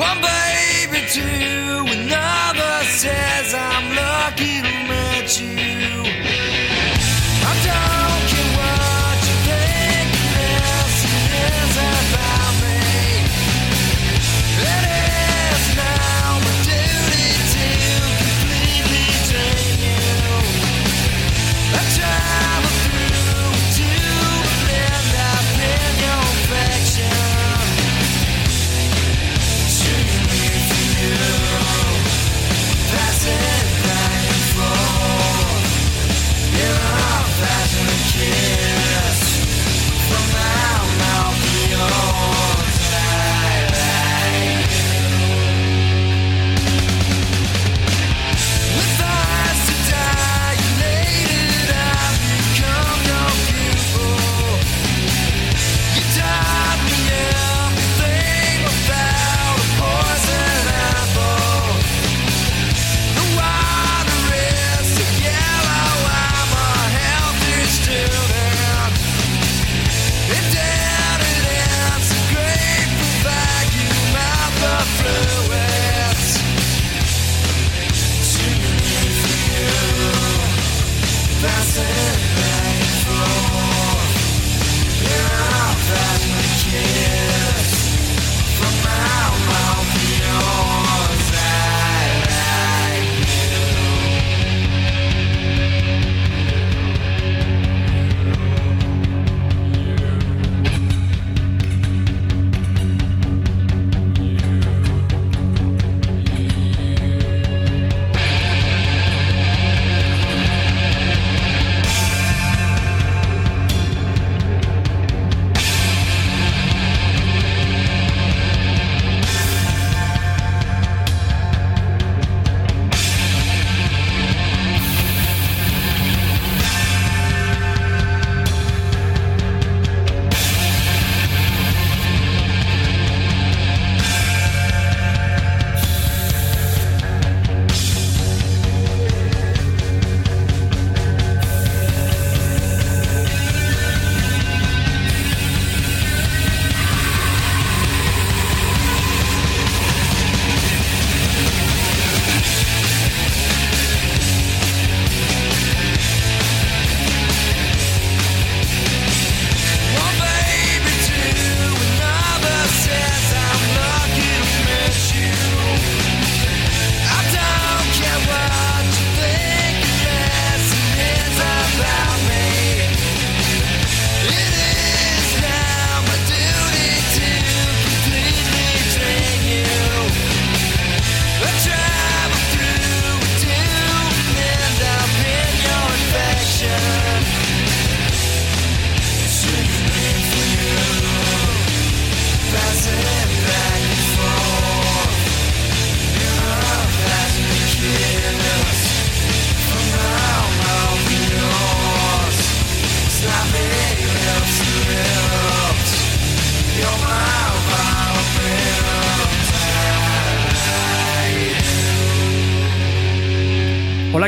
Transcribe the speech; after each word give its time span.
One 0.00 0.22
baby, 0.22 1.04
two, 1.12 1.89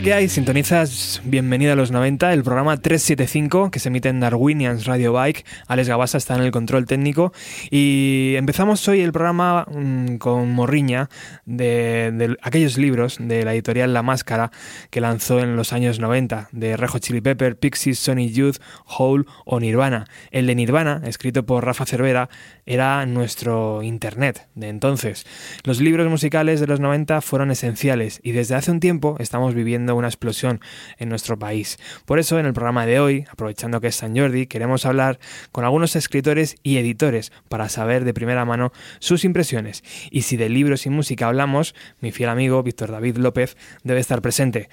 Hola, 0.02 0.08
¿qué 0.08 0.14
hay? 0.14 0.28
Sintonizas 0.28 1.22
Bienvenida 1.24 1.74
a 1.74 1.76
los 1.76 1.92
90, 1.92 2.32
el 2.32 2.42
programa 2.42 2.76
375 2.76 3.70
que 3.70 3.78
se 3.78 3.88
emite 3.88 4.08
en 4.08 4.18
Darwinians 4.18 4.84
Radio 4.84 5.12
Bike. 5.12 5.44
Alex 5.68 5.88
Gabasa 5.88 6.18
está 6.18 6.34
en 6.34 6.42
el 6.42 6.50
control 6.50 6.86
técnico 6.86 7.32
y 7.70 8.34
empezamos 8.36 8.88
hoy 8.88 9.00
el 9.00 9.12
programa 9.12 9.64
mm, 9.70 10.16
con 10.16 10.50
Morriña 10.50 11.08
de, 11.44 12.10
de 12.12 12.36
aquellos 12.42 12.78
libros 12.78 13.18
de 13.20 13.44
la 13.44 13.54
editorial 13.54 13.94
La 13.94 14.02
Máscara 14.02 14.50
que 14.90 15.00
lanzó 15.00 15.38
en 15.38 15.54
los 15.54 15.72
años 15.72 16.00
90 16.00 16.48
de 16.50 16.76
Rejo 16.76 16.98
Chili 16.98 17.20
Pepper, 17.20 17.56
Pixies, 17.56 18.00
Sonic 18.00 18.32
Youth, 18.32 18.56
Hole 18.84 19.24
o 19.44 19.60
Nirvana. 19.60 20.06
El 20.32 20.48
de 20.48 20.56
Nirvana, 20.56 21.00
escrito 21.04 21.46
por 21.46 21.64
Rafa 21.64 21.86
Cervera, 21.86 22.28
era 22.66 23.06
nuestro 23.06 23.84
internet 23.84 24.48
de 24.56 24.68
entonces. 24.68 25.26
Los 25.62 25.80
libros 25.80 26.10
musicales 26.10 26.58
de 26.58 26.66
los 26.66 26.80
90 26.80 27.20
fueron 27.20 27.52
esenciales 27.52 28.18
y 28.24 28.32
desde 28.32 28.56
hace 28.56 28.72
un 28.72 28.80
tiempo 28.80 29.14
estamos 29.20 29.54
viviendo 29.54 29.91
una 29.94 30.08
explosión 30.08 30.60
en 30.98 31.08
nuestro 31.08 31.38
país. 31.38 31.78
Por 32.04 32.18
eso, 32.18 32.38
en 32.38 32.46
el 32.46 32.52
programa 32.52 32.86
de 32.86 33.00
hoy, 33.00 33.24
aprovechando 33.30 33.80
que 33.80 33.88
es 33.88 33.96
San 33.96 34.16
Jordi, 34.16 34.46
queremos 34.46 34.86
hablar 34.86 35.18
con 35.52 35.64
algunos 35.64 35.96
escritores 35.96 36.56
y 36.62 36.78
editores 36.78 37.32
para 37.48 37.68
saber 37.68 38.04
de 38.04 38.14
primera 38.14 38.44
mano 38.44 38.72
sus 38.98 39.24
impresiones. 39.24 39.82
Y 40.10 40.22
si 40.22 40.36
de 40.36 40.48
libros 40.48 40.86
y 40.86 40.90
música 40.90 41.26
hablamos, 41.26 41.74
mi 42.00 42.12
fiel 42.12 42.28
amigo 42.30 42.62
Víctor 42.62 42.90
David 42.90 43.16
López 43.18 43.56
debe 43.84 44.00
estar 44.00 44.22
presente. 44.22 44.68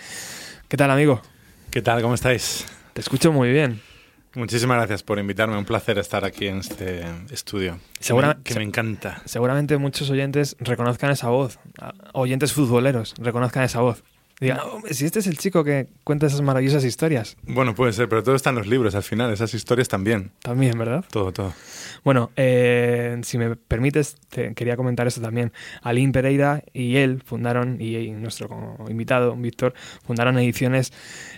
¿Qué 0.67 0.77
tal, 0.77 0.91
amigo? 0.91 1.21
¿Qué 1.71 1.81
tal? 1.81 2.01
¿Cómo 2.01 2.15
estáis? 2.15 2.65
Te 2.94 3.01
escucho 3.01 3.31
muy 3.31 3.51
bien. 3.51 3.81
Muchísimas 4.35 4.77
gracias 4.77 5.01
por 5.01 5.17
invitarme. 5.17 5.57
Un 5.57 5.65
placer 5.65 5.97
estar 5.97 6.23
aquí 6.23 6.47
en 6.47 6.59
este 6.59 7.03
estudio. 7.31 7.79
Segura- 7.99 8.33
que, 8.33 8.38
me, 8.38 8.44
que 8.44 8.55
me 8.59 8.63
encanta. 8.63 9.21
Seguramente 9.25 9.77
muchos 9.77 10.09
oyentes 10.11 10.55
reconozcan 10.59 11.09
esa 11.09 11.29
voz. 11.29 11.59
Oyentes 12.13 12.53
futboleros 12.53 13.15
reconozcan 13.17 13.63
esa 13.63 13.81
voz. 13.81 14.03
Digan, 14.39 14.59
"Oh, 14.63 14.81
si 14.89 15.06
este 15.06 15.19
es 15.19 15.27
el 15.27 15.38
chico 15.38 15.63
que 15.63 15.88
cuenta 16.06 16.27
esas 16.27 16.41
maravillosas 16.41 16.86
historias. 16.86 17.36
Bueno, 17.44 17.75
puede 17.75 17.91
ser, 17.91 18.07
pero 18.07 18.24
todo 18.24 18.36
está 18.36 18.51
en 18.51 18.56
los 18.56 18.68
libros 18.68 18.95
al 18.95 19.03
final. 19.03 19.33
Esas 19.33 19.53
historias 19.53 19.89
también. 19.89 20.31
También, 20.41 20.77
¿verdad? 20.77 21.03
Todo, 21.12 21.33
todo. 21.33 21.53
Bueno, 22.03 22.31
eh, 22.38 23.19
si 23.24 23.38
me 23.38 23.56
permites, 23.56 24.15
te 24.30 24.53
quería 24.53 24.77
comentar 24.77 25.07
esto 25.07 25.21
también. 25.21 25.51
Aline 25.81 26.13
Pereira 26.13 26.63
y 26.74 26.95
él 26.97 27.21
fundaron, 27.25 27.81
y, 27.81 28.12
nuestro 28.12 28.77
invitado, 28.88 29.36
Víctor, 29.36 29.74
fundaron 30.06 30.38
ediciones 30.39 30.94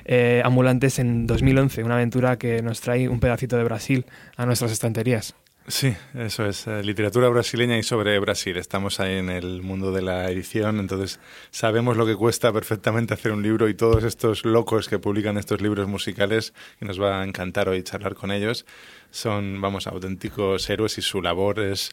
eh, 0.05 0.41
ambulantes 0.45 0.99
en 0.99 1.25
2011, 1.25 1.83
una 1.83 1.95
aventura 1.95 2.37
que 2.37 2.61
nos 2.61 2.81
trae 2.81 3.09
un 3.09 3.19
pedacito 3.19 3.57
de 3.57 3.63
Brasil 3.63 4.05
a 4.37 4.45
nuestras 4.45 4.71
estanterías. 4.71 5.35
Sí, 5.67 5.93
eso 6.15 6.45
es. 6.45 6.67
eh, 6.67 6.83
literatura 6.83 7.29
brasileña 7.29 7.77
y 7.77 7.83
sobre 7.83 8.17
Brasil. 8.19 8.57
Estamos 8.57 8.99
ahí 8.99 9.17
en 9.17 9.29
el 9.29 9.61
mundo 9.61 9.91
de 9.91 10.01
la 10.01 10.29
edición, 10.29 10.79
entonces 10.79 11.19
sabemos 11.51 11.97
lo 11.97 12.05
que 12.05 12.15
cuesta 12.15 12.51
perfectamente 12.51 13.13
hacer 13.13 13.31
un 13.31 13.43
libro 13.43 13.69
y 13.69 13.75
todos 13.75 14.03
estos 14.03 14.43
locos 14.43 14.89
que 14.89 14.99
publican 14.99 15.37
estos 15.37 15.61
libros 15.61 15.87
musicales, 15.87 16.53
y 16.81 16.85
nos 16.85 16.99
va 16.99 17.21
a 17.21 17.23
encantar 17.23 17.69
hoy 17.69 17.83
charlar 17.83 18.15
con 18.15 18.31
ellos, 18.31 18.65
son, 19.11 19.61
vamos, 19.61 19.87
auténticos 19.87 20.69
héroes 20.69 20.97
y 20.97 21.01
su 21.01 21.21
labor 21.21 21.59
es 21.59 21.91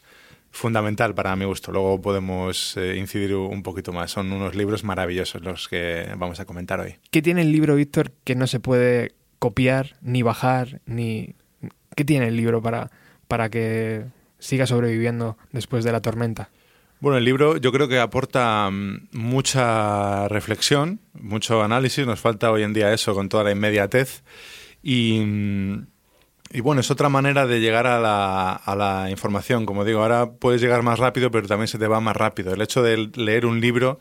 fundamental 0.51 1.15
para 1.15 1.37
mi 1.37 1.45
gusto. 1.45 1.71
Luego 1.71 2.01
podemos 2.01 2.77
eh, 2.77 2.97
incidir 2.97 3.35
un 3.35 3.63
poquito 3.63 3.93
más. 3.93 4.11
Son 4.11 4.33
unos 4.33 4.55
libros 4.55 4.83
maravillosos 4.83 5.43
los 5.43 5.69
que 5.69 6.09
vamos 6.17 6.41
a 6.41 6.47
comentar 6.47 6.81
hoy. 6.81 6.97
¿Qué 7.11 7.21
tiene 7.21 7.43
el 7.43 7.53
libro, 7.53 7.75
Víctor, 7.75 8.13
que 8.25 8.35
no 8.35 8.47
se 8.47 8.61
puede 8.61 9.13
copiar, 9.39 9.97
ni 10.01 10.23
bajar, 10.23 10.81
ni... 10.87 11.35
¿Qué 11.95 12.05
tiene 12.05 12.29
el 12.29 12.37
libro 12.37 12.63
para, 12.63 12.91
para 13.29 13.51
que 13.51 14.07
siga 14.39 14.67
sobreviviendo 14.67 15.37
después 15.53 15.85
de 15.85 15.93
la 15.93 16.01
tormenta? 16.01 16.51
Bueno, 17.01 17.19
el 17.19 17.25
libro 17.25 17.59
yo 17.59 17.71
creo 17.71 17.87
que 17.87 18.01
aporta 18.01 18.69
mm, 18.71 19.09
mucha 19.13 20.27
reflexión, 20.29 21.01
mucho 21.13 21.63
análisis. 21.63 22.05
Nos 22.07 22.19
falta 22.19 22.51
hoy 22.51 22.65
en 22.65 22.73
día 22.73 22.93
eso 22.93 23.15
con 23.15 23.29
toda 23.29 23.45
la 23.45 23.53
inmediatez. 23.53 24.25
Y, 24.83 25.21
mm, 25.21 25.87
y 26.51 26.61
bueno, 26.61 26.81
es 26.81 26.91
otra 26.91 27.09
manera 27.09 27.47
de 27.47 27.61
llegar 27.61 27.87
a 27.87 28.01
la, 28.01 28.53
a 28.53 28.75
la 28.75 29.11
información. 29.11 29.65
Como 29.65 29.85
digo, 29.85 30.03
ahora 30.03 30.33
puedes 30.33 30.61
llegar 30.61 30.83
más 30.83 30.99
rápido, 30.99 31.31
pero 31.31 31.47
también 31.47 31.69
se 31.69 31.79
te 31.79 31.87
va 31.87 32.01
más 32.01 32.17
rápido. 32.17 32.53
El 32.53 32.63
hecho 32.63 32.83
de 32.83 33.11
leer 33.15 33.47
un 33.47 33.61
libro, 33.61 34.01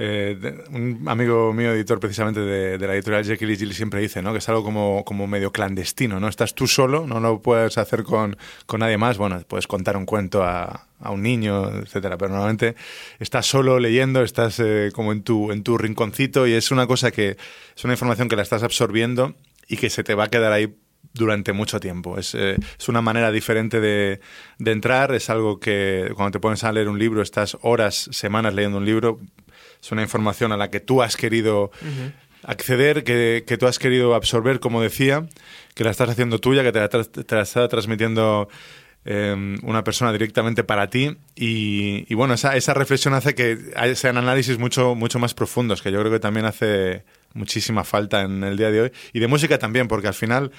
eh, 0.00 0.64
un 0.70 1.02
amigo 1.08 1.52
mío, 1.52 1.72
editor 1.72 1.98
precisamente 1.98 2.38
de, 2.38 2.78
de 2.78 2.86
la 2.86 2.94
editorial 2.94 3.24
Jekyll 3.24 3.50
y 3.50 3.56
Jill, 3.56 3.74
siempre 3.74 4.00
dice 4.00 4.22
¿no? 4.22 4.30
que 4.30 4.38
es 4.38 4.48
algo 4.48 4.62
como, 4.62 5.04
como 5.04 5.26
medio 5.26 5.50
clandestino. 5.50 6.20
¿no? 6.20 6.28
Estás 6.28 6.54
tú 6.54 6.68
solo, 6.68 7.04
no 7.04 7.18
lo 7.18 7.42
puedes 7.42 7.78
hacer 7.78 8.04
con, 8.04 8.36
con 8.66 8.78
nadie 8.78 8.96
más. 8.96 9.18
Bueno, 9.18 9.40
puedes 9.48 9.66
contar 9.66 9.96
un 9.96 10.06
cuento 10.06 10.44
a, 10.44 10.86
a 11.00 11.10
un 11.10 11.22
niño, 11.22 11.80
etcétera, 11.80 12.16
pero 12.16 12.30
normalmente 12.30 12.76
estás 13.18 13.46
solo 13.46 13.80
leyendo, 13.80 14.22
estás 14.22 14.60
eh, 14.60 14.90
como 14.94 15.10
en 15.10 15.24
tu, 15.24 15.50
en 15.50 15.64
tu 15.64 15.76
rinconcito 15.76 16.46
y 16.46 16.52
es 16.52 16.70
una 16.70 16.86
cosa 16.86 17.10
que 17.10 17.36
es 17.76 17.84
una 17.84 17.94
información 17.94 18.28
que 18.28 18.36
la 18.36 18.42
estás 18.42 18.62
absorbiendo 18.62 19.34
y 19.66 19.78
que 19.78 19.90
se 19.90 20.04
te 20.04 20.14
va 20.14 20.24
a 20.24 20.28
quedar 20.28 20.52
ahí 20.52 20.76
durante 21.12 21.52
mucho 21.52 21.80
tiempo. 21.80 22.18
Es, 22.18 22.36
eh, 22.36 22.56
es 22.78 22.88
una 22.88 23.02
manera 23.02 23.32
diferente 23.32 23.80
de, 23.80 24.20
de 24.60 24.70
entrar, 24.70 25.12
es 25.12 25.28
algo 25.28 25.58
que 25.58 26.12
cuando 26.14 26.30
te 26.30 26.40
pones 26.40 26.62
a 26.62 26.70
leer 26.70 26.88
un 26.88 27.00
libro, 27.00 27.20
estás 27.20 27.58
horas, 27.62 28.08
semanas 28.12 28.54
leyendo 28.54 28.78
un 28.78 28.84
libro, 28.84 29.18
es 29.82 29.92
una 29.92 30.02
información 30.02 30.52
a 30.52 30.56
la 30.56 30.70
que 30.70 30.80
tú 30.80 31.02
has 31.02 31.16
querido 31.16 31.70
acceder, 32.42 33.04
que, 33.04 33.44
que 33.46 33.58
tú 33.58 33.66
has 33.66 33.78
querido 33.78 34.14
absorber, 34.14 34.60
como 34.60 34.80
decía, 34.80 35.26
que 35.74 35.84
la 35.84 35.90
estás 35.90 36.08
haciendo 36.10 36.38
tuya, 36.38 36.62
que 36.62 36.72
te 36.72 36.80
la, 36.80 36.88
te 36.88 37.34
la 37.34 37.42
está 37.42 37.68
transmitiendo 37.68 38.48
eh, 39.04 39.56
una 39.62 39.84
persona 39.84 40.12
directamente 40.12 40.64
para 40.64 40.90
ti. 40.90 41.16
Y, 41.34 42.04
y 42.08 42.14
bueno, 42.14 42.34
esa, 42.34 42.56
esa 42.56 42.74
reflexión 42.74 43.14
hace 43.14 43.34
que 43.34 43.58
sean 43.94 44.16
análisis 44.16 44.58
mucho, 44.58 44.94
mucho 44.94 45.18
más 45.18 45.34
profundos, 45.34 45.82
que 45.82 45.90
yo 45.92 45.98
creo 46.00 46.12
que 46.12 46.20
también 46.20 46.46
hace 46.46 47.04
muchísima 47.34 47.84
falta 47.84 48.22
en 48.22 48.44
el 48.44 48.56
día 48.56 48.70
de 48.70 48.82
hoy. 48.82 48.92
Y 49.12 49.20
de 49.20 49.26
música 49.26 49.58
también, 49.58 49.88
porque 49.88 50.08
al 50.08 50.14
final 50.14 50.52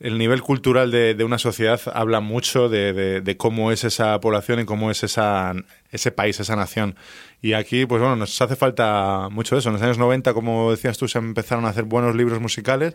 el 0.00 0.16
nivel 0.18 0.40
cultural 0.42 0.90
de, 0.90 1.14
de 1.14 1.24
una 1.24 1.38
sociedad 1.38 1.80
habla 1.92 2.20
mucho 2.20 2.68
de, 2.68 2.92
de- 2.94 3.20
de 3.20 3.36
cómo 3.36 3.70
es 3.70 3.84
esa 3.84 4.18
población 4.20 4.60
y 4.60 4.64
cómo 4.64 4.90
es 4.90 5.02
esa, 5.04 5.54
ese 5.92 6.10
país, 6.10 6.40
esa 6.40 6.56
nación. 6.56 6.96
Y 7.42 7.52
aquí, 7.54 7.86
pues 7.86 8.00
bueno, 8.00 8.16
nos 8.16 8.40
hace 8.42 8.56
falta 8.56 9.28
mucho 9.30 9.56
eso. 9.56 9.68
En 9.68 9.74
los 9.74 9.82
años 9.82 9.98
90, 9.98 10.34
como 10.34 10.70
decías 10.70 10.98
tú, 10.98 11.06
se 11.08 11.18
empezaron 11.18 11.64
a 11.64 11.68
hacer 11.68 11.84
buenos 11.84 12.14
libros 12.16 12.40
musicales 12.40 12.94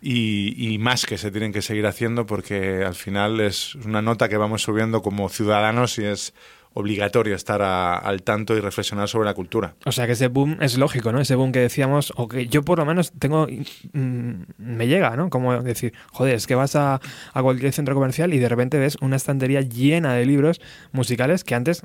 y, 0.00 0.72
y 0.72 0.78
más 0.78 1.06
que 1.06 1.18
se 1.18 1.30
tienen 1.30 1.52
que 1.52 1.62
seguir 1.62 1.86
haciendo 1.86 2.24
porque 2.26 2.84
al 2.84 2.94
final 2.94 3.40
es 3.40 3.74
una 3.76 4.00
nota 4.02 4.28
que 4.28 4.36
vamos 4.36 4.62
subiendo 4.62 5.02
como 5.02 5.28
ciudadanos 5.28 5.98
y 5.98 6.04
es 6.04 6.34
obligatorio 6.78 7.34
estar 7.34 7.60
a- 7.60 7.96
al 7.98 8.22
tanto 8.22 8.56
y 8.56 8.60
reflexionar 8.60 9.08
sobre 9.08 9.26
la 9.26 9.34
cultura. 9.34 9.74
O 9.84 9.90
sea 9.92 10.06
que 10.06 10.12
ese 10.12 10.28
boom 10.28 10.58
es 10.60 10.78
lógico, 10.78 11.10
¿no? 11.10 11.20
Ese 11.20 11.34
boom 11.34 11.50
que 11.50 11.58
decíamos, 11.58 12.12
o 12.16 12.28
que 12.28 12.46
yo 12.46 12.62
por 12.62 12.78
lo 12.78 12.86
menos 12.86 13.12
tengo, 13.18 13.46
mm, 13.92 14.32
me 14.58 14.86
llega, 14.86 15.16
¿no? 15.16 15.28
Como 15.28 15.60
decir, 15.62 15.92
joder, 16.12 16.36
es 16.36 16.46
que 16.46 16.54
vas 16.54 16.76
a, 16.76 17.00
a 17.34 17.42
cualquier 17.42 17.72
centro 17.72 17.94
comercial 17.94 18.32
y 18.32 18.38
de 18.38 18.48
repente 18.48 18.78
ves 18.78 18.96
una 19.00 19.16
estantería 19.16 19.60
llena 19.60 20.14
de 20.14 20.24
libros 20.24 20.60
musicales 20.92 21.42
que 21.44 21.54
antes 21.56 21.82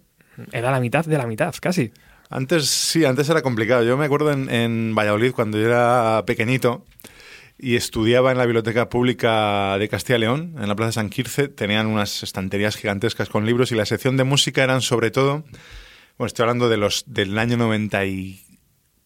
era 0.51 0.71
la 0.71 0.79
mitad 0.79 1.05
de 1.05 1.17
la 1.17 1.25
mitad, 1.27 1.53
casi. 1.59 1.91
Antes 2.29 2.67
sí, 2.67 3.05
antes 3.05 3.29
era 3.29 3.41
complicado. 3.41 3.83
Yo 3.83 3.97
me 3.97 4.05
acuerdo 4.05 4.31
en, 4.31 4.49
en 4.49 4.95
Valladolid 4.95 5.33
cuando 5.33 5.57
yo 5.59 5.65
era 5.67 6.23
pequeñito 6.25 6.83
y 7.63 7.77
estudiaba 7.77 8.33
en 8.33 8.37
la 8.37 8.45
Biblioteca 8.45 8.89
Pública 8.89 9.77
de 9.77 9.87
Castilla 9.87 10.17
y 10.17 10.19
León, 10.19 10.55
en 10.59 10.67
la 10.67 10.75
Plaza 10.75 10.91
San 10.91 11.09
Quirce, 11.09 11.47
tenían 11.47 11.87
unas 11.87 12.21
estanterías 12.21 12.75
gigantescas 12.75 13.29
con 13.29 13.45
libros 13.45 13.71
y 13.71 13.75
la 13.75 13.85
sección 13.85 14.17
de 14.17 14.25
música 14.25 14.65
eran 14.65 14.81
sobre 14.81 15.11
todo, 15.11 15.45
bueno, 16.17 16.27
estoy 16.27 16.43
hablando 16.43 16.67
de 16.67 16.75
los 16.75 17.05
del 17.07 17.37
año 17.39 17.57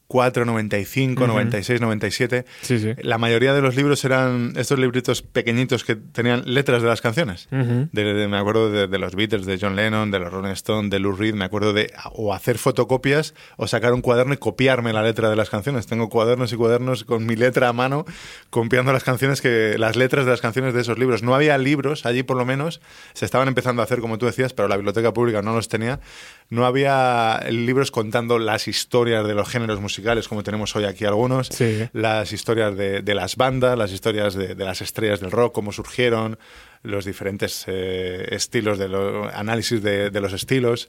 94, 0.09 0.45
95, 0.45 1.24
Ujú. 1.24 1.27
96, 1.33 1.81
97. 1.81 2.45
Sí, 2.62 2.80
sí. 2.80 2.94
La 3.01 3.18
mayoría 3.18 3.54
de 3.54 3.62
los 3.62 3.75
libros 3.75 4.04
eran 4.06 4.54
estos 4.56 4.80
libritos 4.80 5.21
pequeñitos 5.21 5.83
que 5.83 5.95
tenían 5.98 6.44
letras 6.45 6.81
de 6.81 6.88
las 6.88 7.01
canciones. 7.01 7.48
Ujú. 7.51 7.89
De- 7.92 8.13
de- 8.13 8.27
me 8.30 8.38
acuerdo 8.38 8.71
de, 8.71 8.88
de 8.88 8.98
los 9.00 9.15
Beatles, 9.15 9.45
de 9.45 9.57
John 9.59 9.75
Lennon, 9.75 10.09
de 10.12 10.19
los 10.19 10.31
Rolling 10.31 10.51
Stones, 10.51 10.89
de 10.92 11.00
Lou 11.00 11.12
Reed. 11.13 11.33
Me 11.36 11.44
acuerdo 11.45 11.74
de 11.74 11.92
o 12.13 12.33
hacer 12.33 12.57
fotocopias 12.57 13.33
o 13.57 13.68
sacar 13.68 13.94
un 13.94 14.01
cuaderno 14.01 14.33
y 14.33 14.38
copiarme 14.38 14.94
la 14.94 15.04
letra 15.04 15.30
de 15.30 15.36
las 15.36 15.50
canciones. 15.50 15.88
Tengo 15.88 16.07
cuadernos 16.09 16.54
y 16.54 16.56
cuadernos 16.56 17.04
con 17.04 17.25
mi 17.25 17.36
letra 17.36 17.68
a 17.68 17.74
mano, 17.74 18.06
copiando 18.50 18.94
las 18.94 19.04
canciones 19.04 19.42
que 19.42 19.75
las 19.77 19.98
letras 19.98 20.24
de 20.25 20.31
las 20.31 20.42
canciones 20.42 20.74
de 20.74 20.81
esos 20.81 20.98
libros. 20.98 21.21
No 21.21 21.36
había 21.36 21.57
libros 21.57 22.06
allí, 22.06 22.24
por 22.24 22.38
lo 22.38 22.45
menos. 22.45 22.80
Se 23.13 23.25
estaban 23.25 23.50
empezando 23.50 23.81
a 23.81 23.86
hacer, 23.86 24.00
como 24.00 24.18
tú 24.18 24.25
decías, 24.25 24.54
pero 24.54 24.69
la 24.69 24.77
biblioteca 24.77 25.12
pública 25.13 25.42
no 25.42 25.54
los 25.54 25.68
tenía. 25.68 26.00
No 26.49 26.65
había 26.65 27.41
libros 27.49 27.91
contando 27.91 28.39
las 28.39 28.67
historias 28.69 29.27
de 29.27 29.33
los 29.33 29.49
géneros 29.49 29.81
musicales, 29.81 30.27
como 30.29 30.44
tenemos 30.44 30.75
hoy 30.75 30.85
aquí 30.85 31.03
algunos 31.05 31.47
Sí. 31.47 31.89
las 31.94 32.31
historias 32.31 32.77
de, 32.77 33.01
de 33.01 33.15
las 33.15 33.35
bandas, 33.35 33.77
las 33.77 33.91
historias 33.91 34.33
de, 34.33 34.55
de 34.55 34.63
las 34.65 34.81
estrellas 34.81 35.19
del 35.19 35.31
rock, 35.31 35.53
cómo 35.53 35.71
surgieron, 35.73 36.38
los 36.83 37.03
diferentes 37.05 37.65
eh, 37.67 38.27
estilos, 38.31 38.77
de 38.79 38.88
los 38.88 39.33
análisis 39.33 39.83
de, 39.83 40.09
de 40.09 40.21
los 40.21 40.31
estilos. 40.31 40.88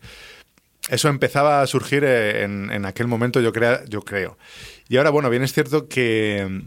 Eso 0.91 1.09
empezaba 1.09 1.61
a 1.61 1.67
surgir 1.67 2.05
eh, 2.05 2.45
en, 2.45 2.71
en 2.71 2.85
aquel 2.87 3.09
momento, 3.09 3.41
yo, 3.41 3.53
crea, 3.53 3.83
yo 3.89 4.03
creo. 4.03 4.39
Y 4.89 4.97
ahora, 4.97 5.11
bueno, 5.11 5.29
bien 5.29 5.43
es 5.43 5.53
cierto 5.53 5.89
que 5.89 6.63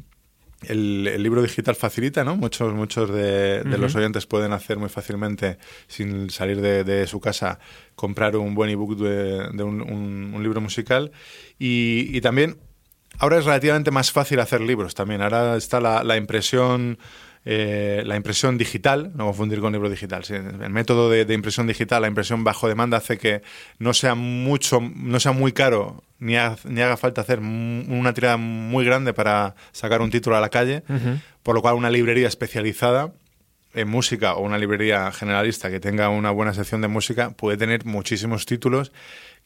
el, 0.68 1.08
el 1.08 1.24
libro 1.24 1.42
digital 1.42 1.76
facilita, 1.76 2.24
¿no? 2.24 2.36
Muchos, 2.36 2.74
muchos 2.74 3.10
de, 3.12 3.64
de 3.64 3.78
los 3.78 3.96
oyentes 3.96 4.26
pueden 4.26 4.54
hacer 4.54 4.78
muy 4.78 4.90
fácilmente, 4.90 5.58
sin 5.88 6.30
salir 6.30 6.62
de, 6.62 6.84
de 6.84 7.08
su 7.08 7.20
casa, 7.20 7.60
comprar 7.96 8.36
un 8.36 8.54
buen 8.56 8.70
ebook 8.70 8.98
de, 8.98 9.50
de 9.52 9.64
un, 9.64 9.82
un- 9.82 10.32
un 10.36 10.44
libro 10.44 10.62
musical. 10.62 11.12
Y, 11.60 12.10
y 12.16 12.22
también 12.22 12.58
Ahora 13.20 13.38
es 13.38 13.46
relativamente 13.46 13.92
más 13.92 14.12
fácil 14.12 14.40
hacer 14.40 14.62
libros 14.62 14.96
también. 14.96 15.22
Ahora 15.22 15.58
está 15.58 15.82
la, 15.82 16.02
la 16.04 16.16
impresión. 16.16 16.98
Eh, 17.46 18.04
la 18.06 18.16
impresión 18.16 18.58
digital, 18.58 19.12
no 19.16 19.26
confundir 19.26 19.60
con 19.62 19.74
libro 19.74 19.90
digital. 19.90 20.24
sí. 20.24 20.34
el 20.36 20.70
método 20.70 21.10
de, 21.10 21.26
de 21.26 21.34
impresión 21.34 21.66
digital, 21.68 22.02
la 22.04 22.08
impresión 22.08 22.44
bajo 22.44 22.68
demanda, 22.68 22.98
hace 22.98 23.18
que 23.18 23.42
no 23.80 23.94
sea 23.94 24.14
mucho, 24.16 24.80
no 24.82 25.20
sea 25.20 25.32
muy 25.32 25.52
caro, 25.52 26.04
ni, 26.20 26.36
ha- 26.38 26.56
ni 26.66 26.82
haga 26.82 26.98
falta 26.98 27.22
hacer 27.22 27.40
una 27.40 28.14
tirada 28.14 28.38
muy 28.38 28.86
grande 28.86 29.14
para 29.14 29.56
sacar 29.72 30.02
un 30.02 30.12
título 30.12 30.36
a 30.38 30.42
la 30.42 30.50
calle, 30.50 30.84
por 31.44 31.56
lo 31.56 31.62
cual 31.64 31.74
una 31.76 31.90
librería 31.90 32.28
especializada 32.28 33.12
en 33.74 33.88
música 33.88 34.36
o 34.36 34.42
una 34.44 34.58
librería 34.58 35.12
generalista 35.12 35.72
que 35.72 35.80
tenga 35.80 36.10
una 36.10 36.30
buena 36.30 36.54
sección 36.54 36.82
de 36.82 36.90
música 36.90 37.32
puede 37.32 37.58
tener 37.58 37.86
muchísimos 37.86 38.46
títulos 38.46 38.92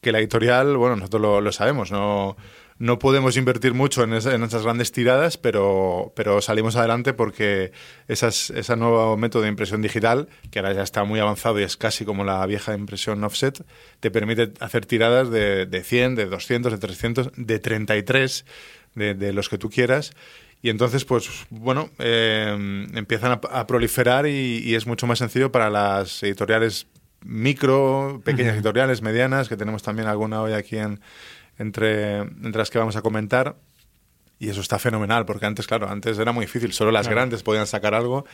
que 0.02 0.12
la 0.12 0.18
editorial, 0.18 0.76
bueno, 0.76 0.96
nosotros 0.96 1.22
lo, 1.22 1.40
lo 1.40 1.52
sabemos, 1.52 1.90
no, 1.92 2.36
no 2.78 2.98
podemos 2.98 3.36
invertir 3.36 3.72
mucho 3.72 4.02
en, 4.04 4.12
esa- 4.12 4.34
en 4.34 4.42
esas 4.42 4.62
grandes 4.62 4.92
tiradas, 4.92 5.38
pero, 5.38 6.12
pero 6.14 6.40
salimos 6.42 6.76
adelante 6.76 7.14
porque 7.14 7.72
esas, 8.08 8.50
ese 8.50 8.76
nuevo 8.76 9.16
método 9.16 9.42
de 9.42 9.48
impresión 9.48 9.80
digital, 9.82 10.28
que 10.50 10.58
ahora 10.58 10.74
ya 10.74 10.82
está 10.82 11.04
muy 11.04 11.18
avanzado 11.20 11.58
y 11.58 11.62
es 11.62 11.76
casi 11.76 12.04
como 12.04 12.24
la 12.24 12.44
vieja 12.46 12.74
impresión 12.74 13.24
offset, 13.24 13.64
te 14.00 14.10
permite 14.10 14.52
hacer 14.60 14.84
tiradas 14.84 15.30
de, 15.30 15.64
de 15.66 15.82
100, 15.84 16.14
de 16.16 16.26
200, 16.26 16.72
de 16.72 16.78
300, 16.78 17.30
de 17.36 17.58
33, 17.58 18.44
de, 18.94 19.14
de 19.14 19.32
los 19.32 19.48
que 19.48 19.56
tú 19.58 19.70
quieras. 19.70 20.12
Y 20.62 20.70
entonces, 20.70 21.04
pues 21.04 21.28
bueno, 21.50 21.90
eh, 21.98 22.86
empiezan 22.94 23.32
a, 23.32 23.40
a 23.60 23.66
proliferar 23.66 24.26
y, 24.26 24.58
y 24.64 24.74
es 24.74 24.86
mucho 24.86 25.06
más 25.06 25.18
sencillo 25.18 25.52
para 25.52 25.70
las 25.70 26.22
editoriales 26.22 26.86
micro, 27.24 28.20
pequeñas 28.24 28.54
editoriales, 28.54 29.02
medianas, 29.02 29.48
que 29.48 29.56
tenemos 29.56 29.82
también 29.82 30.08
alguna 30.08 30.42
hoy 30.42 30.52
aquí 30.52 30.76
en, 30.78 31.00
entre, 31.58 32.18
entre 32.18 32.58
las 32.58 32.70
que 32.70 32.78
vamos 32.78 32.96
a 32.96 33.02
comentar. 33.02 33.56
Y 34.38 34.50
eso 34.50 34.60
está 34.60 34.78
fenomenal, 34.78 35.24
porque 35.24 35.46
antes, 35.46 35.66
claro, 35.66 35.88
antes 35.88 36.18
era 36.18 36.30
muy 36.32 36.44
difícil, 36.44 36.72
solo 36.74 36.90
las 36.90 37.06
Claro. 37.06 37.16
grandes 37.16 37.42
podían 37.42 37.66
sacar 37.66 37.94
algo 37.94 38.26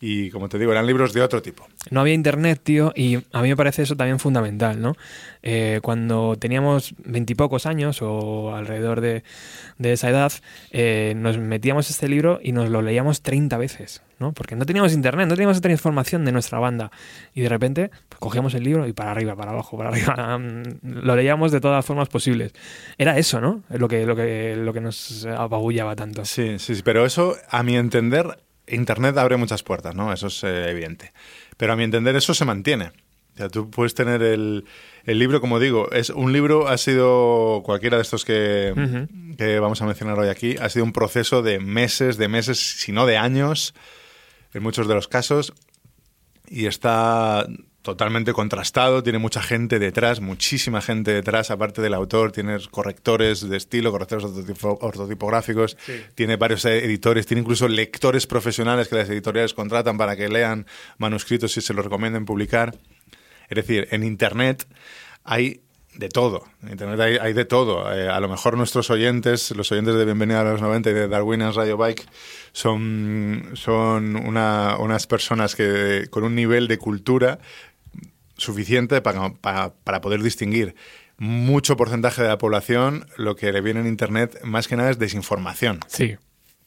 Y 0.00 0.30
como 0.30 0.48
te 0.48 0.58
digo, 0.58 0.72
eran 0.72 0.86
libros 0.86 1.14
de 1.14 1.22
otro 1.22 1.40
tipo. 1.40 1.66
No 1.90 2.00
había 2.00 2.12
internet, 2.12 2.60
tío, 2.62 2.92
y 2.94 3.16
a 3.32 3.40
mí 3.40 3.48
me 3.48 3.56
parece 3.56 3.82
eso 3.82 3.96
también 3.96 4.18
fundamental, 4.18 4.80
¿no? 4.80 4.94
Eh, 5.42 5.80
cuando 5.82 6.36
teníamos 6.36 6.94
veintipocos 6.98 7.64
años 7.64 8.02
o 8.02 8.54
alrededor 8.54 9.00
de, 9.00 9.22
de 9.78 9.92
esa 9.92 10.10
edad, 10.10 10.32
eh, 10.70 11.14
nos 11.16 11.38
metíamos 11.38 11.88
este 11.88 12.08
libro 12.08 12.40
y 12.42 12.52
nos 12.52 12.68
lo 12.68 12.82
leíamos 12.82 13.22
30 13.22 13.56
veces, 13.56 14.02
¿no? 14.18 14.32
Porque 14.32 14.54
no 14.54 14.66
teníamos 14.66 14.92
internet, 14.92 15.28
no 15.28 15.34
teníamos 15.34 15.58
otra 15.58 15.72
información 15.72 16.24
de 16.24 16.32
nuestra 16.32 16.58
banda. 16.58 16.90
Y 17.32 17.40
de 17.40 17.48
repente 17.48 17.90
pues, 18.08 18.18
cogíamos 18.18 18.54
el 18.54 18.64
libro 18.64 18.86
y 18.86 18.92
para 18.92 19.12
arriba, 19.12 19.34
para 19.34 19.52
abajo, 19.52 19.78
para 19.78 19.90
arriba. 19.90 20.38
lo 20.82 21.16
leíamos 21.16 21.52
de 21.52 21.60
todas 21.60 21.76
las 21.78 21.86
formas 21.86 22.08
posibles. 22.08 22.52
Era 22.98 23.16
eso, 23.16 23.40
¿no? 23.40 23.62
Lo 23.70 23.88
que, 23.88 24.04
lo 24.04 24.14
que, 24.14 24.56
lo 24.56 24.72
que 24.72 24.80
nos 24.80 25.24
apagullaba 25.26 25.96
tanto. 25.96 26.24
Sí, 26.24 26.58
sí, 26.58 26.74
sí, 26.74 26.82
pero 26.84 27.06
eso, 27.06 27.36
a 27.48 27.62
mi 27.62 27.76
entender, 27.76 28.36
Internet 28.66 29.16
abre 29.18 29.36
muchas 29.36 29.62
puertas, 29.62 29.94
¿no? 29.94 30.12
Eso 30.12 30.26
es 30.26 30.42
eh, 30.44 30.70
evidente. 30.70 31.12
Pero 31.56 31.72
a 31.72 31.76
mi 31.76 31.84
entender 31.84 32.16
eso 32.16 32.34
se 32.34 32.44
mantiene. 32.44 32.92
O 33.34 33.38
sea, 33.38 33.48
tú 33.50 33.70
puedes 33.70 33.94
tener 33.94 34.22
el, 34.22 34.64
el 35.04 35.18
libro, 35.18 35.42
como 35.42 35.60
digo, 35.60 35.90
es 35.92 36.08
un 36.08 36.32
libro, 36.32 36.68
ha 36.68 36.78
sido 36.78 37.62
cualquiera 37.64 37.98
de 37.98 38.02
estos 38.02 38.24
que, 38.24 38.72
vamos 39.60 39.82
a 39.82 39.86
mencionar 39.86 40.18
hoy 40.18 40.28
aquí, 40.28 40.56
ha 40.58 40.70
sido 40.70 40.86
un 40.86 40.92
proceso 40.94 41.42
de 41.42 41.60
meses, 41.60 42.16
de 42.16 42.28
meses, 42.28 42.58
si 42.58 42.92
no 42.92 43.04
de 43.04 43.18
años, 43.18 43.74
en 44.54 44.62
muchos 44.62 44.88
de 44.88 44.94
los 44.94 45.06
casos, 45.06 45.52
y 46.48 46.64
está 46.64 47.46
totalmente 47.86 48.34
contrastado, 48.34 49.02
tiene 49.02 49.18
mucha 49.18 49.40
gente 49.40 49.78
detrás, 49.78 50.20
muchísima 50.20 50.82
gente 50.82 51.12
detrás, 51.14 51.50
aparte 51.50 51.80
del 51.80 51.94
autor, 51.94 52.32
tienes 52.32 52.68
correctores 52.68 53.48
de 53.48 53.56
estilo, 53.56 53.90
correctores 53.92 54.24
ortotipo- 54.26 54.76
ortotipográficos, 54.82 55.78
tiene 56.14 56.36
varios 56.36 56.64
eh, 56.66 56.84
editores, 56.84 57.24
tiene 57.26 57.40
incluso 57.40 57.66
lectores 57.68 58.26
profesionales 58.26 58.88
que 58.88 58.96
las 58.96 59.08
editoriales 59.08 59.54
contratan 59.54 59.96
para 59.96 60.16
que 60.16 60.28
lean 60.28 60.66
manuscritos 60.98 61.56
y 61.56 61.62
se 61.62 61.72
los 61.72 61.84
recomienden 61.84 62.26
publicar. 62.26 62.76
Es 63.48 63.56
decir, 63.56 63.88
en 63.92 64.02
Internet 64.02 64.66
hay 65.24 65.62
de 65.94 66.10
todo. 66.10 66.44
En 66.62 66.72
Internet 66.72 67.00
hay, 67.00 67.16
hay 67.16 67.32
de 67.32 67.46
todo. 67.46 67.90
Eh, 67.90 68.10
a 68.10 68.20
lo 68.20 68.28
mejor 68.28 68.58
nuestros 68.58 68.90
oyentes, 68.90 69.50
los 69.56 69.72
oyentes 69.72 69.94
de 69.94 70.04
Bienvenida 70.04 70.42
a 70.42 70.44
los 70.44 70.60
90 70.60 70.90
y 70.90 70.92
de 70.92 71.08
Darwin's 71.08 71.54
Radio 71.54 71.78
Bike, 71.78 72.04
son, 72.52 73.52
son 73.54 74.16
una- 74.16 74.76
unas 74.78 75.06
personas 75.06 75.54
que 75.54 76.06
con 76.10 76.24
un 76.24 76.34
nivel 76.34 76.68
de 76.68 76.76
cultura 76.78 77.38
suficiente 78.36 79.00
para, 79.00 79.30
para, 79.34 79.74
para 79.74 80.00
poder 80.00 80.22
distinguir 80.22 80.74
mucho 81.18 81.76
porcentaje 81.76 82.22
de 82.22 82.28
la 82.28 82.38
población, 82.38 83.06
lo 83.16 83.36
que 83.36 83.50
le 83.52 83.60
viene 83.62 83.80
en 83.80 83.86
Internet 83.86 84.38
más 84.44 84.68
que 84.68 84.76
nada 84.76 84.90
es 84.90 84.98
desinformación. 84.98 85.80
Sí, 85.88 86.16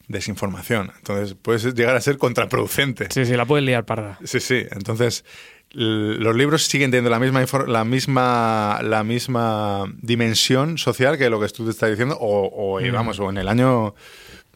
Desinformación. 0.08 0.92
Entonces 0.98 1.36
puede 1.40 1.60
ser- 1.60 1.76
llegar 1.76 1.96
a 1.96 2.02
ser 2.02 2.18
contraproducente. 2.18 3.08
sí, 3.12 3.26
sí, 3.26 3.36
la 3.36 3.46
puedes 3.46 3.64
liar 3.64 3.86
parda. 3.86 4.18
Sí, 4.24 4.40
sí. 4.40 4.64
Entonces, 4.72 5.24
los 5.72 6.36
libros 6.36 6.64
siguen 6.66 6.90
teniendo 6.90 7.12
la 7.12 7.20
misma, 7.20 7.46
la 7.68 7.84
misma, 7.86 8.80
la 8.82 9.04
misma 9.04 9.86
dimensión 10.02 10.80
social 10.80 11.20
que 11.20 11.30
lo 11.30 11.40
que 11.40 11.48
tú 11.50 11.64
te 11.66 11.70
estás 11.70 11.92
diciendo, 11.92 12.18
o, 12.20 12.48
o, 12.48 12.80
eh, 12.80 12.90
Mm. 12.92 12.96
vamos, 12.96 13.20
o 13.20 13.30
en 13.30 13.38
el 13.38 13.48
año 13.48 13.94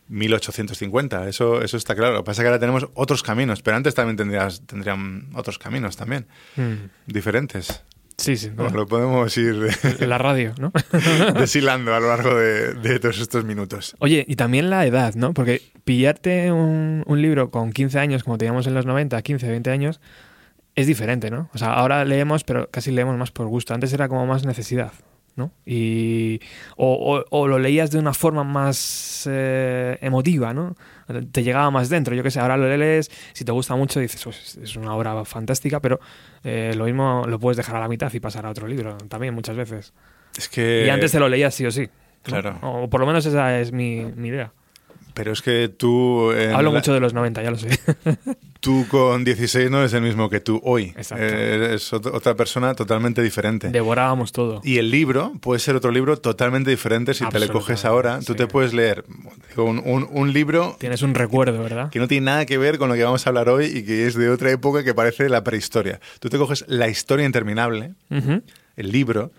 1850. 0.10 1.28
Eso, 1.30 1.62
eso 1.62 1.78
está 1.78 1.96
claro. 1.96 2.14
Lo 2.14 2.20
que 2.24 2.26
pasa 2.28 2.42
es 2.42 2.44
que 2.44 2.48
ahora 2.50 2.60
tenemos 2.60 2.88
otros 2.94 3.24
caminos, 3.24 3.62
pero 3.62 3.78
antes 3.78 3.96
también 3.96 4.18
tendrías, 4.18 4.62
tendrían 4.66 5.28
otros 5.34 5.58
caminos 5.60 5.96
también, 5.98 6.28
Mm. 6.56 6.90
diferentes. 7.08 7.84
Sí, 8.16 8.38
sí. 8.38 8.50
Bueno, 8.50 8.78
lo 8.78 8.86
podemos 8.88 9.36
ir 9.38 9.56
La 10.08 10.20
radio, 10.20 10.54
¿no? 10.60 10.72
deshilando 11.40 11.96
a 11.96 12.00
lo 12.00 12.10
largo 12.10 12.36
de, 12.36 12.74
de 12.76 13.00
todos 13.00 13.20
estos 13.20 13.44
minutos. 13.44 13.96
Oye, 14.00 14.24
y 14.28 14.36
también 14.36 14.70
la 14.70 14.86
edad, 14.86 15.16
¿no? 15.16 15.34
Porque 15.34 15.62
pillarte 15.84 16.52
un, 16.52 17.04
un 17.08 17.22
libro 17.22 17.50
con 17.50 17.72
15 17.74 17.98
años, 18.00 18.24
como 18.24 18.38
teníamos 18.38 18.68
en 18.68 18.76
los 18.76 18.86
90, 18.86 19.20
15, 19.22 19.50
20 19.50 19.72
años, 19.72 20.00
es 20.76 20.86
diferente, 20.88 21.32
¿no? 21.32 21.50
O 21.54 21.58
sea, 21.58 21.74
ahora 21.74 22.06
leemos, 22.06 22.44
pero 22.44 22.70
casi 22.70 22.92
leemos 22.92 23.18
más 23.18 23.32
por 23.32 23.48
gusto. 23.48 23.74
Antes 23.74 23.92
era 23.94 24.08
como 24.08 24.26
más 24.28 24.46
necesidad, 24.46 24.92
¿no? 25.36 25.52
Y, 25.66 26.40
o, 26.78 26.94
o- 27.18 27.26
o 27.30 27.48
lo 27.48 27.58
leías 27.60 27.90
de 27.92 28.00
una 28.00 28.14
forma 28.14 28.44
más 28.44 29.28
eh, 29.32 29.98
emotiva, 30.02 30.54
¿no? 30.54 30.76
Te 31.32 31.44
llegaba 31.44 31.70
más 31.72 31.90
dentro. 31.90 32.16
Yo 32.16 32.24
qué 32.24 32.32
sé, 32.32 32.40
ahora 32.40 32.56
lo 32.58 32.76
lees, 32.78 33.10
si 33.34 33.44
te 33.44 33.52
gusta 33.52 33.76
mucho, 33.76 34.00
dices, 34.00 34.24
pues 34.24 34.58
es 34.62 34.76
una 34.76 34.96
obra 34.96 35.26
fantástica, 35.26 35.80
pero 35.80 36.00
eh, 36.44 36.74
lo 36.78 36.86
mismo 36.86 37.26
lo 37.28 37.40
puedes 37.40 37.58
dejar 37.58 37.76
a 37.76 37.80
la 37.80 37.88
mitad 37.88 38.12
y 38.14 38.20
pasar 38.20 38.46
a 38.46 38.50
otro 38.52 38.68
libro 38.68 38.98
también 39.10 39.34
muchas 39.34 39.56
veces. 39.56 39.94
Es 40.38 40.50
que... 40.50 40.84
y 40.88 40.90
antes 40.90 41.12
te 41.12 41.20
lo 41.20 41.28
leías 41.30 41.54
sí 41.54 41.66
o 41.66 41.72
sí. 41.72 41.82
¿no? 41.82 41.90
Claro. 42.24 42.58
O 42.62 42.90
por 42.90 43.00
lo 43.02 43.06
menos 43.06 43.26
esa 43.26 43.60
es 43.60 43.72
mi, 43.72 44.06
mi 44.16 44.30
idea. 44.30 44.52
Pero 45.14 45.32
es 45.32 45.42
que 45.42 45.70
tú... 45.70 46.32
Hablo 46.32 46.72
la- 46.72 46.78
mucho 46.80 46.94
de 46.94 47.00
los 47.00 47.14
90, 47.14 47.44
ya 47.44 47.52
lo 47.52 47.58
sé. 47.58 47.70
Tú 48.60 48.88
con 48.88 49.26
16 49.26 49.70
no 49.70 49.80
eres 49.80 49.92
el 49.94 50.02
mismo 50.04 50.30
que 50.30 50.40
tú 50.40 50.62
hoy. 50.64 50.94
Exacto. 50.96 51.22
Eh, 51.22 51.56
Eres 51.56 51.92
ot- 51.92 52.10
otra 52.14 52.34
persona 52.36 52.74
totalmente 52.76 53.22
diferente. 53.22 53.68
Devorábamos 53.70 54.32
todo. 54.32 54.62
Y 54.64 54.78
el 54.78 54.90
libro 54.90 55.34
puede 55.42 55.60
ser 55.60 55.76
otro 55.76 55.92
libro 55.92 56.16
totalmente 56.16 56.70
diferente 56.70 57.14
si 57.14 57.28
te 57.28 57.40
le 57.40 57.50
coges 57.50 57.84
ahora. 57.84 58.22
Tú 58.26 58.36
te 58.36 58.48
puedes 58.48 58.74
leer 58.74 59.04
un, 59.58 59.80
un- 59.86 60.08
un 60.10 60.32
libro 60.32 60.78
Tienes 60.80 61.02
un 61.02 61.14
recuerdo, 61.14 61.62
¿verdad? 61.62 61.90
que 61.90 62.00
no 62.00 62.08
tiene 62.08 62.24
nada 62.28 62.46
que 62.46 62.58
ver 62.58 62.78
con 62.78 62.88
lo 62.88 62.96
que 62.96 63.04
vamos 63.04 63.28
a 63.28 63.32
hablar 63.32 63.50
hoy 63.50 63.66
y 63.66 63.84
que 63.84 64.08
es 64.08 64.16
de 64.16 64.30
otra 64.30 64.50
época 64.50 64.82
que 64.86 64.94
parece 64.94 65.28
la 65.28 65.44
prehistoria. 65.44 66.00
Tú 66.22 66.30
te 66.30 66.38
coges 66.38 66.64
La 66.70 66.88
historia 66.88 67.26
interminable, 67.26 67.96
el 68.10 68.92
libro, 68.94 69.32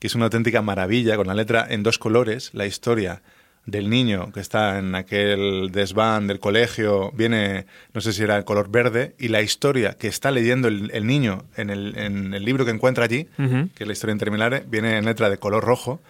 que 0.00 0.08
es 0.08 0.16
una 0.16 0.24
auténtica 0.24 0.60
maravilla, 0.60 1.16
con 1.16 1.28
la 1.28 1.34
letra 1.34 1.64
en 1.70 1.84
dos 1.84 1.98
colores, 1.98 2.50
la 2.52 2.66
historia 2.66 3.22
del 3.64 3.88
niño 3.88 4.32
que 4.32 4.40
está 4.40 4.78
en 4.78 4.94
aquel 4.96 5.70
desván 5.70 6.26
del 6.26 6.40
colegio, 6.40 7.12
viene, 7.12 7.66
no 7.94 8.00
sé 8.00 8.12
si 8.12 8.22
era 8.22 8.36
el 8.36 8.44
color 8.44 8.70
verde, 8.70 9.14
y 9.18 9.28
la 9.28 9.40
historia 9.40 9.94
que 9.94 10.08
está 10.08 10.30
leyendo 10.32 10.66
el, 10.68 10.90
el 10.92 11.06
niño 11.06 11.44
en 11.56 11.70
el, 11.70 11.96
en 11.96 12.34
el 12.34 12.44
libro 12.44 12.64
que 12.64 12.72
encuentra 12.72 13.04
allí, 13.04 13.28
que 13.74 13.84
es 13.84 13.86
la 13.86 13.92
historia 13.92 14.12
interminable, 14.12 14.64
viene 14.66 14.96
en 14.98 15.04
letra 15.04 15.30
de 15.30 15.38
color 15.38 15.62
rojo. 15.64 16.00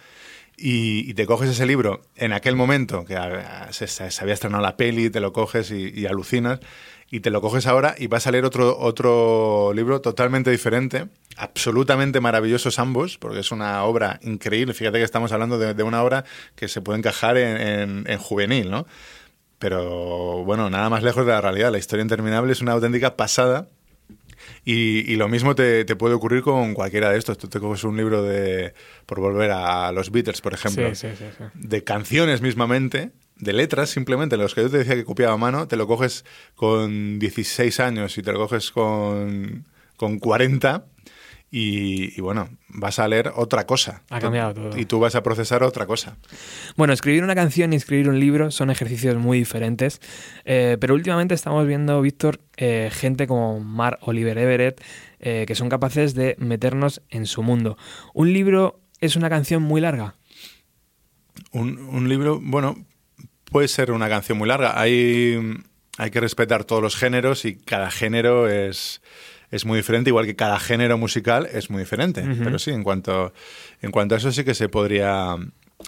Y, 0.55 1.09
y 1.09 1.15
te 1.15 1.25
coges 1.25 1.49
ese 1.49 1.65
libro 1.65 2.01
en 2.15 2.31
aquel 2.31 2.55
momento, 2.55 3.05
que 3.05 3.15
ah, 3.15 3.67
se, 3.71 3.87
se- 3.87 4.11
se 4.11 4.21
había 4.21 4.35
estrenado 4.35 4.61
la 4.61 4.77
peli, 4.77 5.09
te 5.09 5.19
lo 5.19 5.33
coges 5.33 5.71
y, 5.71 5.89
y 5.99 6.05
alucinas, 6.05 6.59
y 7.15 7.19
te 7.19 7.29
lo 7.29 7.41
coges 7.41 7.67
ahora 7.67 7.93
y 7.97 8.07
vas 8.07 8.25
a 8.25 8.31
leer 8.31 8.43
otro, 8.43 8.75
otro 8.79 9.71
libro 9.75 10.01
totalmente 10.01 10.49
diferente, 10.49 11.05
absolutamente 11.37 12.19
maravillosos 12.19 12.79
ambos, 12.79 13.19
porque 13.19 13.39
es 13.41 13.51
una 13.51 13.83
obra 13.83 14.19
increíble. 14.23 14.73
Fíjate 14.73 14.97
que 14.97 15.03
estamos 15.03 15.31
hablando 15.31 15.59
de, 15.59 15.75
de 15.75 15.83
una 15.83 16.01
obra 16.01 16.25
que 16.55 16.67
se 16.67 16.81
puede 16.81 16.97
encajar 16.97 17.37
en, 17.37 17.57
en- 17.57 18.03
en 18.07 18.17
juvenil, 18.17 18.71
¿no? 18.71 18.87
Pero 19.59 20.43
bueno, 20.43 20.69
nada 20.69 20.89
más 20.89 21.03
lejos 21.03 21.25
de 21.25 21.31
la 21.33 21.41
realidad. 21.41 21.71
La 21.71 21.77
historia 21.77 22.01
interminable 22.01 22.51
es 22.51 22.61
una 22.61 22.71
auténtica 22.71 23.15
pasada. 23.15 23.69
Y, 24.65 25.09
y 25.11 25.15
lo 25.15 25.29
mismo 25.29 25.55
te, 25.55 25.85
te 25.85 25.95
puede 25.95 26.15
ocurrir 26.15 26.41
con 26.41 26.73
cualquiera 26.73 27.11
de 27.11 27.17
estos. 27.17 27.37
Tú 27.37 27.47
te 27.47 27.59
coges 27.59 27.83
un 27.83 27.95
libro 27.95 28.23
de, 28.23 28.73
por 29.05 29.19
volver 29.19 29.51
a 29.51 29.91
los 29.91 30.09
Beatles, 30.11 30.41
por 30.41 30.53
ejemplo, 30.53 30.93
sí, 30.95 31.07
sí, 31.17 31.25
sí. 31.37 31.43
de 31.53 31.83
canciones 31.83 32.41
mismamente, 32.41 33.11
de 33.37 33.53
letras 33.53 33.89
simplemente, 33.89 34.37
los 34.37 34.55
que 34.55 34.61
yo 34.61 34.69
te 34.69 34.79
decía 34.79 34.95
que 34.95 35.05
copiaba 35.05 35.33
a 35.33 35.37
mano, 35.37 35.67
te 35.67 35.75
lo 35.75 35.87
coges 35.87 36.25
con 36.55 37.19
16 37.19 37.79
años 37.79 38.17
y 38.17 38.21
te 38.21 38.31
lo 38.31 38.39
coges 38.39 38.71
con, 38.71 39.65
con 39.97 40.19
40 40.19 40.85
y, 41.55 42.17
y 42.17 42.21
bueno, 42.21 42.49
vas 42.69 42.97
a 42.97 43.07
leer 43.07 43.31
otra 43.35 43.67
cosa. 43.67 44.01
Ha 44.09 44.19
cambiado 44.19 44.55
todo. 44.55 44.77
Y 44.77 44.85
tú 44.85 44.99
vas 44.99 45.13
a 45.13 45.21
procesar 45.21 45.61
otra 45.61 45.85
cosa. 45.85 46.17
Bueno, 46.75 46.93
escribir 46.93 47.23
una 47.23 47.35
canción 47.35 47.73
y 47.73 47.75
escribir 47.75 48.09
un 48.09 48.19
libro 48.19 48.49
son 48.49 48.71
ejercicios 48.71 49.17
muy 49.17 49.37
diferentes, 49.37 50.01
eh, 50.45 50.77
pero 50.81 50.95
últimamente 50.95 51.35
estamos 51.35 51.67
viendo, 51.67 52.01
Víctor, 52.01 52.39
eh, 52.57 52.89
gente 52.91 53.27
como 53.27 53.59
Mar 53.59 53.99
Oliver 54.01 54.35
Everett, 54.39 54.81
eh, 55.19 55.45
que 55.47 55.53
son 55.53 55.69
capaces 55.69 56.15
de 56.15 56.35
meternos 56.39 57.03
en 57.09 57.27
su 57.27 57.43
mundo. 57.43 57.77
Un 58.15 58.33
libro 58.33 58.79
es 58.99 59.15
una 59.15 59.29
canción 59.29 59.61
muy 59.61 59.79
larga. 59.79 60.15
Un, 61.51 61.77
un 61.77 62.09
libro, 62.09 62.39
bueno, 62.41 62.83
puede 63.53 63.69
ser 63.69 63.91
una 63.91 64.09
canción 64.09 64.37
muy 64.37 64.47
larga. 64.49 64.77
Hay, 64.79 65.39
hay 65.97 66.11
que 66.11 66.19
respetar 66.19 66.65
todos 66.65 66.81
los 66.81 66.97
géneros 66.97 67.45
y 67.45 67.55
cada 67.55 67.89
género 67.89 68.49
es, 68.49 69.01
es 69.51 69.65
muy 69.65 69.77
diferente, 69.77 70.09
igual 70.09 70.25
que 70.25 70.35
cada 70.35 70.59
género 70.59 70.97
musical 70.97 71.47
es 71.51 71.69
muy 71.69 71.79
diferente. 71.79 72.23
Pero 72.43 72.59
sí, 72.59 72.71
en 72.71 72.83
cuanto, 72.83 73.33
en 73.81 73.91
cuanto 73.91 74.15
a 74.15 74.17
eso 74.17 74.31
sí 74.31 74.43
que 74.43 74.55
se 74.55 74.67
podría 74.67 75.37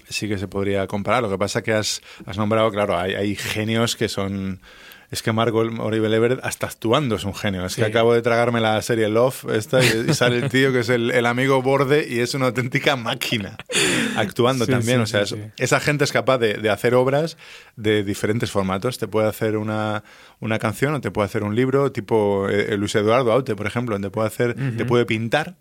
sí 0.08 0.30
que 0.30 0.38
se 0.38 0.48
podría 0.48 0.88
comparar. 0.88 1.24
Lo 1.24 1.30
que 1.30 1.38
pasa 1.38 1.62
que 1.62 1.74
has, 1.74 2.02
has 2.26 2.38
nombrado, 2.38 2.70
claro, 2.72 2.98
hay, 2.98 3.16
hay 3.16 3.36
genios 3.36 3.96
que 3.96 4.08
son... 4.08 4.62
Es 5.16 5.22
que 5.24 5.32
Marco 5.32 5.60
Oliver 5.60 6.14
Everett 6.14 6.40
hasta 6.44 6.68
actuando 6.68 7.16
es 7.16 7.24
un 7.24 7.34
genio. 7.34 7.66
Es 7.66 7.72
Sí. 7.74 7.82
que 7.82 7.88
acabo 7.88 8.14
de 8.14 8.22
tragarme 8.22 8.60
la 8.60 8.82
serie 8.82 9.08
Love 9.08 9.46
esta 9.54 9.82
y, 9.82 10.08
y 10.10 10.14
sale 10.14 10.40
el 10.40 10.50
tío 10.50 10.74
que 10.74 10.82
es 10.82 10.90
el, 10.90 11.10
el 11.12 11.26
amigo 11.26 11.62
borde 11.62 12.06
y 12.10 12.20
es 12.20 12.34
una 12.34 12.48
auténtica 12.48 12.98
máquina 12.98 13.56
actuando 14.18 14.66
Sí, 14.66 14.72
también. 14.72 14.98
sí, 14.98 15.04
o 15.04 15.06
sea, 15.06 15.22
es- 15.22 15.36
esa 15.58 15.80
gente 15.80 16.04
es 16.04 16.12
capaz 16.12 16.38
de, 16.40 16.56
de 16.56 16.70
hacer 16.70 16.96
obras 16.96 17.38
de 17.78 18.04
diferentes 18.04 18.52
formatos. 18.52 18.98
Te 18.98 19.08
puede 19.08 19.30
hacer 19.30 19.56
una, 19.56 20.04
una 20.42 20.60
canción 20.60 20.94
o 20.96 21.00
te 21.02 21.12
puede 21.12 21.28
hacer 21.28 21.44
un 21.44 21.56
libro, 21.56 21.94
tipo 21.94 22.50
eh, 22.50 22.76
Luis 22.78 22.94
Eduardo 22.96 23.32
Aute, 23.32 23.56
por 23.56 23.68
ejemplo. 23.68 23.98
Te 24.00 24.10
puede 24.10 24.28
hacer, 24.28 24.54
te 24.76 24.84
puede 24.84 25.06
pintar. 25.06 25.56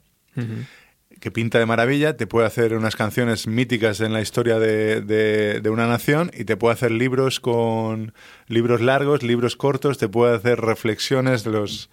Que 1.25 1.31
pinta 1.31 1.59
de 1.59 1.65
maravilla, 1.65 2.19
te 2.19 2.27
puede 2.27 2.47
hacer 2.47 2.75
unas 2.75 2.97
canciones 2.97 3.47
míticas 3.47 4.01
en 4.03 4.13
la 4.13 4.21
historia 4.21 4.59
de, 4.59 5.63
una 5.73 5.87
nación 5.87 6.31
y 6.35 6.45
te 6.45 6.59
puede 6.59 6.75
hacer 6.75 6.91
libros 6.91 7.41
con 7.41 8.13
libros 8.47 8.83
largos, 8.83 9.23
libros 9.23 9.57
cortos, 9.57 9.97
te 9.97 10.07
puede 10.07 10.37
hacer 10.37 10.61
reflexiones 10.61 11.47
los 11.47 11.89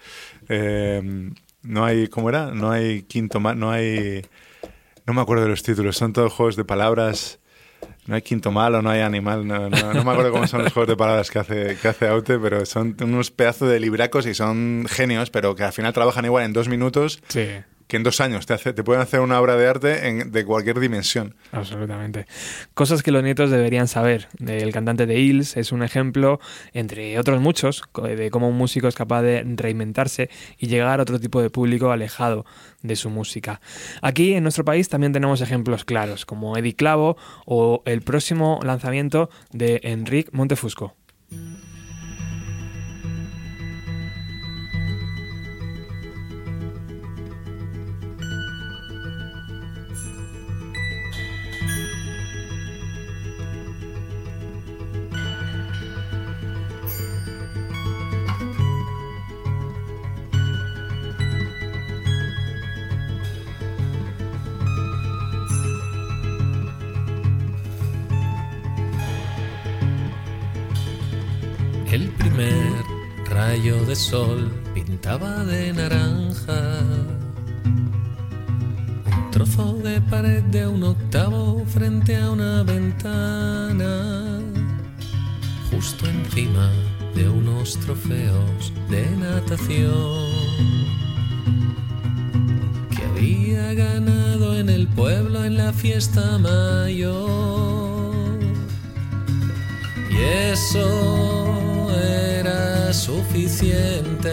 eh, 0.50 1.32
no 1.64 1.86
hay 1.86 2.10
¿cómo 2.10 2.28
era? 2.28 2.52
No 2.52 2.72
hay 2.72 3.04
quinto 3.04 3.40
no 3.40 3.72
hay 3.72 4.22
no 5.08 5.14
me 5.14 5.22
acuerdo 5.22 5.44
de 5.46 5.50
los 5.52 5.64
títulos, 5.64 5.96
son 5.96 6.12
todos 6.12 6.34
juegos 6.34 6.58
de 6.58 6.66
palabras. 6.66 7.40
No 8.08 8.16
hay 8.16 8.24
quinto 8.24 8.52
malo, 8.52 8.82
no 8.82 8.90
hay 8.90 9.00
animal, 9.02 9.48
no, 9.48 9.70
no- 9.70 9.94
no 9.94 10.04
me 10.04 10.12
acuerdo 10.12 10.32
cómo 10.32 10.46
son 10.48 10.64
los 10.64 10.74
juegos 10.74 10.90
de 10.90 10.98
palabras 10.98 11.30
que 11.32 11.40
hace, 11.40 11.78
que 11.82 11.88
hace 11.88 12.08
Aute, 12.08 12.38
pero 12.40 12.66
son 12.66 12.98
unos 13.02 13.32
pedazos 13.32 13.70
de 13.70 13.80
libracos 13.80 14.26
y 14.26 14.34
son 14.34 14.86
genios, 14.90 15.30
pero 15.30 15.56
que 15.56 15.64
al 15.64 15.72
final 15.72 15.94
trabajan 15.94 16.26
igual 16.26 16.44
en 16.44 16.52
dos 16.52 16.68
minutos 16.68 17.22
Sí, 17.30 17.48
que 17.91 17.98
en 17.98 18.03
dos 18.03 18.21
años 18.21 18.45
te, 18.45 18.83
pueden 18.86 19.01
hacer 19.01 19.19
una 19.19 19.38
obra 19.41 19.57
de 19.57 19.67
arte 19.67 20.24
de 20.24 20.45
cualquier 20.45 20.79
dimensión. 20.79 21.36
absolutamente. 21.51 22.25
Cosas 22.74 23.03
que 23.03 23.12
los 23.12 23.21
nietos 23.21 23.51
deberían 23.51 23.89
saber. 23.89 24.29
El 24.39 24.71
cantante 24.71 25.05
de 25.05 25.19
Hills 25.19 25.57
es 25.57 25.74
un 25.74 25.83
ejemplo, 25.83 26.39
entre 26.71 27.19
otros 27.19 27.41
muchos, 27.41 27.83
de 28.01 28.31
cómo 28.31 28.48
un 28.48 28.55
músico 28.55 28.88
es 28.88 28.95
capaz 28.95 29.24
de 29.24 29.43
reinventarse 29.57 30.29
y 30.57 30.67
llegar 30.67 31.01
a 31.01 31.03
otro 31.03 31.19
tipo 31.19 31.41
de 31.41 31.50
público 31.50 31.91
alejado 31.91 32.45
de 32.81 32.95
su 32.95 33.10
música. 33.10 33.60
Aquí 34.01 34.36
en 34.36 34.43
nuestro 34.43 34.63
país 34.63 34.88
también 34.88 35.12
tenemos 35.12 35.41
ejemplos 35.41 35.83
claros, 35.83 36.25
como 36.25 36.55
Eddie 36.55 36.75
Clavo 36.75 37.17
o 37.45 37.83
el 37.86 38.03
próximo 38.03 38.62
lanzamiento 38.63 39.29
de 39.51 39.81
Enric 39.83 40.31
Montefusco. 40.31 40.95
Rayo 73.51 73.84
de 73.84 73.98
sol 73.98 74.50
pintaba 74.74 75.43
de 75.43 75.74
naranja. 75.74 76.62
Un 79.12 79.31
trozo 79.31 79.74
de 79.84 80.00
pared 80.00 80.41
de 80.43 80.65
un 80.67 80.81
octavo 80.84 81.65
frente 81.65 82.15
a 82.15 82.31
una 82.31 82.63
ventana, 82.63 84.39
justo 85.70 86.08
encima 86.08 86.70
de 87.13 87.27
unos 87.27 87.77
trofeos 87.84 88.72
de 88.89 89.03
natación. 89.17 90.29
Que 92.93 93.03
había 93.10 93.74
ganado 93.74 94.58
en 94.58 94.70
el 94.70 94.88
pueblo 94.88 95.43
en 95.43 95.58
la 95.58 95.74
fiesta 95.74 96.38
mayor. 96.38 98.15
Y 100.10 100.17
eso 100.53 101.61
suficiente. 102.93 104.31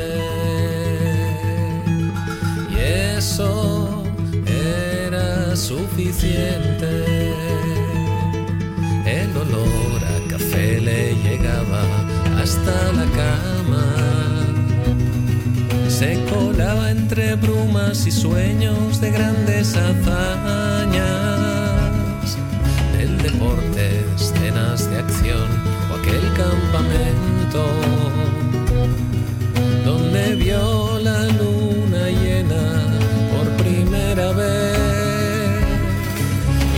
Y 2.71 2.77
eso 3.17 4.05
era 4.47 5.55
suficiente. 5.55 7.33
El 9.07 9.37
olor 9.37 10.05
a 10.05 10.31
café 10.31 10.81
le 10.81 11.15
llegaba 11.15 11.83
hasta 12.41 12.93
la 12.93 13.05
cama. 13.23 13.87
Se 15.89 16.25
colaba 16.25 16.91
entre 16.91 17.35
brumas 17.37 18.07
y 18.07 18.11
sueños 18.11 19.01
de 19.01 19.11
grandes 19.11 19.77
hazañas 19.77 20.99
del 22.97 23.19
deporte, 23.19 24.05
escenas 24.17 24.91
de 24.91 24.99
acción 24.99 25.49
o 25.91 25.95
aquel 25.95 26.33
campamento 26.35 27.29
donde 29.89 30.35
vio 30.35 30.99
la 30.99 31.25
luna 31.39 32.03
llena 32.21 32.65
por 33.33 33.47
primera 33.63 34.33
vez. 34.33 35.65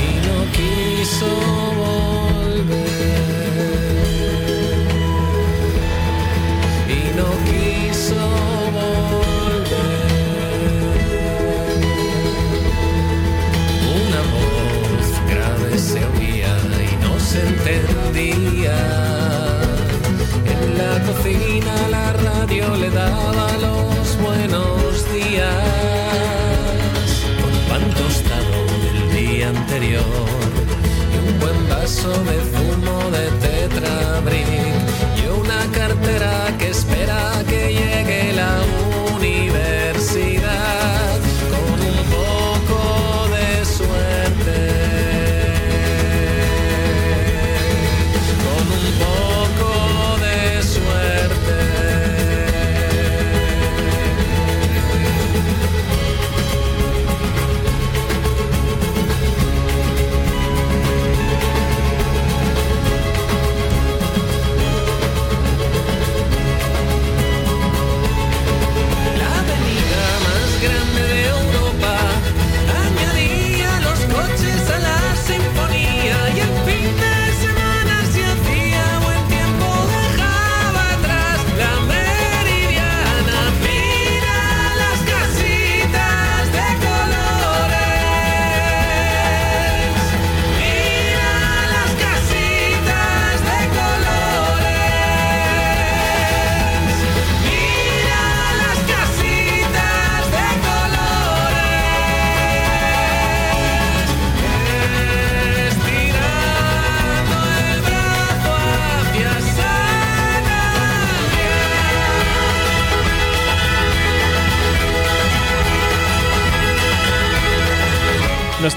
Y 0.06 0.10
no 0.26 0.36
quiso 0.56 1.59
radio 22.50 22.76
le 22.76 22.90
daba 22.90 23.46
los 23.58 24.18
buenos 24.20 25.12
días. 25.12 25.54
Con 27.40 27.52
pan 27.68 27.90
tostado 27.94 28.58
del 28.84 29.00
día 29.16 29.48
anterior 29.48 30.02
y 31.12 31.28
un 31.28 31.38
buen 31.38 31.68
vaso 31.68 32.10
de 32.10 32.38
zumo 32.50 32.98
de 33.10 33.24
tetrabric 33.44 34.48
y 35.16 35.26
una 35.40 35.60
cartera 35.72 36.52
que 36.58 36.70
espera 36.70 37.20
que 37.48 37.72
llegue 37.72 38.32
la 38.32 38.58
universidad 39.16 40.39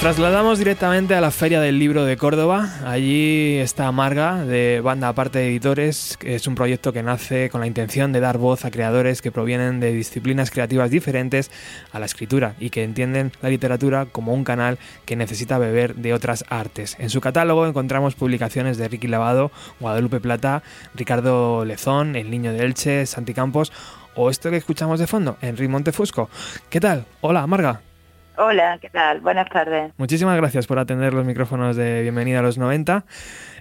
trasladamos 0.03 0.59
directamente 0.59 1.15
a 1.15 1.21
la 1.21 1.31
Feria 1.31 1.61
del 1.61 1.79
Libro 1.79 2.03
de 2.03 2.17
Córdoba. 2.17 2.69
Allí 2.85 3.55
está 3.55 3.89
Marga, 3.93 4.43
de 4.43 4.81
Banda 4.81 5.07
Aparte 5.07 5.39
de 5.39 5.47
Editores, 5.47 6.17
que 6.17 6.35
es 6.35 6.45
un 6.45 6.55
proyecto 6.55 6.91
que 6.91 7.01
nace 7.01 7.49
con 7.49 7.61
la 7.61 7.67
intención 7.67 8.11
de 8.11 8.19
dar 8.19 8.37
voz 8.37 8.65
a 8.65 8.71
creadores 8.71 9.21
que 9.21 9.31
provienen 9.31 9.79
de 9.79 9.93
disciplinas 9.93 10.51
creativas 10.51 10.91
diferentes 10.91 11.51
a 11.93 11.99
la 11.99 12.05
escritura 12.05 12.53
y 12.59 12.69
que 12.69 12.83
entienden 12.83 13.31
la 13.41 13.47
literatura 13.47 14.05
como 14.05 14.33
un 14.33 14.43
canal 14.43 14.77
que 15.05 15.15
necesita 15.15 15.57
beber 15.57 15.95
de 15.95 16.13
otras 16.13 16.43
artes. 16.49 16.97
En 16.99 17.09
su 17.09 17.21
catálogo 17.21 17.65
encontramos 17.65 18.13
publicaciones 18.13 18.77
de 18.77 18.89
Ricky 18.89 19.07
Lavado, 19.07 19.51
Guadalupe 19.79 20.19
Plata, 20.19 20.63
Ricardo 20.95 21.63
Lezón, 21.63 22.17
El 22.17 22.29
Niño 22.29 22.51
de 22.51 22.65
Elche, 22.65 23.05
Santi 23.05 23.33
Campos 23.33 23.71
o 24.15 24.29
esto 24.29 24.49
que 24.49 24.57
escuchamos 24.57 24.99
de 24.99 25.07
fondo, 25.07 25.37
Enrique 25.41 25.71
Montefusco. 25.71 26.29
¿Qué 26.69 26.81
tal? 26.81 27.05
Hola, 27.21 27.47
Marga. 27.47 27.92
Hola, 28.37 28.79
¿qué 28.81 28.89
tal? 28.89 29.19
Buenas 29.21 29.47
tardes. 29.49 29.91
Muchísimas 29.97 30.35
gracias 30.37 30.65
por 30.65 30.79
atender 30.79 31.13
los 31.13 31.25
micrófonos 31.25 31.75
de 31.75 32.01
Bienvenida 32.01 32.39
a 32.39 32.41
los 32.41 32.57
90. 32.57 33.05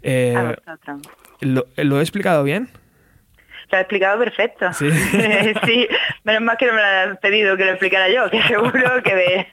Eh, 0.03 0.35
A 0.37 0.43
vosotros. 0.43 1.03
¿lo, 1.41 1.67
lo 1.77 1.99
he 1.99 2.03
explicado 2.03 2.43
bien? 2.43 2.69
Lo 3.71 3.79
he 3.79 3.81
explicado 3.83 4.19
perfecto. 4.19 4.73
Sí. 4.73 4.89
Sí, 5.67 5.87
menos 6.25 6.43
mal 6.43 6.57
que 6.57 6.67
no 6.67 6.73
me 6.75 6.81
lo 6.81 6.87
has 7.13 7.19
pedido 7.19 7.57
que 7.57 7.65
lo 7.65 7.71
explicara 7.73 8.09
yo, 8.09 8.31
que 8.31 8.43
seguro 8.43 9.03
que 9.05 9.15
de... 9.15 9.47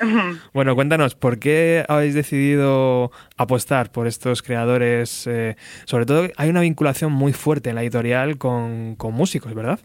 Bueno, 0.54 0.74
cuéntanos, 0.74 1.14
¿por 1.14 1.38
qué 1.38 1.84
habéis 1.88 2.14
decidido 2.14 3.10
apostar 3.36 3.90
por 3.92 4.06
estos 4.06 4.42
creadores? 4.42 5.26
eh, 5.26 5.56
sobre 5.84 6.06
todo, 6.06 6.26
hay 6.36 6.48
una 6.50 6.60
vinculación 6.60 7.12
muy 7.12 7.32
fuerte 7.32 7.68
en 7.70 7.76
la 7.76 7.82
editorial 7.82 8.38
con, 8.38 8.96
con 8.96 9.12
músicos, 9.14 9.54
¿verdad? 9.54 9.78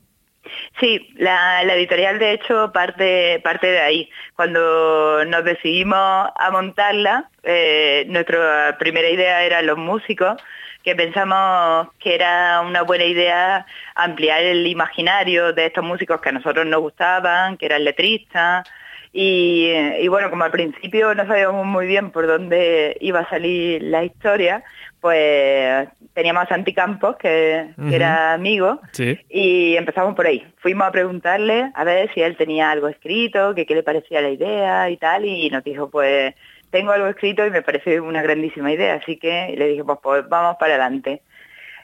Sí, 0.80 1.10
la, 1.16 1.64
editorial 1.64 2.20
de 2.20 2.34
hecho 2.34 2.72
parte, 2.72 3.40
parte 3.44 3.68
de 3.68 3.80
ahí. 3.80 4.10
Cuando 4.36 5.24
nos 5.26 5.44
decidimos 5.44 6.30
a 6.36 6.50
montarla, 6.52 7.30
eh, 7.44 8.06
nuestra 8.08 8.78
primera 8.78 9.10
idea 9.10 9.44
eran 9.44 9.66
los 9.66 9.78
músicos, 9.78 10.42
que 10.84 10.96
pensamos 10.96 11.88
que 12.00 12.16
era 12.16 12.62
una 12.62 12.82
buena 12.82 13.06
idea 13.06 13.66
ampliar 13.96 14.44
el 14.44 14.68
imaginario 14.68 15.54
de 15.54 15.68
estos 15.68 15.84
músicos 15.84 16.20
que 16.20 16.30
a 16.30 16.34
nosotros 16.34 16.66
nos 16.66 16.82
gustaban, 16.82 17.58
que 17.58 17.68
eran 17.68 17.86
letristas. 17.86 18.68
Y, 19.16 19.70
y 20.00 20.08
bueno, 20.08 20.32
como 20.32 20.44
al 20.44 20.50
principio 20.52 21.14
no 21.14 21.28
sabíamos 21.28 21.66
muy 21.68 21.86
bien 21.86 22.10
por 22.10 22.26
dónde 22.26 22.98
iba 23.00 23.20
a 23.20 23.30
salir 23.30 23.84
la 23.84 24.04
historia, 24.04 24.64
pues 25.00 25.88
teníamos 26.16 26.44
a 26.44 26.48
Santi 26.48 26.74
Campos, 26.74 27.18
que, 27.18 27.74
era 27.92 28.34
amigo, 28.34 28.80
Sí. 28.92 29.20
y 29.30 29.76
empezamos 29.78 30.16
por 30.16 30.26
ahí. 30.26 30.44
Fuimos 30.58 30.88
a 30.88 30.92
preguntarle 30.92 31.72
a 31.76 31.84
ver 31.84 32.12
si 32.14 32.22
él 32.22 32.36
tenía 32.38 32.72
algo 32.72 32.88
escrito, 32.88 33.54
que 33.54 33.66
qué 33.68 33.76
le 33.76 33.84
parecía 33.84 34.20
la 34.22 34.30
idea 34.30 34.90
y 34.90 34.98
tal, 34.98 35.26
y 35.26 35.50
nos 35.52 35.64
dijo, 35.64 35.90
pues 35.92 36.34
tengo 36.72 36.92
algo 36.92 37.08
escrito 37.08 37.46
y 37.46 37.52
me 37.52 37.62
parece 37.62 38.00
una 38.00 38.24
grandísima 38.24 38.72
idea, 38.72 38.96
así 38.96 39.18
que 39.18 39.54
le 39.56 39.68
dije, 39.68 39.84
pues, 39.84 40.00
pues 40.02 40.28
vamos 40.28 40.56
para 40.60 40.74
adelante. 40.74 41.22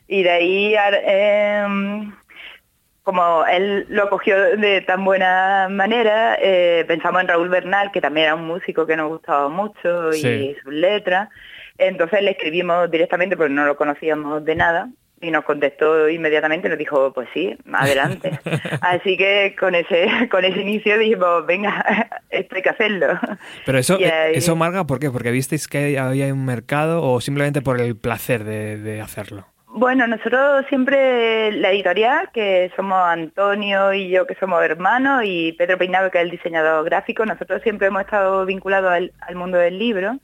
Y 0.07 0.23
de 0.23 0.29
ahí, 0.31 0.75
em, 1.05 2.11
como 3.09 3.45
él 3.45 3.85
lo 3.89 4.09
cogió 4.09 4.35
de 4.57 4.81
tan 4.81 5.03
buena 5.03 5.67
manera, 5.69 6.37
eh, 6.41 6.85
pensamos 6.87 7.21
en 7.21 7.27
Raúl 7.27 7.49
Bernal, 7.49 7.91
que 7.91 8.01
también 8.01 8.25
era 8.27 8.35
un 8.35 8.45
músico 8.45 8.85
que 8.85 8.95
nos 8.95 9.09
gustaba 9.09 9.49
mucho 9.49 10.09
y 10.13 10.21
Sí. 10.21 10.55
sus 10.63 10.73
letras. 10.73 11.29
Entonces 11.77 12.21
le 12.21 12.31
escribimos 12.31 12.89
directamente 12.91 13.35
porque 13.37 13.53
no 13.53 13.65
lo 13.65 13.75
conocíamos 13.75 14.43
de 14.45 14.55
nada 14.55 14.89
y 15.21 15.31
nos 15.31 15.43
contestó 15.43 16.07
inmediatamente, 16.07 16.69
nos 16.69 16.77
dijo, 16.77 17.11
pues 17.13 17.27
sí, 17.33 17.57
adelante. 17.73 18.39
Así 18.81 19.17
que 19.17 19.55
con 19.59 19.75
ese 19.75 20.07
con 20.31 20.45
ese 20.45 20.61
inicio 20.61 20.97
dijimos, 20.97 21.45
venga, 21.45 21.83
esto 22.29 22.55
hay 22.55 22.61
que 22.61 22.69
hacerlo. 22.69 23.07
Pero 23.65 23.77
eso, 23.79 23.95
ahí- 23.97 24.31
eso 24.35 24.55
Marga, 24.55 24.85
¿por 24.85 24.99
qué? 24.99 25.09
¿Porque 25.09 25.31
visteis 25.31 25.67
que 25.67 25.97
había 25.99 26.33
un 26.33 26.45
mercado 26.45 27.01
o 27.03 27.19
simplemente 27.21 27.61
por 27.61 27.81
el 27.81 27.95
placer 27.97 28.43
de, 28.43 28.77
de 28.77 29.01
hacerlo? 29.01 29.45
Bueno, 29.71 30.07
nosotros 30.07 30.65
siempre, 30.67 31.51
la 31.51 31.71
editorial, 31.71 32.31
que 32.33 32.71
somos 32.75 32.97
Antonio 32.97 33.93
y 33.93 34.09
yo, 34.09 34.25
que 34.25 34.33
somos 34.35 34.63
hermanos, 34.63 35.21
y 35.25 35.53
Pedro 35.53 35.77
Peinado, 35.77 36.09
que 36.09 36.17
es 36.17 36.23
el 36.23 36.31
diseñador 36.31 36.83
gráfico, 36.85 37.23
nosotros 37.23 37.61
siempre 37.61 37.87
hemos 37.87 38.01
estado 38.01 38.45
vinculados 38.47 38.91
al, 38.91 39.13
al 39.21 39.35
mundo 39.35 39.59
del 39.59 39.77
libro. 39.77 40.17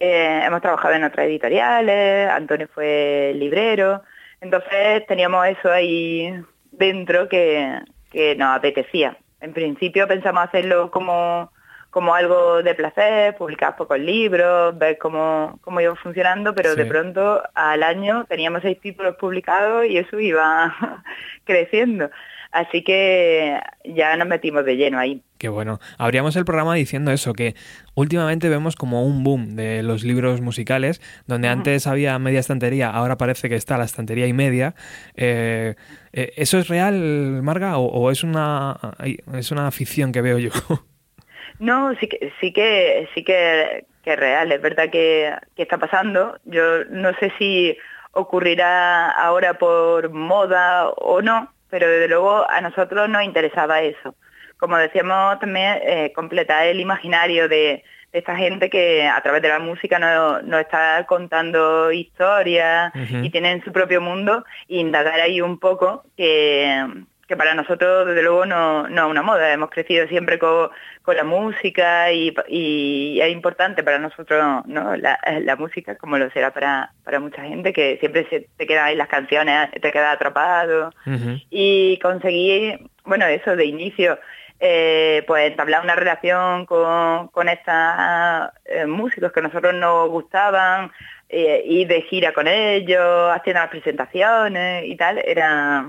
Eh, 0.00 0.42
hemos 0.44 0.60
trabajado 0.62 0.94
en 0.94 1.04
otras 1.04 1.26
editoriales, 1.26 2.28
Antonio 2.28 2.68
fue 2.74 3.32
librero, 3.36 4.02
entonces 4.40 5.06
teníamos 5.06 5.46
eso 5.46 5.70
ahí 5.70 6.34
dentro 6.72 7.28
que, 7.28 7.78
que 8.10 8.34
nos 8.34 8.56
apetecía. 8.56 9.16
En 9.40 9.52
principio 9.52 10.08
pensamos 10.08 10.42
hacerlo 10.44 10.90
como, 10.90 11.52
como 11.96 12.14
algo 12.14 12.62
de 12.62 12.74
placer, 12.74 13.34
publicar 13.38 13.74
pocos 13.74 13.98
libros, 13.98 14.76
ver 14.76 14.98
cómo, 14.98 15.58
cómo 15.62 15.80
iba 15.80 15.96
funcionando, 15.96 16.54
pero 16.54 16.72
Sí. 16.72 16.76
de 16.76 16.84
pronto 16.84 17.42
al 17.54 17.82
año 17.82 18.26
teníamos 18.28 18.60
seis 18.60 18.78
títulos 18.78 19.16
publicados 19.16 19.86
y 19.86 19.96
eso 19.96 20.20
iba 20.20 20.74
creciendo. 21.44 22.10
Así 22.52 22.84
que 22.84 23.58
ya 23.84 24.14
nos 24.18 24.28
metimos 24.28 24.66
de 24.66 24.76
lleno 24.76 24.98
ahí. 24.98 25.22
Qué 25.38 25.48
bueno. 25.48 25.78
Abríamos 25.96 26.36
el 26.36 26.44
programa 26.44 26.74
diciendo 26.74 27.10
eso, 27.12 27.32
que 27.32 27.54
últimamente 27.94 28.50
vemos 28.50 28.76
como 28.76 29.02
un 29.02 29.24
boom 29.24 29.56
de 29.56 29.82
los 29.82 30.04
libros 30.04 30.42
musicales, 30.42 31.00
donde 31.26 31.48
antes 31.48 31.86
había 31.86 32.18
media 32.18 32.40
estantería, 32.40 32.90
ahora 32.90 33.16
parece 33.16 33.48
que 33.48 33.54
está 33.54 33.78
la 33.78 33.84
estantería 33.84 34.26
y 34.26 34.34
media. 34.34 34.74
Eh, 35.14 35.76
eh, 36.12 36.32
¿Eso 36.36 36.58
es 36.58 36.68
real, 36.68 37.40
Marga, 37.42 37.78
o, 37.78 37.86
o 37.86 38.10
es 38.10 38.22
una 38.22 38.76
es 39.32 39.50
una 39.50 39.70
ficción 39.70 40.12
que 40.12 40.20
veo 40.20 40.38
yo? 40.38 40.50
No, 41.58 41.94
sí 41.96 42.06
que 42.08 42.32
sí 42.40 42.52
que 42.52 43.08
sí 43.14 43.24
que, 43.24 43.86
que 44.02 44.12
es 44.12 44.18
real, 44.18 44.52
es 44.52 44.60
verdad 44.60 44.90
que, 44.90 45.34
que 45.54 45.62
está 45.62 45.78
pasando. 45.78 46.38
Yo 46.44 46.84
no 46.86 47.12
sé 47.14 47.32
si 47.38 47.76
ocurrirá 48.12 49.10
ahora 49.10 49.54
por 49.54 50.10
moda 50.10 50.88
o 50.88 51.22
no, 51.22 51.52
pero 51.70 51.88
desde 51.88 52.08
luego 52.08 52.48
a 52.48 52.60
nosotros 52.60 53.08
nos 53.08 53.22
interesaba 53.22 53.82
eso. 53.82 54.14
Como 54.58 54.76
decíamos 54.76 55.38
también, 55.38 55.78
eh, 55.82 56.12
completar 56.14 56.66
el 56.66 56.80
imaginario 56.80 57.48
de, 57.48 57.84
de 58.12 58.18
esta 58.18 58.36
gente 58.36 58.70
que 58.70 59.06
a 59.06 59.20
través 59.20 59.42
de 59.42 59.48
la 59.48 59.58
música 59.58 59.98
nos, 59.98 60.44
nos 60.44 60.60
está 60.60 61.04
contando 61.06 61.92
historias 61.92 62.92
y 62.94 63.28
tienen 63.30 63.62
su 63.64 63.72
propio 63.72 64.00
mundo 64.00 64.44
e 64.68 64.78
indagar 64.78 65.20
ahí 65.20 65.42
un 65.42 65.58
poco 65.58 66.04
que, 66.16 66.86
que 67.26 67.36
para 67.36 67.54
nosotros 67.54 68.06
desde 68.06 68.22
luego 68.22 68.46
no, 68.46 68.88
no 68.88 69.04
es 69.06 69.10
una 69.10 69.22
moda, 69.22 69.52
hemos 69.52 69.70
crecido 69.70 70.06
siempre 70.06 70.38
con, 70.38 70.70
con 71.02 71.16
la 71.16 71.24
música 71.24 72.12
y, 72.12 72.34
y 72.48 73.20
es 73.20 73.32
importante 73.32 73.82
para 73.82 73.98
nosotros 73.98 74.64
¿no? 74.66 74.96
la, 74.96 75.18
la 75.40 75.56
música 75.56 75.96
como 75.96 76.18
lo 76.18 76.30
será 76.30 76.52
para, 76.52 76.92
para 77.04 77.20
mucha 77.20 77.42
gente 77.42 77.72
que 77.72 77.96
siempre 77.98 78.26
se 78.28 78.48
te 78.56 78.66
quedan 78.66 78.86
ahí 78.86 78.96
las 78.96 79.08
canciones, 79.08 79.70
te 79.72 79.92
quedas 79.92 80.14
atrapado. 80.14 80.90
Y 81.50 81.98
conseguí, 82.00 82.78
bueno, 83.04 83.26
eso 83.26 83.56
de 83.56 83.64
inicio, 83.64 84.18
eh, 84.60 85.24
pues 85.26 85.50
entablar 85.50 85.82
una 85.82 85.96
relación 85.96 86.66
con, 86.66 87.28
con 87.28 87.48
estos 87.48 87.74
músicos 88.86 89.32
que 89.32 89.40
a 89.40 89.42
nosotros 89.42 89.74
nos 89.74 90.08
gustaban, 90.10 90.92
eh, 91.28 91.62
ir 91.66 91.88
de 91.88 92.02
gira 92.02 92.32
con 92.32 92.46
ellos, 92.46 93.32
haciendo 93.32 93.60
las 93.60 93.70
presentaciones 93.70 94.84
y 94.86 94.94
tal, 94.96 95.18
era, 95.18 95.84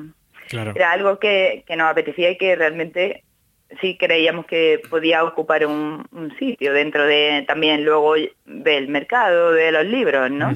Claro. 0.47 0.73
era 0.75 0.91
algo 0.91 1.19
que, 1.19 1.63
que 1.67 1.75
nos 1.75 1.89
apetecía 1.89 2.31
y 2.31 2.37
que 2.37 2.55
realmente 2.55 3.23
sí 3.81 3.97
creíamos 3.97 4.45
que 4.45 4.81
podía 4.89 5.23
ocupar 5.23 5.65
un, 5.65 6.05
un 6.11 6.37
sitio 6.39 6.71
dentro 6.73 7.05
de 7.05 7.43
también 7.47 7.83
luego 7.83 8.15
del 8.45 8.87
mercado 8.87 9.51
de 9.51 9.71
los 9.71 9.85
libros, 9.85 10.31
¿no? 10.31 10.53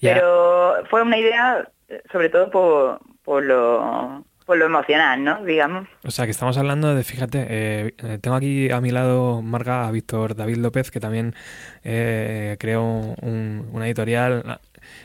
Pero 0.00 0.74
fue 0.88 1.02
una 1.02 1.18
idea 1.18 1.68
sobre 2.12 2.28
todo 2.30 2.50
por, 2.50 3.00
por 3.24 3.44
lo 3.44 4.24
por 4.46 4.56
lo 4.58 4.64
emocional, 4.66 5.22
¿no? 5.22 5.44
Digamos. 5.44 5.86
O 6.02 6.10
sea, 6.10 6.24
que 6.24 6.32
estamos 6.32 6.58
hablando 6.58 6.92
de, 6.92 7.04
fíjate, 7.04 7.46
eh, 7.48 7.94
eh, 8.02 8.18
tengo 8.20 8.36
aquí 8.36 8.68
a 8.72 8.80
mi 8.80 8.90
lado, 8.90 9.42
Marga, 9.42 9.86
a 9.86 9.92
Víctor 9.92 10.34
David 10.34 10.56
López, 10.56 10.90
que 10.90 10.98
también 10.98 11.34
eh, 11.84 12.56
creó 12.58 12.82
un- 12.82 13.68
una 13.72 13.86
editorial. 13.86 14.58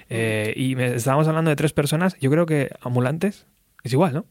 eh, 0.10 0.52
y 0.56 0.76
me- 0.76 0.96
estábamos 0.96 1.28
hablando 1.28 1.50
de 1.50 1.56
tres 1.58 1.74
personas, 1.74 2.18
yo 2.20 2.32
creo 2.32 2.48
que 2.48 2.70
ambulantes, 2.82 3.46
es 3.88 3.94
igual, 3.94 4.14
¿no? 4.14 4.26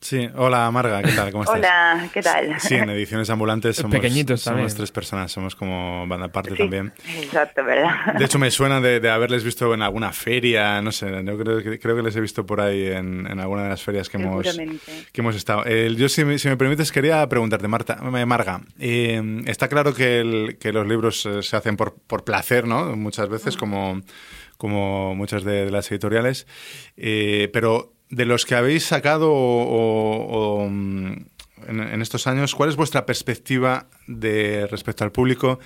Sí, 0.00 0.28
hola 0.36 0.70
Marga, 0.70 1.02
¿qué 1.02 1.10
tal? 1.10 1.32
¿Cómo 1.32 1.42
estás? 1.42 1.56
Hola, 1.58 2.08
¿qué 2.14 2.22
tal? 2.22 2.60
Sí, 2.60 2.76
en 2.76 2.88
ediciones 2.90 3.28
ambulantes 3.30 3.74
somos, 3.74 3.90
Pequeñitos 3.96 4.42
somos 4.42 4.72
tres 4.76 4.92
personas, 4.92 5.32
somos 5.32 5.56
como 5.56 6.06
banda 6.06 6.26
aparte 6.26 6.50
Sí, 6.52 6.56
también. 6.58 6.92
Exacto, 7.20 7.64
¿verdad? 7.64 8.14
De 8.16 8.24
hecho, 8.24 8.38
me 8.38 8.48
suena 8.52 8.80
de, 8.80 9.00
de 9.00 9.10
haberles 9.10 9.42
visto 9.42 9.74
en 9.74 9.82
alguna 9.82 10.12
feria, 10.12 10.80
no 10.82 10.92
sé, 10.92 11.10
yo 11.24 11.36
creo, 11.36 11.62
que- 11.64 11.80
creo 11.80 11.96
que 11.96 12.02
les 12.04 12.14
he 12.14 12.20
visto 12.20 12.46
por 12.46 12.60
ahí 12.60 12.86
en, 12.86 13.26
en 13.26 13.40
alguna 13.40 13.64
de 13.64 13.70
las 13.70 13.82
ferias 13.82 14.08
que 14.08 14.18
hemos, 14.18 14.56
que 14.56 15.20
hemos 15.20 15.34
estado. 15.34 15.64
Eh, 15.66 15.92
yo, 15.96 16.08
si 16.08 16.24
me, 16.24 16.38
si 16.38 16.46
me 16.48 16.56
permites, 16.56 16.92
quería 16.92 17.28
preguntarte, 17.28 17.66
Marta, 17.66 17.98
eh, 18.00 18.24
Marga, 18.24 18.60
eh, 18.78 19.42
está 19.46 19.66
claro 19.66 19.94
que, 19.94 20.20
el- 20.20 20.58
que 20.60 20.72
los 20.72 20.86
libros 20.86 21.26
eh, 21.26 21.42
se 21.42 21.56
hacen 21.56 21.76
por, 21.76 21.96
por 22.06 22.22
placer, 22.22 22.68
¿no? 22.68 22.94
Muchas 22.94 23.28
veces, 23.28 23.56
como, 23.56 24.00
como 24.58 25.16
muchas 25.16 25.42
de, 25.42 25.64
de 25.64 25.70
las 25.72 25.90
editoriales, 25.90 26.46
Eh, 26.96 27.50
pero 27.52 27.94
de 28.10 28.24
los 28.24 28.46
que 28.46 28.54
habéis 28.54 28.84
sacado 28.84 29.30
o, 29.32 30.66
mm, 30.68 31.12
en, 31.68 31.80
en 31.80 32.02
estos 32.02 32.26
años, 32.26 32.54
¿cuál 32.54 32.68
es 32.68 32.76
vuestra 32.76 33.06
perspectiva 33.06 33.86
de 34.06 34.66
respecto 34.66 35.04
al 35.04 35.12
público? 35.12 35.58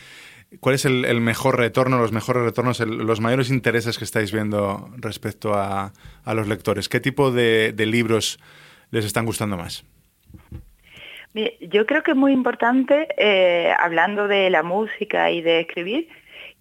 ¿Cuál 0.61 0.75
es 0.75 0.85
el, 0.85 1.21
mejor 1.21 1.59
retorno, 1.59 1.99
los 1.99 2.13
mejores 2.13 2.43
retornos, 2.43 2.81
los 2.81 3.21
mayores 3.21 3.51
intereses 3.51 3.97
que 3.97 4.05
estáis 4.05 4.33
viendo 4.33 4.91
respecto 4.99 5.55
a, 5.55 5.93
los 6.27 6.47
lectores? 6.47 6.89
¿Qué 6.89 7.01
tipo 7.01 7.31
de, 7.31 7.75
libros 7.79 8.39
les 8.91 9.05
están 9.05 9.25
gustando 9.25 9.57
más? 9.57 9.85
Yo 11.61 11.87
creo 11.87 12.03
que 12.03 12.11
es 12.11 12.17
muy 12.17 12.33
importante, 12.33 13.09
eh, 13.17 13.73
hablando 13.79 14.29
de 14.29 14.51
la 14.51 14.63
música 14.63 15.31
y 15.31 15.41
de 15.41 15.61
escribir, 15.61 16.09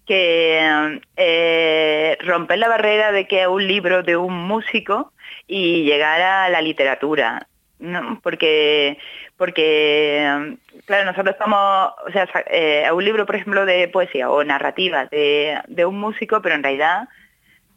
que 0.06 1.00
eh, 1.16 2.18
romper 2.24 2.58
la 2.58 2.68
barrera 2.68 3.12
de 3.12 3.26
que 3.26 3.46
un 3.46 3.66
libro 3.66 4.02
de 4.02 4.16
un 4.16 4.34
músico 4.34 5.12
y 5.52 5.84
llegar 5.84 6.20
a 6.20 6.48
la 6.48 6.62
literatura. 6.62 7.46
¿no? 7.78 8.20
Porque, 8.22 8.96
porque 9.36 10.56
claro, 10.86 11.04
nosotros 11.04 11.34
estamos, 11.34 11.92
o 12.06 12.12
sea, 12.12 12.28
eh, 12.50 12.86
a 12.86 12.94
un 12.94 13.04
libro, 13.04 13.26
por 13.26 13.36
ejemplo, 13.36 13.66
de 13.66 13.88
poesía 13.88 14.30
o 14.30 14.44
narrativa 14.44 15.06
de, 15.06 15.60
de 15.66 15.84
un 15.84 15.98
músico, 15.98 16.40
pero 16.40 16.54
en 16.54 16.62
realidad 16.62 17.08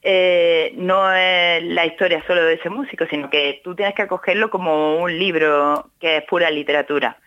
eh, 0.03 0.73
no 0.75 1.11
es 1.11 1.63
la 1.63 1.85
historia 1.85 2.23
solo 2.27 2.43
de 2.43 2.53
ese 2.53 2.69
músico, 2.69 3.05
sino 3.09 3.29
que 3.29 3.61
tú 3.63 3.75
tienes 3.75 3.95
que 3.95 4.03
acogerlo 4.03 4.49
como 4.49 4.97
un 4.97 5.17
libro 5.17 5.89
que 5.99 6.17
es 6.17 6.23
pura 6.25 6.49
literatura. 6.51 7.17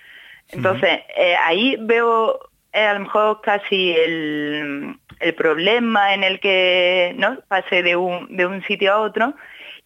Entonces, 0.51 1.01
eh, 1.15 1.37
ahí 1.45 1.77
veo 1.81 2.39
eh, 2.73 2.87
a 2.87 2.95
lo 2.95 3.01
mejor 3.01 3.41
casi 3.43 3.91
el, 3.91 4.95
el 5.21 5.35
problema 5.35 6.15
en 6.15 6.25
el 6.25 6.41
que 6.41 7.13
no 7.19 7.39
pase 7.49 7.83
de 7.83 7.97
un, 7.97 8.35
de 8.35 8.47
un 8.47 8.63
sitio 8.65 8.95
a 8.95 9.01
otro. 9.01 9.35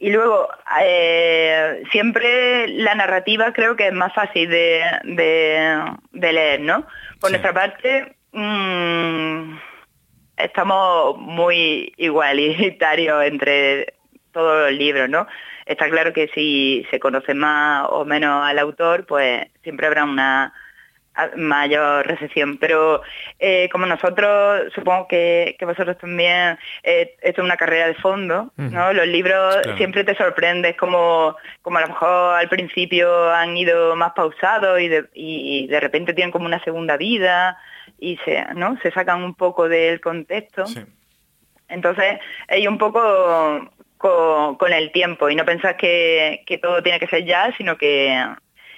Y 0.02 0.10
luego, 0.10 0.48
eh, 0.82 1.80
siempre 1.92 2.66
la 2.66 2.96
narrativa 2.96 3.52
creo 3.52 3.76
que 3.76 3.86
es 3.86 3.92
más 3.92 4.12
fácil 4.12 4.50
de, 4.50 4.82
de- 5.04 5.80
de 6.10 6.32
leer, 6.32 6.60
¿no? 6.60 6.84
Por 7.20 7.30
Sí. 7.30 7.34
nuestra 7.34 7.52
parte, 7.52 8.16
mm, 8.32 9.56
estamos 10.38 11.16
muy 11.18 11.92
igualitarios 11.98 13.22
entre 13.24 13.94
todos 14.32 14.70
los 14.70 14.72
libros, 14.76 15.08
¿no? 15.08 15.28
Está 15.66 15.88
claro 15.88 16.12
que 16.12 16.26
si 16.34 16.84
se 16.90 16.98
conoce 16.98 17.32
más 17.34 17.86
o 17.90 18.04
menos 18.04 18.44
al 18.44 18.58
autor, 18.58 19.06
pues 19.06 19.46
siempre 19.62 19.86
habrá 19.86 20.02
una 20.02 20.52
mayor 21.36 22.06
recepción. 22.06 22.58
Pero 22.58 23.02
eh, 23.38 23.68
como 23.70 23.86
nosotros, 23.86 24.72
supongo 24.74 25.08
que, 25.08 25.56
que 25.58 25.64
vosotros 25.64 25.98
también, 25.98 26.58
eh, 26.82 27.14
esto 27.20 27.40
es 27.42 27.44
una 27.44 27.56
carrera 27.56 27.86
de 27.86 27.94
fondo, 27.94 28.52
¿no? 28.56 28.92
Los 28.92 29.06
libros 29.06 29.56
Claro. 29.62 29.76
siempre 29.76 30.04
te 30.04 30.14
sorprendes 30.14 30.76
como, 30.76 31.36
como 31.62 31.78
a 31.78 31.82
lo 31.82 31.88
mejor 31.88 32.36
al 32.36 32.48
principio 32.48 33.30
han 33.32 33.56
ido 33.56 33.94
más 33.96 34.12
pausados 34.12 34.80
y 34.80 34.88
de, 34.88 35.04
y 35.14 35.66
de 35.66 35.80
repente 35.80 36.14
tienen 36.14 36.32
como 36.32 36.46
una 36.46 36.62
segunda 36.64 36.96
vida 36.96 37.58
y 37.98 38.16
se, 38.24 38.44
¿no? 38.54 38.78
se 38.82 38.90
sacan 38.90 39.22
un 39.22 39.34
poco 39.34 39.68
del 39.68 40.00
contexto. 40.00 40.66
Sí. 40.66 40.80
Entonces, 41.68 42.18
hay 42.48 42.66
un 42.66 42.78
poco 42.78 43.70
con, 43.96 44.56
con 44.56 44.72
el 44.72 44.90
tiempo 44.92 45.30
y 45.30 45.34
no 45.36 45.44
pensás 45.44 45.74
que, 45.76 46.42
que 46.46 46.58
todo 46.58 46.82
tiene 46.82 46.98
que 46.98 47.06
ser 47.06 47.24
ya, 47.24 47.54
sino 47.56 47.76
que, 47.76 48.24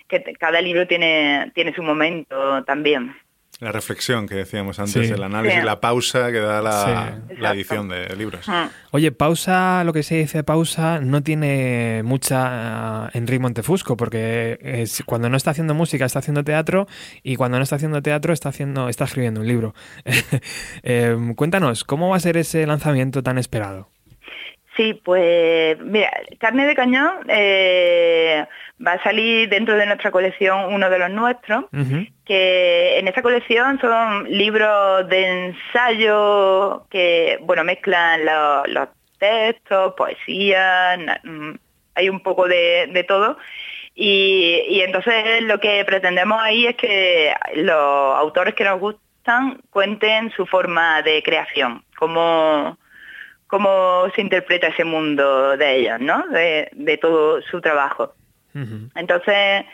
que 0.09 0.21
te- 0.21 0.35
cada 0.35 0.61
libro 0.61 0.87
tiene, 0.87 1.51
tiene 1.55 1.75
su 1.75 1.83
momento 1.83 2.63
también. 2.65 3.17
La 3.61 3.71
reflexión 3.71 4.27
que 4.27 4.35
decíamos 4.35 4.81
antes, 4.81 5.07
Sí. 5.07 5.13
el 5.13 5.23
análisis, 5.23 5.61
Sí. 5.61 5.65
la 5.65 5.81
pausa 5.81 6.33
que 6.33 6.41
da 6.41 6.61
la, 6.61 7.21
Sí. 7.29 7.35
la 7.39 7.53
edición 7.53 7.89
de 7.89 8.15
libros. 8.17 8.49
Mm. 8.49 8.65
Oye, 8.91 9.13
pausa, 9.13 9.85
lo 9.85 9.93
que 9.93 10.03
se 10.03 10.17
dice 10.17 10.43
pausa, 10.43 10.99
no 10.99 11.23
tiene 11.23 12.03
mucha 12.05 13.07
eh, 13.07 13.11
Enrique 13.19 13.39
Montefusco, 13.39 13.97
porque 13.97 14.59
es- 14.61 15.05
cuando 15.07 15.31
no 15.31 15.37
está 15.37 15.53
haciendo 15.53 15.73
música 15.73 16.05
está 16.05 16.19
haciendo 16.19 16.43
teatro 16.43 16.89
y 17.23 17.37
cuando 17.37 17.59
no 17.59 17.63
está 17.63 17.77
haciendo 17.77 18.03
teatro 18.03 18.33
está 18.33 18.49
haciendo, 18.49 18.89
está 18.89 19.05
escribiendo 19.05 19.41
un 19.41 19.47
libro. 19.47 19.73
Eh, 20.83 21.17
cuéntanos, 21.37 21.85
¿cómo 21.85 22.09
va 22.11 22.17
a 22.17 22.21
ser 22.21 22.37
ese 22.37 22.67
lanzamiento 22.67 23.23
tan 23.23 23.39
esperado? 23.39 23.89
Sí, 24.77 24.95
pues 24.95 25.79
mira, 25.79 26.11
Carne 26.41 26.67
de 26.67 26.75
Cañón 26.75 27.25
eh, 27.29 28.45
va 28.85 28.93
a 28.95 29.03
salir 29.05 29.49
dentro 29.49 29.77
de 29.77 29.87
nuestra 29.87 30.11
colección 30.11 30.73
uno 30.75 30.91
de 30.91 30.99
los 30.99 31.11
nuestros, 31.11 31.67
que 32.25 32.99
en 32.99 33.07
esta 33.07 33.23
colección 33.23 33.79
son 33.81 34.25
libros 34.31 35.09
de 35.09 35.47
ensayo 35.47 36.87
que, 36.91 37.39
bueno, 37.43 37.63
mezclan 37.65 38.25
lo- 38.25 38.65
los 38.67 38.89
textos, 39.19 39.95
poesía, 39.97 40.97
mm, 41.23 41.53
hay 41.95 42.09
un 42.09 42.21
poco 42.21 42.49
de, 42.49 42.89
de 42.93 43.05
todo. 43.05 43.39
Y, 43.95 44.61
y 44.69 44.81
entonces 44.81 45.43
lo 45.43 45.61
que 45.61 45.85
pretendemos 45.85 46.41
ahí 46.43 46.67
es 46.67 46.75
que 46.77 47.33
los 47.55 48.17
autores 48.19 48.55
que 48.55 48.65
nos 48.65 48.81
gustan 48.81 49.61
cuenten 49.71 50.31
su 50.33 50.47
forma 50.47 51.01
de 51.03 51.23
creación, 51.23 51.85
cómo, 51.97 52.77
cómo 53.55 54.11
se 54.17 54.21
interpreta 54.21 54.67
ese 54.67 54.83
mundo 54.83 55.57
de 55.57 55.77
ellos, 55.77 56.01
¿no? 56.01 56.27
De, 56.27 56.69
de 56.73 56.99
todo 56.99 57.41
su 57.43 57.61
trabajo. 57.61 58.13
Entonces, 58.97 59.65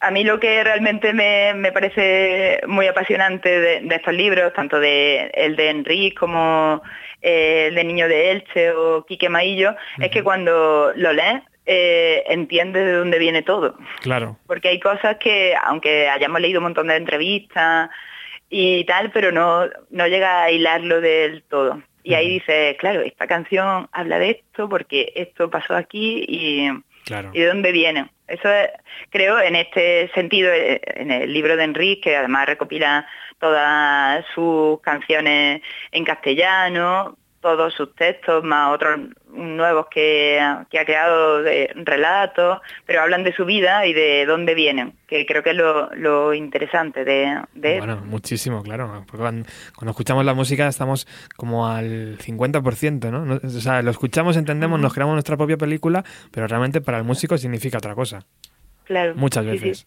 a 0.00 0.10
mí 0.10 0.24
lo 0.24 0.40
que 0.40 0.64
realmente 0.64 1.12
me, 1.12 1.52
me 1.52 1.72
parece 1.72 2.62
muy 2.66 2.86
apasionante 2.86 3.50
de, 3.60 3.80
de 3.82 3.94
estos 3.94 4.14
libros, 4.14 4.54
tanto 4.54 4.80
de 4.80 5.30
el 5.34 5.56
de 5.56 5.68
Enrique 5.68 6.16
como 6.18 6.80
eh, 7.20 7.66
el 7.68 7.74
de 7.74 7.84
Niño 7.84 8.08
de 8.08 8.30
Elche 8.30 8.72
o 8.72 9.04
Quique 9.04 9.28
Maillo, 9.28 9.76
es 9.98 10.10
que 10.10 10.22
cuando 10.22 10.94
lo 10.96 11.12
lees 11.12 11.42
eh, 11.66 12.24
entiendes 12.28 12.86
de 12.86 12.92
dónde 12.92 13.18
viene 13.18 13.42
todo. 13.42 13.76
Claro. 14.00 14.38
Porque 14.46 14.68
hay 14.68 14.80
cosas 14.80 15.18
que, 15.18 15.54
aunque 15.66 16.08
hayamos 16.08 16.40
leído 16.40 16.60
un 16.60 16.64
montón 16.64 16.86
de 16.86 16.96
entrevistas 16.96 17.90
y 18.48 18.84
tal, 18.86 19.10
pero 19.10 19.32
no, 19.32 19.66
no 19.90 20.06
llega 20.06 20.44
a 20.44 20.50
hilarlo 20.50 21.02
del 21.02 21.42
todo. 21.42 21.82
Y 22.02 22.14
ahí 22.14 22.28
dices, 22.38 22.76
claro, 22.78 23.00
esta 23.02 23.26
canción 23.26 23.88
habla 23.92 24.18
de 24.18 24.30
esto 24.30 24.68
porque 24.68 25.12
esto 25.16 25.50
pasó 25.50 25.74
aquí 25.76 26.24
y, 26.26 26.68
Claro. 27.04 27.30
y 27.32 27.40
de 27.40 27.46
dónde 27.46 27.72
viene. 27.72 28.10
Eso 28.26 28.48
es, 28.48 28.70
creo, 29.10 29.40
en 29.40 29.56
este 29.56 30.10
sentido, 30.14 30.52
eh, 30.52 30.80
en 30.84 31.10
el 31.10 31.32
libro 31.32 31.56
de 31.56 31.64
Enrique, 31.64 32.10
que 32.10 32.16
además 32.16 32.46
recopila 32.46 33.06
todas 33.38 34.24
sus 34.34 34.80
canciones 34.82 35.62
en 35.90 36.04
castellano, 36.04 37.16
todos 37.40 37.72
sus 37.74 37.94
textos, 37.94 38.44
más 38.44 38.74
otros 38.74 39.00
nuevos 39.32 39.86
que, 39.90 40.38
que 40.70 40.78
ha 40.78 40.84
creado 40.84 41.42
de 41.42 41.70
relatos, 41.74 42.60
pero 42.84 43.00
hablan 43.02 43.24
de 43.24 43.32
su 43.32 43.44
vida 43.44 43.86
y 43.86 43.92
de 43.94 44.26
dónde 44.26 44.54
vienen, 44.54 44.94
que 45.06 45.24
creo 45.24 45.42
que 45.42 45.50
es 45.50 45.56
lo, 45.56 45.88
lo 45.94 46.34
interesante 46.34 47.04
de, 47.04 47.40
de 47.54 47.78
Bueno, 47.78 47.96
muchísimo, 48.04 48.62
claro. 48.62 49.04
Porque 49.06 49.22
cuando, 49.22 49.48
cuando 49.74 49.90
escuchamos 49.92 50.24
la 50.24 50.34
música 50.34 50.68
estamos 50.68 51.06
como 51.36 51.66
al 51.68 52.18
50%, 52.18 53.10
¿no? 53.10 53.24
No- 53.24 53.40
O 53.42 53.48
sea, 53.48 53.82
lo 53.82 53.90
escuchamos, 53.90 54.36
entendemos, 54.36 54.78
nos 54.80 54.92
creamos 54.92 55.14
nuestra 55.14 55.36
propia 55.36 55.56
película, 55.56 56.04
pero 56.30 56.46
realmente 56.46 56.80
para 56.80 56.98
el 56.98 57.04
músico 57.04 57.38
significa 57.38 57.78
otra 57.78 57.94
cosa. 57.94 58.26
Claro. 58.84 59.14
Muchas 59.14 59.44
Sí, 59.46 59.74
sí. 59.74 59.86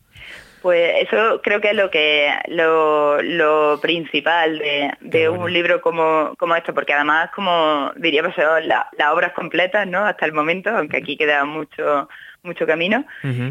Pues 0.64 1.08
eso 1.08 1.42
creo 1.44 1.60
que 1.62 1.70
es 1.72 1.76
lo 1.76 1.92
que 1.92 2.32
lo, 2.48 3.22
lo 3.22 3.80
principal 3.82 4.58
de, 4.58 4.92
de 5.02 5.28
un 5.30 5.52
libro 5.54 5.82
como, 5.82 6.34
como 6.40 6.56
esto, 6.56 6.74
porque 6.74 6.94
además 6.94 7.30
como 7.36 7.92
diríamos 7.98 8.34
son 8.34 8.68
la- 8.68 8.88
las 8.98 9.12
obras 9.12 9.34
completas, 9.34 9.86
¿no? 9.86 10.06
Hasta 10.06 10.26
el 10.26 10.32
momento, 10.34 10.70
aunque 10.72 10.98
aquí 10.98 11.18
queda 11.18 11.44
mucho 11.46 12.08
mucho 12.44 12.66
camino. 12.66 13.06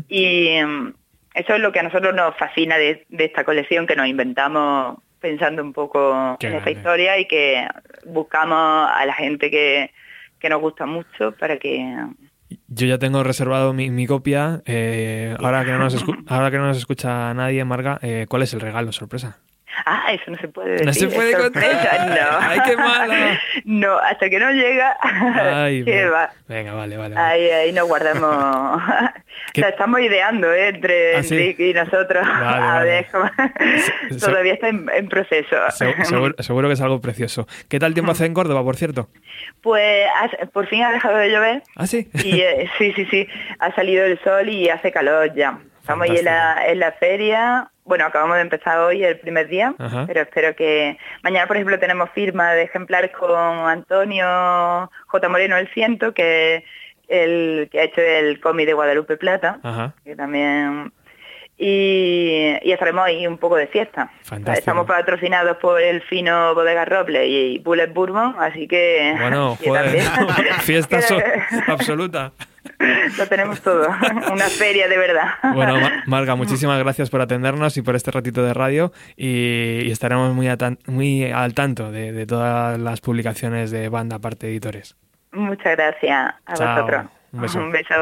Y 0.08 0.58
mm, 0.64 0.94
eso 1.34 1.54
es 1.54 1.60
lo 1.60 1.70
que 1.70 1.80
a 1.80 1.82
nosotros 1.84 2.14
nos 2.14 2.34
fascina 2.36 2.76
de, 2.78 3.04
de 3.10 3.24
esta 3.26 3.44
colección 3.44 3.86
que 3.86 3.94
nos 3.96 4.06
inventamos 4.06 4.98
pensando 5.20 5.62
un 5.62 5.72
poco 5.72 6.36
Qué 6.40 6.46
en 6.48 6.54
esta 6.54 6.64
grande. 6.70 6.80
historia 6.80 7.18
y 7.18 7.26
que 7.26 7.66
buscamos 8.06 8.90
a 8.90 9.04
la 9.06 9.14
gente 9.14 9.50
que, 9.50 9.90
que 10.40 10.48
nos 10.48 10.60
gusta 10.60 10.84
mucho 10.86 11.32
para 11.32 11.58
que 11.58 11.86
Yo 12.74 12.86
ya 12.86 12.98
tengo 12.98 13.22
reservado 13.22 13.74
mi, 13.74 13.90
mi 13.90 14.06
copia. 14.06 14.62
eh, 14.64 15.36
ahora, 15.38 15.62
que 15.64 15.72
no 15.72 15.78
nos 15.78 16.02
ahora 16.26 16.50
que 16.50 16.56
no 16.56 16.66
nos 16.68 16.78
escucha 16.78 17.34
nadie, 17.34 17.64
Marga, 17.66 17.98
eh, 18.02 18.26
¿cuál 18.28 18.42
es 18.42 18.54
el 18.54 18.60
regalo? 18.60 18.92
Sorpresa. 18.92 19.40
Ah, 19.84 20.12
eso 20.12 20.30
no 20.30 20.36
se 20.38 20.48
puede 20.48 20.70
decir. 20.72 20.86
No 20.86 20.92
se 20.92 21.08
puede 21.08 21.32
contar. 21.36 22.08
No. 22.08 22.38
Ay, 22.40 22.60
qué 22.64 22.76
mala. 22.76 23.40
No, 23.64 23.96
hasta 23.98 24.28
que 24.30 24.38
no 24.38 24.50
llega. 24.52 24.96
Ay, 25.02 25.84
¿qué 25.84 25.92
bueno. 26.02 26.12
va? 26.12 26.30
Venga, 26.48 26.72
vale, 26.74 26.96
vale. 26.96 27.14
vale. 27.14 27.26
Ahí, 27.32 27.50
ahí 27.50 27.72
nos 27.72 27.86
guardamos. 27.88 28.80
¿Qué? 29.52 29.60
La 29.60 29.68
estamos 29.70 30.00
ideando 30.00 30.52
¿eh? 30.52 30.68
entre 30.68 31.16
¿Ah, 31.16 31.22
sí? 31.22 31.34
Enrique 31.34 31.68
y 31.70 31.74
nosotros. 31.74 32.26
Vale, 32.26 32.46
a 32.46 32.72
vale. 32.74 32.84
ver 32.90 33.06
Se- 34.10 34.26
Todavía 34.26 34.54
está 34.54 34.68
en, 34.68 34.86
en 34.94 35.08
proceso. 35.08 35.56
Se- 35.70 36.04
seguro, 36.04 36.34
seguro 36.38 36.68
que 36.68 36.74
es 36.74 36.80
algo 36.80 37.00
precioso. 37.00 37.46
¿Qué 37.68 37.78
tal 37.78 37.94
tiempo 37.94 38.12
hace 38.12 38.24
en 38.26 38.34
Córdoba, 38.34 38.62
por 38.64 38.76
cierto? 38.76 39.08
Pues 39.62 40.06
por 40.52 40.66
fin 40.68 40.82
ha 40.82 40.92
dejado 40.92 41.16
de 41.18 41.30
llover. 41.30 41.62
¿Ah, 41.76 41.86
sí? 41.86 42.08
Y 42.24 42.40
eh, 42.40 42.70
sí, 42.78 42.92
sí, 42.94 43.06
sí, 43.10 43.26
ha 43.58 43.74
salido 43.74 44.04
el 44.04 44.18
sol 44.22 44.48
y 44.48 44.68
hace 44.68 44.90
calor 44.92 45.34
ya. 45.34 45.58
Estamos 45.82 46.08
ahí 46.08 46.16
en 46.16 46.24
la, 46.24 46.66
en 46.68 46.78
la 46.78 46.92
feria. 46.92 47.68
Bueno, 47.84 48.06
acabamos 48.06 48.36
de 48.36 48.42
empezar 48.42 48.78
hoy 48.78 49.02
el 49.02 49.18
primer 49.18 49.48
día, 49.48 49.74
Ajá. 49.78 50.04
pero 50.06 50.20
espero 50.22 50.54
que 50.54 50.96
mañana, 51.24 51.48
por 51.48 51.56
ejemplo, 51.56 51.78
tenemos 51.80 52.08
firma 52.10 52.52
de 52.52 52.62
ejemplares 52.62 53.10
con 53.10 53.36
Antonio 53.36 54.88
J. 55.08 55.28
Moreno 55.28 55.56
el 55.56 55.66
Ciento, 55.74 56.14
que 56.14 56.64
el 57.08 57.68
que 57.72 57.80
ha 57.80 57.84
hecho 57.84 58.00
el 58.00 58.40
cómic 58.40 58.66
de 58.66 58.74
Guadalupe 58.74 59.16
Plata, 59.16 59.58
Ajá. 59.64 59.92
que 60.04 60.14
también 60.14 60.92
y, 61.58 62.56
y 62.62 62.72
estaremos 62.72 63.04
ahí 63.04 63.26
un 63.26 63.36
poco 63.38 63.56
de 63.56 63.66
fiesta. 63.66 64.10
Fantástico. 64.22 64.58
Estamos 64.58 64.86
patrocinados 64.86 65.56
por 65.58 65.80
el 65.80 66.02
fino 66.02 66.54
Bodega 66.54 66.84
Roble 66.84 67.26
y 67.26 67.58
Bullet 67.58 67.88
Bourbon, 67.92 68.36
así 68.38 68.68
que 68.68 69.14
Bueno, 69.20 69.56
joder, 69.56 70.00
fiesta 70.60 71.00
absoluta. 71.66 72.30
lo 73.18 73.26
tenemos 73.26 73.60
todo, 73.62 73.88
una 74.32 74.44
feria 74.48 74.88
de 74.88 74.96
verdad. 74.98 75.28
Bueno, 75.54 75.80
Ma- 75.80 76.02
Marga, 76.06 76.34
muchísimas 76.34 76.78
gracias 76.78 77.10
por 77.10 77.20
atendernos 77.20 77.76
y 77.76 77.82
por 77.82 77.96
este 77.96 78.10
ratito 78.10 78.42
de 78.42 78.54
radio 78.54 78.92
y, 79.16 79.80
y 79.84 79.90
estaremos 79.90 80.34
muy, 80.34 80.48
muy 80.86 81.24
al 81.30 81.54
tanto 81.54 81.90
de, 81.92 82.12
de 82.12 82.26
todas 82.26 82.78
las 82.78 83.00
publicaciones 83.00 83.70
de 83.70 83.88
Banda 83.88 84.18
Parte 84.18 84.48
Editores. 84.48 84.96
Muchas 85.32 85.76
gracias 85.76 86.34
a 86.46 86.54
Chao. 86.54 86.74
vosotros. 86.76 87.06
Un 87.32 87.40
beso. 87.40 87.58
Un 87.60 87.72
beso. 87.72 87.94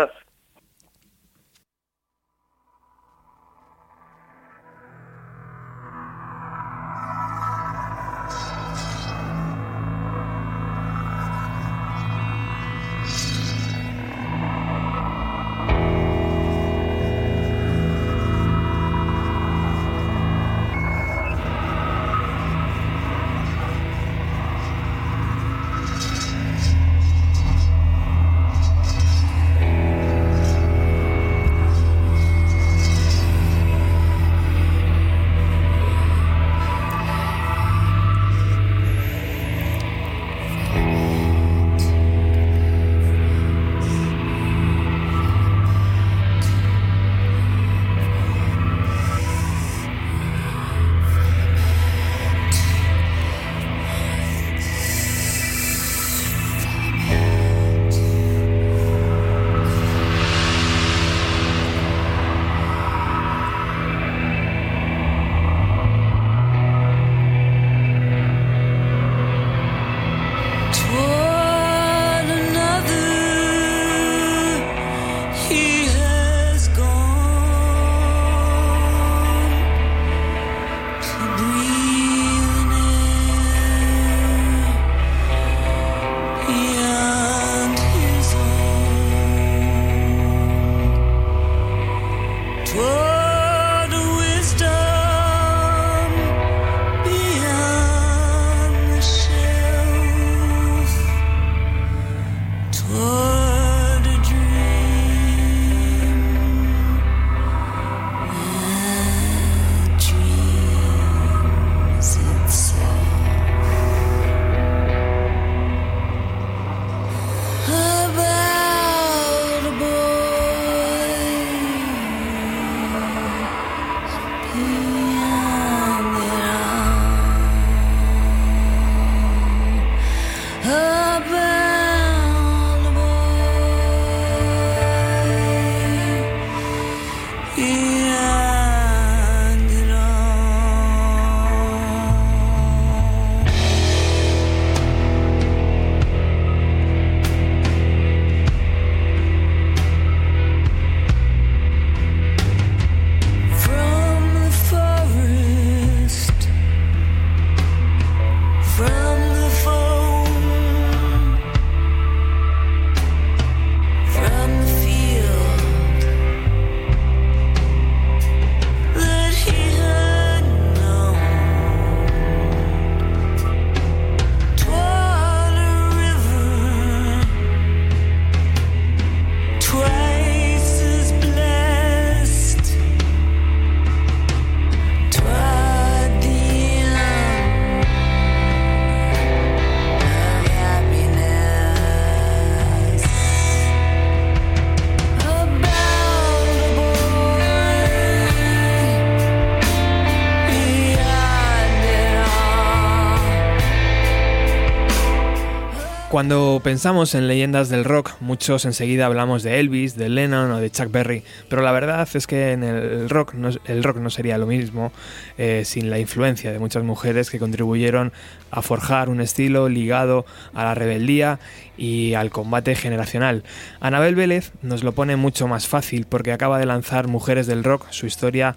Cuando 206.21 206.61
pensamos 206.63 207.15
en 207.15 207.29
leyendas 207.29 207.71
del 207.71 207.83
rock, 207.83 208.13
muchos 208.21 208.67
enseguida 208.67 209.07
hablamos 209.07 209.43
de 209.43 209.59
Elvis, 209.59 209.97
de 209.97 210.11
Lennon 210.11 210.51
o 210.51 210.61
de 210.61 210.71
Chuck 210.71 210.91
Berry, 210.91 211.25
pero 211.49 211.63
la 211.63 211.73
verdad 211.73 212.07
es 212.13 212.27
que 212.27 212.53
en 212.53 212.63
el 212.63 213.09
rock 213.09 213.33
no, 213.33 213.49
el 213.65 213.83
rock 213.83 213.97
no 213.97 214.11
sería 214.11 214.37
lo 214.37 214.45
mismo 214.45 214.93
eh, 215.39 215.63
sin 215.65 215.89
la 215.89 215.99
influencia 215.99 216.53
de 216.53 216.59
muchas 216.59 216.85
mujeres 216.85 217.31
que 217.31 217.39
contribuyeron 217.39 218.13
a 218.51 218.61
forjar 218.61 219.09
un 219.09 219.23
estilo 219.23 219.71
ligado 219.71 220.27
a 220.53 220.65
la 220.65 220.75
rebeldía 220.75 221.41
y 221.79 222.13
al 222.13 222.29
combate 222.29 222.75
generacional. 222.75 223.43
Anabel 223.81 224.15
Vélez 224.15 224.53
nos 224.61 224.85
lo 224.85 224.93
pone 224.93 225.17
mucho 225.17 225.49
más 225.49 225.69
fácil 225.69 226.05
porque 226.07 226.33
acaba 226.33 226.59
de 226.59 226.67
lanzar 226.67 227.09
Mujeres 227.09 227.47
del 227.47 227.65
Rock, 227.65 227.87
su 227.89 228.05
historia 228.05 228.57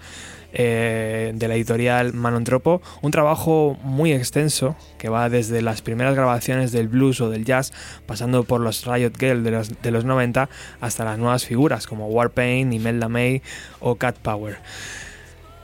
eh, 0.53 1.31
de 1.33 1.47
la 1.47 1.55
editorial 1.55 2.13
Manontropo, 2.13 2.81
un 3.01 3.11
trabajo 3.11 3.77
muy 3.83 4.13
extenso 4.13 4.75
que 4.97 5.09
va 5.09 5.29
desde 5.29 5.61
las 5.61 5.81
primeras 5.81 6.15
grabaciones 6.15 6.71
del 6.71 6.87
blues 6.87 7.21
o 7.21 7.29
del 7.29 7.43
jazz, 7.43 7.73
pasando 8.05 8.43
por 8.43 8.61
los 8.61 8.85
Riot 8.85 9.13
Girl 9.19 9.43
de 9.43 9.51
los, 9.51 9.81
de 9.81 9.91
los 9.91 10.05
90 10.05 10.49
hasta 10.79 11.05
las 11.05 11.17
nuevas 11.17 11.45
figuras 11.45 11.87
como 11.87 12.07
Warpaint, 12.07 12.73
Imelda 12.73 13.09
May 13.09 13.41
o 13.79 13.95
Cat 13.95 14.17
Power. 14.17 14.57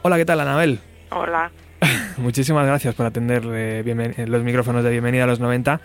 Hola, 0.01 0.17
¿qué 0.17 0.25
tal, 0.25 0.39
Anabel? 0.39 0.79
Hola. 1.11 1.51
Muchísimas 2.17 2.65
gracias 2.65 2.95
por 2.95 3.05
atender 3.05 3.43
eh, 3.45 4.25
los 4.27 4.43
micrófonos 4.43 4.83
de 4.83 4.89
Bienvenida 4.89 5.23
a 5.25 5.27
los 5.27 5.39
90. 5.39 5.81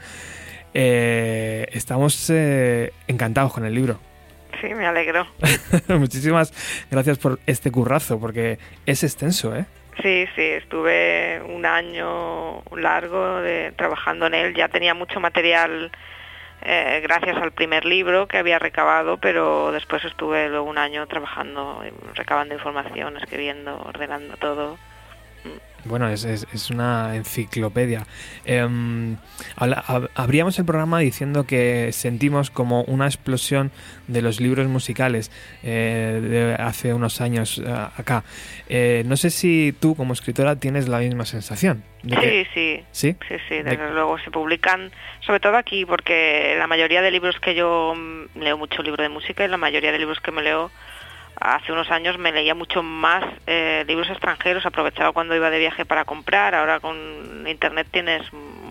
Eh, 0.73 1.67
estamos 1.73 2.31
eh, 2.31 2.93
encantados 3.07 3.53
con 3.53 3.65
el 3.65 3.75
libro. 3.75 4.01
Sí, 4.65 4.75
me 4.75 4.87
alegro. 4.87 5.27
Muchísimas 5.89 6.53
gracias 6.91 7.19
por 7.19 7.39
este 7.47 7.71
currazo, 7.71 8.19
porque 8.19 8.59
es 8.87 9.05
extenso, 9.05 9.55
¿eh? 9.55 9.67
Sí, 10.03 10.27
sí, 10.35 10.43
estuve 10.43 11.43
un 11.47 11.67
año 11.67 12.63
largo 12.75 13.41
de, 13.41 13.73
trabajando 13.77 14.27
en 14.27 14.35
él. 14.35 14.55
Ya 14.55 14.69
tenía 14.69 14.95
mucho 14.95 15.21
material 15.21 15.93
eh, 16.63 17.01
gracias 17.03 17.37
al 17.37 17.53
primer 17.53 17.85
libro 17.85 18.27
que 18.27 18.39
había 18.39 18.59
recabado, 18.59 19.19
pero 19.19 19.71
después 19.71 20.03
estuve 20.05 20.49
luego 20.49 20.69
un 20.69 20.79
año 20.79 21.07
trabajando, 21.09 21.83
recabando 22.15 22.55
información, 22.55 23.19
escribiendo, 23.19 23.83
ordenando 23.83 24.37
todo. 24.39 24.79
Bueno, 25.85 26.09
es, 26.09 26.25
es, 26.25 26.71
una 26.71 27.17
enciclopedia. 27.17 28.07
Eh, 28.45 28.67
abríamos 30.15 30.59
el 30.59 30.65
programa 30.65 30.99
diciendo 31.01 31.47
que 31.47 31.93
sentimos 31.93 32.51
como 32.51 32.83
una 32.85 33.07
explosión 33.07 33.71
de 34.07 34.23
los 34.23 34.41
libros 34.41 34.67
musicales 34.67 35.31
eh, 35.63 36.21
de 36.23 36.55
hace 36.63 36.95
unos 36.95 37.21
años 37.21 37.59
eh, 37.65 37.71
acá. 37.97 38.25
Eh, 38.69 39.03
no 39.07 39.17
sé 39.17 39.31
si 39.31 39.75
tú 39.81 39.95
como 39.95 40.13
escritora 40.13 40.57
tienes 40.57 40.89
la 40.89 40.99
misma 40.99 41.25
sensación. 41.25 41.85
sí, 42.03 42.47
sí, 42.55 42.85
sí. 42.91 43.17
Sí, 43.29 43.37
sí, 43.49 43.63
desde 43.63 43.93
luego 43.93 44.19
se 44.19 44.31
publican, 44.31 44.91
sobre 45.21 45.41
todo 45.41 45.57
aquí, 45.57 45.85
porque 45.85 46.55
la 46.59 46.67
mayoría 46.67 47.03
de 47.03 47.11
libros 47.11 47.39
que 47.41 47.55
yo 47.55 47.95
mm, 47.97 48.39
leo 48.41 48.59
mucho 48.59 48.83
libro 48.83 49.03
de 49.03 49.09
música 49.09 49.45
y 49.45 49.49
la 49.49 49.57
mayoría 49.57 49.93
de 49.93 49.99
libros 49.99 50.21
que 50.21 50.31
me 50.31 50.43
leo 50.43 50.71
hace 51.41 51.73
unos 51.73 51.91
años 51.91 52.19
me 52.19 52.33
leía 52.33 52.55
mucho 52.55 52.83
más 52.83 53.25
eh, 53.47 53.85
libros 53.87 54.09
extranjeros, 54.11 54.67
aprovechaba 54.67 55.13
cuando 55.13 55.35
iba 55.35 55.51
de 55.51 55.59
viaje 55.59 55.85
para 55.85 56.05
comprar, 56.05 56.55
ahora 56.55 56.81
con 56.81 57.47
internet 57.47 57.89
tienes 57.91 58.23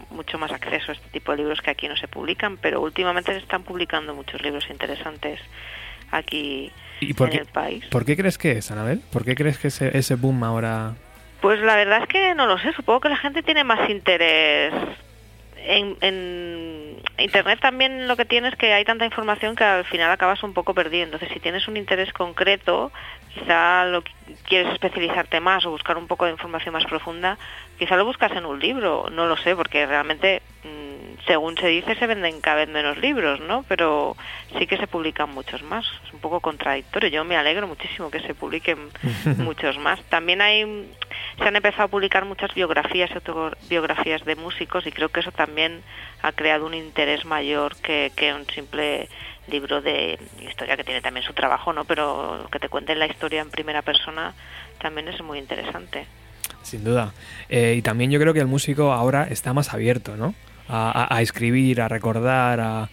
mucho 0.09 0.37
más 0.37 0.51
acceso 0.51 0.91
a 0.91 0.95
este 0.95 1.09
tipo 1.09 1.31
de 1.31 1.39
libros 1.39 1.61
que 1.61 1.71
aquí 1.71 1.87
no 1.87 1.95
se 1.97 2.07
publican, 2.07 2.57
pero 2.57 2.81
últimamente 2.81 3.33
se 3.33 3.39
están 3.39 3.63
publicando 3.63 4.13
muchos 4.13 4.41
libros 4.41 4.69
interesantes 4.69 5.39
aquí 6.11 6.71
en 7.01 7.33
el 7.33 7.45
país. 7.47 7.85
¿Por 7.87 8.05
qué 8.05 8.15
crees 8.15 8.37
que 8.37 8.53
es, 8.53 8.71
Anabel? 8.71 9.01
¿Por 9.11 9.25
qué 9.25 9.35
crees 9.35 9.57
que 9.57 9.67
ese, 9.67 9.97
ese 9.97 10.15
boom 10.15 10.43
ahora...? 10.43 10.93
Pues 11.41 11.59
la 11.59 11.75
verdad 11.75 12.03
es 12.03 12.07
que 12.07 12.33
no 12.35 12.45
lo 12.45 12.57
sé, 12.57 12.71
supongo 12.71 13.01
que 13.01 13.09
la 13.09 13.17
gente 13.17 13.43
tiene 13.43 13.65
más 13.65 13.89
interés 13.89 14.73
en, 15.65 17.01
Internet 17.17 17.59
también 17.61 18.07
lo 18.07 18.17
que 18.17 18.25
tienes 18.25 18.53
es 18.53 18.59
que 18.59 18.73
hay 18.73 18.83
tanta 18.83 19.05
información 19.05 19.55
que 19.55 19.63
al 19.63 19.85
final 19.85 20.11
acabas 20.11 20.43
un 20.43 20.53
poco 20.53 20.73
perdiendo. 20.73 21.15
Entonces, 21.15 21.33
si 21.33 21.39
tienes 21.39 21.67
un 21.67 21.77
interés 21.77 22.11
concreto, 22.11 22.91
quizá 23.33 23.85
lo 23.85 24.03
quieres 24.47 24.73
especializarte 24.73 25.39
más 25.39 25.65
o 25.65 25.71
buscar 25.71 25.97
un 25.97 26.07
poco 26.07 26.25
de 26.25 26.31
información 26.31 26.73
más 26.73 26.85
profunda, 26.85 27.37
quizá 27.77 27.95
lo 27.95 28.05
buscas 28.05 28.31
en 28.33 28.45
un 28.45 28.59
libro, 28.59 29.07
no 29.11 29.27
lo 29.27 29.37
sé, 29.37 29.55
porque 29.55 29.85
realmente, 29.85 30.41
mm, 30.63 30.92
según 31.27 31.57
se 31.57 31.67
dice, 31.67 31.95
se 31.95 32.07
venden 32.07 32.41
cada 32.41 32.57
vez 32.57 32.69
menos 32.69 32.97
libros, 32.97 33.39
¿no? 33.39 33.63
Pero 33.67 34.15
sí 34.57 34.67
que 34.67 34.77
se 34.77 34.87
publican 34.87 35.29
muchos 35.33 35.63
más. 35.63 35.85
Es 36.05 36.13
un 36.13 36.19
poco 36.19 36.39
contradictorio. 36.39 37.09
Yo 37.09 37.23
me 37.23 37.37
alegro 37.37 37.67
muchísimo 37.67 38.11
que 38.11 38.19
se 38.19 38.33
publiquen 38.33 38.89
muchos 39.37 39.77
más. 39.77 40.01
También 40.03 40.41
hay 40.41 40.87
se 41.37 41.43
han 41.43 41.55
empezado 41.55 41.83
a 41.83 41.87
publicar 41.87 42.25
muchas 42.25 42.53
biografías 42.53 43.09
y 43.11 43.13
autobiografías 43.15 44.23
de 44.25 44.35
músicos 44.35 44.85
y 44.85 44.91
creo 44.91 45.09
que 45.09 45.21
eso 45.21 45.31
también 45.31 45.81
ha 46.21 46.31
creado 46.31 46.65
un 46.65 46.73
interés 46.73 47.25
mayor 47.25 47.75
que, 47.77 48.11
un 48.33 48.45
simple 48.53 49.09
libro 49.47 49.81
de 49.81 50.19
historia 50.47 50.77
que 50.77 50.83
tiene 50.83 51.01
también 51.01 51.25
su 51.25 51.33
trabajo, 51.33 51.73
¿no? 51.73 51.85
Pero 51.85 52.47
que 52.51 52.59
te 52.59 52.69
cuenten 52.69 52.99
la 52.99 53.07
historia 53.07 53.41
en 53.41 53.49
primera 53.49 53.81
persona 53.81 54.33
también 54.79 55.07
es 55.07 55.21
muy 55.21 55.39
interesante. 55.39 56.05
Sin 56.61 56.83
duda. 56.83 57.13
Eh, 57.49 57.75
y 57.77 57.81
también 57.81 58.11
yo 58.11 58.19
creo 58.19 58.33
que 58.33 58.39
el 58.39 58.47
músico 58.47 58.93
ahora 58.93 59.27
está 59.29 59.53
más 59.53 59.73
abierto, 59.73 60.15
¿no? 60.15 60.33
A 60.69 61.17
escribir, 61.21 61.81
a 61.81 61.87
recordar, 61.87 62.59
a, 62.59 62.89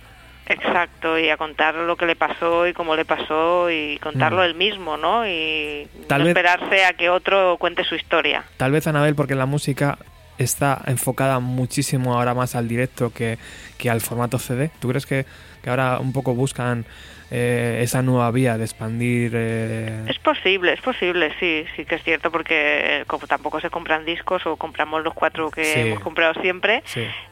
Exacto, 0.51 1.17
y 1.17 1.29
a 1.29 1.37
contar 1.37 1.77
lo 1.77 1.97
que 1.97 2.07
le 2.07 2.17
pasó 2.17 2.67
y 2.67 2.73
cómo 2.73 2.97
le 2.97 3.05
pasó 3.05 3.71
y 3.71 3.99
contarlo 4.03 4.43
mm. 4.43 4.45
él 4.47 4.55
mismo, 4.57 4.97
¿no? 4.97 5.25
Y 5.25 5.87
Tal 6.09 6.27
esperarse 6.27 6.85
a 6.85 6.93
que 6.95 7.09
otro 7.09 7.57
cuente 7.57 7.85
su 7.85 7.95
historia. 7.95 8.43
Tal 8.57 8.73
vez, 8.73 8.85
Anabel, 8.89 9.15
porque 9.15 9.37
la 9.37 9.47
música 9.47 9.97
está 10.39 10.83
enfocada 10.87 11.39
muchísimo 11.39 12.15
ahora 12.15 12.35
más 12.35 12.57
al 12.57 12.67
directo 12.67 13.13
que, 13.13 13.39
que 13.79 13.91
al 13.91 14.01
formato 14.01 14.41
CD. 14.41 14.73
¿Tú 14.81 14.89
crees 14.89 15.07
que, 15.07 15.25
que 15.63 15.71
ahora 15.71 15.99
un 15.99 16.13
poco 16.13 16.35
buscan 16.35 16.85
eh, 17.31 17.81
esa 17.83 18.03
nueva 18.03 18.31
vía 18.31 18.59
de 18.59 18.65
expandir? 18.65 19.33
Eh? 19.35 20.05
Es 20.09 20.19
posible, 20.19 20.73
es 20.73 20.81
posible, 20.81 21.33
sí, 21.39 21.65
sí 21.77 21.85
que 21.85 21.97
es 21.97 22.03
cierto, 22.03 22.31
porque 22.31 23.05
como 23.07 23.27
tampoco 23.27 23.61
se 23.61 23.71
compran 23.71 24.05
discos 24.05 24.45
o 24.47 24.57
compramos 24.57 25.03
los 25.05 25.15
cuatro 25.15 25.51
que 25.51 25.81
hemos 25.81 26.01
comprado 26.01 26.35
siempre, 26.41 26.83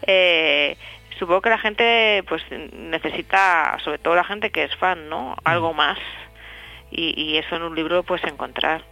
eh, 0.06 0.76
supongo 1.18 1.42
que 1.42 1.50
la 1.50 1.58
gente 1.58 2.22
pues 2.28 2.42
necesita, 2.72 3.76
sobre 3.84 3.98
todo 3.98 4.14
la 4.14 4.24
gente 4.24 4.50
que 4.50 4.64
es 4.64 4.74
fan, 4.76 5.08
¿no? 5.08 5.36
Algo 5.44 5.72
mm. 5.72 5.76
más. 5.76 5.98
Y, 6.90 7.20
y 7.20 7.36
eso 7.36 7.56
en 7.56 7.62
un 7.62 7.74
libro 7.74 8.02
pues 8.02 8.22
encontrar. 8.24 8.82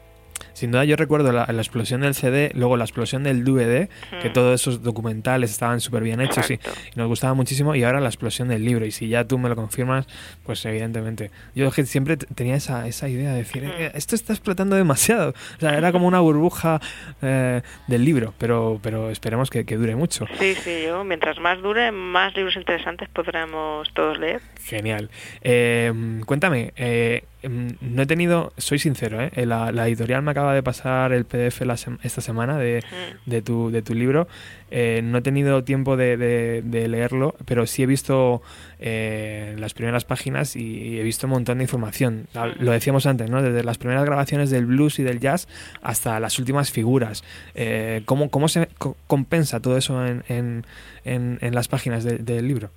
Sin 0.56 0.70
duda 0.70 0.86
yo 0.86 0.96
recuerdo 0.96 1.32
la, 1.32 1.44
explosión 1.44 2.00
del 2.00 2.14
CD, 2.14 2.50
luego 2.54 2.78
la 2.78 2.84
explosión 2.84 3.22
del 3.22 3.44
DVD, 3.44 3.90
que 4.22 4.30
todos 4.30 4.58
esos 4.58 4.82
documentales 4.82 5.50
estaban 5.50 5.82
súper 5.82 6.02
bien 6.02 6.22
hechos 6.22 6.50
y, 6.50 6.58
nos 6.94 7.08
gustaba 7.08 7.34
muchísimo, 7.34 7.74
y 7.74 7.84
ahora 7.84 8.00
la 8.00 8.08
explosión 8.08 8.48
del 8.48 8.64
libro. 8.64 8.86
Y 8.86 8.90
si 8.90 9.06
ya 9.08 9.26
tú 9.26 9.36
me 9.36 9.50
lo 9.50 9.54
confirmas, 9.54 10.06
pues 10.44 10.64
evidentemente. 10.64 11.30
Yo 11.54 11.70
siempre 11.70 12.16
tenía 12.16 12.54
esa, 12.54 12.88
esa 12.88 13.06
idea 13.06 13.32
de 13.32 13.36
decir, 13.36 13.64
eh, 13.64 13.90
esto 13.92 14.14
está 14.14 14.32
explotando 14.32 14.76
demasiado. 14.76 15.34
O 15.56 15.60
sea, 15.60 15.76
era 15.76 15.92
como 15.92 16.06
una 16.06 16.20
burbuja 16.20 16.80
eh, 17.20 17.60
del 17.86 18.06
libro, 18.06 18.32
pero, 18.38 18.80
pero 18.82 19.10
esperemos 19.10 19.50
que, 19.50 19.64
dure 19.64 19.94
mucho. 19.94 20.24
Sí, 20.38 20.54
sí, 20.54 20.84
yo 20.86 21.04
mientras 21.04 21.38
más 21.38 21.60
dure, 21.60 21.92
más 21.92 22.34
libros 22.34 22.56
interesantes 22.56 23.10
podremos 23.10 23.92
todos 23.92 24.18
leer. 24.18 24.40
Genial. 24.64 25.10
Eh, 25.42 25.92
cuéntame, 26.24 26.72
Em, 26.76 27.20
no 27.48 28.02
he 28.02 28.06
tenido, 28.06 28.52
soy 28.56 28.78
sincero, 28.78 29.22
¿eh? 29.22 29.46
La, 29.46 29.70
editorial 29.86 30.22
me 30.22 30.30
acaba 30.30 30.54
de 30.54 30.62
pasar 30.62 31.12
el 31.12 31.24
PDF 31.24 31.62
esta 32.02 32.20
semana 32.20 32.58
de, 32.58 32.82
de, 33.26 33.42
tu, 33.42 33.70
de 33.70 33.82
tu 33.82 33.94
libro. 33.94 34.28
Eh, 34.70 35.00
no 35.02 35.18
he 35.18 35.22
tenido 35.22 35.62
tiempo 35.64 35.96
de, 35.96 36.62
leerlo, 36.88 37.34
pero 37.44 37.66
sí 37.66 37.82
he 37.82 37.86
visto 37.86 38.42
eh, 38.80 39.54
las 39.58 39.74
primeras 39.74 40.04
páginas 40.04 40.56
y 40.56 40.98
he 40.98 41.02
visto 41.02 41.26
un 41.26 41.32
montón 41.32 41.58
de 41.58 41.64
información. 41.64 42.26
Lo 42.58 42.72
decíamos 42.72 43.06
antes, 43.06 43.30
¿no? 43.30 43.42
Desde 43.42 43.62
las 43.62 43.78
primeras 43.78 44.04
grabaciones 44.04 44.50
del 44.50 44.66
blues 44.66 44.98
y 44.98 45.02
del 45.02 45.20
jazz 45.20 45.48
hasta 45.82 46.18
las 46.20 46.38
últimas 46.38 46.70
figuras. 46.70 47.22
Eh, 47.54 48.02
¿cómo, 48.04 48.30
¿Cómo 48.30 48.48
se 48.48 48.68
compensa 49.06 49.60
todo 49.60 49.76
eso 49.76 50.04
en, 50.04 50.24
en, 50.28 50.64
en, 51.04 51.54
las 51.54 51.68
páginas 51.68 52.04
del 52.04 52.48
libro? 52.48 52.70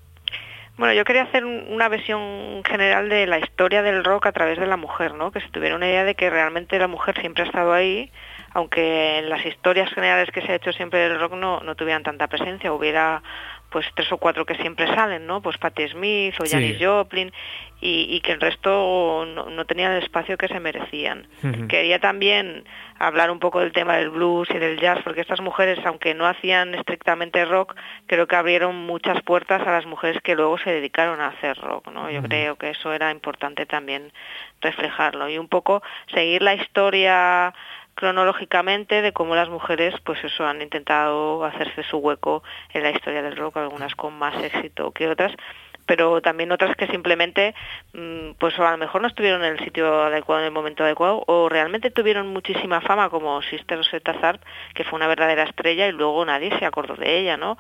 Bueno, 0.80 0.94
yo 0.94 1.04
quería 1.04 1.24
hacer 1.24 1.44
una 1.44 1.90
versión 1.90 2.64
general 2.64 3.10
de 3.10 3.28
la 3.28 3.38
historia 3.38 3.82
del 3.82 4.02
rock 4.02 4.28
a 4.28 4.32
través 4.32 4.58
de 4.58 4.66
la 4.66 4.78
mujer, 4.78 5.14
¿no? 5.14 5.30
Que 5.30 5.42
se 5.42 5.50
tuviera 5.50 5.76
una 5.76 5.90
idea 5.90 6.06
de 6.06 6.16
que 6.16 6.30
realmente 6.30 6.80
la 6.80 6.88
mujer 6.88 7.20
siempre 7.20 7.44
ha 7.44 7.48
estado 7.48 7.74
ahí, 7.74 8.10
aunque 8.54 9.18
en 9.18 9.28
las 9.28 9.46
historias 9.46 9.94
generales 9.94 10.32
que 10.32 10.42
se 10.42 10.54
ha 10.54 10.56
hecho 10.56 10.72
siempre 10.72 11.00
del 11.00 11.20
rock 11.20 11.34
no, 11.34 11.60
no 11.60 11.76
tuvieran 11.76 12.04
tanta 12.04 12.28
presencia, 12.28 12.72
hubiera 12.72 13.22
pues 13.70 13.86
tres 13.94 14.12
o 14.12 14.18
cuatro 14.18 14.46
que 14.46 14.56
siempre 14.56 14.88
salen, 14.88 15.28
¿no? 15.28 15.42
Pues 15.42 15.58
Patti 15.58 15.88
Smith 15.90 16.36
o 16.40 16.46
Janis 16.46 16.78
Joplin 16.80 17.32
y, 17.82 18.20
que 18.22 18.34
el 18.34 18.42
resto 18.42 19.26
no, 19.26 19.66
tenían 19.66 19.94
el 19.94 20.04
espacio 20.04 20.38
que 20.38 20.50
se 20.50 20.60
merecían. 20.60 21.28
Quería 21.70 22.00
también 22.00 22.66
hablar 22.98 23.32
un 23.32 23.40
poco 23.40 23.62
del 23.62 23.72
tema 23.72 23.96
del 23.96 24.10
blues 24.10 24.50
y 24.52 24.58
del 24.58 24.80
jazz, 24.80 25.00
porque 25.04 25.22
estas 25.22 25.40
mujeres, 25.40 25.80
aunque 25.86 26.14
no 26.14 26.28
hacían 26.28 26.76
estrictamente 26.76 27.46
rock, 27.46 27.76
creo 28.06 28.28
que 28.28 28.36
abrieron 28.36 28.76
muchas 28.76 29.22
puertas 29.22 29.66
a 29.66 29.72
las 29.72 29.86
mujeres 29.86 30.22
que 30.22 30.36
luego 30.36 30.58
se 30.58 30.72
dedicaron 30.72 31.22
a 31.22 31.28
hacer 31.28 31.58
rock, 31.58 31.90
¿no? 31.92 32.12
Yo 32.12 32.22
creo 32.22 32.58
que 32.58 32.72
eso 32.72 32.92
era 32.92 33.12
importante 33.12 33.66
también 33.66 34.12
reflejarlo 34.60 35.30
y 35.30 35.38
un 35.38 35.48
poco 35.48 35.82
seguir 36.14 36.42
la 36.42 36.56
historia 36.56 37.54
cronológicamente 38.00 39.02
de 39.02 39.12
cómo 39.12 39.36
las 39.36 39.50
mujeres 39.50 39.94
pues 40.06 40.24
eso 40.24 40.48
han 40.48 40.62
intentado 40.62 41.44
hacerse 41.44 41.84
su 41.84 41.98
hueco 41.98 42.44
en 42.74 42.84
la 42.84 42.92
historia 42.92 43.22
del 43.22 43.36
rock, 43.36 43.58
algunas 43.58 43.94
con 43.94 44.18
más 44.18 44.42
éxito 44.42 44.94
que 44.94 45.10
otras, 45.10 45.34
pero 45.86 46.22
también 46.22 46.50
otras 46.54 46.78
que 46.78 46.88
simplemente 46.88 47.54
mm, 47.92 48.36
pues 48.40 48.58
a 48.58 48.72
lo 48.72 48.78
mejor 48.78 49.02
no 49.02 49.10
estuvieron 49.10 49.44
en 49.44 49.52
el 49.52 49.60
sitio 49.66 50.04
adecuado 50.04 50.40
en 50.40 50.48
el 50.48 50.54
momento 50.54 50.86
adecuado 50.86 51.26
o 51.28 51.50
realmente 51.50 51.92
tuvieron 51.92 52.28
muchísima 52.30 52.80
fama 52.80 53.10
como 53.10 53.42
Sister 53.42 53.78
Rosetta 53.78 54.14
Tharpe, 54.14 54.46
que 54.74 54.86
fue 54.86 54.96
una 54.96 55.08
verdadera 55.08 55.44
estrella 55.44 55.86
y 55.88 55.92
luego 55.92 56.24
nadie 56.24 56.58
se 56.58 56.66
acordó 56.66 56.96
de 56.96 57.20
ella, 57.20 57.36
¿no? 57.36 57.58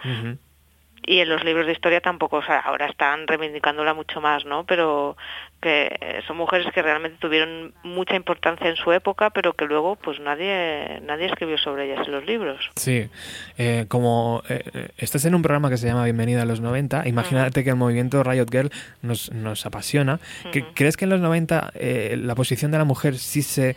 Y 1.05 1.19
en 1.19 1.29
los 1.29 1.43
libros 1.43 1.65
de 1.65 1.71
historia 1.73 2.01
tampoco, 2.01 2.37
o 2.37 2.43
sea, 2.43 2.59
ahora 2.59 2.87
están 2.87 3.25
reivindicándola 3.27 3.93
mucho 3.93 4.21
más, 4.21 4.45
¿no? 4.45 4.65
Pero 4.65 5.17
que 5.61 6.21
son 6.25 6.37
mujeres 6.37 6.67
que 6.73 6.81
realmente 6.81 7.17
tuvieron 7.19 7.73
mucha 7.83 8.15
importancia 8.15 8.69
en 8.69 8.77
su 8.77 8.93
época, 8.93 9.29
pero 9.31 9.53
que 9.53 9.65
luego 9.65 9.97
pues 9.97 10.17
nadie 10.21 11.01
nadie 11.05 11.25
escribió 11.25 11.57
sobre 11.57 11.85
ellas 11.91 12.05
en 12.07 12.13
los 12.13 12.25
libros. 12.25 12.69
Sí, 12.77 13.09
eh, 13.57 13.85
como 13.89 14.41
eh, 14.47 14.63
eh, 14.73 14.87
estás 14.97 15.25
en 15.25 15.35
un 15.35 15.41
programa 15.41 15.69
que 15.69 15.75
se 15.77 15.87
llama 15.87 16.05
Bienvenida 16.05 16.43
a 16.43 16.45
los 16.45 16.61
90, 16.61 17.07
imagínate 17.07 17.63
que 17.65 17.71
el 17.71 17.75
movimiento 17.75 18.23
Riot 18.23 18.45
Girl 18.49 18.69
nos, 19.01 19.31
nos 19.33 19.65
apasiona. 19.65 20.19
¿Que- 20.51 20.61
Ujú. 20.61 20.69
¿Crees 20.75 20.95
que 20.95 21.03
en 21.05 21.09
los 21.09 21.19
90 21.19 21.71
eh, 21.75 22.17
la 22.17 22.35
posición 22.35 22.71
de 22.71 22.77
la 22.77 22.85
mujer 22.85 23.17
sí 23.17 23.41
se, 23.41 23.75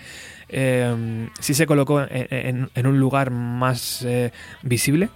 eh, 0.50 1.28
sí 1.40 1.54
se 1.54 1.66
colocó 1.66 2.00
en, 2.02 2.26
en- 2.30 2.70
en 2.74 2.86
un 2.86 3.00
lugar 3.00 3.30
más 3.30 4.02
eh, 4.04 4.30
visible? 4.62 5.08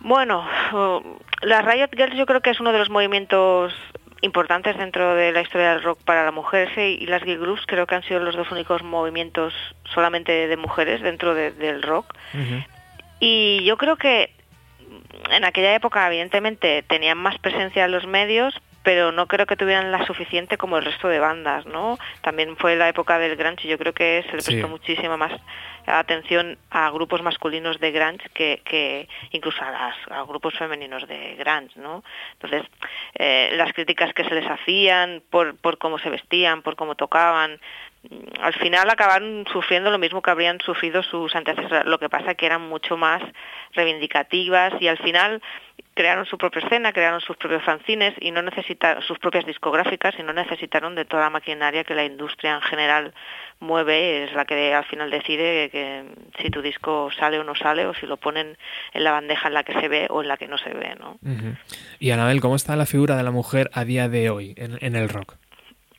Bueno, 0.00 0.46
oh, 0.72 1.02
las 1.42 1.64
Riot 1.64 1.90
Girls 1.96 2.16
yo 2.16 2.26
creo 2.26 2.40
que 2.40 2.50
es 2.50 2.60
uno 2.60 2.72
de 2.72 2.78
los 2.78 2.90
movimientos 2.90 3.74
importantes 4.22 4.76
dentro 4.78 5.14
de 5.14 5.32
la 5.32 5.42
historia 5.42 5.70
del 5.70 5.82
rock 5.82 6.00
para 6.04 6.24
la 6.24 6.32
mujer 6.32 6.70
sí, 6.74 6.98
y 7.00 7.06
las 7.06 7.22
girl 7.22 7.38
groups 7.40 7.62
creo 7.66 7.86
que 7.86 7.94
han 7.96 8.02
sido 8.02 8.20
los 8.20 8.34
dos 8.34 8.50
únicos 8.50 8.82
movimientos 8.82 9.52
solamente 9.94 10.48
de 10.48 10.56
mujeres 10.56 11.02
dentro 11.02 11.34
de- 11.34 11.50
del 11.52 11.82
rock. 11.82 12.14
Y 13.20 13.62
yo 13.64 13.76
creo 13.76 13.96
que 13.96 14.32
en 15.30 15.44
aquella 15.44 15.74
época, 15.74 16.06
evidentemente, 16.06 16.82
tenían 16.82 17.18
más 17.18 17.38
presencia 17.38 17.84
en 17.84 17.90
los 17.92 18.06
medios, 18.06 18.54
pero 18.86 19.10
no 19.10 19.26
creo 19.26 19.46
que 19.46 19.56
tuvieran 19.56 19.90
la 19.90 20.06
suficiente 20.06 20.56
como 20.56 20.78
el 20.78 20.84
resto 20.84 21.08
de 21.08 21.18
bandas, 21.18 21.66
¿no? 21.66 21.98
También 22.20 22.56
fue 22.56 22.76
la 22.76 22.88
época 22.88 23.18
del 23.18 23.34
grunge 23.34 23.66
y 23.66 23.70
yo 23.70 23.78
creo 23.78 23.92
que 23.92 24.24
se 24.30 24.36
le 24.36 24.42
Sí. 24.42 24.52
prestó 24.52 24.68
muchísima 24.68 25.16
más 25.16 25.32
atención 25.86 26.56
a 26.70 26.88
grupos 26.90 27.20
masculinos 27.20 27.80
de 27.80 27.90
grunge 27.90 28.28
que, 28.32 28.62
que 28.64 29.08
incluso 29.32 29.60
a, 29.64 29.72
las, 29.72 29.96
a 30.10 30.22
grupos 30.22 30.54
femeninos 30.54 31.08
de 31.08 31.34
grunge, 31.34 31.80
¿no? 31.80 32.04
Entonces, 32.34 32.62
eh, 33.14 33.50
las 33.54 33.72
críticas 33.72 34.14
que 34.14 34.22
se 34.22 34.34
les 34.36 34.48
hacían 34.48 35.20
por, 35.30 35.56
por 35.56 35.78
cómo 35.78 35.98
se 35.98 36.08
vestían, 36.08 36.62
por 36.62 36.76
cómo 36.76 36.94
tocaban, 36.94 37.58
al 38.40 38.54
final 38.54 38.88
acabaron 38.90 39.44
sufriendo 39.52 39.90
lo 39.90 39.98
mismo 39.98 40.22
que 40.22 40.30
habrían 40.30 40.60
sufrido 40.60 41.02
sus 41.02 41.34
antecesores. 41.34 41.84
Lo 41.86 41.98
que 41.98 42.08
pasa 42.08 42.34
que 42.34 42.46
eran 42.46 42.68
mucho 42.68 42.96
más 42.96 43.22
reivindicativas 43.72 44.74
y 44.80 44.88
al 44.88 44.98
final 44.98 45.42
crearon 45.94 46.26
su 46.26 46.36
propia 46.36 46.62
escena, 46.62 46.92
crearon 46.92 47.20
sus 47.20 47.36
propios 47.36 47.62
fanzines 47.64 48.14
y 48.20 48.30
no 48.30 48.42
necesitaron 48.42 49.02
sus 49.02 49.18
propias 49.18 49.46
discográficas 49.46 50.14
y 50.18 50.22
no 50.22 50.32
necesitaron 50.32 50.94
de 50.94 51.06
toda 51.06 51.22
la 51.22 51.30
maquinaria 51.30 51.84
que 51.84 51.94
la 51.94 52.04
industria 52.04 52.54
en 52.54 52.60
general 52.62 53.14
mueve, 53.60 54.24
es 54.24 54.32
la 54.34 54.44
que 54.44 54.74
al 54.74 54.84
final 54.84 55.10
decide 55.10 55.70
que 55.70 56.04
si 56.42 56.50
tu 56.50 56.60
disco 56.60 57.08
sale 57.18 57.38
o 57.38 57.44
no 57.44 57.54
sale 57.54 57.86
o 57.86 57.94
si 57.94 58.06
lo 58.06 58.18
ponen 58.18 58.58
en 58.92 59.04
la 59.04 59.12
bandeja 59.12 59.48
en 59.48 59.54
la 59.54 59.64
que 59.64 59.72
se 59.80 59.88
ve 59.88 60.06
o 60.10 60.20
en 60.20 60.28
la 60.28 60.36
que 60.36 60.48
no 60.48 60.58
se 60.58 60.70
ve, 60.74 60.94
¿no? 61.00 61.18
Y 61.98 62.10
Anabel, 62.10 62.42
¿cómo 62.42 62.56
está 62.56 62.76
la 62.76 62.86
figura 62.86 63.16
de 63.16 63.22
la 63.22 63.30
mujer 63.30 63.70
a 63.72 63.84
día 63.84 64.08
de 64.10 64.28
hoy 64.28 64.54
en 64.58 64.96
el 64.96 65.08
rock? 65.08 65.36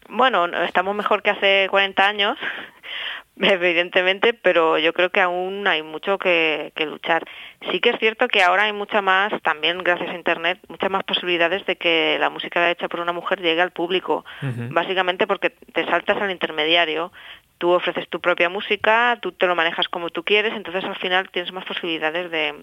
Bueno, 0.09 0.47
no- 0.47 0.61
estamos 0.63 0.95
mejor 0.95 1.21
que 1.21 1.29
hace 1.31 1.67
40 1.69 2.07
años, 2.07 2.37
evidentemente, 3.39 4.33
pero 4.33 4.77
yo 4.77 4.93
creo 4.93 5.09
que 5.11 5.21
aún 5.21 5.67
hay 5.67 5.83
mucho 5.83 6.17
que, 6.17 6.71
que 6.75 6.85
luchar. 6.85 7.23
Sí 7.71 7.79
que 7.79 7.89
es 7.91 7.99
cierto 7.99 8.27
que 8.27 8.43
ahora 8.43 8.63
hay 8.63 8.73
mucha 8.73 9.01
más, 9.01 9.31
también 9.43 9.79
gracias 9.83 10.09
a 10.09 10.15
Internet, 10.15 10.59
muchas 10.67 10.89
más 10.89 11.03
posibilidades 11.03 11.65
de 11.65 11.75
que 11.75 12.17
la 12.19 12.29
música 12.29 12.69
hecha 12.71 12.87
por 12.87 12.99
una 12.99 13.13
mujer 13.13 13.41
llegue 13.41 13.61
al 13.61 13.71
público, 13.71 14.25
básicamente 14.73 15.27
porque 15.27 15.49
te 15.49 15.85
saltas 15.85 16.17
al 16.21 16.31
intermediario. 16.31 17.11
Tú 17.59 17.71
ofreces 17.71 18.07
tu 18.09 18.19
propia 18.21 18.49
música, 18.49 19.17
tú 19.19 19.31
te 19.31 19.47
lo 19.47 19.55
manejas 19.55 19.87
como 19.89 20.11
tú 20.11 20.23
quieres, 20.23 20.53
entonces 20.53 20.83
al 20.83 20.95
final 20.97 21.29
tienes 21.31 21.51
más 21.51 21.65
posibilidades 21.65 22.29
de, 22.29 22.53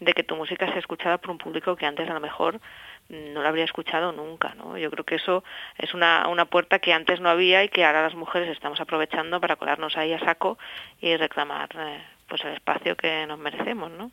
de 0.00 0.12
que 0.12 0.22
tu 0.24 0.36
música 0.36 0.66
sea 0.66 0.78
escuchada 0.78 1.16
por 1.16 1.30
un 1.30 1.38
público 1.38 1.74
que 1.74 1.86
antes 1.86 2.08
a 2.10 2.12
lo 2.14 2.20
mejor 2.20 2.60
no 3.08 3.42
la 3.42 3.48
habría 3.48 3.64
escuchado 3.64 4.12
nunca, 4.12 4.54
¿no? 4.54 4.76
Yo 4.78 4.90
creo 4.90 5.04
que 5.04 5.16
eso 5.16 5.44
es 5.78 5.94
una, 5.94 6.26
una 6.28 6.46
puerta 6.46 6.78
que 6.78 6.92
antes 6.92 7.20
no 7.20 7.28
había 7.28 7.64
y 7.64 7.68
que 7.68 7.84
ahora 7.84 8.02
las 8.02 8.14
mujeres 8.14 8.48
estamos 8.50 8.80
aprovechando 8.80 9.40
para 9.40 9.56
colarnos 9.56 9.96
ahí 9.96 10.12
a 10.12 10.18
saco 10.20 10.58
y 11.00 11.16
reclamar 11.16 11.68
eh, 11.78 12.02
pues 12.28 12.44
el 12.44 12.54
espacio 12.54 12.96
que 12.96 13.26
nos 13.26 13.38
merecemos, 13.38 13.90
¿no? 13.92 14.10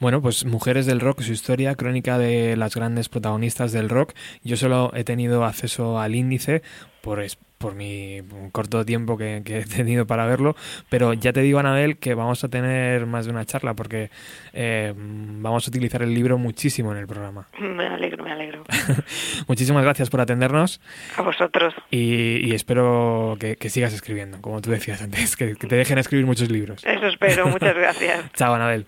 Bueno, 0.00 0.22
pues 0.22 0.44
Mujeres 0.44 0.86
del 0.86 1.00
Rock, 1.00 1.20
su 1.20 1.32
historia, 1.32 1.74
crónica 1.74 2.18
de 2.18 2.56
las 2.56 2.74
grandes 2.74 3.08
protagonistas 3.08 3.72
del 3.72 3.88
rock. 3.88 4.14
Yo 4.42 4.56
solo 4.56 4.90
he 4.94 5.04
tenido 5.04 5.44
acceso 5.44 5.98
al 5.98 6.14
índice 6.14 6.62
por, 7.02 7.22
por 7.64 7.74
mi 7.74 8.20
corto 8.52 8.84
tiempo 8.84 9.16
que, 9.16 9.40
que 9.44 9.60
he 9.60 9.64
tenido 9.64 10.06
para 10.06 10.26
verlo, 10.26 10.54
pero 10.90 11.14
ya 11.14 11.32
te 11.32 11.40
digo, 11.40 11.58
Anabel, 11.58 11.96
que 11.96 12.14
vamos 12.14 12.44
a 12.44 12.48
tener 12.48 13.06
más 13.06 13.24
de 13.24 13.32
una 13.32 13.44
charla 13.46 13.72
porque 13.74 14.10
eh, 14.52 14.92
vamos 14.96 15.66
a 15.66 15.70
utilizar 15.70 16.02
el 16.02 16.12
libro 16.12 16.36
muchísimo 16.36 16.92
en 16.92 16.98
el 16.98 17.06
programa. 17.06 17.48
Me 17.58 17.86
alegro, 17.86 18.22
me 18.22 18.32
alegro. 18.32 18.64
Muchísimas 19.48 19.82
gracias 19.82 20.10
por 20.10 20.20
atendernos 20.20 20.80
A 21.16 21.22
vosotros. 21.22 21.74
y, 21.90 22.46
y 22.46 22.52
espero 22.54 23.36
que, 23.40 23.56
que 23.56 23.70
sigas 23.70 23.94
escribiendo, 23.94 24.40
como 24.42 24.60
tú 24.60 24.70
decías 24.70 25.00
antes, 25.00 25.36
que, 25.36 25.56
que 25.56 25.66
te 25.66 25.76
dejen 25.76 25.96
escribir 25.98 26.26
muchos 26.26 26.50
libros. 26.50 26.84
Eso 26.84 27.06
espero. 27.06 27.46
Muchas 27.48 27.74
gracias. 27.74 28.30
Chao, 28.34 28.54
Anabel. 28.54 28.86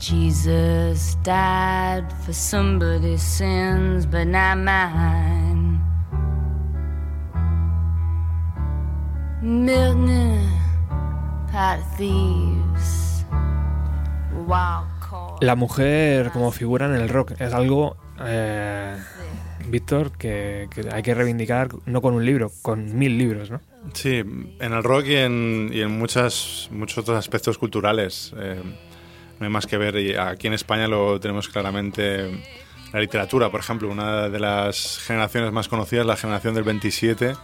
Jesus 0.00 1.18
died 1.22 2.10
for 2.24 2.32
somebody's 2.32 3.22
sins, 3.22 4.06
but 4.06 4.26
not 4.26 4.56
mine. 4.56 5.78
Milton, 9.42 10.48
pot 11.52 11.80
of 11.80 11.96
thieves, 11.98 13.26
wild 14.46 14.88
card. 15.00 15.42
La 15.42 15.54
mujer 15.54 16.30
como 16.32 16.50
figura 16.50 16.86
en 16.86 16.94
el 16.94 17.10
rock 17.10 17.32
es 17.38 17.52
algo, 17.52 17.98
eh, 18.24 18.96
Víctor, 19.68 20.12
que, 20.12 20.68
que 20.70 20.88
hay 20.90 21.02
que 21.02 21.12
reivindicar 21.14 21.68
no 21.84 22.00
con 22.00 22.14
un 22.14 22.24
libro, 22.24 22.50
con 22.62 22.98
mil 22.98 23.18
libros, 23.18 23.50
¿no? 23.50 23.60
Sí, 23.92 24.16
en 24.16 24.72
el 24.72 24.82
rock 24.82 25.04
y 25.08 25.16
en, 25.16 25.68
y 25.74 25.82
en 25.82 25.98
muchas, 25.98 26.70
muchos 26.72 26.98
otros 26.98 27.18
aspectos 27.18 27.58
culturales. 27.58 28.32
eh, 28.38 28.62
no 29.40 29.46
hay 29.46 29.52
más 29.52 29.66
que 29.66 29.78
ver. 29.78 29.96
Y 29.96 30.14
aquí 30.14 30.46
en 30.46 30.52
España 30.52 30.86
lo 30.86 31.18
tenemos 31.18 31.48
claramente. 31.48 32.30
La 32.92 33.00
literatura, 33.00 33.50
por 33.50 33.60
ejemplo, 33.60 33.88
una 33.88 34.28
de 34.28 34.40
las 34.40 34.98
generaciones 34.98 35.52
más 35.52 35.68
conocidas, 35.68 36.04
la 36.04 36.16
generación 36.16 36.54
del 36.54 36.64
27, 36.64 37.34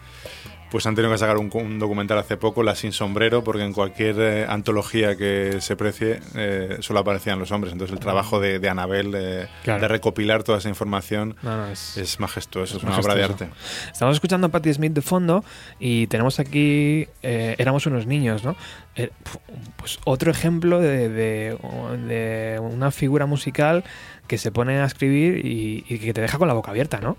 pues 0.71 0.87
han 0.87 0.95
tenido 0.95 1.13
que 1.13 1.19
sacar 1.19 1.37
un, 1.39 1.51
un 1.55 1.79
documental 1.79 2.19
hace 2.19 2.37
poco, 2.37 2.63
La 2.63 2.75
Sin 2.75 2.93
Sombrero, 2.93 3.45
porque 3.45 3.63
en 3.63 3.73
cualquier 3.73 4.17
eh, 4.19 4.47
antología 4.49 5.17
que 5.17 5.59
se 5.61 5.77
precie 5.77 6.21
eh, 6.35 6.77
solo 6.81 7.01
aparecían 7.01 7.39
los 7.39 7.51
hombres. 7.53 7.73
Entonces 7.73 7.95
el 7.95 8.01
trabajo 8.01 8.41
de, 8.41 8.59
de 8.59 8.69
Anabel 8.69 9.11
de, 9.13 9.49
Claro. 9.65 9.81
de 9.83 9.89
recopilar 9.89 10.43
toda 10.43 10.59
esa 10.59 10.69
información 10.69 11.37
No, 11.43 11.57
no, 11.57 11.67
es- 11.69 11.97
es 11.97 12.19
majestuoso, 12.21 12.77
es 12.79 12.83
una 12.83 12.91
majestuoso. 12.93 13.15
obra 13.17 13.27
de 13.27 13.33
arte. 13.33 13.49
Estamos 13.93 14.17
escuchando 14.17 14.49
a 14.49 14.51
Patti 14.51 14.73
Smith 14.75 14.93
de 14.93 15.03
fondo 15.03 15.45
y 15.79 16.07
tenemos 16.09 16.39
aquí, 16.41 17.07
eh, 17.23 17.55
éramos 17.59 17.87
unos 17.87 18.07
niños, 18.07 18.45
¿no? 18.45 18.57
Eh, 18.97 19.11
pu- 19.25 19.41
pues 19.77 19.99
otro 20.05 20.31
ejemplo 20.31 20.81
de, 20.81 21.09
de- 21.09 21.59
de 22.07 22.59
una 22.61 22.91
figura 22.91 23.27
musical 23.27 23.85
que 24.27 24.39
se 24.39 24.51
pone 24.51 24.81
a 24.81 24.85
escribir 24.87 25.45
y, 25.47 25.85
y 25.89 25.99
que 25.99 26.13
te 26.13 26.21
deja 26.21 26.39
con 26.39 26.49
la 26.49 26.55
boca 26.55 26.71
abierta, 26.71 27.01
¿no? 27.01 27.17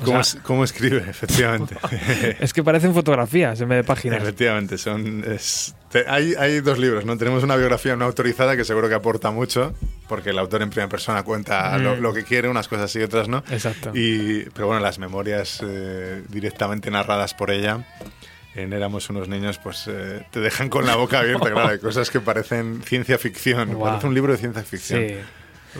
O 0.00 0.04
¿Cómo, 0.04 0.22
sea- 0.24 0.38
es- 0.40 0.44
cómo 0.44 0.64
escribe? 0.64 0.98
Efectivamente. 1.08 1.76
Es 2.40 2.52
que 2.52 2.62
parecen 2.62 2.94
fotografías 2.94 3.60
en 3.60 3.68
vez 3.68 3.78
de 3.78 3.84
páginas. 3.84 4.22
Efectivamente, 4.22 4.78
son, 4.78 5.22
es- 5.30 5.74
te- 5.90 6.04
hay, 6.08 6.34
hay 6.38 6.60
dos 6.60 6.78
libros, 6.78 7.04
¿no? 7.04 7.18
Tenemos 7.18 7.44
una 7.44 7.56
biografía 7.56 7.94
no 7.96 8.04
autorizada 8.06 8.56
que 8.56 8.64
seguro 8.64 8.88
que 8.88 8.94
aporta 8.94 9.30
mucho, 9.30 9.74
porque 10.08 10.30
el 10.30 10.38
autor 10.38 10.62
en 10.62 10.70
primera 10.70 10.88
persona 10.88 11.22
cuenta 11.24 11.76
lo, 11.78 11.96
Mm. 11.96 12.00
lo 12.00 12.14
que 12.14 12.24
quiere, 12.24 12.48
unas 12.48 12.68
cosas 12.68 12.94
y 12.96 13.02
otras 13.02 13.28
no. 13.28 13.44
Exacto. 13.50 13.90
Y, 13.94 14.44
pero 14.54 14.68
bueno, 14.68 14.80
las 14.82 14.98
memorias 14.98 15.60
eh, 15.62 16.22
directamente 16.28 16.90
narradas 16.90 17.34
por 17.34 17.50
ella, 17.50 17.84
en 18.54 18.72
Éramos 18.74 19.08
unos 19.08 19.28
niños, 19.28 19.58
pues 19.58 19.84
eh, 19.88 20.26
te 20.30 20.40
dejan 20.40 20.68
con 20.68 20.86
la 20.86 20.96
boca 20.96 21.20
abierta, 21.20 21.50
claro, 21.52 21.68
hay 21.68 21.78
cosas 21.78 22.10
que 22.10 22.20
parecen 22.20 22.82
ciencia 22.82 23.16
ficción, 23.18 23.78
parece 23.78 24.06
un 24.06 24.14
libro 24.14 24.32
de 24.32 24.38
ciencia 24.38 24.62
ficción. 24.62 25.00
Sí. 25.08 25.14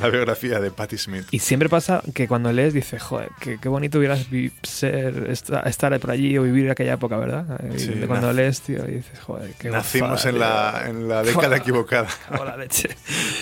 La 0.00 0.08
biografía 0.08 0.58
de 0.60 0.70
Patti 0.70 0.96
Smith. 0.96 1.26
Y 1.30 1.38
siempre 1.40 1.68
pasa 1.68 2.02
que 2.14 2.26
cuando 2.26 2.52
lees 2.52 2.72
dices, 2.72 3.02
joder, 3.02 3.28
qué, 3.40 3.58
qué 3.60 3.68
bonito 3.68 3.98
hubieras 3.98 4.26
ser, 4.62 5.26
esta- 5.30 5.60
estar 5.60 5.98
por 6.00 6.10
allí 6.10 6.36
o 6.38 6.42
vivir 6.42 6.70
aquella 6.70 6.94
época, 6.94 7.16
¿verdad? 7.18 7.60
Y 7.74 7.78
Sí, 7.78 7.92
cuando 8.06 8.32
lees, 8.32 8.60
tío, 8.62 8.84
y 8.88 8.92
dices, 8.96 9.18
joder, 9.20 9.52
qué 9.58 9.68
Nacimos 9.70 10.24
en 10.26 10.38
la, 10.38 10.84
en 10.88 11.08
la 11.08 11.22
década 11.22 11.56
equivocada. 11.58 12.08
Cago 12.28 12.44
en 12.44 12.48
la 12.50 12.56
leche. 12.56 12.88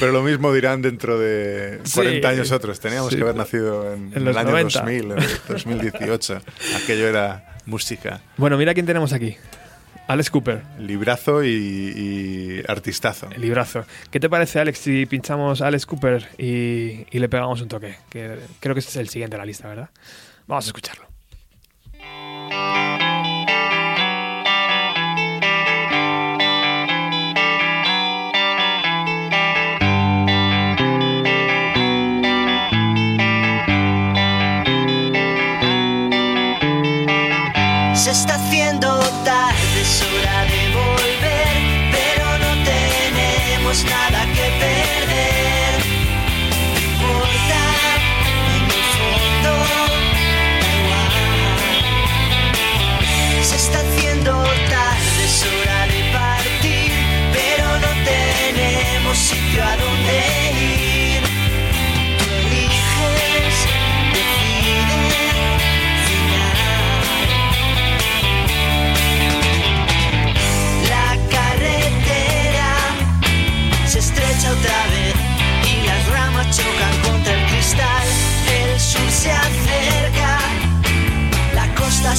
Pero 0.01 0.13
lo 0.13 0.23
mismo 0.23 0.53
dirán 0.53 0.83
dentro 0.83 1.19
de 1.19 1.81
Sí. 1.85 1.95
40 1.95 2.29
años 2.29 2.51
otros. 2.53 2.81
Teníamos 2.81 3.11
Sí. 3.11 3.17
que 3.17 3.23
haber 3.23 3.37
nacido 3.37 3.93
en, 3.93 4.13
En 4.15 4.27
el 4.27 4.37
año 4.37 4.51
90. 4.51 4.81
2000, 4.81 5.05
en 5.13 5.19
el 5.19 5.29
2018. 5.49 6.41
Aquello 6.83 7.07
era 7.09 7.59
música, 7.67 8.21
Bueno, 8.37 8.57
mira 8.57 8.75
quién 8.75 8.87
tenemos 8.87 9.13
aquí. 9.13 9.37
Alex 10.11 10.29
Cooper, 10.29 10.63
librazo 10.81 11.45
y, 11.45 11.51
y 11.51 12.63
artistazo. 12.67 13.29
librazo. 13.37 13.85
¿Qué 14.11 14.19
te 14.19 14.29
parece, 14.29 14.59
Alex, 14.59 14.81
si 14.81 15.07
pinchamos 15.07 15.63
a 15.63 15.69
Alex 15.69 15.87
Cooper 15.87 16.27
y, 16.37 17.07
y 17.13 17.19
le 17.21 17.29
pegamos 17.29 17.61
un 17.61 17.69
toque? 17.69 17.95
Que 18.09 18.37
creo 18.59 18.75
que 18.75 18.81
ese 18.81 18.89
es 18.89 18.97
el 18.97 19.09
siguiente 19.09 19.37
en 19.37 19.39
la 19.39 19.47
lista, 19.47 19.69
¿verdad? 19.69 19.91
Vamos 20.49 20.65
a 20.65 20.69
escucharlo. 20.71 21.07
Se 37.95 38.11
está 38.11 38.35
haciendo 38.35 38.90
hora 40.03 40.45
de 40.47 40.63
volver, 40.75 41.91
pero 41.93 42.27
no 42.39 42.53
tenemos 42.65 43.85
nada 43.85 44.20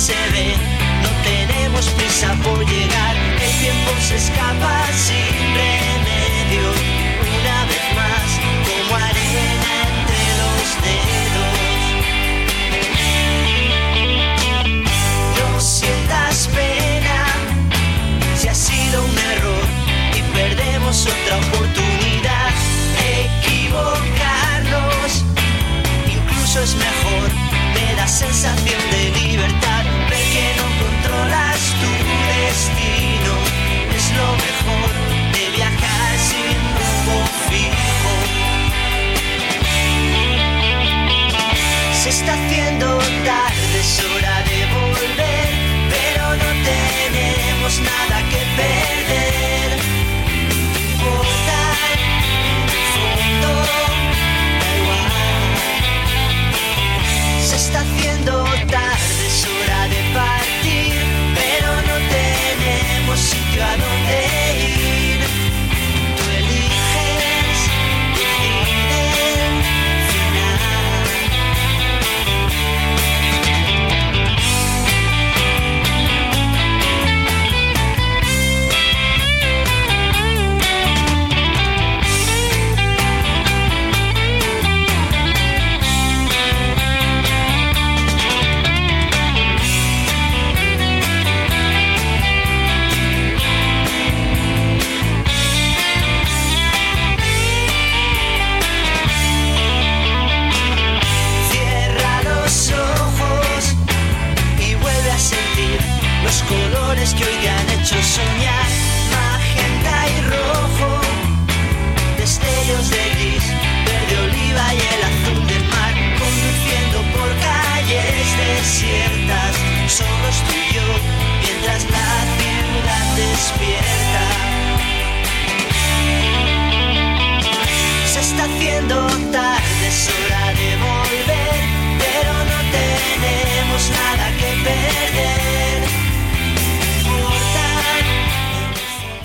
se 0.02 0.18
ve, 0.34 0.56
no 1.04 1.10
tenemos 1.24 1.86
prisa 1.90 2.34
por 2.44 2.60
llegar. 2.66 3.16
El 3.16 3.52
tiempo 3.60 3.92
se 4.08 4.16
escapa 4.16 4.76
sin 5.06 5.34
remedio, 5.62 6.66
una 7.22 7.58
vez 7.70 7.86
más, 8.00 8.30
como 8.68 8.92
arena 8.96 9.74
entre 9.94 10.22
los 10.42 10.68
dedos. 10.88 11.62
No 15.38 15.50
sientas 15.60 16.38
pena 16.56 17.20
si 18.40 18.46
ha 18.48 18.56
sido 18.56 19.04
un 19.04 19.18
error 19.34 19.66
y 20.18 20.20
perdemos 20.34 20.96
otra 21.06 21.36
oportunidad. 21.46 22.52
Equivocarnos 23.22 25.10
incluso 26.08 26.58
es 26.64 26.74
mejor, 26.74 27.30
me 27.76 27.86
da 27.96 28.08
sensación 28.08 28.51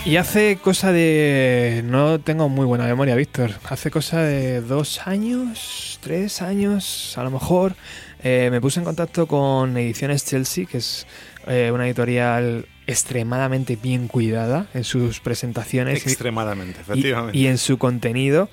Y 0.06 0.18
hace 0.18 0.58
cosa 0.62 0.92
de... 0.92 1.82
No 1.84 2.20
tengo 2.20 2.48
muy 2.48 2.64
buena 2.64 2.84
memoria, 2.86 3.16
Víctor. 3.16 3.50
Hace 3.68 3.90
cosa 3.90 4.20
de 4.22 4.60
dos 4.60 5.04
años, 5.04 5.98
tres 6.00 6.42
años, 6.42 7.18
a 7.18 7.24
lo 7.24 7.32
mejor, 7.32 7.74
eh, 8.22 8.48
me 8.52 8.60
puse 8.60 8.78
en 8.78 8.84
contacto 8.84 9.26
con 9.26 9.76
Ediciones 9.76 10.24
Chelsea, 10.24 10.66
que 10.66 10.78
es 10.78 11.08
eh, 11.48 11.72
una 11.74 11.86
editorial 11.88 12.66
extremadamente 12.86 13.74
bien 13.74 14.06
cuidada 14.06 14.68
en 14.74 14.84
sus 14.84 15.18
presentaciones. 15.18 16.06
Extremadamente, 16.06 16.78
y, 16.78 16.82
efectivamente. 16.82 17.36
y 17.38 17.46
en 17.48 17.58
su 17.58 17.76
contenido. 17.76 18.48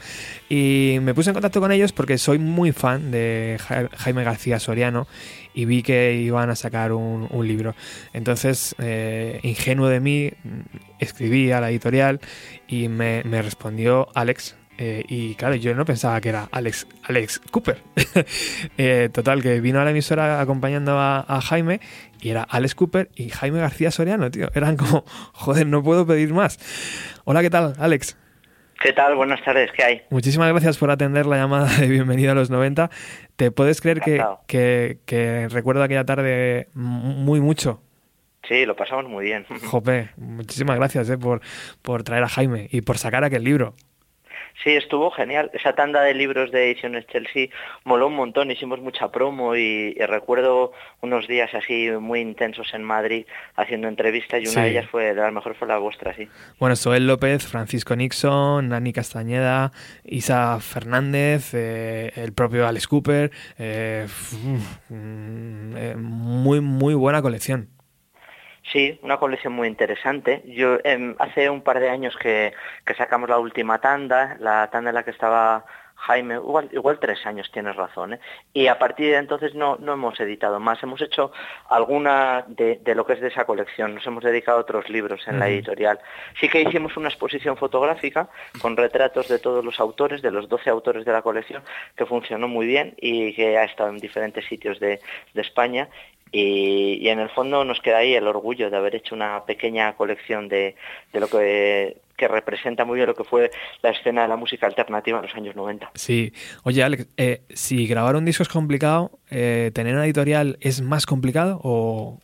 Y 0.50 0.98
me 1.04 1.14
puse 1.14 1.30
en 1.30 1.36
contacto 1.36 1.62
con 1.62 1.72
ellos 1.72 1.92
porque 1.94 2.18
soy 2.18 2.40
muy 2.40 2.72
fan 2.72 3.12
de 3.12 3.60
Ja- 3.62 3.90
Jaime 3.96 4.24
García 4.24 4.60
Soriano 4.60 5.06
y 5.54 5.66
vi 5.66 5.84
que 5.84 6.14
iban 6.16 6.50
a 6.50 6.56
sacar 6.56 6.92
un, 6.94 7.28
un 7.30 7.48
libro. 7.48 7.76
Entonces, 8.14 8.76
eh, 8.80 9.40
ingenuo 9.44 9.88
de 9.88 10.00
mí, 10.00 10.32
mm, 10.44 10.60
escribí 11.00 11.52
a 11.52 11.60
la 11.62 11.70
editorial 11.70 12.20
y 12.68 12.88
me, 12.90 13.24
me 13.26 13.42
respondió 13.42 14.08
Alex. 14.16 14.56
eh, 14.80 15.04
y 15.08 15.36
claro, 15.36 15.54
yo 15.56 15.76
no 15.76 15.86
pensaba 15.86 16.20
que 16.20 16.30
era 16.30 16.50
Alex, 16.52 16.88
Alex 17.04 17.40
Cooper. 17.52 17.82
Eh, 18.78 19.10
total, 19.14 19.42
que 19.44 19.60
vino 19.62 19.80
a 19.80 19.84
la 19.86 19.92
emisora 19.92 20.42
acompañando 20.42 20.98
a, 20.98 21.20
a 21.28 21.42
Jaime 21.42 21.80
y 22.22 22.30
era 22.30 22.44
Alex 22.44 22.74
Cooper 22.76 23.10
y 23.16 23.30
Jaime 23.30 23.60
García 23.60 23.92
Soriano, 23.92 24.32
tío. 24.32 24.50
Eran 24.56 24.78
como, 24.78 25.04
joder, 25.34 25.68
no 25.68 25.84
puedo 25.84 26.06
pedir 26.08 26.34
más. 26.34 26.58
Hola, 27.26 27.42
¿qué 27.42 27.50
tal, 27.50 27.76
Alex? 27.78 28.18
¿Qué 28.84 28.92
tal? 28.92 29.16
Buenas 29.16 29.42
tardes, 29.46 29.72
¿qué 29.72 29.82
hay? 29.82 30.02
Muchísimas 30.10 30.50
gracias 30.50 30.78
por 30.78 30.92
atender 30.92 31.26
la 31.26 31.38
llamada 31.38 31.74
de 31.80 31.88
bienvenida 31.88 32.34
a 32.34 32.36
los 32.36 32.50
90. 32.50 32.90
¿Te 33.38 33.50
puedes 33.50 33.80
creer 33.80 34.02
que, 34.02 34.22
que, 34.46 34.98
que 35.06 35.48
recuerdo 35.48 35.84
aquella 35.84 36.04
tarde 36.04 36.68
muy 36.74 37.40
mucho? 37.40 37.82
Sí, 38.46 38.66
lo 38.66 38.76
pasamos 38.76 39.06
muy 39.06 39.24
bien. 39.24 39.46
Jope, 39.68 40.10
muchísimas 40.18 40.76
gracias 40.76 41.10
eh, 41.10 41.18
por, 41.18 41.40
por 41.82 42.04
traer 42.04 42.26
a 42.26 42.28
Jaime 42.28 42.68
y 42.72 42.82
por 42.82 42.98
sacar 42.98 43.24
aquel 43.24 43.46
libro. 43.46 43.74
Sí, 44.64 44.70
estuvo 44.72 45.10
genial. 45.12 45.50
Esa 45.54 45.74
tanda 45.74 46.02
de 46.04 46.14
libros 46.14 46.52
de 46.52 46.70
Ediciones 46.72 47.06
Chelsea 47.08 47.48
moló 47.84 48.08
un 48.08 48.16
montón, 48.16 48.52
hicimos 48.52 48.80
mucha 48.80 49.12
promo 49.12 49.56
y, 49.56 49.96
y 49.98 50.06
recuerdo 50.06 50.72
unos 51.02 51.28
días 51.28 51.54
así 51.54 51.90
muy 52.00 52.20
intensos 52.22 52.74
en 52.74 52.84
Madrid 52.84 53.26
haciendo 53.56 53.88
entrevistas 53.88 54.40
y 54.42 54.44
una 54.44 54.52
Sí. 54.54 54.60
de 54.62 54.70
ellas 54.70 54.88
fue, 54.90 55.06
de 55.14 55.22
las 55.22 55.34
mejores 55.34 55.58
fue 55.58 55.68
la 55.68 55.80
vuestra, 55.80 56.14
sí. 56.16 56.30
Bueno, 56.60 56.76
Soel 56.76 57.08
López, 57.08 57.46
Francisco 57.48 57.96
Nixon, 57.96 58.70
Nani 58.70 58.94
Castañeda, 58.94 59.72
Isa 60.04 60.60
Fernández, 60.62 61.54
eh, 61.54 62.12
el 62.16 62.32
propio 62.34 62.68
Alex 62.68 62.88
Cooper. 62.88 63.32
eh, 63.58 64.08
mm, 64.90 65.76
eh, 65.78 65.96
muy, 65.98 66.62
muy 66.62 66.94
buena 66.94 67.22
colección. 67.22 67.70
Sí, 68.72 69.00
una 69.04 69.18
colección 69.18 69.54
muy 69.54 69.68
interesante. 69.68 70.42
Yo 70.46 70.78
em, 70.84 71.16
hace 71.20 71.50
un 71.50 71.62
par 71.62 71.80
de 71.80 71.90
años 71.90 72.16
que, 72.18 72.54
que 72.86 72.96
sacamos 72.96 73.30
la 73.30 73.38
última 73.38 73.80
tanda, 73.80 74.38
la 74.40 74.70
tanda 74.72 74.90
en 74.90 74.96
la 74.96 75.04
que 75.04 75.12
estaba 75.12 75.66
Jaime, 76.06 76.36
igual, 76.36 76.68
igual 76.74 77.00
tres 77.00 77.26
años, 77.26 77.50
tienes 77.52 77.78
razón, 77.78 78.14
¿eh? 78.14 78.20
y 78.54 78.68
a 78.68 78.78
partir 78.78 79.12
de 79.12 79.18
entonces 79.18 79.56
no, 79.56 79.78
no 79.78 79.94
hemos 79.94 80.20
editado 80.20 80.60
más, 80.60 80.84
hemos 80.84 81.02
hecho 81.02 81.32
alguna 81.70 82.44
de, 82.46 82.82
de 82.84 82.94
lo 82.94 83.06
que 83.06 83.14
es 83.14 83.22
de 83.22 83.30
esa 83.30 83.46
colección, 83.46 83.96
nos 83.96 84.06
hemos 84.06 84.22
dedicado 84.22 84.58
a 84.58 84.62
otros 84.62 84.90
libros 84.90 85.26
en 85.28 85.40
la 85.40 85.48
editorial. 85.48 86.00
Sí 86.42 86.50
que 86.50 86.62
hicimos 86.62 86.98
una 86.98 87.08
exposición 87.08 87.56
fotográfica 87.56 88.28
con 88.62 88.76
retratos 88.76 89.30
de 89.30 89.40
todos 89.40 89.64
los 89.64 89.80
autores, 89.80 90.22
de 90.22 90.32
los 90.32 90.50
12 90.50 90.70
autores 90.70 91.06
de 91.06 91.14
la 91.14 91.22
colección, 91.22 91.64
que 91.96 92.06
funcionó 92.06 92.50
muy 92.50 92.68
bien 92.68 92.96
y 92.98 93.34
que 93.34 93.58
ha 93.58 93.64
estado 93.64 93.90
en 93.90 94.00
diferentes 94.00 94.46
sitios 94.46 94.82
de, 94.82 95.00
de 95.34 95.42
España 95.42 95.88
y, 96.34 96.98
y 97.00 97.10
en 97.10 97.20
el 97.20 97.30
fondo 97.30 97.64
nos 97.64 97.80
queda 97.80 98.00
ahí 98.00 98.16
el 98.16 98.28
orgullo 98.28 98.70
de 98.70 98.76
haber 98.76 98.96
hecho 98.96 99.16
una 99.16 99.46
pequeña 99.46 99.94
colección 99.96 100.50
de, 100.50 100.76
de 101.14 101.20
lo 101.20 101.30
que, 101.30 101.96
que 102.18 102.28
representa 102.28 102.86
muy 102.86 102.98
bien 102.98 103.08
lo 103.08 103.16
que 103.16 103.24
fue 103.24 103.52
la 103.82 103.90
escena 103.90 104.24
de 104.24 104.28
la 104.28 104.36
música 104.36 104.68
alternativa 104.68 105.20
en 105.20 105.26
los 105.26 105.36
años 105.36 105.56
90. 105.56 105.92
Sí. 105.96 106.34
Oye, 106.64 106.84
Alex, 106.84 107.08
eh, 107.18 107.44
si 107.50 107.88
grabar 107.88 108.16
un 108.16 108.26
disco 108.26 108.44
es 108.44 108.50
complicado, 108.50 109.20
eh, 109.30 109.72
¿tener 109.74 109.96
una 109.96 110.06
editorial 110.06 110.58
es 110.62 110.82
más 110.82 111.06
complicado 111.06 111.60
o...? 111.64 112.20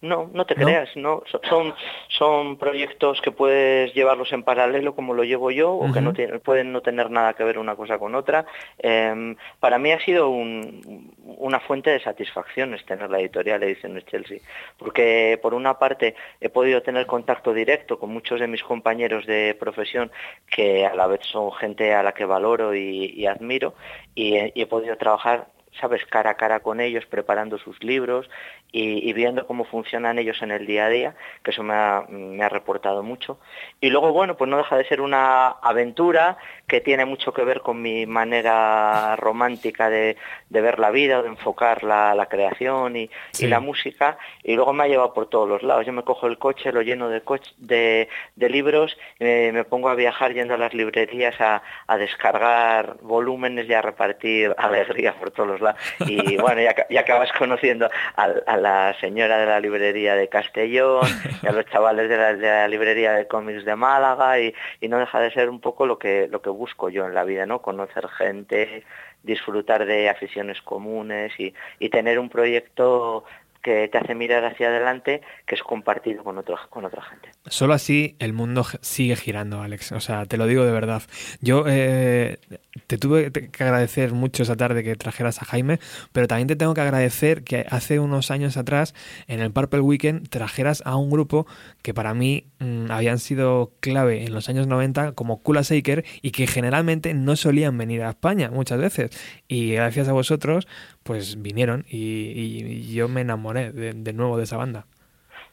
No, 0.00 0.30
no 0.32 0.46
te 0.46 0.54
¿No? 0.54 0.64
creas, 0.64 0.94
no. 0.96 1.24
So- 1.26 1.40
Son, 1.48 1.74
son 2.08 2.56
proyectos 2.56 3.20
que 3.20 3.32
puedes 3.32 3.92
llevarlos 3.94 4.32
en 4.32 4.44
paralelo 4.44 4.94
como 4.94 5.12
lo 5.12 5.24
llevo 5.24 5.50
yo 5.50 5.72
o 5.72 5.92
que 5.92 6.00
no 6.00 6.12
pueden 6.40 6.70
no 6.72 6.82
tener 6.82 7.10
nada 7.10 7.34
que 7.34 7.42
ver 7.42 7.58
una 7.58 7.74
cosa 7.74 7.98
con 7.98 8.14
otra. 8.14 8.46
Em, 8.78 9.34
para 9.58 9.78
mí 9.78 9.90
ha 9.90 9.98
sido 9.98 10.28
un- 10.28 11.12
una 11.38 11.58
fuente 11.58 11.90
de 11.90 11.98
satisfacciones 12.00 12.84
tener 12.86 13.10
la 13.10 13.18
editorial 13.18 13.62
Ediciones 13.64 14.04
Chelsea, 14.06 14.38
porque 14.78 15.38
por 15.42 15.52
una 15.52 15.78
parte 15.80 16.14
he 16.40 16.48
podido 16.48 16.80
tener 16.82 17.06
contacto 17.06 17.52
directo 17.52 17.98
con 17.98 18.10
muchos 18.10 18.38
de 18.38 18.46
mis 18.46 18.62
compañeros 18.62 19.26
de 19.26 19.56
profesión 19.58 20.12
que 20.48 20.86
a 20.86 20.94
la 20.94 21.08
vez 21.08 21.20
son 21.22 21.50
gente 21.52 21.92
a 21.92 22.04
la 22.04 22.12
que 22.12 22.24
valoro 22.24 22.72
y, 22.74 23.06
y 23.16 23.26
admiro 23.26 23.74
y 24.14 24.36
he- 24.36 24.52
y 24.54 24.62
he 24.62 24.66
podido 24.66 24.96
trabajar 24.96 25.48
sabes, 25.80 26.04
cara 26.06 26.30
a 26.30 26.34
cara 26.34 26.60
con 26.60 26.80
ellos, 26.80 27.06
preparando 27.06 27.58
sus 27.58 27.82
libros 27.82 28.28
y, 28.72 29.12
viendo 29.12 29.46
cómo 29.46 29.64
funcionan 29.64 30.18
ellos 30.18 30.42
en 30.42 30.50
el 30.50 30.66
día 30.66 30.86
a 30.86 30.88
día, 30.90 31.14
que 31.42 31.50
eso 31.50 31.62
me 31.62 31.74
ha, 31.74 32.04
me 32.08 32.42
ha 32.42 32.48
reportado 32.48 33.02
mucho. 33.02 33.38
Y 33.80 33.90
luego, 33.90 34.12
bueno, 34.12 34.36
pues 34.36 34.50
no 34.50 34.58
deja 34.58 34.76
de 34.76 34.84
ser 34.84 35.00
una 35.00 35.48
aventura 35.48 36.38
que 36.68 36.80
tiene 36.82 37.04
mucho 37.06 37.32
que 37.32 37.42
ver 37.44 37.62
con 37.62 37.80
mi 37.82 38.06
manera 38.06 39.16
romántica 39.16 39.88
de, 39.90 40.16
de 40.50 40.60
ver 40.60 40.78
la 40.78 40.90
vida, 40.90 41.22
de 41.22 41.28
enfocar 41.28 41.82
la, 41.82 42.14
la 42.14 42.26
creación 42.26 42.96
y, 42.96 43.10
Sí. 43.32 43.46
y 43.46 43.48
la 43.48 43.60
música, 43.60 44.18
y 44.42 44.54
luego 44.54 44.72
me 44.72 44.84
ha 44.84 44.88
llevado 44.88 45.14
por 45.14 45.28
todos 45.28 45.48
los 45.48 45.62
lados. 45.62 45.86
Yo 45.86 45.92
me 45.92 46.02
cojo 46.04 46.26
el 46.26 46.38
coche, 46.38 46.70
lo 46.72 46.82
lleno 46.82 47.08
de, 47.08 47.22
coche, 47.22 47.52
de, 47.56 48.08
de 48.36 48.48
libros, 48.50 48.96
eh, 49.18 49.50
me 49.52 49.64
pongo 49.64 49.88
a 49.88 49.94
viajar 49.94 50.34
yendo 50.34 50.54
a 50.54 50.58
las 50.58 50.74
librerías 50.74 51.40
a, 51.40 51.62
a 51.86 51.96
descargar 51.96 52.96
volúmenes 53.00 53.68
y 53.68 53.74
a 53.74 53.82
repartir 53.82 54.54
alegría 54.58 55.14
por 55.14 55.30
todos 55.30 55.48
los 55.48 55.60
lados. 55.60 55.80
Y 56.06 56.36
bueno, 56.40 56.60
y, 56.62 56.66
aca- 56.66 56.86
y 56.90 56.96
acabas 56.98 57.32
conociendo 57.32 57.88
a, 58.16 58.24
a 58.46 58.56
la 58.56 58.94
señora 59.00 59.38
de 59.38 59.46
la 59.46 59.60
librería 59.60 60.14
de 60.14 60.28
Castellón, 60.28 61.06
y 61.42 61.46
a 61.46 61.52
los 61.52 61.64
chavales 61.66 62.08
de 62.08 62.16
la, 62.16 62.34
de 62.34 62.46
la 62.46 62.68
librería 62.68 63.12
de 63.12 63.26
cómics 63.26 63.64
de 63.64 63.74
Málaga, 63.76 64.38
y, 64.38 64.54
y 64.80 64.88
no 64.88 64.98
deja 64.98 65.20
de 65.20 65.30
ser 65.32 65.48
un 65.48 65.60
poco 65.60 65.86
lo 65.86 65.98
que, 65.98 66.28
lo 66.30 66.42
que 66.42 66.50
busco 66.58 66.90
yo 66.90 67.06
en 67.06 67.14
la 67.14 67.24
vida, 67.24 67.46
¿no? 67.46 67.62
Conocer 67.62 68.08
gente, 68.08 68.84
disfrutar 69.22 69.86
de 69.86 70.10
aficiones 70.10 70.60
comunes 70.60 71.32
y, 71.38 71.54
y 71.78 71.88
tener 71.88 72.18
un 72.18 72.28
proyecto 72.28 73.24
que 73.68 73.88
te 73.88 73.98
hace 73.98 74.14
mirar 74.14 74.44
hacia 74.46 74.68
adelante, 74.68 75.20
que 75.46 75.54
es 75.54 75.62
compartido 75.62 76.24
con, 76.24 76.38
otro, 76.38 76.56
con 76.70 76.86
otra 76.86 77.02
gente. 77.02 77.30
Solo 77.46 77.74
así 77.74 78.16
el 78.18 78.32
mundo 78.32 78.64
sigue 78.80 79.14
girando, 79.14 79.60
Alex. 79.60 79.92
O 79.92 80.00
sea, 80.00 80.24
te 80.24 80.38
lo 80.38 80.46
digo 80.46 80.64
de 80.64 80.72
verdad. 80.72 81.02
Yo 81.40 81.64
eh, 81.66 82.38
te 82.86 82.96
tuve 82.96 83.30
que 83.30 83.62
agradecer 83.62 84.12
mucho 84.12 84.42
esa 84.42 84.56
tarde 84.56 84.82
que 84.82 84.96
trajeras 84.96 85.42
a 85.42 85.44
Jaime, 85.44 85.80
pero 86.12 86.26
también 86.26 86.48
te 86.48 86.56
tengo 86.56 86.72
que 86.72 86.80
agradecer 86.80 87.44
que 87.44 87.66
hace 87.68 88.00
unos 88.00 88.30
años 88.30 88.56
atrás, 88.56 88.94
en 89.26 89.40
el 89.40 89.52
Purple 89.52 89.80
Weekend, 89.80 90.28
trajeras 90.30 90.82
a 90.86 90.96
un 90.96 91.10
grupo 91.10 91.46
que 91.82 91.92
para 91.92 92.14
mí 92.14 92.46
mm, 92.60 92.90
habían 92.90 93.18
sido 93.18 93.72
clave 93.80 94.24
en 94.24 94.32
los 94.32 94.48
años 94.48 94.66
90, 94.66 95.12
como 95.12 95.42
Kula 95.42 95.60
Shaker, 95.60 96.06
y 96.22 96.30
que 96.30 96.46
generalmente 96.46 97.12
no 97.12 97.36
solían 97.36 97.76
venir 97.76 98.02
a 98.02 98.10
España 98.10 98.50
muchas 98.50 98.78
veces. 98.78 99.10
Y 99.46 99.72
gracias 99.72 100.08
a 100.08 100.12
vosotros, 100.12 100.66
pues 101.08 101.42
vinieron 101.42 101.86
y, 101.88 101.98
y- 101.98 102.92
yo 102.94 103.08
me 103.08 103.22
enamoré 103.22 103.72
de, 103.72 103.94
de 103.94 104.12
nuevo 104.12 104.36
de 104.38 104.44
esa 104.44 104.56
banda. 104.58 104.86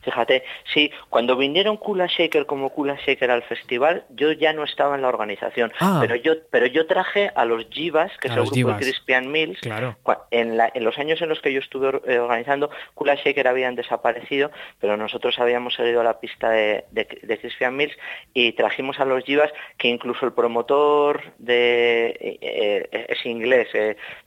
Fíjate, 0.05 0.43
sí, 0.73 0.91
cuando 1.09 1.35
vinieron 1.35 1.77
Kula 1.77 2.05
Shaker 2.07 2.45
como 2.45 2.69
Kula 2.69 2.95
Shaker 3.05 3.31
al 3.31 3.43
festival, 3.43 4.05
yo 4.11 4.31
ya 4.31 4.53
no 4.53 4.63
estaba 4.63 4.95
en 4.95 5.01
la 5.01 5.09
organización, 5.09 5.73
Ah. 5.81 5.97
pero 6.01 6.15
yo 6.15 6.33
pero 6.51 6.67
yo 6.67 6.85
traje 6.87 7.31
a 7.35 7.43
los 7.43 7.65
Jivas, 7.69 8.11
que 8.19 8.27
A 8.29 8.31
es 8.31 8.37
el 8.37 8.43
grupo 8.43 8.55
Jivas. 8.55 8.77
de 8.79 8.83
Crispian 8.85 9.31
Mills, 9.31 9.59
Claro. 9.61 9.97
En, 10.31 10.57
la- 10.57 10.71
en 10.73 10.83
los 10.83 10.97
años 10.97 11.21
en 11.21 11.29
los 11.29 11.41
que 11.41 11.51
yo 11.51 11.59
estuve 11.59 11.89
eh, 12.07 12.19
organizando, 12.19 12.69
Kula 12.93 13.15
Shaker 13.15 13.47
habían 13.47 13.75
desaparecido, 13.75 14.51
pero 14.79 14.95
nosotros 14.95 15.37
habíamos 15.39 15.73
seguido 15.73 16.03
la 16.03 16.19
pista 16.19 16.49
de, 16.51 16.85
de, 16.91 17.07
de 17.23 17.37
Crispian 17.39 17.75
Mills 17.75 17.97
y 18.33 18.51
trajimos 18.53 18.99
a 18.99 19.05
los 19.05 19.23
Jivas, 19.23 19.51
que 19.77 19.87
incluso 19.87 20.25
el 20.25 20.33
promotor 20.33 21.23
de 21.39 22.15
eh, 22.19 22.37
eh, 22.91 23.05
es 23.09 23.25
inglés, 23.25 23.67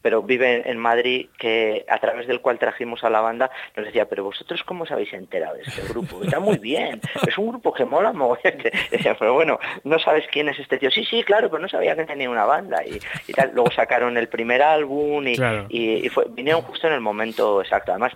pero 0.02 0.22
vive 0.22 0.56
en, 0.56 0.68
en 0.68 0.78
Madrid, 0.78 1.28
que 1.38 1.84
a 1.88 1.98
través 1.98 2.26
del 2.26 2.40
cual 2.40 2.58
trajimos 2.58 3.04
a 3.04 3.10
la 3.10 3.20
banda, 3.20 3.50
nos 3.76 3.86
decía, 3.86 4.08
pero 4.08 4.24
vosotros 4.24 4.62
cómo 4.64 4.84
os 4.84 4.90
habéis 4.90 5.12
enterado 5.12 5.54
de 5.54 5.64
este 5.68 5.82
grupo? 5.88 6.22
Está 6.22 6.40
muy 6.40 6.58
bien, 6.58 7.00
es 7.26 7.38
un 7.38 7.48
grupo 7.48 7.72
que 7.72 7.84
mola 7.84 8.12
mogollón". 8.12 8.54
Decía, 8.90 9.16
pero 9.18 9.34
bueno, 9.34 9.58
no 9.84 9.98
sabes 9.98 10.24
quién 10.30 10.48
es 10.48 10.58
este 10.58 10.78
tío. 10.78 10.90
Sí, 10.90 11.04
sí, 11.04 11.22
claro, 11.22 11.48
pero 11.50 11.62
no 11.62 11.68
sabía 11.68 11.94
que 11.96 12.04
tenía 12.04 12.28
una 12.30 12.44
banda 12.44 12.84
y, 12.84 12.98
y 13.26 13.32
tal. 13.32 13.52
Luego 13.54 13.70
sacaron 13.70 14.16
el 14.16 14.28
primer 14.28 14.62
álbum 14.62 15.26
y, 15.26 15.36
Claro. 15.36 15.66
y, 15.68 16.06
y 16.06 16.08
fue, 16.08 16.26
vinieron 16.30 16.62
justo 16.62 16.86
en 16.86 16.92
el 16.94 17.00
momento 17.00 17.60
exacto. 17.62 17.92
Además, 17.92 18.12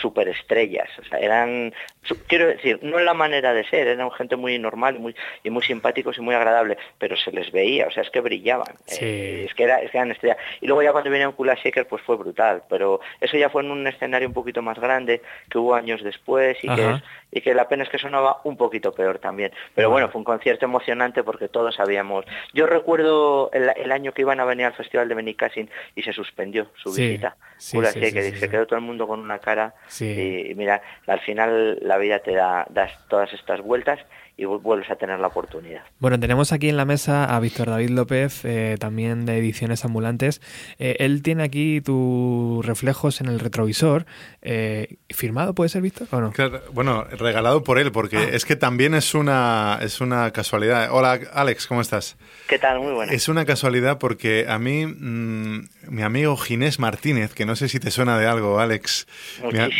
súper 0.00 0.28
estrellas. 0.28 0.88
O 0.98 1.04
sea, 1.04 1.18
eran, 1.18 1.72
su- 2.02 2.22
quiero 2.26 2.46
decir, 2.46 2.78
no 2.82 2.98
en 2.98 3.04
la 3.04 3.14
manera 3.14 3.52
de 3.52 3.64
ser, 3.68 3.86
eran 3.88 4.10
gente 4.12 4.36
muy 4.36 4.58
normal 4.58 4.96
y 4.96 4.98
muy, 4.98 5.16
y 5.44 5.50
muy 5.50 5.62
simpáticos 5.62 6.18
y 6.18 6.20
muy 6.20 6.34
agradable, 6.34 6.78
pero 6.98 7.16
se 7.16 7.32
les 7.32 7.50
veía, 7.52 7.86
o 7.86 7.90
sea, 7.90 8.02
es 8.02 8.10
que 8.10 8.20
brillaban. 8.20 8.74
Sí. 8.86 9.04
Eh, 9.04 9.44
es 9.48 9.54
que 9.54 9.64
era, 9.64 9.80
es 9.82 9.90
que 9.90 9.98
eran 9.98 10.10
estrellas. 10.12 10.38
Y 10.60 10.66
luego 10.66 10.82
ya 10.82 10.92
cuando 10.92 11.10
vinieron 11.10 11.32
Kula 11.34 11.54
Shaker, 11.54 11.86
pues 11.86 12.02
fue 12.02 12.16
brutal. 12.16 12.62
Pero 12.68 13.00
eso 13.20 13.36
ya 13.36 13.50
fue 13.50 13.62
en 13.62 13.70
un 13.70 13.86
escenario 13.86 14.28
un 14.28 14.34
poquito 14.34 14.62
más 14.62 14.78
grande 14.78 15.20
que 15.50 15.58
hubo 15.58 15.74
años 15.74 16.02
después 16.02 16.56
y 16.62 16.68
que, 16.68 16.85
Ajá. 16.88 17.02
Y 17.32 17.40
que 17.40 17.54
la 17.54 17.68
pena 17.68 17.82
es 17.82 17.88
que 17.90 17.98
sonaba 17.98 18.40
un 18.44 18.56
poquito 18.56 18.92
peor 18.92 19.18
también. 19.18 19.52
Pero 19.74 19.88
Bueno. 19.90 20.06
bueno, 20.06 20.12
fue 20.12 20.18
un 20.20 20.24
concierto 20.24 20.64
emocionante 20.64 21.22
porque 21.22 21.48
todos 21.48 21.74
sabíamos. 21.74 22.24
Yo 22.54 22.66
recuerdo 22.66 23.50
el, 23.52 23.70
el 23.76 23.92
año 23.92 24.12
que 24.12 24.22
iban 24.22 24.40
a 24.40 24.44
venir 24.44 24.66
al 24.66 24.74
Festival 24.74 25.08
de 25.08 25.14
Benicassin 25.14 25.68
y 25.94 26.02
se 26.02 26.12
suspendió 26.12 26.68
su 26.76 26.92
Sí, 26.92 27.02
visita. 27.08 27.36
sí, 27.58 27.78
sí, 27.92 27.98
y 27.98 28.02
sí, 28.10 28.10
se 28.12 28.36
sí. 28.40 28.48
quedó 28.48 28.66
todo 28.66 28.78
el 28.78 28.84
mundo 28.84 29.06
con 29.06 29.20
una 29.20 29.38
cara. 29.38 29.74
Sí. 29.88 30.46
Y 30.50 30.54
mira, 30.54 30.80
al 31.06 31.20
final 31.20 31.78
la 31.82 31.98
vida 31.98 32.20
te 32.20 32.32
da 32.34 32.66
das 32.70 32.92
todas 33.08 33.32
estas 33.32 33.60
vueltas 33.60 33.98
y 34.38 34.44
vu- 34.44 34.60
vuelves 34.60 34.90
a 34.90 34.96
tener 34.96 35.18
la 35.18 35.28
oportunidad. 35.28 35.80
Bueno, 35.98 36.20
tenemos 36.20 36.52
aquí 36.52 36.68
en 36.68 36.76
la 36.76 36.84
mesa 36.84 37.24
a 37.24 37.40
Víctor 37.40 37.68
David 37.70 37.88
López, 37.88 38.44
eh, 38.44 38.76
también 38.78 39.24
de 39.24 39.38
Ediciones 39.38 39.82
Ambulantes. 39.86 40.42
Eh, 40.78 40.96
él 40.98 41.22
tiene 41.22 41.42
aquí 41.42 41.80
tus 41.80 42.64
reflejos 42.66 43.22
en 43.22 43.28
el 43.28 43.40
retrovisor. 43.40 44.04
Eh, 44.42 44.96
¿Firmado 45.08 45.54
puede 45.54 45.70
ser, 45.70 45.80
Víctor, 45.80 46.08
o 46.10 46.20
no? 46.20 46.32
Claro, 46.32 46.60
bueno, 46.72 47.04
regalado 47.18 47.62
por 47.62 47.78
él, 47.78 47.92
porque 47.92 48.16
Ah. 48.18 48.28
es 48.32 48.44
que 48.44 48.56
también 48.56 48.94
es 48.94 49.14
una, 49.14 49.78
es 49.82 50.00
una 50.00 50.30
casualidad. 50.32 50.88
Hola, 50.92 51.20
Alex, 51.32 51.66
¿cómo 51.66 51.80
estás? 51.80 52.16
¿Qué 52.48 52.58
tal? 52.58 52.78
Muy 52.80 52.92
buena. 52.92 53.12
Es 53.12 53.28
una 53.28 53.44
casualidad 53.44 53.98
porque 53.98 54.46
a 54.48 54.58
mí, 54.58 54.86
mm, 54.86 55.68
mi 55.88 56.02
amigo 56.02 56.36
Ginés 56.36 56.78
Martínez, 56.78 57.32
que 57.34 57.44
no 57.46 57.56
sé 57.56 57.68
si 57.68 57.80
te 57.80 57.90
suena 57.90 58.18
de 58.18 58.26
algo, 58.26 58.60
Alex, 58.60 59.06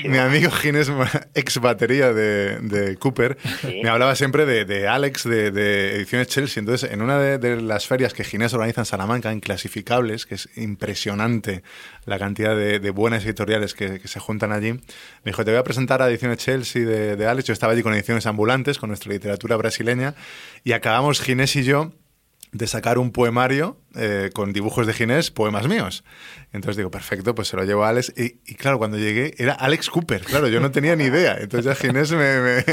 mi, 0.04 0.18
amigo 0.18 0.50
Ginés, 0.50 0.90
ex 1.34 1.60
batería 1.60 2.12
de, 2.12 2.58
de 2.60 2.96
Cooper, 2.96 3.36
Sí. 3.60 3.80
me 3.82 3.88
hablaba 3.88 4.14
siempre 4.16 4.46
de, 4.46 4.64
de 4.64 4.88
Alex 4.88 5.24
de, 5.24 5.50
de 5.50 5.96
Ediciones 5.96 6.28
Chelsea. 6.28 6.60
Entonces, 6.60 6.90
en 6.90 7.02
una 7.02 7.18
de, 7.18 7.38
de 7.38 7.60
las 7.60 7.86
ferias 7.86 8.12
que 8.14 8.24
Ginés 8.24 8.52
organiza 8.54 8.80
en 8.80 8.86
Salamanca, 8.86 9.32
Inclasificables, 9.32 10.26
que 10.26 10.34
es 10.36 10.48
impresionante 10.56 11.62
la 12.04 12.18
cantidad 12.18 12.56
de, 12.56 12.78
de 12.80 12.90
buenas 12.90 13.24
editoriales 13.24 13.74
que, 13.74 14.00
que 14.00 14.08
se 14.08 14.20
juntan 14.20 14.52
allí, 14.52 14.72
me 14.72 14.80
dijo, 15.24 15.44
te 15.44 15.50
voy 15.50 15.58
a 15.60 15.64
presentar 15.64 16.00
a 16.02 16.08
Ediciones 16.08 16.38
Chelsea 16.38 16.84
de, 16.84 17.25
Yo 17.34 17.52
estaba 17.52 17.72
allí 17.72 17.82
con 17.82 17.92
Ediciones 17.92 18.26
Ambulantes, 18.26 18.78
con 18.78 18.88
nuestra 18.88 19.12
literatura 19.12 19.56
brasileña, 19.56 20.14
y 20.62 20.72
acabamos 20.72 21.20
Ginés 21.20 21.56
y 21.56 21.64
yo 21.64 21.92
de 22.52 22.66
sacar 22.66 22.98
un 22.98 23.10
poemario 23.10 23.78
eh, 23.96 24.30
con 24.32 24.52
dibujos 24.52 24.86
de 24.86 24.92
Ginés, 24.92 25.30
poemas 25.30 25.66
míos. 25.68 26.04
Entonces 26.52 26.76
digo, 26.76 26.90
perfecto, 26.90 27.34
pues 27.34 27.48
se 27.48 27.56
lo 27.56 27.64
llevo 27.64 27.84
a 27.84 27.88
Alex. 27.88 28.12
Y, 28.16 28.54
claro, 28.54 28.78
cuando 28.78 28.96
llegué 28.96 29.34
era 29.38 29.52
Alex 29.54 29.90
Cooper, 29.90 30.22
claro, 30.22 30.48
yo 30.48 30.60
no 30.60 30.70
tenía 30.70 30.94
ni 30.96 31.04
idea. 31.04 31.36
Entonces 31.38 31.66
ya 31.66 31.74
Ginés 31.74 32.12
me, 32.12 32.64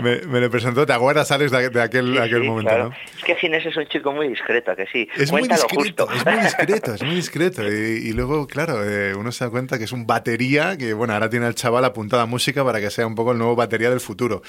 me, 0.00 0.20
me 0.22 0.40
le 0.40 0.48
presentó. 0.48 0.86
¿Te 0.86 0.92
acuerdas, 0.92 1.30
Alex, 1.30 1.50
de, 1.50 1.70
de 1.70 1.82
aquel, 1.82 2.12
Sí, 2.12 2.18
aquel 2.18 2.42
sí, 2.42 2.48
momento? 2.48 2.68
claro. 2.70 2.88
¿no? 2.90 2.94
Es 3.18 3.24
que 3.24 3.34
Ginés 3.36 3.66
es 3.66 3.76
un 3.76 3.86
chico 3.86 4.12
muy 4.12 4.28
discreto, 4.28 4.70
¿a 4.70 4.76
que 4.76 4.86
sí. 4.86 5.08
Es 5.16 5.30
muy 5.32 5.42
discreto, 5.48 5.74
justo. 5.74 6.08
es 6.12 6.24
muy 6.24 6.40
discreto, 6.44 6.94
es 6.94 7.02
muy 7.02 7.14
discreto. 7.16 7.62
Y, 7.70 8.08
y 8.08 8.12
luego, 8.12 8.46
claro, 8.46 8.82
eh, 8.88 9.14
uno 9.14 9.32
se 9.32 9.44
da 9.44 9.50
cuenta 9.50 9.78
que 9.78 9.84
es 9.84 9.92
un 9.92 10.06
batería, 10.06 10.76
que 10.76 10.92
bueno, 10.94 11.12
ahora 11.14 11.28
tiene 11.28 11.46
el 11.46 11.54
chaval 11.54 11.84
apuntada 11.84 12.22
a 12.22 12.26
música 12.26 12.64
para 12.64 12.80
que 12.80 12.90
sea 12.90 13.06
un 13.06 13.14
poco 13.14 13.32
el 13.32 13.38
nuevo 13.38 13.56
batería 13.56 13.90
del 13.90 14.00
futuro. 14.00 14.42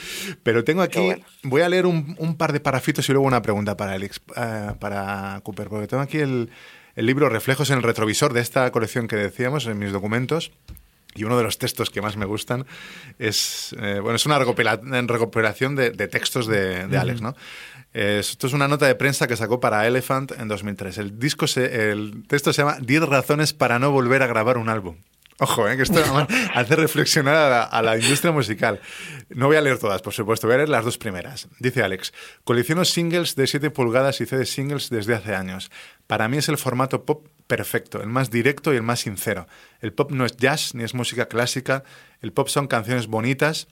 Pero 0.43 0.63
tengo 0.63 0.81
aquí, 0.81 0.99
bueno. 0.99 1.25
voy 1.43 1.61
a 1.61 1.69
leer 1.69 1.85
un, 1.85 2.15
un 2.19 2.37
par 2.37 2.53
de 2.53 2.59
parafitos 2.59 3.07
y 3.09 3.11
luego 3.11 3.27
una 3.27 3.41
pregunta 3.41 3.75
para 3.77 3.93
Alex, 3.93 4.21
eh, 4.35 4.67
para 4.79 5.39
Cooper, 5.43 5.67
porque 5.67 5.87
tengo 5.87 6.03
aquí 6.03 6.19
el, 6.19 6.49
el 6.95 7.05
libro 7.05 7.29
Reflejos 7.29 7.69
en 7.69 7.77
el 7.77 7.83
retrovisor 7.83 8.33
de 8.33 8.41
esta 8.41 8.69
colección 8.71 9.07
que 9.07 9.15
decíamos 9.15 9.65
en 9.67 9.79
mis 9.79 9.91
documentos. 9.91 10.51
Y 11.15 11.23
uno 11.25 11.37
de 11.37 11.43
los 11.43 11.57
textos 11.57 11.89
que 11.89 12.01
más 12.01 12.17
me 12.17 12.25
gustan 12.25 12.65
es, 13.19 13.75
eh, 13.79 13.99
bueno, 14.01 14.15
es 14.15 14.25
una 14.25 14.39
recuperación 14.39 15.75
de, 15.75 15.91
de 15.91 16.07
textos 16.07 16.47
de, 16.47 16.87
de 16.87 16.97
Alex, 16.97 17.21
¿no? 17.21 17.35
Eh, 17.93 18.17
Esto 18.19 18.47
es 18.47 18.53
una 18.53 18.67
nota 18.67 18.87
de 18.87 18.95
prensa 18.95 19.27
que 19.27 19.37
sacó 19.37 19.59
para 19.59 19.85
Elephant 19.85 20.31
en 20.31 20.47
2003. 20.47 20.97
El, 20.97 21.19
disco 21.19 21.45
se- 21.47 21.91
el 21.91 22.23
texto 22.27 22.51
se 22.53 22.61
llama 22.63 22.77
10 22.81 23.03
razones 23.03 23.53
para 23.53 23.77
no 23.79 23.91
volver 23.91 24.23
a 24.23 24.27
grabar 24.27 24.57
un 24.57 24.69
álbum. 24.69 24.95
Ojo, 25.39 25.67
eh, 25.67 25.75
que 25.77 25.83
esto 25.83 25.99
además 25.99 26.27
hace 26.55 26.75
reflexionar 26.75 27.35
a 27.35 27.49
la, 27.49 27.63
a 27.63 27.81
la 27.81 27.97
industria 27.97 28.31
musical. 28.31 28.79
No 29.29 29.47
voy 29.47 29.57
a 29.57 29.61
leer 29.61 29.77
todas, 29.79 30.01
por 30.01 30.13
supuesto, 30.13 30.47
voy 30.47 30.55
a 30.55 30.57
leer 30.57 30.69
las 30.69 30.85
dos 30.85 30.97
primeras. 30.97 31.47
Dice 31.59 31.83
Alex, 31.83 32.13
colecciono 32.43 32.85
singles 32.85 33.35
de 33.35 33.47
7 33.47 33.69
pulgadas 33.71 34.21
y 34.21 34.25
CD 34.25 34.45
singles 34.45 34.89
desde 34.89 35.15
hace 35.15 35.35
años. 35.35 35.69
Para 36.07 36.27
mí 36.27 36.37
es 36.37 36.49
el 36.49 36.57
formato 36.57 37.05
pop 37.05 37.27
perfecto, 37.47 38.01
el 38.01 38.07
más 38.07 38.31
directo 38.31 38.73
y 38.73 38.77
el 38.77 38.83
más 38.83 39.01
sincero. 39.01 39.47
El 39.81 39.93
pop 39.93 40.11
no 40.11 40.25
es 40.25 40.37
jazz 40.37 40.75
ni 40.75 40.83
es 40.83 40.93
música 40.93 41.27
clásica, 41.27 41.83
el 42.21 42.33
pop 42.33 42.47
son 42.47 42.67
canciones 42.67 43.07
bonitas 43.07 43.67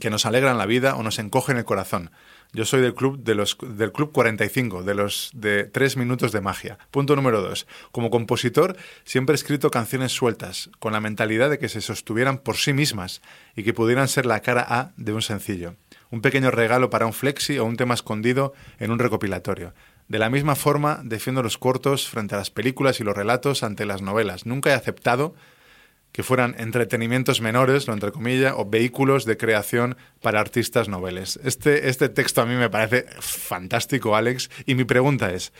que 0.00 0.10
nos 0.10 0.26
alegran 0.26 0.58
la 0.58 0.66
vida 0.66 0.96
o 0.96 1.02
nos 1.02 1.18
encogen 1.18 1.56
el 1.56 1.64
corazón. 1.64 2.10
Yo 2.52 2.64
soy 2.64 2.80
del 2.80 2.94
club 2.94 3.18
de 3.22 3.34
los 3.34 3.56
del 3.60 3.92
club 3.92 4.12
45, 4.12 4.82
de 4.82 4.94
los 4.94 5.30
de 5.34 5.64
tres 5.64 5.96
minutos 5.96 6.32
de 6.32 6.40
magia. 6.40 6.78
Punto 6.90 7.16
número 7.16 7.42
dos. 7.42 7.66
Como 7.92 8.10
compositor 8.10 8.76
siempre 9.04 9.34
he 9.34 9.36
escrito 9.36 9.70
canciones 9.70 10.12
sueltas, 10.12 10.70
con 10.78 10.92
la 10.92 11.00
mentalidad 11.00 11.50
de 11.50 11.58
que 11.58 11.68
se 11.68 11.80
sostuvieran 11.80 12.38
por 12.38 12.56
sí 12.56 12.72
mismas 12.72 13.20
y 13.56 13.62
que 13.62 13.74
pudieran 13.74 14.08
ser 14.08 14.26
la 14.26 14.40
cara 14.40 14.64
A 14.68 14.92
de 14.96 15.12
un 15.12 15.22
sencillo. 15.22 15.76
Un 16.10 16.20
pequeño 16.20 16.50
regalo 16.50 16.88
para 16.88 17.06
un 17.06 17.12
flexi 17.12 17.58
o 17.58 17.64
un 17.64 17.76
tema 17.76 17.94
escondido 17.94 18.54
en 18.78 18.90
un 18.90 18.98
recopilatorio. 18.98 19.74
De 20.08 20.18
la 20.18 20.30
misma 20.30 20.54
forma, 20.54 21.00
defiendo 21.02 21.42
los 21.42 21.58
cortos 21.58 22.08
frente 22.08 22.34
a 22.34 22.38
las 22.38 22.50
películas 22.50 23.00
y 23.00 23.04
los 23.04 23.16
relatos 23.16 23.62
ante 23.62 23.86
las 23.86 24.02
novelas. 24.02 24.46
Nunca 24.46 24.70
he 24.70 24.74
aceptado 24.74 25.34
que 26.12 26.22
fueran 26.22 26.54
entretenimientos 26.58 27.42
menores, 27.42 27.86
lo 27.86 27.92
entre 27.92 28.10
comillas, 28.10 28.54
o 28.56 28.64
vehículos 28.64 29.26
de 29.26 29.36
creación 29.36 29.98
para 30.22 30.40
artistas 30.40 30.88
noveles. 30.88 31.38
Este, 31.44 31.90
este 31.90 32.08
texto 32.08 32.40
a 32.40 32.46
mí 32.46 32.54
me 32.54 32.70
parece 32.70 33.04
fantástico, 33.20 34.16
Alex, 34.16 34.48
y 34.64 34.76
mi 34.76 34.84
pregunta 34.84 35.30
es, 35.32 35.52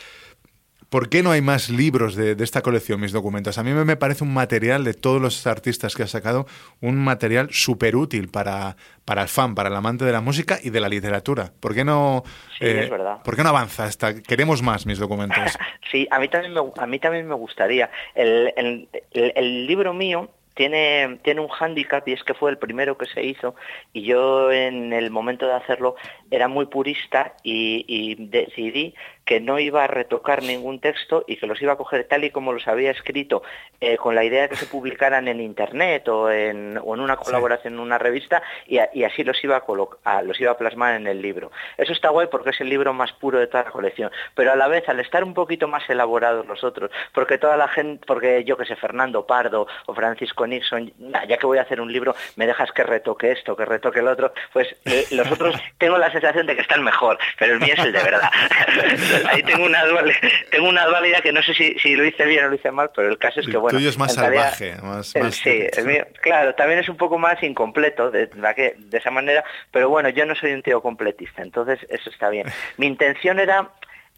¿por 0.90 1.08
qué 1.08 1.22
no 1.22 1.30
hay 1.30 1.40
más 1.40 1.68
libros 1.70 2.14
de, 2.14 2.34
de 2.34 2.44
esta 2.44 2.62
colección, 2.62 3.00
mis 3.00 3.12
documentos? 3.12 3.58
A 3.58 3.62
mí 3.62 3.72
me, 3.72 3.96
parece 3.96 4.24
un 4.24 4.32
material 4.34 4.84
de 4.84 4.94
todos 4.94 5.20
los 5.20 5.46
artistas 5.46 5.94
que 5.94 6.02
ha 6.02 6.06
sacado, 6.06 6.46
un 6.80 6.96
material 6.96 7.48
súper 7.50 7.96
útil 7.96 8.28
para, 8.28 8.76
para 9.04 9.22
el 9.22 9.28
fan, 9.28 9.54
para 9.54 9.68
el 9.68 9.74
amante 9.76 10.04
de 10.04 10.12
la 10.12 10.20
música 10.20 10.58
y 10.62 10.70
de 10.70 10.80
la 10.80 10.88
literatura. 10.88 11.52
¿Por 11.60 11.74
qué 11.74 11.84
no, 11.84 12.22
Sí, 12.58 12.64
es 12.66 12.88
verdad. 12.90 13.22
¿por 13.22 13.36
qué 13.36 13.42
no 13.42 13.48
avanza? 13.50 13.86
Esta? 13.86 14.20
Queremos 14.22 14.62
más, 14.62 14.86
mis 14.86 14.98
documentos. 14.98 15.58
Sí, 15.92 16.08
a 16.10 16.18
mí 16.18 16.26
también 16.28 16.52
me, 16.52 16.60
a 16.76 16.86
mí 16.86 16.98
también 16.98 17.28
me 17.28 17.34
gustaría. 17.36 17.88
El, 18.14 18.52
el- 18.56 18.88
el- 19.12 19.32
el 19.36 19.66
libro 19.68 19.94
mío 19.94 20.30
tiene, 20.54 21.20
tiene 21.22 21.40
un 21.40 21.48
hándicap 21.48 22.06
y 22.08 22.12
es 22.12 22.24
que 22.24 22.34
fue 22.34 22.50
el 22.50 22.58
primero 22.58 22.98
que 22.98 23.06
se 23.06 23.22
hizo 23.22 23.54
y 23.92 24.02
yo 24.02 24.50
en 24.50 24.92
el 24.92 25.10
momento 25.10 25.46
de 25.46 25.52
hacerlo 25.54 25.94
era 26.30 26.48
muy 26.48 26.66
purista 26.66 27.34
y, 27.44 27.84
y 27.86 28.14
decidí 28.26 28.94
que 29.26 29.40
no 29.40 29.58
iba 29.58 29.84
a 29.84 29.86
retocar 29.88 30.42
ningún 30.42 30.80
texto 30.80 31.24
y 31.26 31.36
que 31.36 31.46
los 31.46 31.60
iba 31.60 31.74
a 31.74 31.76
coger 31.76 32.04
tal 32.04 32.24
y 32.24 32.30
como 32.30 32.54
los 32.54 32.66
había 32.68 32.90
escrito 32.92 33.42
eh, 33.82 33.98
con 33.98 34.14
la 34.14 34.24
idea 34.24 34.42
de 34.42 34.48
que 34.48 34.56
se 34.56 34.66
publicaran 34.66 35.28
en 35.28 35.40
internet 35.40 36.08
o 36.08 36.30
en, 36.30 36.78
o 36.82 36.94
en 36.94 37.00
una 37.00 37.16
colaboración 37.16 37.74
en 37.74 37.80
una 37.80 37.98
revista 37.98 38.42
y, 38.66 38.78
a- 38.78 38.88
y 38.94 39.04
así 39.04 39.22
los 39.24 39.42
iba, 39.44 39.56
a 39.56 39.64
a- 40.04 40.22
los 40.22 40.40
iba 40.40 40.52
a 40.52 40.56
plasmar 40.56 40.94
en 40.94 41.06
el 41.08 41.20
libro. 41.20 41.50
Eso 41.76 41.92
está 41.92 42.08
guay 42.10 42.28
porque 42.30 42.50
es 42.50 42.60
el 42.60 42.68
libro 42.70 42.94
más 42.94 43.12
puro 43.12 43.38
de 43.38 43.48
toda 43.48 43.64
la 43.64 43.70
colección, 43.72 44.10
pero 44.34 44.52
a 44.52 44.56
la 44.56 44.68
vez 44.68 44.88
al 44.88 45.00
estar 45.00 45.24
un 45.24 45.34
poquito 45.34 45.66
más 45.68 45.82
elaborados 45.90 46.46
los 46.46 46.62
otros, 46.64 46.90
porque 47.12 47.36
toda 47.36 47.56
la 47.56 47.66
gente, 47.68 48.04
porque 48.06 48.44
yo 48.44 48.56
que 48.56 48.64
sé, 48.64 48.76
Fernando 48.76 49.26
Pardo 49.26 49.66
o 49.86 49.94
Francisco 49.94 50.46
Nixon, 50.46 50.92
"Nah, 50.98 51.24
ya 51.26 51.36
que 51.36 51.46
voy 51.46 51.58
a 51.58 51.62
hacer 51.62 51.80
un 51.80 51.92
libro, 51.92 52.14
me 52.36 52.46
dejas 52.46 52.70
que 52.70 52.84
retoque 52.84 53.32
esto, 53.32 53.56
que 53.56 53.64
retoque 53.64 53.98
el 53.98 54.06
otro, 54.08 54.32
pues 54.52 54.68
eh, 54.84 55.04
los 55.10 55.28
otros 55.32 55.56
tengo 55.78 55.98
la 55.98 56.12
sensación 56.12 56.46
de 56.46 56.54
que 56.54 56.62
están 56.62 56.84
mejor, 56.84 57.18
pero 57.40 57.54
el 57.54 57.60
mío 57.60 57.74
es 57.76 57.84
el 57.84 57.92
de 57.92 58.02
verdad. 58.04 58.30
Ahí 59.28 59.42
tengo 59.42 59.64
una 59.64 59.84
dual, 59.86 60.12
tengo 60.50 60.68
dualidad 60.86 61.20
que 61.22 61.32
no 61.32 61.42
sé 61.42 61.54
si, 61.54 61.78
si 61.78 61.94
lo 61.94 62.04
hice 62.04 62.24
bien 62.26 62.44
o 62.44 62.48
lo 62.48 62.54
hice 62.54 62.70
mal, 62.70 62.90
pero 62.94 63.08
el 63.08 63.18
caso 63.18 63.40
es 63.40 63.46
que 63.46 63.52
El 63.52 63.58
bueno. 63.58 63.78
tuyo 63.78 63.88
es 63.88 63.98
más 63.98 64.16
realidad- 64.16 64.52
salvaje, 64.54 64.82
más- 64.82 65.14
más- 65.16 65.34
sí, 65.36 65.66
el 65.76 65.84
mío, 65.86 66.06
claro, 66.20 66.54
también 66.54 66.80
es 66.80 66.88
un 66.88 66.96
poco 66.96 67.18
más 67.18 67.42
incompleto 67.42 68.10
de, 68.10 68.26
de 68.26 68.98
esa 68.98 69.10
manera, 69.10 69.44
pero 69.70 69.88
bueno, 69.88 70.08
yo 70.10 70.26
no 70.26 70.34
soy 70.34 70.52
un 70.52 70.62
tío 70.62 70.80
completista, 70.82 71.42
entonces 71.42 71.78
eso 71.88 72.10
está 72.10 72.28
bien. 72.30 72.46
Mi 72.76 72.86
intención 72.86 73.38
era 73.38 73.70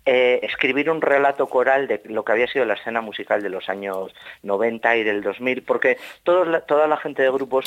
eh, 0.06 0.40
escribir 0.42 0.88
un 0.88 1.02
relato 1.02 1.48
coral 1.48 1.86
de 1.86 2.00
lo 2.06 2.24
que 2.24 2.32
había 2.32 2.46
sido 2.46 2.64
la 2.64 2.74
escena 2.74 3.00
musical 3.02 3.42
de 3.42 3.50
los 3.50 3.68
años 3.68 4.14
90 4.42 4.96
y 4.96 5.04
del 5.04 5.22
2000, 5.22 5.62
porque 5.64 5.98
todos 6.22 6.46
la- 6.48 6.60
toda 6.62 6.86
la 6.86 6.96
gente 6.96 7.22
de 7.22 7.30
grupos 7.30 7.66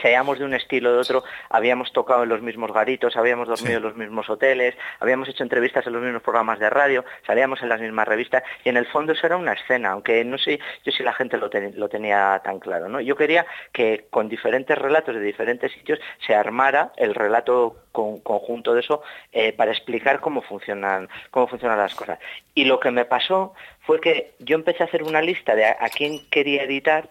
seamos 0.00 0.38
de 0.38 0.44
un 0.44 0.54
estilo 0.54 0.90
o 0.90 0.92
de 0.94 0.98
otro, 0.98 1.24
habíamos 1.50 1.92
tocado 1.92 2.22
en 2.24 2.28
los 2.28 2.42
mismos 2.42 2.72
garitos, 2.72 3.16
habíamos 3.16 3.48
dormido 3.48 3.70
Sí. 3.70 3.76
en 3.76 3.82
los 3.82 3.96
mismos 3.96 4.28
hoteles, 4.28 4.74
habíamos 5.00 5.28
hecho 5.28 5.42
entrevistas 5.42 5.86
en 5.86 5.92
los 5.92 6.02
mismos 6.02 6.22
programas 6.22 6.58
de 6.58 6.68
radio, 6.70 7.04
salíamos 7.26 7.62
en 7.62 7.68
las 7.68 7.80
mismas 7.80 8.06
revistas 8.08 8.42
y 8.64 8.68
en 8.68 8.76
el 8.76 8.86
fondo 8.86 9.12
eso 9.12 9.26
era 9.26 9.36
una 9.36 9.52
escena, 9.52 9.90
aunque 9.92 10.24
no 10.24 10.38
sé 10.38 10.58
yo 10.84 10.92
si 10.92 11.02
la 11.02 11.12
gente 11.12 11.36
lo, 11.36 11.48
ten- 11.50 11.74
lo 11.76 11.88
tenía 11.88 12.40
tan 12.44 12.58
claro. 12.58 12.88
¿no? 12.88 13.00
Yo 13.00 13.16
quería 13.16 13.46
que 13.72 14.06
con 14.10 14.28
diferentes 14.28 14.76
relatos 14.76 15.14
de 15.14 15.20
diferentes 15.20 15.72
sitios 15.72 15.98
se 16.26 16.34
armara 16.34 16.92
el 16.96 17.14
relato 17.14 17.76
con- 17.92 18.20
conjunto 18.20 18.74
de 18.74 18.80
eso 18.80 19.02
eh, 19.32 19.52
para 19.52 19.70
explicar 19.70 20.20
cómo 20.20 20.42
funcionan, 20.42 21.08
cómo 21.30 21.46
funcionan 21.46 21.78
las 21.78 21.94
cosas. 21.94 22.18
Y 22.54 22.64
lo 22.64 22.80
que 22.80 22.90
me 22.90 23.04
pasó 23.04 23.54
fue 23.80 24.00
que 24.00 24.34
yo 24.40 24.56
empecé 24.56 24.82
a 24.82 24.86
hacer 24.86 25.02
una 25.02 25.20
lista 25.22 25.54
de 25.54 25.64
a, 25.66 25.76
a 25.80 25.88
quién 25.88 26.18
quería 26.30 26.62
editar 26.64 27.08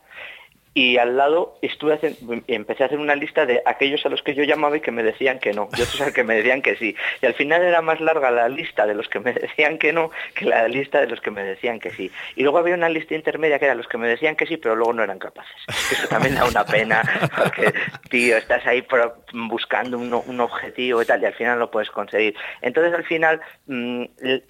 y 0.76 0.98
al 0.98 1.18
lado 1.18 1.58
estuve 1.62 1.94
haciendo- 1.94 2.42
empecé 2.48 2.84
a 2.84 2.86
hacer 2.88 2.98
una 3.00 3.16
lista 3.16 3.46
de 3.46 3.62
aquellos 3.66 4.06
a 4.06 4.10
los 4.10 4.24
que 4.24 4.34
yo 4.34 4.44
llamaba 4.44 4.78
y 4.78 4.82
que 4.82 4.92
me 4.92 5.04
decían 5.04 5.40
que 5.40 5.54
no, 5.54 5.70
y 5.78 5.82
otros 5.82 6.02
a 6.02 6.12
que 6.14 6.24
me 6.24 6.36
decían 6.36 6.62
que 6.62 6.76
sí. 6.76 6.96
Y 7.22 7.26
al 7.26 7.36
final 7.36 7.62
era 7.62 7.82
más 7.82 8.00
larga 8.02 8.32
la 8.32 8.50
lista 8.50 8.86
de 8.88 8.96
los 8.96 9.08
que 9.08 9.20
me 9.20 9.34
decían 9.34 9.78
que 9.78 9.94
no 9.94 10.10
que 10.36 10.46
la 10.46 10.68
lista 10.68 11.00
de 11.02 11.08
los 11.08 11.22
que 11.22 11.30
me 11.32 11.44
decían 11.44 11.80
que 11.80 11.92
sí. 11.92 12.12
Y 12.36 12.44
luego 12.44 12.58
había 12.58 12.74
una 12.76 12.90
lista 12.90 13.14
intermedia 13.14 13.60
que 13.60 13.66
eran 13.66 13.78
los 13.78 13.88
que 13.88 13.98
me 13.98 14.08
decían 14.08 14.36
que 14.36 14.46
sí, 14.48 14.58
pero 14.58 14.76
luego 14.76 14.94
no 14.94 15.04
eran 15.04 15.20
capaces. 15.20 15.54
Eso 15.92 16.08
también 16.08 16.36
da 16.36 16.46
una 16.46 16.66
pena, 16.66 17.02
porque, 17.38 17.74
tío, 18.10 18.38
estás 18.38 18.66
ahí 18.66 18.84
buscando 19.34 19.98
un, 19.98 20.14
un 20.14 20.40
objetivo 20.40 21.02
y 21.02 21.06
tal, 21.06 21.22
y 21.22 21.26
al 21.26 21.34
final 21.34 21.60
lo 21.60 21.70
puedes 21.70 21.92
conseguir. 21.92 22.36
Entonces, 22.62 22.94
al 22.94 23.04
final, 23.04 23.42
mm, 23.68 24.06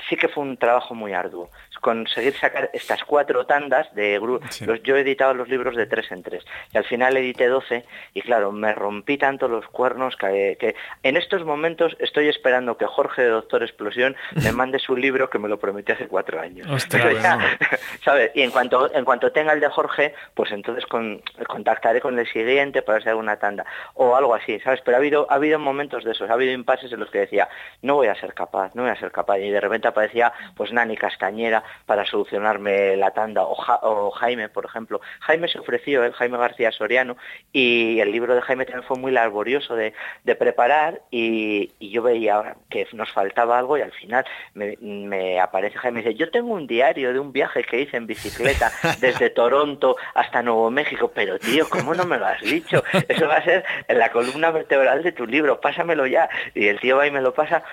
sí 0.09 0.15
que 0.15 0.27
fue 0.29 0.43
un 0.43 0.57
trabajo 0.57 0.95
muy 0.95 1.13
arduo 1.13 1.49
conseguir 1.83 2.33
sacar 2.39 2.71
estas 2.73 3.03
cuatro 3.03 3.45
tandas 3.45 3.93
de 3.93 4.19
Sí. 4.49 4.65
los 4.65 4.81
yo 4.83 4.95
he 4.95 5.01
editado 5.01 5.33
los 5.33 5.49
libros 5.49 5.75
de 5.75 5.85
tres 5.85 6.11
en 6.11 6.23
tres 6.23 6.43
y 6.73 6.77
al 6.77 6.85
final 6.85 7.15
edité 7.17 7.47
12 7.47 7.83
y 8.13 8.21
claro 8.21 8.51
me 8.51 8.73
rompí 8.73 9.17
tanto 9.17 9.47
los 9.49 9.67
cuernos 9.67 10.15
que, 10.15 10.57
que 10.59 10.75
en 11.03 11.17
estos 11.17 11.43
momentos 11.43 11.95
estoy 11.99 12.29
esperando 12.29 12.77
que 12.77 12.85
Jorge 12.85 13.21
de 13.23 13.27
Doctor 13.29 13.61
Explosión 13.63 14.15
me 14.43 14.51
mande 14.53 14.79
su 14.79 14.95
libro 14.95 15.29
que 15.29 15.37
me 15.39 15.49
lo 15.49 15.59
prometió 15.59 15.93
hace 15.93 16.07
cuatro 16.07 16.39
años 16.39 16.65
ya. 16.89 17.37
¿sabes? 18.03 18.31
y 18.33 18.41
en 18.41 18.51
cuanto 18.51 18.93
en 18.95 19.03
cuanto 19.05 19.31
tenga 19.33 19.51
el 19.53 19.59
de 19.59 19.67
Jorge 19.69 20.13
pues 20.33 20.51
entonces 20.51 20.85
con- 20.85 21.21
contactaré 21.47 21.99
con 21.99 22.17
el 22.17 22.25
siguiente 22.27 22.81
para 22.81 22.99
hacer 22.99 23.15
una 23.15 23.35
tanda 23.37 23.65
o 23.95 24.15
algo 24.15 24.33
así 24.33 24.59
sabes 24.61 24.79
pero 24.85 24.95
ha 24.95 24.99
habido 24.99 25.27
ha 25.29 25.35
habido 25.35 25.59
momentos 25.59 26.05
de 26.05 26.11
esos 26.13 26.29
ha 26.29 26.33
habido 26.33 26.53
impases 26.53 26.91
en 26.93 27.01
los 27.01 27.11
que 27.11 27.19
decía 27.19 27.49
no 27.81 27.95
voy 27.95 28.07
a 28.07 28.15
ser 28.15 28.33
capaz 28.33 28.73
no 28.73 28.83
voy 28.83 28.91
a 28.91 28.95
ser 28.95 29.11
capaz 29.11 29.39
y 29.39 29.51
de 29.51 29.59
repente 29.59 29.89
aparecía 29.89 30.31
pues 30.55 30.71
Nani 30.71 30.95
Castañera 30.95 31.61
para 31.85 32.05
solucionarme 32.05 32.95
la 32.97 33.11
tanda. 33.11 33.43
O, 33.43 33.55
Ja- 33.55 33.79
o 33.83 34.11
Jaime 34.11 34.49
por 34.49 34.65
ejemplo. 34.65 35.01
Jaime 35.21 35.47
se 35.47 35.59
ofreció 35.59 36.03
el 36.03 36.13
Jaime 36.13 36.37
García 36.37 36.71
Soriano 36.71 37.17
y 37.51 37.99
el 37.99 38.11
libro 38.11 38.35
de 38.35 38.41
Jaime 38.41 38.65
también 38.65 38.87
fue 38.87 38.97
muy 38.97 39.11
laborioso 39.11 39.75
de, 39.75 39.93
de 40.23 40.35
preparar 40.35 41.01
y, 41.11 41.71
y 41.79 41.89
yo 41.91 42.01
veía 42.01 42.55
que 42.69 42.87
nos 42.93 43.11
faltaba 43.11 43.57
algo 43.59 43.77
y 43.77 43.81
al 43.81 43.91
final 43.91 44.25
me, 44.53 44.77
me 44.81 45.39
aparece 45.39 45.77
Jaime 45.77 46.01
y 46.01 46.03
dice 46.03 46.15
yo 46.15 46.29
tengo 46.31 46.53
un 46.53 46.67
diario 46.67 47.13
de 47.13 47.19
un 47.19 47.31
viaje 47.31 47.63
que 47.63 47.81
hice 47.81 47.97
en 47.97 48.07
bicicleta 48.07 48.71
desde 48.99 49.29
Toronto 49.29 49.95
hasta 50.13 50.41
Nuevo 50.41 50.69
México 50.71 51.11
pero 51.13 51.39
tío 51.39 51.67
¿cómo 51.69 51.93
no 51.93 52.05
me 52.05 52.17
lo 52.17 52.25
has 52.25 52.41
dicho? 52.41 52.83
eso 53.07 53.27
va 53.27 53.35
a 53.37 53.43
ser 53.43 53.63
en 53.87 53.99
la 53.99 54.11
columna 54.11 54.51
vertebral 54.51 55.03
de 55.03 55.11
tu 55.11 55.25
libro 55.25 55.59
pásamelo 55.61 56.05
ya 56.07 56.29
y 56.53 56.67
el 56.67 56.79
tío 56.79 56.97
va 56.97 57.07
y 57.07 57.11
me 57.11 57.21
lo 57.21 57.33
pasa 57.33 57.63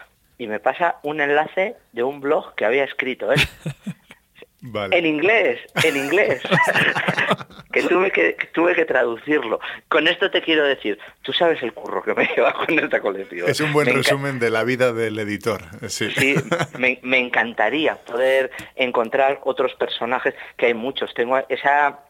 y 0.41 0.47
me 0.47 0.59
pasa 0.59 0.97
un 1.03 1.21
enlace 1.21 1.77
de 1.93 2.03
un 2.03 2.23
blog 2.23 2.55
que 2.55 2.65
había 2.65 2.85
escrito 2.85 3.31
él. 3.31 3.41
Vale. 4.63 4.97
En 4.97 5.05
inglés, 5.05 5.61
en 5.85 5.97
inglés. 5.97 6.43
que 7.73 7.83
tuve 7.83 8.11
que 8.11 8.35
que 8.37 8.47
tuve 8.49 8.75
que 8.75 8.87
traducirlo. 8.87 9.61
Con 9.89 10.09
esto 10.09 10.31
te 10.31 10.41
quiero 10.41 10.65
decir, 10.65 10.99
tú 11.23 11.35
sabes 11.35 11.63
el 11.63 11.75
curro 11.75 12.03
que 12.03 12.15
me 12.15 12.27
lleva 12.37 12.55
con 12.55 12.79
esta 12.79 13.01
colección. 13.01 13.51
Es 13.51 13.61
un 13.61 13.73
buen 13.75 13.89
Me 13.89 13.93
resumen 13.93 14.39
de 14.39 14.49
la 14.49 14.65
vida 14.65 14.95
del 14.95 15.19
editor. 15.19 15.61
Sí. 15.89 16.11
Sí, 16.11 16.35
me, 16.79 16.99
me 17.03 17.19
encantaría 17.19 17.97
poder 17.97 18.51
encontrar 18.77 19.41
otros 19.45 19.75
personajes, 19.75 20.35
que 20.57 20.67
hay 20.67 20.75
muchos. 20.75 21.13
Tengo 21.13 21.39
esa 21.51 22.01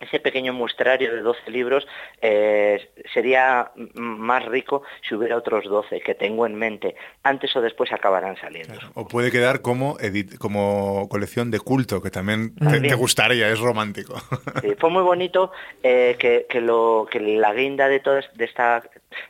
ese 0.00 0.18
pequeño 0.20 0.52
muestrario 0.52 1.14
de 1.14 1.20
12 1.20 1.50
libros 1.50 1.86
eh, 2.22 2.90
sería 3.12 3.70
más 3.94 4.44
rico 4.46 4.82
si 5.06 5.14
hubiera 5.14 5.36
otros 5.36 5.64
12 5.64 6.00
que 6.00 6.14
tengo 6.14 6.46
en 6.46 6.54
mente. 6.54 6.94
Antes 7.22 7.54
o 7.56 7.60
después 7.60 7.92
acabarán 7.92 8.36
saliendo. 8.38 8.74
O 8.94 9.06
puede 9.06 9.30
quedar 9.30 9.60
como, 9.60 9.98
edit- 9.98 10.38
como 10.38 11.08
colección 11.08 11.50
de 11.50 11.60
culto, 11.60 12.00
que 12.02 12.10
también 12.10 12.54
te, 12.54 12.64
También. 12.64 12.88
te 12.88 12.94
gustaría, 12.94 13.48
es 13.50 13.60
romántico. 13.60 14.14
Sí, 14.62 14.74
fue 14.78 14.90
muy 14.90 15.02
bonito 15.02 15.52
eh, 15.82 16.16
que, 16.18 16.46
que 16.48 16.60
lo, 16.60 17.06
que 17.10 17.20
la 17.20 17.52
guinda 17.52 17.88
de, 17.88 18.00
toda, 18.00 18.22
de 18.34 18.44
esta 18.44 18.82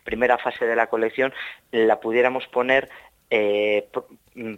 primera 0.05 0.39
fase 0.39 0.67
de 0.67 0.77
la 0.77 0.87
colección 0.87 1.33
la 1.73 2.01
pudiéramos 2.01 2.47
poner 2.49 2.89
eh, 3.31 3.89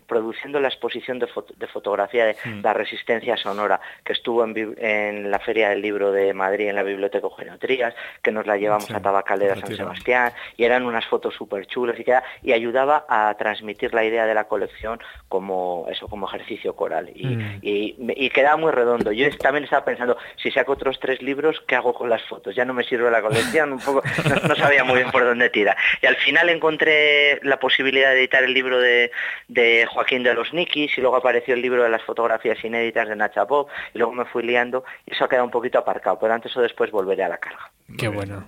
produciendo 0.06 0.60
la 0.60 0.68
exposición 0.68 1.18
de, 1.18 1.26
foto- 1.26 1.54
de 1.56 1.66
fotografía 1.66 2.24
de 2.26 2.36
la 2.62 2.72
resistencia 2.72 3.36
sonora 3.36 3.80
que 4.04 4.12
estuvo 4.12 4.44
en, 4.44 5.30
la 5.30 5.38
Feria 5.38 5.70
del 5.70 5.82
Libro 5.82 6.12
de 6.12 6.32
Madrid 6.34 6.68
en 6.68 6.76
la 6.76 6.82
Biblioteca 6.82 7.26
Eugenio 7.26 7.58
Trías, 7.58 7.94
que 8.22 8.32
nos 8.32 8.46
la 8.46 8.56
llevamos 8.56 8.86
Sí, 8.86 8.94
a 8.94 9.00
Tabacalera 9.00 9.56
San. 9.56 9.74
Sebastián 9.76 10.32
y 10.56 10.64
eran 10.64 10.84
unas 10.86 11.06
fotos 11.06 11.34
súper 11.34 11.66
chulas 11.66 11.98
y, 11.98 12.04
queda- 12.04 12.22
y 12.42 12.52
ayudaba 12.52 13.04
a 13.08 13.34
transmitir 13.38 13.92
la 13.94 14.04
idea 14.04 14.26
de 14.26 14.34
la 14.34 14.44
colección 14.44 15.00
como 15.28 15.86
eso 15.90 16.08
como 16.08 16.26
ejercicio 16.28 16.74
coral 16.76 17.10
y, 17.14 17.26
Mm. 17.32 17.58
y, 17.62 18.30
quedaba 18.30 18.56
muy 18.56 18.70
redondo. 18.72 19.12
Yo 19.12 19.26
también 19.38 19.64
estaba 19.64 19.84
pensando, 19.84 20.16
si 20.36 20.50
saco 20.50 20.72
otros 20.72 20.98
tres 21.00 21.20
libros, 21.22 21.62
¿qué 21.66 21.76
hago 21.76 21.92
con 21.94 22.08
las 22.10 22.22
fotos? 22.24 22.54
Ya 22.54 22.64
no 22.64 22.72
me 22.74 22.84
sirve 22.84 23.10
la 23.10 23.20
colección, 23.22 23.72
un 23.72 23.78
poco, 23.78 24.02
no, 24.42 24.48
no 24.48 24.56
sabía 24.56 24.84
muy 24.84 24.96
bien 24.96 25.10
por 25.10 25.24
dónde 25.24 25.50
tira. 25.50 25.76
Y 26.00 26.06
al 26.06 26.16
final 26.16 26.48
encontré 26.48 27.38
la 27.42 27.58
posibilidad 27.58 28.10
de 28.10 28.18
editar 28.20 28.42
el 28.42 28.54
libro 28.54 28.78
de, 28.80 29.10
de 29.48 29.71
Joaquín 29.90 30.22
de 30.22 30.34
los 30.34 30.52
Nikis 30.52 30.96
y 30.96 31.00
luego 31.00 31.16
apareció 31.16 31.54
el 31.54 31.62
libro 31.62 31.82
de 31.82 31.90
las 31.90 32.02
fotografías 32.02 32.62
inéditas 32.64 33.08
de 33.08 33.16
Nacha 33.16 33.46
Pop 33.46 33.68
y 33.94 33.98
luego 33.98 34.12
me 34.12 34.24
fui 34.26 34.42
liando 34.42 34.84
y 35.06 35.12
eso 35.12 35.24
ha 35.24 35.28
quedado 35.28 35.44
un 35.46 35.50
poquito 35.50 35.78
aparcado, 35.78 36.18
pero 36.20 36.32
antes 36.34 36.56
o 36.56 36.60
después 36.60 36.90
volveré 36.90 37.24
a 37.24 37.28
la 37.28 37.38
carga. 37.38 37.70
Qué 37.98 38.08
bueno. 38.08 38.46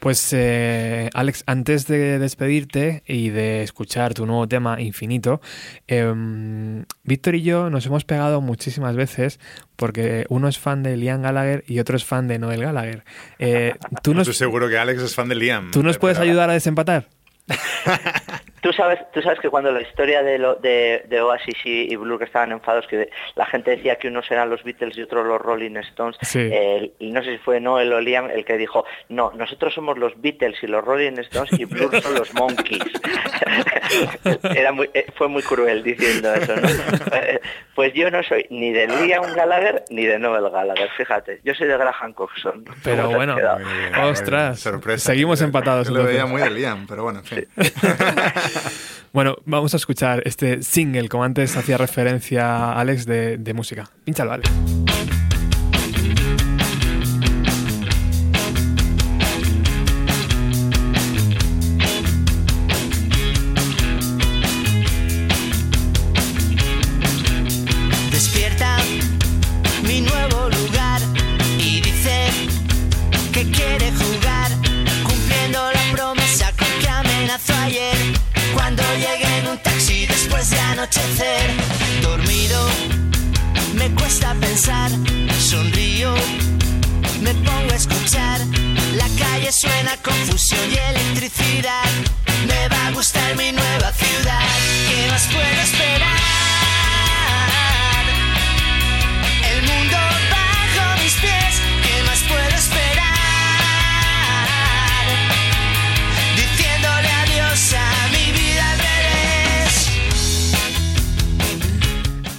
Pues 0.00 0.32
eh, 0.32 1.08
Alex, 1.14 1.44
antes 1.46 1.86
de 1.86 2.18
despedirte 2.18 3.04
y 3.06 3.28
de 3.28 3.62
escuchar 3.62 4.14
tu 4.14 4.26
nuevo 4.26 4.48
tema 4.48 4.80
Infinito, 4.80 5.40
em, 5.86 6.84
Víctor 7.04 7.36
y 7.36 7.42
yo 7.42 7.70
nos 7.70 7.86
hemos 7.86 8.04
pegado 8.04 8.40
muchísimas 8.40 8.96
veces 8.96 9.38
porque 9.76 10.26
uno 10.28 10.48
es 10.48 10.58
fan 10.58 10.82
de 10.82 10.96
Liam 10.96 11.22
Gallagher 11.22 11.62
y 11.68 11.78
otro 11.78 11.96
es 11.96 12.04
fan 12.04 12.26
de 12.26 12.38
Noel 12.40 12.62
Gallagher. 12.62 13.04
Eh, 13.38 13.74
¿tú, 14.02 14.12
nos, 14.14 14.26
Estoy 14.28 14.46
seguro 14.46 14.68
que 14.68 14.76
Alex 14.78 15.02
es 15.02 15.14
fan 15.14 15.28
de 15.28 15.36
Liam. 15.36 15.70
¿Tú 15.70 15.82
nos 15.84 15.96
Eh, 15.96 16.00
puedes 16.00 16.18
ayudar 16.18 16.50
a 16.50 16.54
desempatar? 16.54 17.06
Tú 18.64 18.72
sabes, 18.72 18.98
tú 19.12 19.20
sabes 19.20 19.38
que 19.40 19.50
cuando 19.50 19.70
la 19.70 19.82
historia 19.82 20.22
de, 20.22 20.38
lo- 20.38 20.54
de, 20.54 21.04
de 21.06 21.20
Oasis 21.20 21.54
y, 21.64 21.92
y 21.92 21.96
Blur 21.96 22.18
que 22.18 22.24
estaban 22.24 22.50
enfadados, 22.50 22.86
que 22.86 23.10
la 23.36 23.44
gente 23.44 23.72
decía 23.72 23.96
que 23.96 24.08
unos 24.08 24.28
eran 24.30 24.48
los 24.48 24.64
Beatles 24.64 24.96
y 24.96 25.02
otros 25.02 25.26
los 25.26 25.38
Rolling 25.40 25.76
Stones, 25.76 26.16
Sí. 26.22 26.48
eh, 26.50 26.90
y 26.98 27.10
no 27.12 27.22
sé 27.22 27.32
si 27.32 27.38
fue 27.38 27.60
Noel 27.60 27.92
o 27.92 28.00
Liam 28.00 28.30
el 28.30 28.44
que 28.46 28.56
dijo, 28.56 28.86
no, 29.10 29.30
nosotros 29.36 29.74
somos 29.74 29.98
los 29.98 30.18
Beatles 30.20 30.56
y 30.62 30.66
los 30.66 30.82
Rolling 30.82 31.18
Stones 31.18 31.52
y 31.60 31.66
Blur 31.66 32.00
son 32.00 32.14
los 32.14 32.32
Monkeys. 32.32 32.82
Era 34.56 34.72
muy, 34.72 34.88
eh, 34.94 35.06
fue 35.14 35.28
muy 35.28 35.42
cruel 35.42 35.82
diciendo 35.82 36.32
eso, 36.34 36.56
¿no? 36.56 36.68
Pues 37.74 37.92
yo 37.92 38.08
no 38.08 38.22
soy 38.22 38.46
ni 38.50 38.70
de 38.72 38.86
Liam 38.86 39.34
Gallagher 39.34 39.82
ni 39.90 40.06
de 40.06 40.16
Noel 40.18 40.48
Gallagher, 40.48 40.88
fíjate, 40.96 41.40
yo 41.42 41.54
soy 41.54 41.66
de 41.66 41.76
Graham 41.76 42.12
Coxon. 42.14 42.64
Pero 42.84 43.02
¿Cómo 43.02 43.08
te 43.08 43.14
has 43.14 43.16
bueno, 43.16 43.36
bien, 43.58 43.94
Ostras, 44.04 44.60
sorpresa. 44.60 45.10
seguimos 45.10 45.42
empatados, 45.42 45.88
Yo 45.88 45.94
lo 45.94 46.04
veía 46.04 46.24
muy 46.24 46.40
de 46.40 46.50
Liam, 46.50 46.86
pero 46.86 47.02
bueno, 47.02 47.18
en 47.18 47.24
fin. 47.24 47.44
Bueno, 49.12 49.36
vamos 49.44 49.72
a 49.74 49.76
escuchar 49.76 50.22
este 50.26 50.62
single, 50.62 51.08
como 51.08 51.22
antes 51.22 51.56
hacía 51.56 51.78
referencia 51.78 52.72
Alex, 52.72 53.06
de, 53.06 53.52
música. 53.54 53.88
Pínchalo, 54.04 54.32
Alex. 54.32 54.50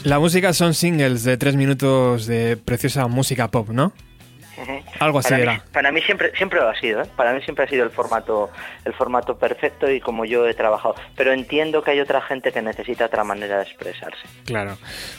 La 0.06 0.20
música 0.20 0.54
son 0.54 0.76
singles 0.76 1.24
de 1.24 1.36
tres 1.36 1.56
minutos 1.56 2.28
de 2.28 2.58
preciosa 2.58 3.08
música 3.08 3.50
pop, 3.50 3.70
¿no? 3.70 3.92
Algo 5.00 5.20
así 5.20 5.30
para 5.30 5.42
era. 5.42 5.54
Mí, 5.54 5.60
para 5.72 5.92
mí 5.92 6.02
siempre 6.02 6.32
siempre 6.38 6.60
lo 6.60 6.70
ha 6.70 6.76
sido, 6.80 7.02
¿eh? 7.02 7.06
para 7.16 7.34
mí 7.34 7.42
siempre 7.42 7.66
ha 7.66 7.68
sido 7.68 7.84
el 7.84 7.90
formato 7.92 8.50
el 8.86 8.94
formato 8.94 9.38
perfecto 9.38 9.90
y 9.90 10.00
como 10.00 10.26
yo 10.26 10.48
he 10.48 10.54
trabajado. 10.54 10.96
Pero 11.16 11.34
entiendo 11.34 11.84
que 11.84 11.92
hay 11.92 12.00
otra 12.00 12.22
gente 12.22 12.52
que 12.52 12.62
necesita 12.62 13.06
otra 13.06 13.24
manera 13.24 13.58
de 13.58 13.64
expresarse. 13.64 14.22
Claro. 14.46 14.78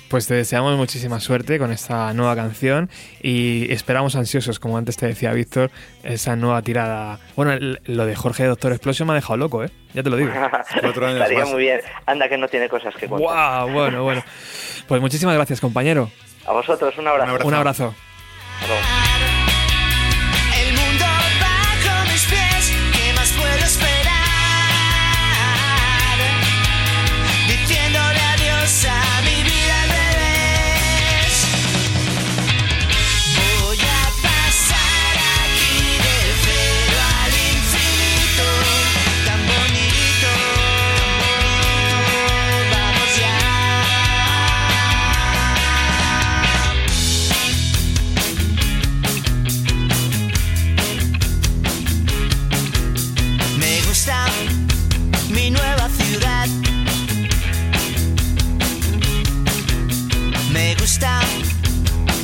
Pues 0.09 0.27
te 0.27 0.35
deseamos 0.35 0.77
muchísima 0.77 1.21
suerte 1.21 1.59
con 1.59 1.73
esta 1.73 2.13
nueva 2.15 2.37
canción 2.37 2.91
y 3.21 3.73
esperamos 3.73 4.17
ansiosos, 4.17 4.59
como 4.59 4.79
antes 4.79 4.97
te 4.97 5.07
decía 5.07 5.33
Víctor, 5.33 5.71
esa 6.03 6.37
nueva 6.37 6.63
tirada. 6.63 7.19
Bueno, 7.35 7.77
lo 7.85 8.07
de 8.07 8.15
Jorge 8.17 8.45
Doctor 8.45 8.73
Explosion 8.73 9.07
me 9.07 9.13
ha 9.13 9.17
dejado 9.17 9.37
loco, 9.37 9.65
¿eh? 9.65 9.71
Ya 9.95 10.03
te 10.03 10.11
lo 10.11 10.17
digo. 10.17 10.31
Cuatro 10.81 11.07
años 11.07 11.21
Estaría 11.21 11.41
más. 11.41 11.51
muy 11.51 11.63
bien. 11.63 11.81
Anda 12.07 12.29
que 12.29 12.37
no 12.37 12.49
tiene 12.49 12.69
cosas 12.69 12.95
que 12.95 13.09
contar. 13.09 13.65
¡Wow! 13.67 13.73
Bueno, 13.73 14.03
bueno. 14.03 14.23
Pues 14.87 15.01
muchísimas 15.01 15.35
gracias, 15.35 15.61
compañero. 15.61 16.11
A 16.47 16.53
vosotros 16.53 16.97
un 16.99 17.09
abrazo. 17.09 17.25
Un 17.25 17.31
abrazo. 17.31 17.49
Un 17.49 17.55
abrazo. 17.55 17.95
Hasta 18.61 18.67
luego. 18.69 19.16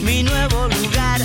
mi 0.02 0.22
nuevo 0.22 0.68
lugar. 0.68 1.20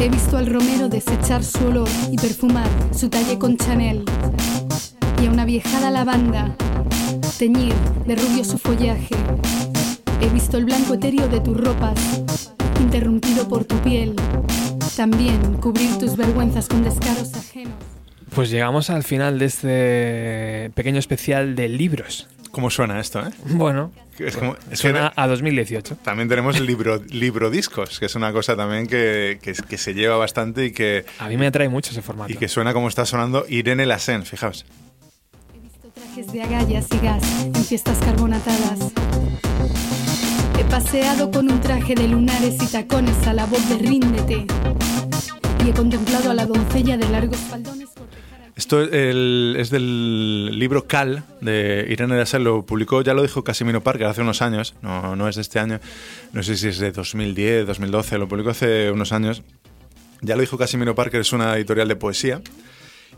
He 0.00 0.08
visto 0.08 0.36
al 0.36 0.46
romero 0.46 0.88
desechar 0.88 1.44
su 1.44 1.64
olor 1.64 1.88
y 2.10 2.16
perfumar 2.16 2.61
su 2.94 3.08
talle 3.08 3.38
con 3.38 3.56
Chanel. 3.56 4.04
Y 5.22 5.26
a 5.26 5.30
una 5.30 5.44
viejada 5.44 5.90
lavanda 5.90 6.54
teñir 7.38 7.74
de 8.06 8.16
rubio 8.16 8.44
su 8.44 8.58
follaje. 8.58 9.14
He 10.20 10.28
visto 10.28 10.58
el 10.58 10.64
blanco 10.64 10.94
etéreo 10.94 11.28
de 11.28 11.40
tus 11.40 11.56
ropas, 11.56 12.52
interrumpido 12.80 13.48
por 13.48 13.64
tu 13.64 13.76
piel. 13.78 14.14
También 14.96 15.38
cubrir 15.54 15.98
tus 15.98 16.16
vergüenzas 16.16 16.68
con 16.68 16.84
descaros 16.84 17.34
ajenos. 17.34 17.74
Pues 18.34 18.50
llegamos 18.50 18.90
al 18.90 19.02
final 19.02 19.38
de 19.38 19.44
este 19.44 20.70
pequeño 20.74 20.98
especial 20.98 21.54
de 21.54 21.68
libros. 21.68 22.28
¿Cómo 22.52 22.70
suena 22.70 23.00
esto, 23.00 23.20
eh? 23.26 23.30
Bueno, 23.46 23.90
Es 24.18 24.36
como- 24.36 24.52
es 24.54 24.68
que 24.68 24.76
suena 24.76 25.12
a 25.16 25.26
2018. 25.26 25.96
También 26.04 26.28
tenemos 26.28 26.60
libro, 26.60 27.02
libro 27.10 27.50
discos, 27.50 27.98
que 27.98 28.06
es 28.06 28.14
una 28.14 28.30
cosa 28.32 28.54
también 28.54 28.86
que, 28.86 29.38
que- 29.42 29.54
que 29.54 29.78
se 29.78 29.94
lleva 29.94 30.16
bastante 30.18 30.66
y 30.66 30.72
que, 30.72 31.04
A 31.18 31.28
mí 31.28 31.36
me 31.38 31.46
atrae 31.46 31.68
mucho 31.70 31.90
ese 31.92 32.02
formato. 32.02 32.30
y 32.32 32.36
que 32.36 32.48
suena 32.48 32.72
como 32.74 32.88
está 32.88 33.06
sonando 33.06 33.46
Irene 33.48 33.86
Lassen, 33.86 34.24
fijaos. 34.24 34.66
Trajes 35.94 36.32
de 36.32 36.42
agallas 36.42 36.86
y 36.92 36.98
gas 36.98 37.22
en 37.42 37.54
fiestas 37.64 37.98
carbonatadas. 37.98 38.78
He 40.58 40.64
paseado 40.64 41.30
con 41.30 41.50
un 41.50 41.60
traje 41.60 41.94
de 41.94 42.06
lunares 42.08 42.56
y 42.62 42.66
tacones 42.66 43.26
a 43.26 43.32
la 43.32 43.46
voz 43.46 43.66
de 43.70 43.78
Ríndete. 43.78 44.46
Y 45.64 45.70
he 45.70 45.72
contemplado 45.72 46.30
a 46.30 46.34
la 46.34 46.44
doncella 46.46 46.96
de 46.98 47.08
largos 47.08 47.38
faldones. 47.38 47.88
Esto 48.62 48.80
es 48.80 49.70
del 49.70 50.56
libro 50.56 50.86
Cal 50.86 51.24
de 51.40 51.84
Irene 51.90 52.16
Lassen, 52.16 52.44
lo 52.44 52.64
publicó, 52.64 53.02
ya 53.02 53.12
lo 53.12 53.22
dijo 53.22 53.42
Casimiro 53.42 53.82
Parker 53.82 54.06
hace 54.06 54.20
unos 54.20 54.40
años, 54.40 54.76
no, 54.82 55.16
no 55.16 55.28
es 55.28 55.34
de 55.34 55.42
este 55.42 55.58
año, 55.58 55.80
no 56.32 56.44
sé 56.44 56.56
si 56.56 56.68
es 56.68 56.78
de 56.78 56.92
2010, 56.92 57.66
2012, 57.66 58.18
lo 58.18 58.28
publicó 58.28 58.50
hace 58.50 58.92
unos 58.92 59.10
años. 59.10 59.42
Ya 60.20 60.36
lo 60.36 60.42
dijo 60.42 60.58
Casimiro 60.58 60.94
Parker, 60.94 61.22
es 61.22 61.32
una 61.32 61.56
editorial 61.56 61.88
de 61.88 61.96
poesía. 61.96 62.40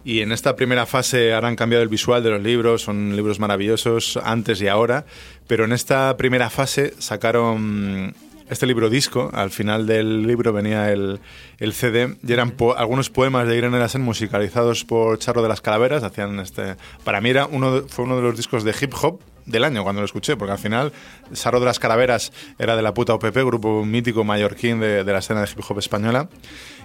Y 0.02 0.20
en 0.20 0.32
esta 0.32 0.56
primera 0.56 0.86
fase 0.86 1.34
ahora 1.34 1.48
han 1.48 1.56
cambiado 1.56 1.82
el 1.82 1.90
visual 1.90 2.22
de 2.22 2.30
los 2.30 2.42
libros, 2.42 2.80
son 2.80 3.14
libros 3.14 3.38
maravillosos 3.38 4.18
antes 4.24 4.62
y 4.62 4.68
ahora, 4.68 5.04
pero 5.46 5.66
en 5.66 5.72
esta 5.72 6.16
primera 6.16 6.48
fase 6.48 6.94
sacaron 6.98 8.14
este 8.50 8.66
libro 8.66 8.90
disco, 8.90 9.30
al 9.32 9.50
final 9.50 9.86
del 9.86 10.26
libro 10.26 10.52
venía 10.52 10.92
el, 10.92 11.20
el 11.58 11.72
CD 11.72 12.16
y 12.26 12.32
eran 12.32 12.50
po- 12.50 12.76
algunos 12.76 13.08
poemas 13.10 13.48
de 13.48 13.56
Irene 13.56 13.78
Lassen 13.78 14.02
musicalizados 14.02 14.84
por 14.84 15.18
Charro 15.18 15.42
de 15.42 15.48
las 15.48 15.60
Calaveras, 15.60 16.02
hacían 16.02 16.38
este 16.40 16.76
para 17.04 17.20
mí 17.20 17.30
era 17.30 17.46
uno 17.46 17.80
de- 17.80 17.88
fue 17.88 18.04
uno 18.04 18.16
de 18.16 18.22
los 18.22 18.36
discos 18.36 18.62
de 18.64 18.74
hip 18.78 18.92
hop 19.00 19.20
del 19.46 19.64
año 19.64 19.82
cuando 19.82 20.00
lo 20.02 20.06
escuché, 20.06 20.36
porque 20.36 20.52
al 20.52 20.58
final 20.58 20.92
Charro 21.32 21.58
de 21.60 21.66
las 21.66 21.78
Calaveras 21.78 22.32
era 22.58 22.76
de 22.76 22.82
la 22.82 22.92
puta 22.94 23.14
OPP, 23.14 23.36
grupo 23.44 23.84
mítico 23.84 24.24
mallorquín 24.24 24.78
de, 24.80 25.04
de 25.04 25.12
la 25.12 25.18
escena 25.20 25.40
de 25.42 25.50
hip 25.50 25.60
hop 25.66 25.78
española, 25.78 26.28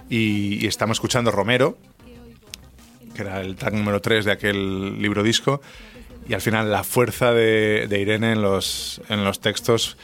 y, 0.08 0.64
y 0.64 0.66
estamos 0.66 0.96
escuchando 0.96 1.30
Romero, 1.30 1.76
que 3.14 3.22
era 3.22 3.40
el 3.40 3.56
track 3.56 3.74
número 3.74 4.00
3 4.00 4.24
de 4.24 4.32
aquel 4.32 5.00
libro 5.00 5.22
disco, 5.22 5.60
y 6.28 6.34
al 6.34 6.40
final 6.40 6.70
la 6.70 6.84
fuerza 6.84 7.32
de, 7.32 7.86
de 7.88 8.00
Irene 8.00 8.32
en 8.32 8.42
los, 8.42 9.00
en 9.08 9.24
los 9.24 9.40
textos 9.40 9.96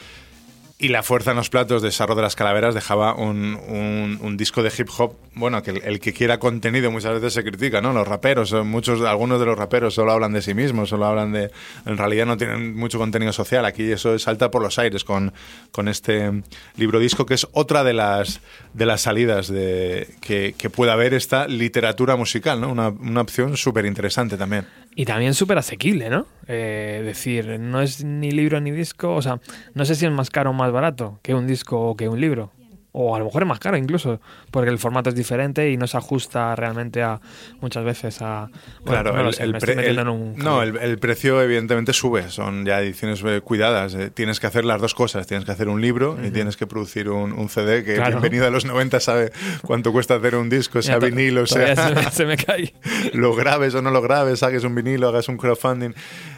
y 0.79 0.89
la 0.89 1.03
fuerza 1.03 1.31
en 1.31 1.39
los 1.39 1.49
platos 1.49 1.81
de 1.81 1.91
Sarro 1.91 2.15
de 2.15 2.21
las 2.21 2.37
Calaveras 2.37 2.75
dejaba 2.75 3.15
un, 3.15 3.59
un- 3.69 4.19
un 4.21 4.37
disco 4.37 4.63
de 4.63 4.71
hip 4.77 4.89
hop, 4.99 5.15
bueno, 5.35 5.63
que 5.63 5.71
el, 5.71 6.01
que 6.01 6.13
quiera 6.13 6.39
contenido 6.39 6.91
muchas 6.91 7.15
veces 7.15 7.33
se 7.33 7.43
critica, 7.45 7.81
¿no? 7.81 7.95
Los 7.95 8.07
raperos, 8.07 8.53
eh, 8.53 8.61
muchos, 8.63 9.01
algunos 9.01 9.41
de 9.41 9.47
los 9.47 9.57
raperos 9.57 9.95
solo 9.95 10.13
hablan 10.13 10.35
de 10.35 10.43
sí 10.43 10.53
mismos, 10.53 10.91
solo 10.91 11.07
hablan 11.07 11.33
de, 11.33 11.51
en 11.87 11.97
realidad 11.97 12.27
no 12.27 12.37
tienen 12.37 12.77
mucho 12.77 12.99
contenido 12.99 13.33
social, 13.33 13.65
aquí 13.65 13.91
eso 13.91 14.19
salta 14.19 14.51
por 14.51 14.61
los 14.61 14.79
aires 14.79 15.03
con, 15.03 15.33
con 15.73 15.89
este 15.89 16.43
libro 16.77 16.99
disco, 16.99 17.25
que 17.25 17.35
es 17.35 17.47
otra 17.53 17.83
de 17.83 17.95
las, 17.95 18.41
de 18.75 18.85
las 18.85 19.01
salidas 19.01 19.49
de, 19.49 20.15
que, 20.21 20.55
que 20.59 20.69
pueda 20.69 20.93
haber 20.93 21.15
esta 21.15 21.49
literatura 21.49 22.17
musical, 22.17 22.61
¿no? 22.61 22.71
Una, 22.71 22.89
una 22.91 23.23
opción 23.23 23.57
súper 23.57 23.87
interesante 23.87 24.37
también. 24.37 24.67
Y 24.99 25.05
también 25.05 25.35
súper 25.35 25.59
asequible, 25.59 26.09
¿no? 26.09 26.27
Eh, 26.49 27.03
decir, 27.05 27.61
no 27.61 27.83
es 27.83 28.03
ni 28.03 28.31
libro 28.31 28.63
ni 28.63 28.71
disco, 28.71 29.15
o 29.15 29.21
sea, 29.21 29.41
no 29.75 29.85
sé 29.85 29.95
si 29.95 30.07
es 30.07 30.11
más 30.11 30.31
caro 30.31 30.51
o 30.51 30.53
más 30.55 30.73
barato 30.73 31.21
que 31.23 31.35
un 31.35 31.47
disco 31.47 31.79
o 31.79 31.97
que 31.97 32.09
un 32.09 32.19
libro. 32.19 32.51
O 32.99 33.15
a 33.15 33.19
lo 33.19 33.27
mejor 33.27 33.43
es 33.43 33.49
más 33.49 33.59
caro 33.59 33.77
incluso, 33.77 34.21
porque 34.51 34.71
el 34.71 34.79
formato 34.79 35.11
es 35.11 35.15
diferente 35.17 35.71
y 35.71 35.77
no 35.77 35.87
se 35.87 35.99
ajusta 35.99 36.57
realmente 36.57 37.03
a 37.03 37.21
muchas 37.61 37.85
veces 37.85 38.23
a... 38.23 38.49
bueno, 38.87 39.03
Claro, 39.03 39.13
no 39.13 39.29
el, 39.29 39.35
sé, 39.35 39.43
el 39.43 39.53
pre- 39.53 39.87
el- 39.91 40.09
un 40.09 40.35
no, 40.39 40.63
el, 40.63 40.79
el 40.79 40.99
precio 40.99 41.43
evidentemente 41.43 41.93
sube, 41.93 42.31
son 42.31 42.65
ya 42.65 42.81
ediciones 42.81 43.23
eh, 43.27 43.43
cuidadas, 43.43 43.95
eh, 43.95 44.09
tienes 44.09 44.41
que 44.41 44.47
hacer 44.47 44.65
las 44.65 44.81
dos 44.81 44.95
cosas, 44.95 45.27
tienes 45.27 45.45
que 45.45 45.53
hacer 45.53 45.69
un 45.69 45.83
libro 45.83 46.17
y 46.27 46.31
tienes 46.31 46.57
que 46.57 46.67
producir 46.67 47.11
un, 47.11 47.33
un 47.33 47.51
CD, 47.51 47.85
que 47.85 47.97
Claro. 47.97 48.13
bienvenido 48.13 48.47
a 48.47 48.51
los 48.51 48.65
90 48.65 48.99
sabe 49.01 49.31
cuánto 49.63 49.93
cuesta 49.93 50.15
hacer 50.15 50.35
un 50.35 50.49
disco, 50.49 50.81
sea 50.81 50.97
Mira, 50.99 51.09
vinilo, 51.15 51.47
sea 51.47 51.77
se 51.77 51.95
me- 51.95 52.11
se 52.11 52.25
me 52.25 52.37
cae. 52.39 52.73
lo 53.13 53.35
grabes 53.35 53.75
o 53.75 53.83
no 53.83 53.91
lo 53.91 54.01
grabes, 54.01 54.43
hagas 54.43 54.65
un 54.65 54.75
vinilo, 54.75 55.09
hagas 55.09 55.29
un 55.29 55.37
crowdfunding, 55.37 55.91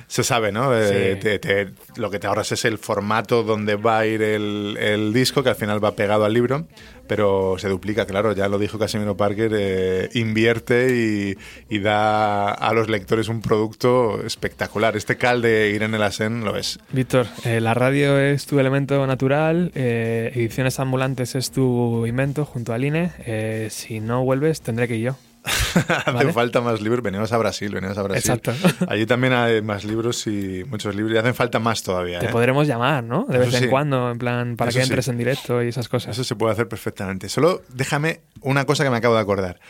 se 0.09 0.25
sabe, 0.25 0.51
¿no? 0.51 0.75
Eh, 0.77 1.15
Sí. 1.15 1.21
te- 1.21 1.39
te- 1.39 1.69
lo 1.97 2.11
que 2.11 2.19
te 2.19 2.27
ahorras 2.27 2.51
es 2.53 2.65
el 2.65 2.79
formato 2.79 3.43
donde 3.45 3.77
va 3.77 3.99
a 4.01 4.07
ir 4.07 4.23
el, 4.23 4.77
el 4.81 5.13
disco, 5.13 5.43
que 5.45 5.51
al 5.51 5.57
final 5.57 5.85
va 5.85 5.95
pegado 5.95 6.25
al 6.25 6.33
libro, 6.33 6.67
pero 7.07 7.57
se 7.59 7.69
duplica, 7.69 8.07
claro, 8.07 8.33
ya 8.33 8.49
lo 8.49 8.59
dijo 8.59 8.79
Casimiro 8.79 9.17
Parker, 9.17 9.53
eh, 9.55 10.09
invierte 10.15 10.89
y, 10.97 11.37
y 11.75 11.79
da 11.81 12.51
a 12.51 12.73
los 12.73 12.89
lectores 12.89 13.29
un 13.29 13.41
producto 13.43 14.25
espectacular. 14.25 14.97
Este 14.97 15.17
cal 15.17 15.43
de 15.43 15.71
Irene 15.75 15.99
Lassen 15.99 16.45
lo 16.45 16.57
es. 16.57 16.79
Víctor, 16.91 17.27
eh, 17.45 17.61
la 17.61 17.75
radio 17.75 18.19
es 18.19 18.47
tu 18.47 18.59
elemento 18.59 19.07
natural, 19.07 19.73
eh, 19.75 20.33
Ediciones 20.35 20.81
Ambulantes 20.81 21.35
es 21.35 21.51
tu 21.51 22.07
invento 22.07 22.45
junto 22.45 22.73
al 22.73 22.85
INE. 22.85 23.69
si 23.71 24.01
no 24.01 24.25
vuelves, 24.25 24.63
tendré 24.63 24.89
que 24.89 24.97
ir 24.97 25.05
yo. 25.07 25.17
Hace 25.89 26.11
Vale. 26.13 26.33
falta 26.33 26.61
más 26.61 26.81
libros. 26.81 27.03
Venimos 27.03 27.33
a 27.33 27.39
Brasil, 27.39 27.73
venimos 27.73 27.97
a 27.99 28.03
Brasil. 28.03 28.31
Exacto. 28.33 28.53
Allí 28.89 29.07
también 29.07 29.33
hay 29.33 29.63
más 29.63 29.85
libros 29.85 30.27
y 30.27 30.65
muchos 30.69 30.95
libros. 30.95 31.15
Y 31.15 31.19
hacen 31.19 31.35
falta 31.35 31.59
más 31.59 31.83
todavía. 31.83 32.19
Te 32.21 32.27
¿eh? 32.27 32.31
podremos 32.31 32.67
llamar, 32.67 33.05
¿no? 33.05 33.25
De 33.29 33.39
vez 33.39 33.55
en 33.55 33.63
sí. 33.65 33.69
cuando, 33.69 34.11
en 34.11 34.19
plan, 34.19 34.57
para 34.57 34.71
Eso 34.71 34.79
que 34.79 34.85
sí. 34.85 34.91
entres 34.91 35.09
en 35.09 35.19
directo 35.19 35.63
y 35.63 35.69
esas 35.69 35.89
cosas. 35.89 36.13
Eso 36.13 36.25
se 36.25 36.37
puede 36.37 36.53
hacer 36.53 36.69
perfectamente. 36.69 37.29
Solo 37.29 37.63
déjame 37.69 38.21
una 38.41 38.65
cosa 38.65 38.85
que 38.85 38.91
me 38.91 38.97
acabo 38.97 39.15
de 39.15 39.21
acordar. 39.21 39.61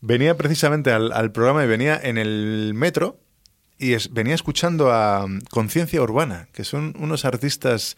Venía 0.00 0.36
precisamente 0.36 0.92
al, 0.92 1.12
al 1.12 1.32
programa 1.32 1.64
y 1.64 1.66
venía 1.66 1.98
en 2.02 2.18
el 2.18 2.72
metro 2.74 3.18
y 3.78 3.92
es- 3.94 4.12
venía 4.12 4.34
escuchando 4.34 4.92
a 4.92 5.24
um, 5.24 5.40
Conciencia 5.50 6.00
Urbana, 6.02 6.48
que 6.52 6.64
son 6.64 6.94
unos 6.98 7.24
artistas, 7.24 7.96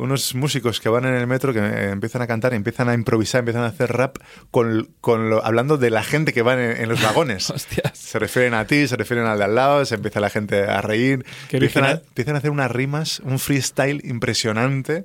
unos 0.00 0.34
músicos 0.34 0.80
que 0.80 0.88
van 0.88 1.04
en 1.04 1.14
el 1.14 1.26
metro, 1.26 1.52
que 1.52 1.60
eh, 1.60 1.90
empiezan 1.90 2.22
a 2.22 2.26
cantar, 2.26 2.54
empiezan 2.54 2.88
a 2.88 2.94
improvisar, 2.94 3.40
empiezan 3.40 3.62
a 3.62 3.66
hacer 3.66 3.92
rap, 3.92 4.16
con, 4.50 4.88
con 5.00 5.30
lo- 5.30 5.44
hablando 5.44 5.76
de 5.76 5.90
la 5.90 6.02
gente 6.02 6.32
que 6.32 6.42
va 6.42 6.54
en, 6.54 6.80
en 6.82 6.88
los 6.88 7.02
vagones. 7.02 7.50
Hostias. 7.50 7.96
Se 7.96 8.18
refieren 8.18 8.54
a 8.54 8.66
ti, 8.66 8.88
se 8.88 8.96
refieren 8.96 9.26
al 9.26 9.38
de 9.38 9.44
al 9.44 9.54
lado, 9.54 9.84
se 9.84 9.94
empieza 9.94 10.20
la 10.20 10.30
gente 10.30 10.62
a 10.64 10.80
reír, 10.80 11.24
empiezan 11.50 11.84
a, 11.84 11.90
empiezan 11.92 12.34
a 12.34 12.38
hacer 12.38 12.50
unas 12.50 12.70
rimas, 12.70 13.20
un 13.20 13.38
freestyle 13.38 14.00
impresionante 14.04 15.04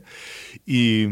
y, 0.65 1.03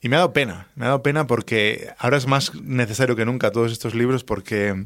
y 0.00 0.08
me 0.08 0.16
ha 0.16 0.18
dado 0.20 0.32
pena, 0.32 0.68
me 0.74 0.84
ha 0.84 0.88
dado 0.88 1.02
pena 1.02 1.26
porque 1.26 1.90
ahora 1.98 2.16
es 2.16 2.26
más 2.26 2.54
necesario 2.54 3.16
que 3.16 3.24
nunca 3.24 3.50
todos 3.50 3.72
estos 3.72 3.94
libros 3.94 4.24
porque, 4.24 4.84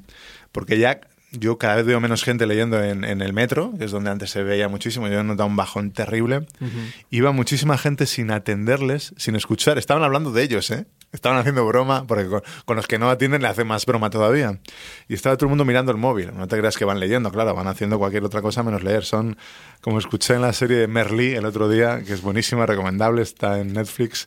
porque 0.53 0.79
ya 0.79 1.01
yo 1.33 1.59
cada 1.59 1.77
vez 1.77 1.87
veo 1.87 2.01
menos 2.01 2.25
gente 2.25 2.47
leyendo 2.47 2.83
en, 2.83 3.05
en 3.05 3.21
el 3.23 3.33
metro, 3.33 3.73
que 3.79 3.85
es 3.85 3.91
donde 3.91 4.11
antes 4.11 4.31
se 4.31 4.43
veía 4.43 4.69
muchísimo, 4.69 5.09
yo 5.09 5.21
he 5.21 5.25
notado 5.25 5.49
un 5.49 5.57
bajón 5.57 5.93
terrible. 5.93 6.47
Iba 7.11 7.33
muchísima 7.33 7.79
gente 7.79 8.07
sin 8.07 8.31
atenderles, 8.31 9.15
sin 9.17 9.37
escuchar, 9.37 9.79
estaban 9.79 10.03
hablando 10.03 10.33
de 10.33 10.43
ellos, 10.43 10.71
¿eh? 10.71 10.87
Estaban 11.13 11.39
haciendo 11.39 11.67
broma, 11.67 12.07
porque 12.07 12.29
con, 12.29 12.43
con 12.65 12.77
los 12.77 12.87
que 12.87 12.99
no 12.99 13.11
atienden 13.11 13.43
le 13.43 13.49
hacen 13.49 13.67
más 13.67 13.85
broma 13.85 14.11
todavía. 14.11 14.61
Y 15.09 15.15
estaba 15.15 15.37
todo 15.37 15.47
el 15.47 15.51
mundo 15.51 15.65
mirando 15.65 15.91
el 15.91 15.99
móvil. 15.99 16.31
No 16.37 16.47
te 16.47 16.57
creas 16.57 16.77
que 16.77 16.85
van 16.85 17.01
leyendo, 17.01 17.33
claro, 17.33 17.53
van 17.53 17.67
haciendo 17.67 17.99
cualquier 17.99 18.23
otra 18.23 18.43
cosa 18.43 18.63
menos 18.63 18.85
leer. 18.85 19.05
Son, 19.05 19.37
como 19.81 19.99
escuché 19.99 20.35
en 20.35 20.43
la 20.43 20.53
serie 20.53 20.77
de 20.77 20.87
Merlí 20.87 21.35
el 21.35 21.47
otro 21.47 21.69
día, 21.69 22.03
que 22.05 22.13
es 22.13 22.23
buenísima, 22.23 22.65
recomendable, 22.65 23.23
está 23.23 23.59
en 23.59 23.73
Netflix, 23.73 24.27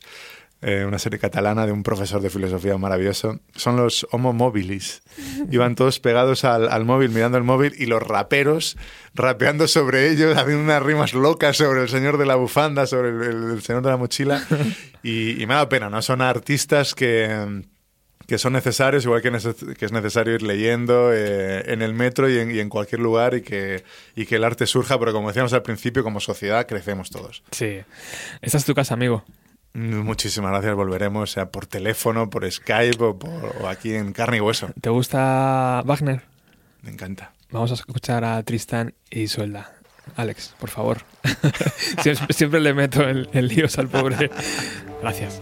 eh, 0.64 0.84
una 0.86 0.98
serie 0.98 1.18
catalana 1.18 1.66
de 1.66 1.72
un 1.72 1.82
profesor 1.82 2.22
de 2.22 2.30
filosofía 2.30 2.76
maravilloso. 2.78 3.38
Son 3.54 3.76
los 3.76 4.06
homo 4.10 4.32
mobilis. 4.32 5.02
Iban 5.50 5.74
todos 5.74 6.00
pegados 6.00 6.44
al, 6.44 6.68
al 6.70 6.84
móvil, 6.84 7.10
mirando 7.10 7.36
el 7.38 7.44
móvil, 7.44 7.74
y 7.78 7.86
los 7.86 8.02
raperos 8.02 8.76
rapeando 9.14 9.68
sobre 9.68 10.10
ellos, 10.10 10.36
haciendo 10.36 10.62
unas 10.64 10.82
rimas 10.82 11.12
locas 11.14 11.56
sobre 11.58 11.82
el 11.82 11.88
señor 11.88 12.16
de 12.18 12.26
la 12.26 12.36
bufanda, 12.36 12.86
sobre 12.86 13.10
el, 13.10 13.22
el- 13.52 13.62
señor 13.62 13.82
de 13.82 13.90
la 13.90 13.96
mochila. 13.96 14.42
Y, 15.02 15.40
y 15.42 15.46
me 15.46 15.54
dado 15.54 15.68
pena, 15.68 15.90
¿no? 15.90 16.00
Son 16.02 16.22
artistas 16.22 16.94
que 16.94 17.62
que 18.26 18.38
son 18.38 18.54
necesarios, 18.54 19.04
igual 19.04 19.20
que 19.20 19.28
es 19.84 19.92
necesario 19.92 20.32
ir 20.34 20.40
leyendo 20.42 21.10
eh, 21.12 21.70
en 21.70 21.82
el 21.82 21.92
metro 21.92 22.30
y 22.30 22.38
en, 22.38 22.50
y 22.56 22.58
en 22.58 22.70
cualquier 22.70 23.02
lugar 23.02 23.34
y 23.34 23.42
que, 23.42 23.84
y 24.16 24.24
que 24.24 24.36
el 24.36 24.44
arte 24.44 24.66
surja, 24.66 24.98
pero 24.98 25.12
como 25.12 25.28
decíamos 25.28 25.52
al 25.52 25.60
principio, 25.62 26.02
como 26.02 26.20
sociedad 26.20 26.66
crecemos 26.66 27.10
todos. 27.10 27.42
Sí. 27.50 27.80
Esta 28.40 28.56
es 28.56 28.64
tu 28.64 28.72
casa, 28.72 28.94
amigo. 28.94 29.24
Mm, 29.74 30.00
Muchísimas 30.00 30.52
gracias, 30.52 30.74
volveremos, 30.74 31.30
sea 31.32 31.50
por 31.50 31.66
teléfono, 31.66 32.30
por 32.30 32.50
Skype 32.50 33.02
o, 33.04 33.18
por- 33.18 33.56
o 33.60 33.68
aquí 33.68 33.94
en 33.94 34.12
carne 34.12 34.36
y 34.38 34.40
hueso. 34.40 34.70
¿Te 34.80 34.88
gusta 34.90 35.82
Wagner? 35.84 36.22
Me 36.82 36.90
encanta. 36.92 37.32
Vamos 37.50 37.70
a 37.70 37.74
escuchar 37.74 38.24
a 38.24 38.42
Tristán 38.42 38.94
y 39.10 39.22
Isolda. 39.22 39.72
Alex, 40.16 40.54
por 40.60 40.70
favor. 40.70 40.98
siempre, 42.02 42.26
siempre 42.34 42.60
le 42.60 42.74
meto 42.74 43.08
en, 43.08 43.26
en 43.32 43.48
líos 43.48 43.78
al 43.78 43.88
pobre. 43.88 44.30
Gracias. 45.02 45.40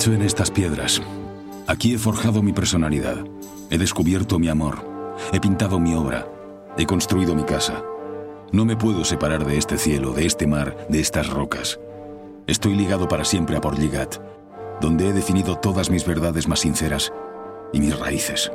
Hecho 0.00 0.14
en 0.14 0.22
estas 0.22 0.50
piedras. 0.50 1.02
Aquí 1.66 1.92
he 1.92 1.98
forjado 1.98 2.40
mi 2.42 2.54
personalidad. 2.54 3.18
He 3.68 3.76
descubierto 3.76 4.38
mi 4.38 4.48
amor. 4.48 4.82
He 5.30 5.38
pintado 5.38 5.78
mi 5.78 5.94
obra. 5.94 6.26
He 6.78 6.86
construido 6.86 7.34
mi 7.34 7.42
casa. 7.42 7.82
No 8.50 8.64
me 8.64 8.78
puedo 8.78 9.04
separar 9.04 9.44
de 9.44 9.58
este 9.58 9.76
cielo, 9.76 10.14
de 10.14 10.24
este 10.24 10.46
mar, 10.46 10.86
de 10.88 11.00
estas 11.00 11.28
rocas. 11.28 11.78
Estoy 12.46 12.76
ligado 12.76 13.08
para 13.08 13.26
siempre 13.26 13.58
a 13.58 13.60
Portligat, 13.60 14.16
donde 14.80 15.06
he 15.06 15.12
definido 15.12 15.56
todas 15.56 15.90
mis 15.90 16.06
verdades 16.06 16.48
más 16.48 16.60
sinceras 16.60 17.12
y 17.74 17.80
mis 17.80 17.98
raíces. 17.98 18.50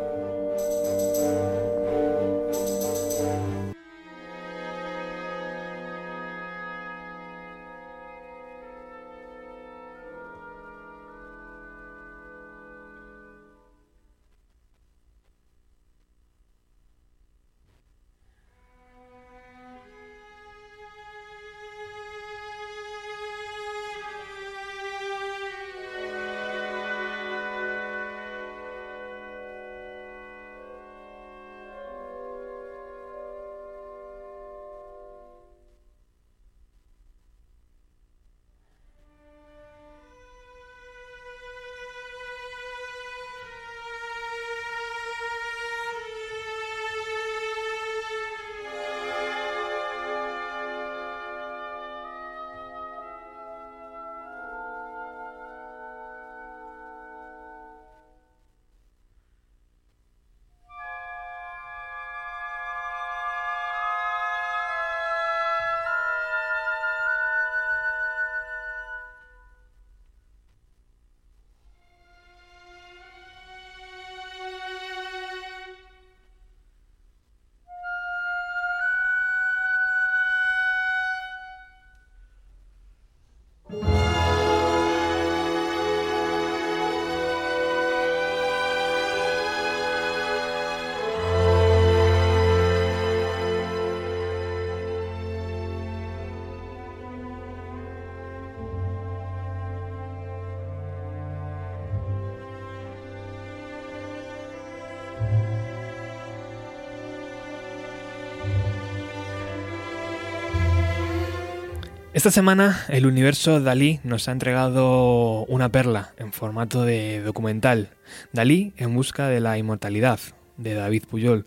Esta 112.26 112.34
semana 112.42 112.80
el 112.90 113.06
universo 113.06 113.62
Dalí 113.62 114.00
nos 114.04 114.28
ha 114.28 114.32
entregado 114.32 115.46
una 115.46 115.70
perla 115.70 116.10
en 116.18 116.34
formato 116.34 116.82
de 116.84 117.22
documental. 117.22 117.90
Dalí 118.34 118.74
en 118.78 118.96
busca 118.96 119.28
de 119.28 119.40
la 119.40 119.60
inmortalidad, 119.60 120.18
de 120.58 120.74
David 120.74 121.04
Puyol. 121.08 121.46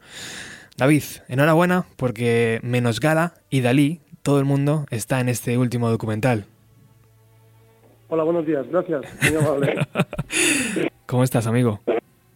David, 0.77 1.03
enhorabuena 1.27 1.87
porque 1.97 2.61
menos 2.63 3.01
Gala 3.01 3.35
y 3.51 3.61
Dalí, 3.61 4.01
todo 4.23 4.39
el 4.39 4.45
mundo 4.45 4.87
está 4.91 5.19
en 5.19 5.29
este 5.29 5.59
último 5.59 5.91
documental. 5.91 6.45
Hola, 8.07 8.23
buenos 8.23 8.47
días, 8.47 8.65
gracias. 8.71 9.03
muy 9.21 9.37
amable. 9.37 9.85
¿Cómo 11.07 11.25
estás, 11.25 11.49
amigo? 11.49 11.81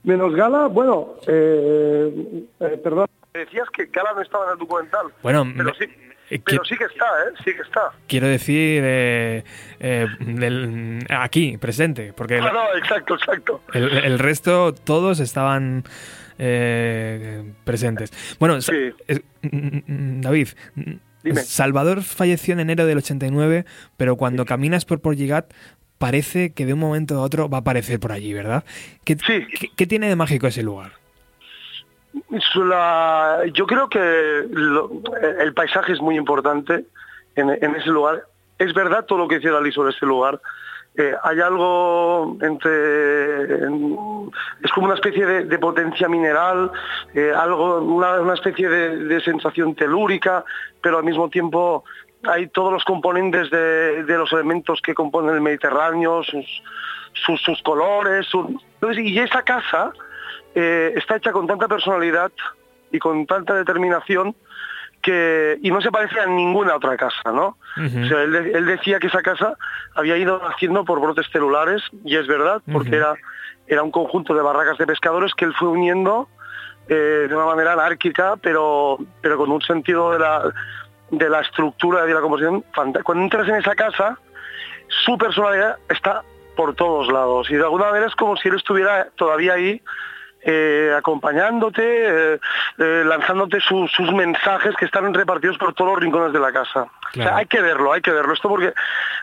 Menos 0.03 0.35
Gala, 0.35 0.67
bueno, 0.67 1.15
eh, 1.29 2.43
eh, 2.59 2.81
perdón. 2.83 3.07
Decías 3.33 3.69
que 3.71 3.85
Gala 3.87 4.15
no 4.17 4.21
estaba 4.23 4.47
en 4.47 4.53
el 4.55 4.59
documental. 4.59 5.07
Bueno, 5.23 5.47
pero 5.57 5.71
me- 5.71 5.87
sí, 5.87 5.93
pero 6.39 6.63
qui- 6.63 6.69
sí 6.69 6.77
que 6.77 6.85
está, 6.85 7.05
¿eh? 7.05 7.33
Sí 7.45 7.53
que 7.55 7.63
está. 7.63 7.93
Quiero 8.07 8.27
decir 8.29 8.83
eh, 8.85 9.45
eh, 9.81 10.07
del- 10.21 11.05
aquí, 11.11 11.57
presente, 11.59 12.13
porque 12.13 12.37
el, 12.39 12.45
Ah, 12.45 12.53
no, 12.53 12.79
exacto, 12.79 13.15
exacto. 13.15 13.61
el- 13.75 13.99
el 13.99 14.19
resto, 14.19 14.73
todos 14.75 15.21
estaban 15.21 15.85
eh, 16.39 17.53
presentes. 17.65 18.13
Bueno, 18.39 18.57
es- 18.57 18.71
mm, 19.43 19.77
mm, 19.87 20.21
David, 20.23 20.49
mm, 20.75 20.93
Dime. 21.23 21.41
Salvador 21.43 22.03
falleció 22.03 22.53
en 22.55 22.61
enero 22.61 22.85
del 22.87 22.99
89, 22.99 23.65
pero 23.97 24.17
cuando 24.17 24.45
caminas 24.45 24.85
por 24.85 25.01
Porligat 25.01 25.53
parece 25.99 26.53
que 26.53 26.67
de 26.67 26.73
un 26.73 26.81
momento 26.81 27.15
a 27.19 27.21
otro 27.23 27.49
va 27.49 27.59
a 27.59 27.61
aparecer 27.61 28.01
por 28.01 28.11
allí, 28.11 28.33
¿verdad? 28.33 28.65
¿Qué, 29.05 29.17
qué- 29.17 29.47
qué 29.77 29.87
tiene 29.87 30.09
de 30.09 30.17
mágico 30.17 30.49
ese 30.49 30.65
lugar? 30.65 30.93
La- 32.55 33.43
yo 33.53 33.67
creo 33.67 33.89
que 33.89 33.99
el 33.99 35.55
paisaje 35.55 35.93
es 35.93 36.01
muy 36.01 36.17
importante 36.17 36.85
en, 37.37 37.51
ese 37.51 37.89
lugar. 37.89 38.25
Es 38.59 38.75
verdad 38.75 39.07
todo 39.07 39.19
lo 39.19 39.29
que 39.29 39.37
decía 39.37 39.53
Dalí 39.53 39.73
sobre 39.73 39.93
ese 39.93 40.07
lugar. 40.07 40.41
Eh, 40.95 41.15
hay 41.23 41.41
algo 41.41 42.37
entre... 42.43 43.65
en- 43.65 44.31
es 44.63 44.71
como 44.73 44.87
una 44.87 44.95
especie 44.95 45.25
de, 45.25 45.59
potencia 45.59 46.09
mineral, 46.09 46.71
eh, 47.15 47.33
algo, 47.35 47.79
una, 47.79 48.35
especie 48.35 48.69
de, 48.69 49.21
sensación 49.23 49.75
telúrica, 49.75 50.45
pero 50.83 50.99
al 50.99 51.05
mismo 51.05 51.31
tiempo 51.31 51.85
hay 52.25 52.49
todos 52.49 52.73
los 52.73 52.85
componentes 52.85 53.51
de, 53.51 54.05
los 54.07 54.33
elementos 54.33 54.81
que 54.83 54.95
componen 54.95 55.35
el 55.35 55.41
Mediterráneo, 55.41 56.23
sus, 56.23 57.63
colores. 57.63 58.29
y 58.83 59.19
esa 59.19 59.43
casa 59.43 59.93
eh, 60.55 60.93
está 60.97 61.17
hecha 61.17 61.33
con 61.33 61.47
tanta 61.47 61.69
personalidad 61.69 62.31
y 62.91 62.99
con 62.99 63.27
tanta 63.27 63.55
determinación 63.55 64.35
que 65.01 65.59
y 65.63 65.71
no 65.71 65.81
se 65.81 65.91
parece 65.91 66.21
a 66.21 66.27
ninguna 66.27 66.77
otra 66.77 66.97
casa, 66.97 67.33
¿no? 67.33 67.57
O 68.05 68.09
sea, 68.09 68.23
él, 68.23 68.33
de- 68.33 68.53
él 68.53 68.67
decía 68.67 68.99
que 69.01 69.09
esa 69.09 69.23
casa 69.23 69.57
había 69.95 70.17
ido 70.17 70.47
haciendo 70.47 70.85
por 70.85 71.01
brotes 71.01 71.27
celulares 71.33 71.83
y 72.05 72.17
es 72.17 72.27
verdad, 72.27 72.63
porque 72.73 72.91
era, 72.97 73.15
era 73.67 73.83
un 73.83 73.91
conjunto 73.91 74.35
de 74.35 74.43
barracas 74.43 74.79
de 74.79 74.87
pescadores 74.87 75.35
que 75.35 75.45
él 75.45 75.55
fue 75.59 75.69
uniendo 75.69 76.29
eh, 76.89 77.27
de 77.29 77.35
una 77.35 77.47
manera 77.47 77.73
anárquica, 77.73 78.37
pero, 78.41 78.99
pero 79.21 79.37
con 79.39 79.51
un 79.51 79.61
sentido 79.63 80.13
de 80.13 80.19
la, 80.21 80.53
de 81.11 81.29
la 81.29 81.41
estructura 81.41 82.05
y 82.05 82.09
de 82.09 82.15
la 82.15 82.21
composición. 82.21 82.65
Cuando 82.75 83.01
entras 83.25 83.49
en 83.49 83.57
esa 83.57 83.75
casa, 83.75 84.19
su 85.05 85.17
personalidad 85.19 85.79
está 85.89 86.23
por 86.55 86.75
todos 86.75 87.09
lados 87.11 87.51
y 87.51 87.55
de 87.55 87.63
alguna 87.63 87.87
manera 87.87 88.07
es 88.07 88.15
como 88.15 88.37
si 88.37 88.49
él 88.49 88.57
estuviera 88.57 89.09
todavía 89.17 89.55
ahí 89.55 89.81
eh, 90.45 90.93
acompañándote, 90.97 91.83
eh, 92.35 92.41
eh, 92.79 93.03
lanzándote 93.07 93.61
su- 93.61 93.89
sus 93.89 94.13
mensajes 94.13 94.75
que 94.77 94.85
están 94.87 95.13
repartidos 95.15 95.57
por 95.59 95.73
todos 95.75 95.93
los 95.93 96.01
rincones 96.01 96.33
de 96.33 96.41
la 96.41 96.53
casa. 96.53 96.83
O 96.83 96.89
sea, 97.15 97.37
hay 97.37 97.47
que 97.47 97.61
verlo, 97.61 97.93
hay 97.93 98.01
que 98.01 98.11
verlo. 98.11 98.33
Esto 98.33 98.49
porque 98.49 98.73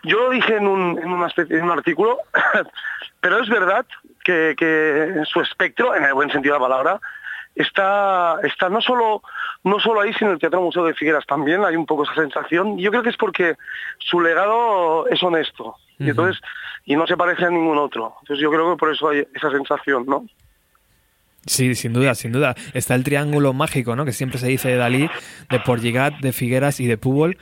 yo 0.03 0.19
lo 0.19 0.29
dije 0.29 0.55
en 0.57 0.67
un, 0.67 0.97
en 0.99 1.11
una 1.11 1.27
especie- 1.27 1.57
en 1.57 1.65
un 1.65 1.71
artículo, 1.71 2.19
pero 3.21 3.39
es 3.41 3.49
verdad 3.49 3.85
que, 4.23 4.55
que 4.57 5.23
su 5.25 5.41
espectro, 5.41 5.95
en 5.95 6.03
el 6.05 6.13
buen 6.13 6.31
sentido 6.31 6.55
de 6.55 6.59
la 6.61 6.67
palabra, 6.67 6.99
está, 7.55 8.37
está 8.43 8.69
no 8.69 8.79
solo 8.81 9.21
no 9.63 9.79
solo 9.79 9.99
ahí, 10.01 10.13
sino 10.13 10.29
en 10.29 10.35
el 10.35 10.39
Teatro 10.39 10.61
Museo 10.61 10.85
de 10.85 10.93
Figueras 10.93 11.25
también, 11.25 11.65
hay 11.65 11.75
un 11.75 11.85
poco 11.85 12.03
esa 12.03 12.15
sensación. 12.15 12.77
Yo 12.77 12.91
creo 12.91 13.03
que 13.03 13.09
es 13.09 13.17
porque 13.17 13.55
su 13.97 14.21
legado 14.21 15.05
es 15.07 15.21
honesto. 15.21 15.75
Y 15.97 16.09
entonces, 16.11 16.41
y 16.85 16.95
no 16.95 17.05
se 17.05 17.17
parece 17.17 17.43
a 17.45 17.49
ningún 17.49 17.77
otro. 17.77 18.15
Entonces 18.21 18.41
yo 18.41 18.49
creo 18.51 18.71
que 18.71 18.77
por 18.79 18.89
eso 18.93 19.09
hay 19.09 19.27
esa 19.35 19.51
sensación, 19.51 20.05
¿no? 20.07 20.23
Sí, 21.45 21.73
sin 21.75 21.93
duda, 21.93 22.15
sin 22.15 22.31
duda. 22.31 22.55
Está 22.73 22.95
el 22.95 23.03
triángulo 23.03 23.53
mágico, 23.53 23.95
¿no? 23.95 24.05
Que 24.05 24.13
siempre 24.13 24.39
se 24.39 24.47
dice 24.47 24.69
de 24.69 24.75
Dalí, 24.75 25.09
de 25.49 25.59
Porligat, 25.59 26.15
de 26.19 26.31
Figueras 26.31 26.79
y 26.79 26.87
de 26.87 26.97
Púbol. 26.97 27.37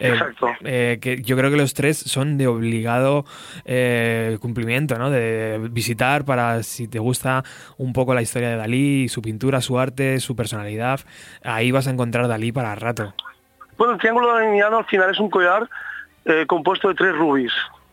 Eh, 0.00 0.10
Exacto. 0.10 0.46
eh, 0.64 0.98
que 1.00 1.22
yo 1.22 1.36
creo 1.36 1.50
que 1.50 1.56
los 1.56 1.74
tres 1.74 1.98
son 1.98 2.38
de 2.38 2.46
obligado 2.46 3.24
eh, 3.64 4.38
cumplimiento, 4.40 4.96
¿no? 4.96 5.10
De 5.10 5.58
visitar 5.72 6.24
para 6.24 6.62
si 6.62 6.86
te 6.86 7.00
gusta 7.00 7.42
un 7.78 7.92
poco 7.92 8.14
la 8.14 8.22
historia 8.22 8.50
de 8.50 8.56
Dalí, 8.56 9.08
su 9.08 9.22
pintura, 9.22 9.60
su 9.60 9.78
arte, 9.78 10.20
su 10.20 10.36
personalidad, 10.36 11.00
ahí 11.42 11.72
vas 11.72 11.88
a 11.88 11.90
encontrar 11.90 12.28
Dalí 12.28 12.52
para 12.52 12.74
rato. 12.76 13.12
Bueno, 13.76 13.94
el 13.94 13.98
Triángulo 13.98 14.32
Daliniano 14.32 14.78
al 14.78 14.86
final 14.86 15.10
es 15.10 15.18
un 15.18 15.30
collar 15.30 15.68
eh, 16.24 16.44
compuesto 16.46 16.88
de 16.88 16.94
tres 16.94 17.16
rubíes. 17.16 17.52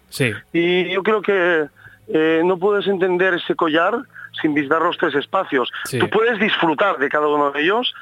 Sí. 0.09 0.31
Y 0.53 0.91
yo 0.91 1.01
creo 1.03 1.21
que, 1.21 1.67
no 2.43 2.57
puedes 2.59 2.85
entender 2.85 3.33
ese 3.33 3.55
collar 3.55 3.95
sin 4.41 4.53
visitar 4.53 4.81
los 4.81 4.97
tres 4.97 5.15
espacios. 5.15 5.71
Sí. 5.85 5.99
Tú 5.99 6.09
puedes 6.09 6.39
disfrutar 6.39 6.97
de 6.97 7.09
cada 7.09 7.27
uno 7.27 7.51
de 7.51 7.61
ellos 7.61 7.93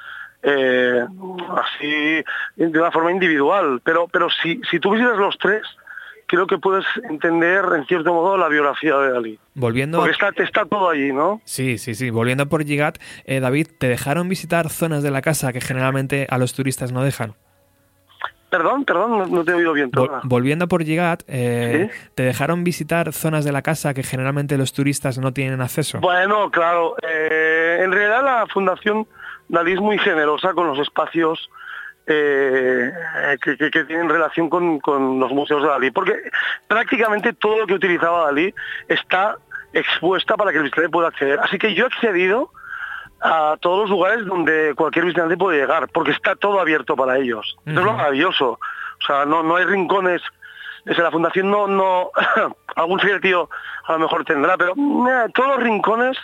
eh, 0.43 1.05
así 1.55 2.23
de 2.57 2.79
una 2.79 2.91
forma 2.91 3.11
individual, 3.11 3.81
pero, 3.83 4.07
pero 4.07 4.29
si, 4.29 4.59
si 4.69 4.79
tú 4.79 4.91
visitas 4.91 5.17
los 5.17 5.37
tres, 5.37 5.63
creo 6.27 6.47
que 6.47 6.57
puedes 6.57 6.85
entender 7.09 7.63
en 7.75 7.85
cierto 7.85 8.13
modo 8.13 8.37
la 8.37 8.49
biografía 8.49 8.97
de 8.97 9.11
Dalí. 9.11 9.39
Volviendo 9.53 9.99
Porque 9.99 10.11
está, 10.11 10.29
está 10.43 10.65
todo 10.65 10.89
allí, 10.89 11.13
¿no? 11.13 11.41
Sí, 11.45 11.77
sí, 11.77 11.95
sí. 11.95 12.09
Volviendo 12.09 12.49
por 12.49 12.65
Gigat, 12.65 12.97
eh, 13.25 13.39
David, 13.39 13.67
¿te 13.77 13.87
dejaron 13.87 14.27
visitar 14.27 14.69
zonas 14.69 15.01
de 15.01 15.11
la 15.11 15.21
casa 15.21 15.53
que 15.53 15.61
generalmente 15.61 16.27
a 16.29 16.37
los 16.37 16.53
turistas 16.53 16.91
no 16.91 17.03
dejan? 17.03 17.35
Perdón, 18.57 18.85
perdón, 18.85 19.17
no, 19.17 19.25
no 19.25 19.43
te 19.43 19.51
he 19.51 19.55
oído 19.55 19.73
bien. 19.73 19.91
Vol- 19.91 20.21
volviendo 20.25 20.67
por 20.67 20.83
Gigat, 20.83 21.23
eh, 21.27 21.89
¿te 22.13 22.21
dejaron 22.21 22.63
visitar 22.63 23.11
zonas 23.11 23.43
de 23.45 23.51
la 23.51 23.63
casa 23.63 23.95
que 23.95 24.03
generalmente 24.03 24.59
los 24.59 24.73
turistas 24.73 25.17
no 25.17 25.33
tienen 25.33 25.59
acceso? 25.59 25.99
Bueno, 26.01 26.51
claro. 26.51 26.95
eh, 27.01 27.79
en 27.83 27.91
realidad 27.91 28.23
la 28.23 28.45
Fundación 28.53 29.07
Dalí 29.47 29.71
es 29.73 29.79
muy 29.79 29.97
generosa 29.97 30.53
con 30.53 30.67
los 30.67 30.77
espacios 30.77 31.49
eh, 32.05 32.91
que, 33.41 33.57
que- 33.57 33.71
que 33.71 33.83
tienen 33.85 34.07
relación 34.07 34.49
con, 34.49 34.79
con 34.79 35.19
los 35.19 35.31
museos 35.31 35.63
de 35.63 35.69
Dalí, 35.69 35.89
porque 35.89 36.13
prácticamente 36.67 37.33
todo 37.33 37.59
lo 37.61 37.65
que 37.67 37.73
utilizaba 37.73 38.25
Dalí 38.25 38.53
está 38.87 39.37
expuesta 39.73 40.37
para 40.37 40.51
que 40.51 40.57
el 40.57 40.63
visitante 40.65 40.89
pueda 40.89 41.07
acceder. 41.07 41.39
Así 41.39 41.57
que 41.57 41.73
yo 41.73 41.85
he 41.85 41.87
accedido 41.87 42.51
a 43.23 43.55
todos 43.59 43.81
los 43.81 43.89
lugares 43.89 44.25
donde 44.25 44.73
cualquier 44.75 45.05
visitante 45.05 45.37
puede 45.37 45.61
llegar, 45.61 45.87
porque 45.87 46.11
está 46.11 46.35
todo 46.35 46.59
abierto 46.59 46.95
para 46.95 47.17
ellos. 47.17 47.57
Eso 47.65 47.79
es 47.79 47.85
lo 47.85 47.93
maravilloso. 47.93 48.59
O 49.01 49.05
sea, 49.05 49.25
no, 49.25 49.41
no 49.43 49.55
hay 49.55 49.65
rincones. 49.65 50.21
Desde 50.83 51.01
la 51.01 51.11
fundación 51.11 51.49
no, 51.49 51.65
no 51.67 52.11
algún 52.75 52.99
secretario 52.99 53.49
a 53.85 53.93
lo 53.93 53.99
mejor 53.99 54.25
tendrá, 54.25 54.57
pero 54.57 54.73
eh, 54.73 55.31
todos 55.33 55.55
los 55.55 55.63
rincones 55.63 56.17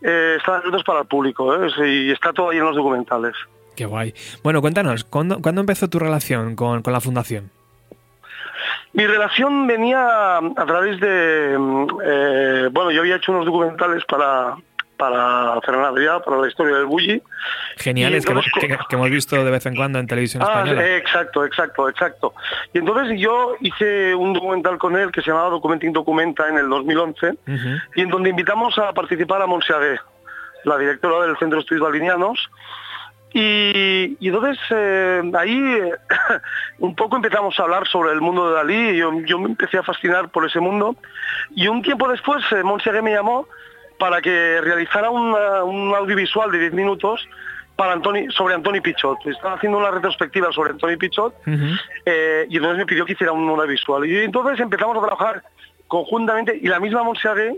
eh, 0.00 0.36
están 0.38 0.56
abiertos 0.56 0.84
para 0.84 1.00
el 1.00 1.06
público 1.06 1.54
¿eh? 1.54 1.68
Y 1.86 2.10
está 2.10 2.32
todo 2.32 2.50
ahí 2.50 2.58
en 2.58 2.64
los 2.64 2.76
documentales. 2.76 3.34
Qué 3.76 3.84
guay. 3.84 4.14
Bueno, 4.42 4.62
cuéntanos, 4.62 5.04
¿cuándo, 5.04 5.42
cuándo 5.42 5.60
empezó 5.60 5.88
tu 5.88 5.98
relación 5.98 6.56
con, 6.56 6.80
con 6.80 6.94
la 6.94 7.00
fundación? 7.02 7.50
Mi 8.94 9.06
relación 9.06 9.66
venía 9.66 10.38
a 10.38 10.66
través 10.66 10.98
de, 11.00 11.56
mm, 11.58 11.86
eh, 12.02 12.68
bueno, 12.72 12.90
yo 12.90 13.02
había 13.02 13.16
hecho 13.16 13.32
unos 13.32 13.44
documentales 13.44 14.02
para 14.06 14.56
para 14.96 15.60
Fernanda 15.60 16.20
para 16.24 16.38
la 16.38 16.48
historia 16.48 16.76
del 16.76 16.86
Bulli. 16.86 17.22
Geniales, 17.76 18.24
que, 18.24 18.32
entonces- 18.32 18.52
que- 18.60 18.68
que 18.88 18.96
hemos 18.96 19.10
visto 19.10 19.36
de 19.44 19.50
vez 19.50 19.64
en 19.66 19.76
cuando 19.76 19.98
en 19.98 20.06
televisión 20.06 20.42
Ah, 20.42 20.46
española. 20.64 20.96
exacto, 20.96 21.44
exacto, 21.44 21.88
exacto. 21.88 22.34
Y 22.72 22.78
entonces 22.78 23.18
yo 23.20 23.56
hice 23.60 24.14
un 24.14 24.32
documental 24.32 24.78
con 24.78 24.96
él 24.96 25.10
que 25.12 25.20
se 25.22 25.30
llamaba 25.30 25.50
Documenting 25.50 25.92
Documenta 25.92 26.48
en 26.48 26.58
el 26.58 26.68
2011 26.68 27.30
Ujú. 27.30 27.68
y 27.94 28.00
en 28.02 28.08
donde 28.08 28.30
invitamos 28.30 28.78
a 28.78 28.92
participar 28.92 29.42
a 29.42 29.46
Monseagué, 29.46 29.98
la 30.64 30.78
directora 30.78 31.26
del 31.26 31.36
Centro 31.38 31.56
de 31.58 31.60
Estudios 31.62 31.84
Balinianos. 31.86 32.50
Y, 33.32 34.16
y 34.18 34.28
entonces 34.28 34.58
eh, 34.70 35.20
ahí 35.38 35.58
eh, 35.58 35.92
un 36.78 36.94
poco 36.96 37.16
empezamos 37.16 37.58
a 37.60 37.64
hablar 37.64 37.86
sobre 37.86 38.12
el 38.12 38.20
mundo 38.22 38.48
de 38.48 38.54
Dalí, 38.54 38.90
y 38.90 38.96
yo, 38.98 39.12
yo 39.26 39.38
me 39.38 39.46
empecé 39.46 39.76
a 39.78 39.82
fascinar 39.82 40.30
por 40.30 40.46
ese 40.46 40.58
mundo 40.60 40.96
y 41.54 41.68
un 41.68 41.82
tiempo 41.82 42.08
después 42.08 42.42
eh, 42.52 42.62
me 43.02 43.12
llamó 43.12 43.46
para 43.98 44.20
que 44.20 44.60
realizara 44.60 45.10
una- 45.10 45.64
un 45.64 45.94
audiovisual 45.94 46.50
de 46.50 46.58
10 46.58 46.72
minutos 46.72 47.26
para 47.76 47.92
Antoni, 47.92 48.26
sobre 48.30 48.54
Antoni 48.54 48.80
Pichot. 48.80 49.18
Estaba 49.26 49.54
haciendo 49.54 49.78
una 49.78 49.90
retrospectiva 49.90 50.50
sobre 50.52 50.70
Antoni 50.70 50.96
Pichot 50.96 51.34
eh, 52.06 52.46
y 52.48 52.56
entonces 52.56 52.78
me 52.78 52.86
pidió 52.86 53.04
que 53.04 53.12
hiciera 53.12 53.32
un 53.32 53.48
audiovisual. 53.48 54.06
Y 54.06 54.18
entonces 54.24 54.60
empezamos 54.60 54.96
a 54.96 55.00
trabajar 55.06 55.42
conjuntamente 55.88 56.58
y 56.60 56.66
la 56.68 56.80
misma 56.80 57.02
Monseagué 57.02 57.56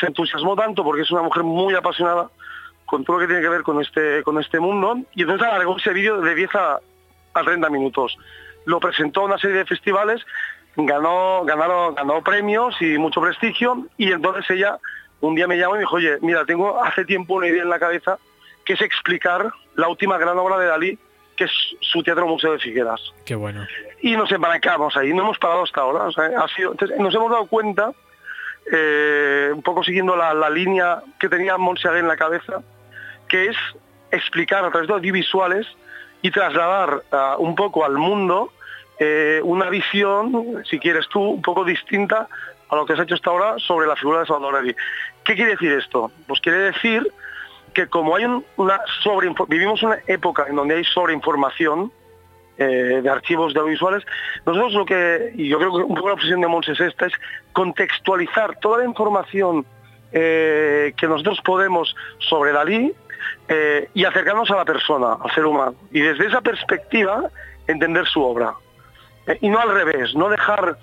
se 0.00 0.06
entusiasmó 0.06 0.56
tanto 0.56 0.82
porque 0.82 1.02
es 1.02 1.10
una 1.10 1.22
mujer 1.22 1.42
muy 1.42 1.74
apasionada 1.74 2.28
con 2.86 3.04
todo 3.04 3.16
lo 3.16 3.20
que 3.20 3.26
tiene 3.28 3.42
que 3.42 3.48
ver 3.48 3.62
con 3.62 3.80
este, 3.80 4.22
con 4.22 4.38
este 4.40 4.58
mundo 4.58 4.98
y 5.14 5.22
entonces 5.22 5.46
alargó 5.46 5.76
ese 5.76 5.92
vídeo 5.92 6.20
de 6.20 6.34
10 6.34 6.54
a, 6.54 6.78
a 7.34 7.42
30 7.42 7.68
minutos. 7.70 8.16
Lo 8.64 8.80
presentó 8.80 9.20
a 9.20 9.24
una 9.24 9.38
serie 9.38 9.56
de 9.58 9.64
festivales, 9.66 10.22
ganó, 10.76 11.44
ganaron, 11.44 11.94
ganó 11.94 12.22
premios 12.22 12.74
y 12.80 12.96
mucho 12.98 13.20
prestigio 13.20 13.86
y 13.98 14.12
entonces 14.12 14.48
ella 14.50 14.78
un 15.22 15.34
día 15.34 15.46
me 15.46 15.56
llamó 15.56 15.74
y 15.74 15.78
me 15.78 15.80
dijo, 15.80 15.96
oye, 15.96 16.18
mira, 16.20 16.44
tengo 16.44 16.82
hace 16.82 17.04
tiempo 17.04 17.34
una 17.34 17.46
idea 17.46 17.62
en 17.62 17.70
la 17.70 17.78
cabeza 17.78 18.18
que 18.64 18.74
es 18.74 18.82
explicar 18.82 19.50
la 19.74 19.88
última 19.88 20.18
gran 20.18 20.38
obra 20.38 20.58
de 20.58 20.66
Dalí, 20.66 20.98
que 21.36 21.44
es 21.44 21.50
su 21.80 22.02
Teatro 22.02 22.26
Museo 22.26 22.52
de 22.52 22.58
Figueras 22.58 23.00
Qué 23.24 23.34
bueno. 23.34 23.66
y 24.02 24.16
nos 24.16 24.30
embarcamos 24.30 24.96
ahí, 24.96 25.12
no 25.14 25.22
hemos 25.22 25.38
parado 25.38 25.62
hasta 25.62 25.80
ahora. 25.80 26.04
o 26.04 26.12
sea, 26.12 26.24
ha 26.38 26.48
sido, 26.48 26.72
entonces, 26.72 26.98
nos 26.98 27.14
hemos 27.14 27.30
dado 27.30 27.46
cuenta, 27.46 27.92
eh, 28.70 29.50
un 29.52 29.62
poco 29.62 29.82
siguiendo 29.82 30.14
la, 30.14 30.34
la 30.34 30.50
línea 30.50 31.02
que 31.18 31.28
tenía 31.28 31.56
Monseagué 31.56 32.00
en 32.00 32.08
la 32.08 32.16
cabeza, 32.16 32.62
que 33.28 33.46
es 33.46 33.56
explicar 34.10 34.64
a 34.64 34.70
través 34.70 34.88
de 34.88 34.94
audiovisuales 34.94 35.66
y 36.20 36.30
trasladar 36.30 37.02
ah, 37.10 37.36
un 37.38 37.54
poco 37.54 37.84
al 37.84 37.94
mundo 37.94 38.52
eh, 38.98 39.40
una 39.42 39.68
visión, 39.68 40.62
si 40.68 40.78
quieres 40.78 41.08
tú, 41.08 41.20
un 41.20 41.42
poco 41.42 41.64
distinta 41.64 42.28
a 42.68 42.76
lo 42.76 42.86
que 42.86 42.92
has 42.92 43.00
hecho 43.00 43.16
hasta 43.16 43.30
ahora 43.30 43.54
sobre 43.58 43.86
la 43.86 43.96
figura 43.96 44.20
de 44.20 44.26
Salvador 44.26 44.54
Dalí. 44.54 44.76
¿Qué 45.24 45.34
quiere 45.34 45.52
decir 45.52 45.72
esto? 45.72 46.10
Pues 46.26 46.40
quiere 46.40 46.58
decir 46.58 47.06
que 47.74 47.86
como 47.86 48.16
hay 48.16 48.24
un- 48.24 48.44
una 48.56 48.80
sobre 49.02 49.32
vivimos 49.48 49.82
una 49.82 49.98
época 50.06 50.46
en 50.48 50.56
donde 50.56 50.74
hay 50.76 50.84
sobreinformación 50.84 51.90
eh, 52.58 53.00
de 53.02 53.08
archivos 53.08 53.54
de 53.54 53.60
audiovisuales, 53.60 54.04
nosotros 54.44 54.74
lo 54.74 54.84
que, 54.84 55.32
y 55.34 55.48
yo 55.48 55.58
creo 55.58 55.70
que 55.74 55.82
un 55.84 55.94
poco 55.94 56.08
la 56.08 56.14
obsesión 56.14 56.40
de 56.42 56.46
Mons 56.48 56.68
es 56.68 56.80
esta, 56.80 57.06
es 57.06 57.12
contextualizar 57.54 58.58
toda 58.60 58.78
la 58.78 58.84
información 58.84 59.64
eh, 60.12 60.92
que 60.98 61.06
nosotros 61.08 61.40
podemos 61.42 61.96
sobre 62.18 62.52
Dalí 62.52 62.92
eh, 63.48 63.88
y 63.94 64.04
acercarnos 64.04 64.50
a 64.50 64.56
la 64.56 64.64
persona, 64.66 65.16
al 65.18 65.30
ser 65.34 65.46
humano. 65.46 65.74
Y 65.92 66.00
desde 66.00 66.26
esa 66.26 66.42
perspectiva 66.42 67.30
entender 67.66 68.06
su 68.06 68.22
obra. 68.22 68.52
Eh, 69.26 69.38
y 69.40 69.48
no 69.48 69.58
al 69.58 69.72
revés, 69.72 70.14
no 70.14 70.28
dejar 70.28 70.76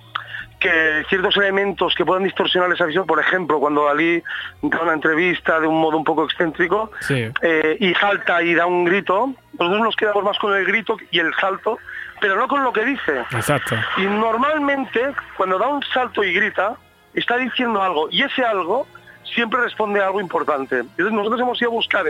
que 0.60 1.06
ciertos 1.08 1.38
elementos 1.38 1.96
que 1.96 2.06
puedan 2.06 2.24
distorsionar 2.24 2.72
esa 2.72 2.86
visión, 2.86 3.06
por 3.06 3.20
ejemplo, 3.20 3.60
cuando 3.60 3.86
Dalí 3.86 4.22
da 4.62 4.82
una 4.82 4.94
entrevista 4.94 5.60
de 5.60 5.68
un 5.68 5.80
modo 5.80 5.98
un 5.98 6.04
poco 6.04 6.26
excéntrico 6.26 6.92
Sí. 7.02 7.32
eh, 7.42 7.78
y 7.80 7.94
salta 7.96 8.42
y 8.44 8.54
da 8.54 8.66
un 8.66 8.84
grito, 8.84 9.34
nosotros 9.58 9.82
nos 9.82 9.96
quedamos 9.96 10.24
más 10.24 10.38
con 10.38 10.56
el 10.56 10.66
grito 10.66 10.98
y 11.12 11.20
el 11.20 11.34
salto, 11.36 11.78
pero 12.20 12.36
no 12.36 12.48
con 12.48 12.64
lo 12.64 12.74
que 12.74 12.84
dice. 12.84 13.20
Exacto. 13.32 13.76
Y 13.98 14.02
normalmente, 14.02 15.02
cuando 15.38 15.58
da 15.58 15.68
un 15.68 15.82
salto 15.94 16.24
y 16.24 16.34
grita, 16.34 16.76
está 17.14 17.38
diciendo 17.38 17.82
algo, 17.82 18.10
y 18.12 18.24
ese 18.24 18.44
algo 18.44 18.86
siempre 19.24 19.62
responde 19.62 20.02
a 20.02 20.08
algo 20.08 20.20
importante. 20.20 20.80
Entonces 20.80 21.14
nosotros 21.14 21.40
hemos 21.42 21.62
ido 21.62 21.72
a 21.72 21.74
buscar 21.74 22.06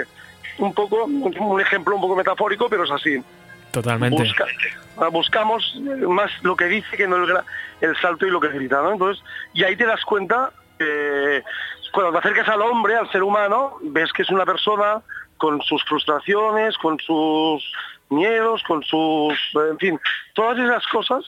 un 0.58 0.74
poco, 0.74 1.06
un 1.06 1.62
ejemplo 1.62 1.96
un 1.96 2.02
poco 2.02 2.16
metafórico, 2.16 2.68
pero 2.70 2.84
es 2.84 2.92
así. 2.92 3.22
Totalmente. 3.72 4.24
Ah, 4.98 5.08
buscamos 5.10 5.76
eh, 5.78 6.06
más 6.08 6.32
lo 6.44 6.56
que 6.56 6.66
dice 6.66 6.98
que 6.98 7.08
no 7.08 7.24
el, 7.24 7.38
el 7.82 7.96
salto 7.98 8.26
y 8.26 8.32
lo 8.32 8.40
que 8.40 8.50
grita, 8.50 8.82
¿no? 8.82 8.94
Entonces, 8.94 9.24
y 9.54 9.64
ahí 9.64 9.76
te 9.76 9.86
das 9.86 10.04
cuenta, 10.04 10.52
eh, 10.80 11.42
cuando 11.94 12.12
te 12.12 12.18
acercas 12.20 12.50
al 12.50 12.62
hombre, 12.62 12.96
al 12.96 13.10
ser 13.12 13.24
humano, 13.24 13.78
ves 13.82 14.12
que 14.12 14.24
es 14.24 14.30
una 14.30 14.46
persona 14.46 15.02
con 15.38 15.62
sus 15.62 15.84
frustraciones, 15.86 16.78
con 16.78 17.00
sus 17.00 17.72
miedos, 18.10 18.62
con 18.64 18.84
sus, 18.84 19.34
en 19.70 19.78
fin, 19.78 20.00
todas 20.34 20.60
esas 20.60 20.86
cosas 20.88 21.24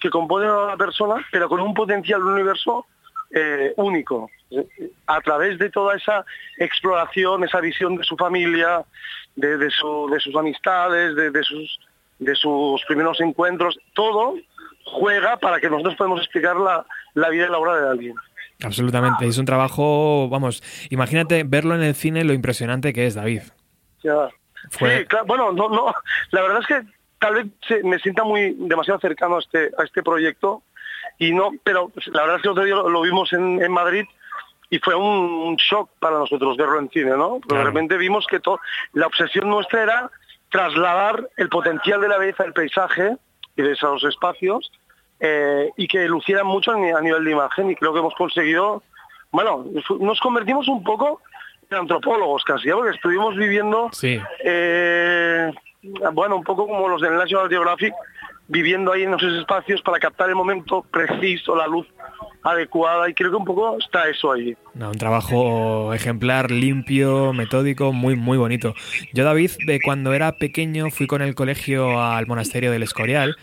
que 0.00 0.10
componen 0.10 0.48
a 0.48 0.66
la 0.66 0.76
persona, 0.76 1.16
pero 1.32 1.48
con 1.48 1.60
un 1.60 1.74
potencial 1.74 2.22
universo 2.22 2.86
eh, 3.30 3.72
único. 3.76 4.30
Eh, 4.50 4.66
A 5.06 5.20
través 5.20 5.58
de 5.58 5.70
toda 5.70 5.96
esa 5.96 6.24
exploración, 6.58 7.42
esa 7.44 7.60
visión 7.60 7.96
de 7.96 8.04
su 8.04 8.16
familia, 8.16 8.84
de, 9.36 9.56
de 9.56 9.70
su- 9.70 10.08
de 10.10 10.18
sus 10.20 10.34
amistades, 10.36 11.14
de, 11.14 11.30
de 11.30 11.42
sus, 11.44 11.78
de 12.18 12.34
sus 12.34 12.82
primeros 12.86 13.20
encuentros, 13.20 13.78
todo 13.94 14.34
juega 14.84 15.36
para 15.36 15.60
que 15.60 15.68
nosotros 15.70 15.94
podamos 15.96 16.20
explicar 16.20 16.56
la, 16.56 16.84
la 17.14 17.28
vida 17.28 17.46
y 17.46 17.50
la 17.50 17.58
obra 17.58 17.76
de 17.80 17.88
alguien. 17.88 18.14
Absolutamente. 18.62 19.26
Es 19.26 19.36
un 19.38 19.44
trabajo, 19.44 20.28
vamos, 20.30 20.62
imagínate 20.90 21.44
verlo 21.44 21.74
en 21.74 21.82
el 21.82 21.94
cine 21.94 22.24
lo 22.24 22.32
impresionante 22.32 22.92
que 22.92 23.06
es, 23.06 23.14
David. 23.14 23.42
Ya. 24.02 24.28
Fue- 24.70 25.00
Sí, 25.00 25.04
claro, 25.06 25.26
bueno, 25.26 25.52
no, 25.52 25.68
no, 25.68 25.94
la 26.30 26.42
verdad 26.42 26.60
es 26.60 26.66
que 26.66 26.80
tal 27.18 27.34
vez 27.34 27.46
se- 27.68 27.82
me 27.84 27.98
sienta 27.98 28.24
muy 28.24 28.54
demasiado 28.58 28.98
cercano 29.00 29.36
a 29.36 29.40
este, 29.40 29.70
a 29.78 29.84
este 29.84 30.02
proyecto 30.02 30.62
y 31.18 31.32
no, 31.32 31.50
pero 31.64 31.92
la 32.06 32.22
verdad 32.22 32.36
es 32.36 32.42
que 32.42 32.48
otro 32.48 32.64
día 32.64 32.74
lo, 32.76 32.88
lo 32.88 33.00
vimos 33.02 33.32
en, 33.32 33.62
en 33.62 33.72
Madrid 33.72 34.04
y 34.70 34.78
fue 34.78 34.94
un, 34.94 35.56
shock 35.56 35.90
para 36.00 36.18
nosotros 36.18 36.56
verlo 36.56 36.78
en 36.80 36.90
cine, 36.90 37.10
¿no? 37.12 37.34
Porque 37.34 37.48
Claro. 37.48 37.64
de 37.64 37.70
repente 37.70 37.96
vimos 37.96 38.26
que 38.26 38.40
to- 38.40 38.60
la 38.94 39.06
obsesión 39.06 39.48
nuestra 39.48 39.82
era 39.82 40.10
trasladar 40.50 41.28
el 41.36 41.48
potencial 41.48 42.00
de 42.00 42.08
la 42.08 42.18
belleza 42.18 42.42
del 42.44 42.52
paisaje 42.52 43.16
y 43.56 43.62
de 43.62 43.72
esos 43.72 44.02
espacios 44.04 44.70
eh, 45.20 45.70
y 45.76 45.86
que 45.88 46.06
lucieran 46.08 46.46
mucho 46.46 46.72
a 46.72 46.76
ni- 46.76 46.90
a 46.90 47.00
nivel 47.00 47.24
de 47.24 47.30
imagen 47.30 47.70
y 47.70 47.76
creo 47.76 47.92
que 47.92 48.00
hemos 48.00 48.14
conseguido, 48.14 48.82
bueno, 49.30 49.64
nos 50.00 50.20
convertimos 50.20 50.68
un 50.68 50.82
poco 50.84 51.20
en 51.70 51.78
antropólogos 51.78 52.44
casi, 52.44 52.68
¿eh? 52.68 52.72
porque 52.74 52.94
estuvimos 52.96 53.34
viviendo 53.36 53.88
Sí. 53.92 54.20
eh, 54.44 55.52
bueno, 56.12 56.36
un 56.36 56.44
poco 56.44 56.66
como 56.66 56.88
los 56.88 57.00
del 57.00 57.16
National 57.16 57.48
Geographic, 57.48 57.94
viviendo 58.48 58.92
ahí 58.92 59.02
en 59.04 59.14
esos 59.14 59.32
espacios 59.38 59.82
para 59.82 59.98
captar 59.98 60.28
el 60.28 60.34
momento 60.36 60.82
preciso, 60.90 61.56
la 61.56 61.66
luz 61.66 61.86
adecuada 62.42 63.08
y 63.08 63.14
creo 63.14 63.30
que 63.30 63.36
un 63.36 63.44
poco 63.44 63.76
está 63.78 64.08
eso 64.08 64.32
ahí. 64.32 64.56
No, 64.74 64.90
un 64.90 64.98
trabajo 64.98 65.92
ejemplar, 65.94 66.50
limpio, 66.50 67.32
metódico, 67.32 67.92
muy, 67.92 68.14
muy 68.16 68.38
bonito. 68.38 68.74
Yo, 69.12 69.24
David, 69.24 69.50
de 69.66 69.80
cuando 69.80 70.12
era 70.14 70.32
pequeño 70.32 70.90
fui 70.90 71.06
con 71.06 71.22
el 71.22 71.34
colegio 71.34 72.00
al 72.00 72.26
monasterio 72.26 72.70
del 72.70 72.82
Escorial 72.82 73.36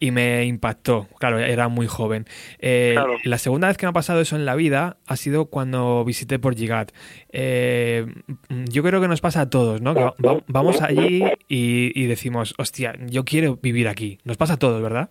y 0.00 0.10
me 0.10 0.44
impactó. 0.44 1.08
Claro, 1.18 1.38
era 1.38 1.68
muy 1.68 1.86
joven. 1.86 2.26
Eh, 2.58 2.92
Claro. 2.94 3.16
La 3.24 3.38
segunda 3.38 3.68
vez 3.68 3.76
que 3.76 3.86
me 3.86 3.90
ha 3.90 3.94
pasado 3.94 4.20
eso 4.20 4.36
en 4.36 4.44
la 4.46 4.54
vida 4.54 4.98
ha 5.06 5.16
sido 5.16 5.46
cuando 5.46 6.04
visité 6.04 6.38
por 6.38 6.54
Gigat. 6.54 6.92
Eh, 7.32 8.06
yo 8.48 8.82
creo 8.82 9.00
que 9.00 9.08
nos 9.08 9.20
pasa 9.20 9.42
a 9.42 9.50
todos, 9.50 9.80
¿no? 9.80 9.94
Va- 9.94 10.14
vamos 10.46 10.80
allí 10.82 11.24
y, 11.48 11.92
y 12.00 12.06
decimos, 12.06 12.54
hostia, 12.58 12.94
yo 13.06 13.24
quiero 13.24 13.56
vivir 13.56 13.88
aquí. 13.88 14.18
Nos 14.24 14.36
pasa 14.36 14.54
a 14.54 14.58
todos, 14.58 14.80
¿verdad? 14.82 15.10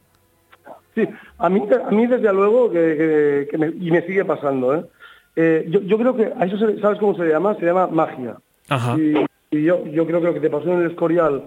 Sí, 0.96 1.08
a 1.38 1.50
mí, 1.50 1.62
a 1.86 1.92
mí 1.92 2.08
desde 2.08 2.32
luego 2.34 2.72
que, 2.72 2.80
que- 2.80 3.48
que 3.52 3.58
me, 3.58 3.68
y 3.68 3.92
me 3.92 4.02
sigue 4.04 4.24
pasando. 4.26 4.74
¿eh? 4.76 4.86
Eh, 5.36 5.66
yo, 5.70 5.82
yo 5.82 5.98
creo 5.98 6.16
que 6.16 6.32
a 6.38 6.46
eso 6.46 6.58
se- 6.58 6.80
sabes 6.80 7.00
cómo 7.00 7.16
se 7.16 7.26
llama, 7.28 7.56
se 7.56 7.66
llama 7.66 7.88
magia. 7.88 8.38
Ajá. 8.70 8.98
Y, 8.98 9.14
y 9.52 9.64
yo, 9.64 9.86
yo 9.86 10.06
creo 10.08 10.22
que 10.22 10.28
lo 10.28 10.34
que 10.34 10.40
te 10.40 10.50
pasó 10.50 10.72
en 10.72 10.80
el 10.82 10.92
Escorial 10.92 11.44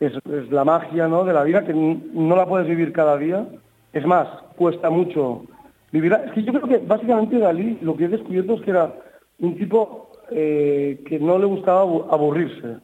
es, 0.00 0.12
es 0.14 0.50
la 0.50 0.64
magia 0.64 1.06
¿no? 1.08 1.24
de 1.24 1.32
la 1.34 1.44
vida 1.44 1.64
que 1.64 1.74
no 1.74 2.34
la 2.36 2.46
puedes 2.46 2.66
vivir 2.66 2.92
cada 2.92 3.16
día. 3.18 3.46
Es 3.92 4.06
más, 4.06 4.28
cuesta 4.56 4.88
mucho 4.90 5.44
vivirla. 5.92 6.22
Es 6.26 6.32
que 6.32 6.42
yo 6.42 6.52
creo 6.52 6.66
que 6.68 6.78
básicamente 6.86 7.38
Dalí 7.38 7.78
lo 7.82 7.96
que 7.96 8.04
he 8.06 8.08
descubierto 8.08 8.54
es 8.54 8.62
que 8.62 8.70
era 8.70 8.94
un 9.38 9.56
tipo 9.56 10.10
eh, 10.30 11.02
que 11.06 11.18
no 11.20 11.38
le 11.38 11.44
gustaba 11.46 11.82
abu- 11.82 12.06
aburrirse 12.10 12.76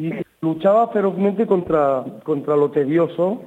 y 0.00 0.12
luchaba 0.40 0.88
ferozmente 0.88 1.46
contra, 1.46 2.04
contra 2.24 2.56
lo 2.56 2.70
tedioso, 2.72 3.40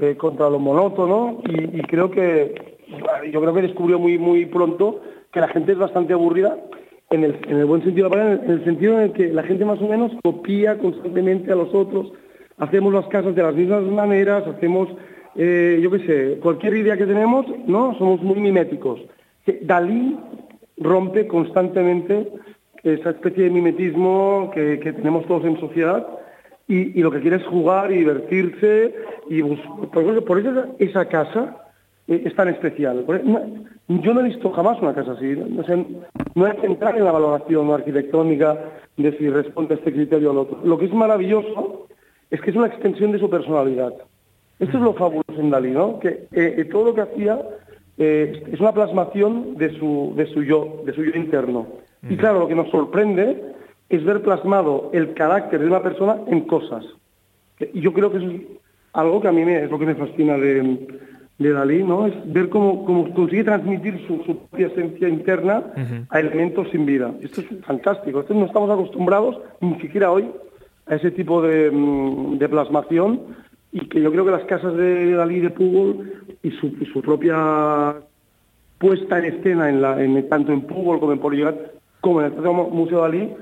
eh, 0.00 0.16
contra 0.16 0.50
lo 0.50 0.58
monótono 0.58 1.40
y, 1.44 1.78
y 1.78 1.82
creo 1.82 2.10
que 2.10 2.78
yo 3.30 3.40
creo 3.40 3.54
que 3.54 3.62
descubrió 3.62 3.98
muy 3.98 4.18
muy 4.18 4.46
pronto 4.46 5.00
que 5.32 5.40
la 5.40 5.48
gente 5.48 5.72
es 5.72 5.78
bastante 5.78 6.12
aburrida 6.12 6.56
en 7.10 7.24
el, 7.24 7.38
en 7.48 7.56
el 7.56 7.64
buen 7.64 7.82
sentido 7.82 8.08
de 8.08 8.16
la 8.16 8.22
palabra, 8.22 8.44
en 8.44 8.50
el 8.50 8.64
sentido 8.64 8.94
en 8.94 9.00
el 9.00 9.12
que 9.12 9.28
la 9.28 9.42
gente 9.42 9.64
más 9.64 9.80
o 9.80 9.88
menos 9.88 10.12
copia 10.22 10.78
constantemente 10.78 11.52
a 11.52 11.56
los 11.56 11.74
otros, 11.74 12.12
hacemos 12.58 12.92
las 12.92 13.06
casas 13.06 13.34
de 13.34 13.42
las 13.42 13.54
mismas 13.54 13.82
maneras, 13.84 14.46
hacemos, 14.46 14.88
eh, 15.34 15.80
yo 15.82 15.90
qué 15.90 15.98
sé, 16.00 16.38
cualquier 16.40 16.76
idea 16.76 16.96
que 16.96 17.06
tenemos, 17.06 17.46
¿no? 17.66 17.96
Somos 17.98 18.22
muy 18.22 18.40
miméticos. 18.40 19.00
Que 19.44 19.60
Dalí 19.62 20.18
rompe 20.76 21.26
constantemente 21.26 22.28
esa 22.82 23.10
especie 23.10 23.44
de 23.44 23.50
mimetismo 23.50 24.50
que, 24.54 24.76
tenemos 24.76 25.26
todos 25.26 25.44
en 25.44 25.58
sociedad 25.58 26.06
y 26.70 27.00
lo 27.00 27.10
que 27.10 27.20
quiere 27.20 27.36
es 27.36 27.46
jugar 27.46 27.90
y 27.90 27.96
divertirse 27.96 28.94
y 29.28 29.42
por 29.42 30.04
eso, 30.04 30.24
por 30.24 30.38
eso 30.38 30.64
esa, 30.78 31.04
casa 31.06 31.56
eh, 32.06 32.22
es 32.24 32.34
tan 32.34 32.48
especial. 32.48 33.04
No- 33.24 33.42
yo 33.88 34.12
no 34.12 34.20
he 34.20 34.24
visto 34.24 34.50
jamás 34.50 34.80
una 34.82 34.94
casa 34.94 35.12
así. 35.12 35.34
No, 36.34 36.44
hay 36.44 36.56
que 36.58 36.66
entrar 36.66 36.96
en 36.98 37.04
la 37.04 37.12
valoración 37.12 37.70
arquitectónica 37.70 38.58
de 38.98 39.16
si 39.16 39.30
responde 39.30 39.74
a 39.74 39.78
este 39.78 39.92
criterio 39.92 40.28
o 40.28 40.32
al 40.32 40.38
otro. 40.38 40.58
Lo 40.62 40.76
que 40.78 40.84
es 40.86 40.92
maravilloso 40.92 41.86
es 42.30 42.40
que 42.42 42.50
es 42.50 42.56
una 42.56 42.66
extensión 42.66 43.12
de 43.12 43.18
su 43.18 43.30
personalidad. 43.30 43.94
Esto 44.58 44.76
es 44.76 44.82
lo 44.82 44.92
fabuloso 44.92 45.38
en 45.40 45.50
Dalí, 45.50 45.70
¿no? 45.70 45.98
Que 46.00 46.08
eh, 46.32 46.54
eh, 46.58 46.64
todo 46.70 46.86
lo 46.86 46.94
que 46.94 47.00
hacía 47.02 47.40
eh, 47.96 48.42
es 48.52 48.60
una 48.60 48.72
plasmación 48.72 49.56
de 49.56 49.70
su, 49.78 50.12
de 50.16 50.26
su 50.26 50.42
yo, 50.42 50.82
de 50.84 50.92
su 50.92 51.02
yo 51.04 51.12
interno. 51.14 51.66
Y 52.08 52.16
claro, 52.16 52.40
lo 52.40 52.48
que 52.48 52.54
nos 52.54 52.68
sorprende 52.70 53.42
es 53.88 54.04
ver 54.04 54.20
plasmado 54.20 54.90
el 54.92 55.14
carácter 55.14 55.60
de 55.60 55.66
una 55.66 55.82
persona 55.82 56.18
en 56.26 56.42
cosas. 56.42 56.84
Y 57.72 57.80
yo 57.80 57.92
creo 57.94 58.10
que 58.12 58.18
eso 58.18 58.26
es 58.30 58.40
algo 58.92 59.20
que 59.20 59.28
a 59.28 59.32
mí 59.32 59.44
me, 59.44 59.64
es 59.64 59.70
lo 59.70 59.78
que 59.78 59.86
me 59.86 59.94
fascina 59.94 60.36
de, 60.36 60.86
de 61.38 61.52
Dalí, 61.52 61.82
¿no? 61.82 62.06
Es 62.06 62.14
ver 62.32 62.48
cómo, 62.48 62.84
cómo 62.84 63.12
consigue 63.14 63.44
transmitir 63.44 64.04
su, 64.06 64.22
su 64.24 64.38
propia 64.38 64.68
esencia 64.68 65.08
interna 65.08 65.62
a 66.10 66.20
elementos 66.20 66.68
sin 66.70 66.86
vida. 66.86 67.12
Esto 67.22 67.40
es 67.42 67.46
fantástico. 67.64 68.20
Esto 68.20 68.34
no 68.34 68.46
estamos 68.46 68.70
acostumbrados, 68.70 69.38
ni 69.60 69.80
siquiera 69.80 70.10
hoy, 70.10 70.28
a 70.86 70.94
ese 70.94 71.10
tipo 71.10 71.42
de, 71.42 71.70
mm, 71.70 72.38
de 72.38 72.48
plasmación 72.48 73.20
y 73.72 73.86
que 73.88 74.00
yo 74.00 74.10
creo 74.10 74.24
que 74.24 74.30
las 74.30 74.44
casas 74.44 74.74
de 74.76 75.12
Dalí 75.12 75.40
de 75.40 75.50
Púbol 75.50 76.12
y 76.42 76.50
su, 76.52 76.68
y 76.80 76.86
su 76.86 77.02
propia 77.02 77.96
puesta 78.78 79.18
en 79.18 79.24
escena 79.26 79.68
en 79.68 79.82
la, 79.82 80.02
en, 80.02 80.28
tanto 80.28 80.52
en 80.52 80.62
Púbol 80.62 81.00
como 81.00 81.12
en 81.12 81.18
Poligat 81.18 81.56
como 82.00 82.22
en 82.22 82.32
el 82.32 82.42
Museo 82.42 83.02
Dalí 83.02 83.34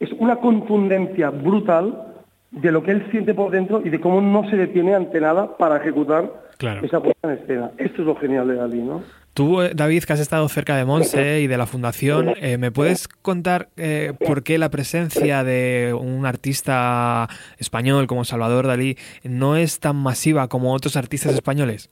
es 0.00 0.10
una 0.18 0.36
contundencia 0.36 1.30
brutal 1.30 2.13
de 2.54 2.72
lo 2.72 2.82
que 2.82 2.92
él 2.92 3.06
siente 3.10 3.34
por 3.34 3.50
dentro 3.50 3.82
y 3.84 3.90
de 3.90 4.00
cómo 4.00 4.20
no 4.20 4.48
se 4.48 4.56
detiene 4.56 4.94
ante 4.94 5.20
nada 5.20 5.56
para 5.56 5.76
ejecutar 5.78 6.30
Claro. 6.58 6.84
esa 6.86 7.00
puesta 7.02 7.32
en 7.32 7.38
escena. 7.38 7.70
Esto 7.78 8.02
es 8.02 8.06
lo 8.06 8.14
genial 8.16 8.46
de 8.48 8.54
Dalí, 8.54 8.80
¿no? 8.80 9.02
Tú, 9.34 9.60
eh, 9.62 9.72
David, 9.74 10.04
que 10.04 10.12
has 10.12 10.20
estado 10.20 10.48
cerca 10.48 10.76
de 10.76 10.84
Monse 10.84 11.40
y 11.40 11.48
de 11.48 11.56
la 11.58 11.66
Fundación, 11.66 12.34
eh, 12.40 12.56
¿me 12.56 12.70
puedes 12.70 13.08
contar 13.08 13.68
eh, 13.76 14.12
por 14.24 14.44
qué 14.44 14.58
la 14.58 14.70
presencia 14.70 15.42
de 15.42 15.92
un 15.98 16.24
artista 16.24 17.28
español 17.58 18.06
como 18.06 18.24
Salvador 18.24 18.68
Dalí 18.68 18.96
no 19.24 19.56
es 19.56 19.80
tan 19.80 19.96
masiva 19.96 20.46
como 20.46 20.72
otros 20.72 20.96
artistas 20.96 21.34
españoles? 21.34 21.90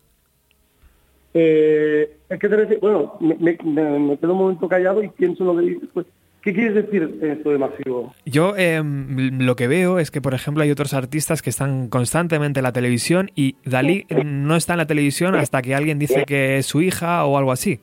Eh, 1.34 2.18
¿a 2.30 2.36
qué 2.36 2.48
te? 2.48 2.76
Bueno, 2.76 3.14
me, 3.20 3.34
me- 3.36 3.58
me- 3.64 3.98
me 3.98 4.18
quedo 4.18 4.32
un 4.34 4.38
momento 4.38 4.68
callado 4.68 5.02
y 5.02 5.08
pienso 5.08 5.42
en 5.42 5.46
lo 5.48 5.56
que 5.56 5.66
dices. 5.68 5.88
Pues, 5.92 6.06
¿Qué 6.42 6.52
quieres 6.52 6.74
decir 6.74 7.18
esto 7.22 7.50
de 7.50 7.58
masivo? 7.58 8.12
Yo 8.26 8.56
eh, 8.56 8.76
m- 8.76 9.44
lo 9.44 9.54
que 9.54 9.68
veo 9.68 9.98
es 10.00 10.10
que, 10.10 10.20
por 10.20 10.34
ejemplo, 10.34 10.62
hay 10.64 10.70
otros 10.72 10.92
artistas 10.92 11.40
que 11.40 11.50
están 11.50 11.88
constantemente 11.88 12.58
en 12.60 12.64
la 12.64 12.72
televisión 12.72 13.30
y 13.36 13.54
Dalí 13.64 14.06
no 14.24 14.56
está 14.56 14.74
en 14.74 14.78
la 14.78 14.86
televisión 14.86 15.34
hasta 15.36 15.62
que 15.62 15.74
alguien 15.74 15.98
dice 16.00 16.24
que 16.24 16.58
es 16.58 16.66
su 16.66 16.82
hija 16.82 17.24
o 17.24 17.38
algo 17.38 17.52
así. 17.52 17.78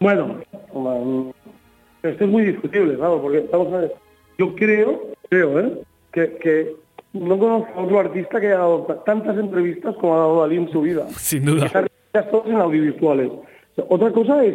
Bueno, 0.00 0.40
um, 0.72 1.32
esto 2.02 2.24
es 2.24 2.30
muy 2.30 2.44
discutible, 2.44 2.96
claro, 2.96 3.22
porque 3.22 3.44
vamos 3.50 3.72
a 3.72 3.78
ver, 3.78 3.92
yo 4.38 4.54
creo, 4.56 5.02
creo, 5.30 5.60
¿eh? 5.60 5.72
Que, 6.12 6.36
que 6.42 6.72
no 7.12 7.38
conozco 7.38 7.68
a 7.78 7.82
otro 7.84 8.00
artista 8.00 8.40
que 8.40 8.48
haya 8.48 8.58
dado 8.58 8.82
ta- 8.82 9.04
tantas 9.04 9.38
entrevistas 9.38 9.94
como 9.96 10.14
ha 10.14 10.18
dado 10.18 10.40
Dalí 10.42 10.56
en 10.56 10.70
su 10.70 10.80
vida. 10.82 11.06
Sin 11.16 11.44
duda. 11.44 11.66
Están 11.66 11.86
todas 12.30 12.48
en 12.48 12.56
audiovisuales. 12.56 13.28
O 13.28 13.44
sea, 13.76 13.84
Otra 13.88 14.10
cosa 14.10 14.44
es, 14.44 14.54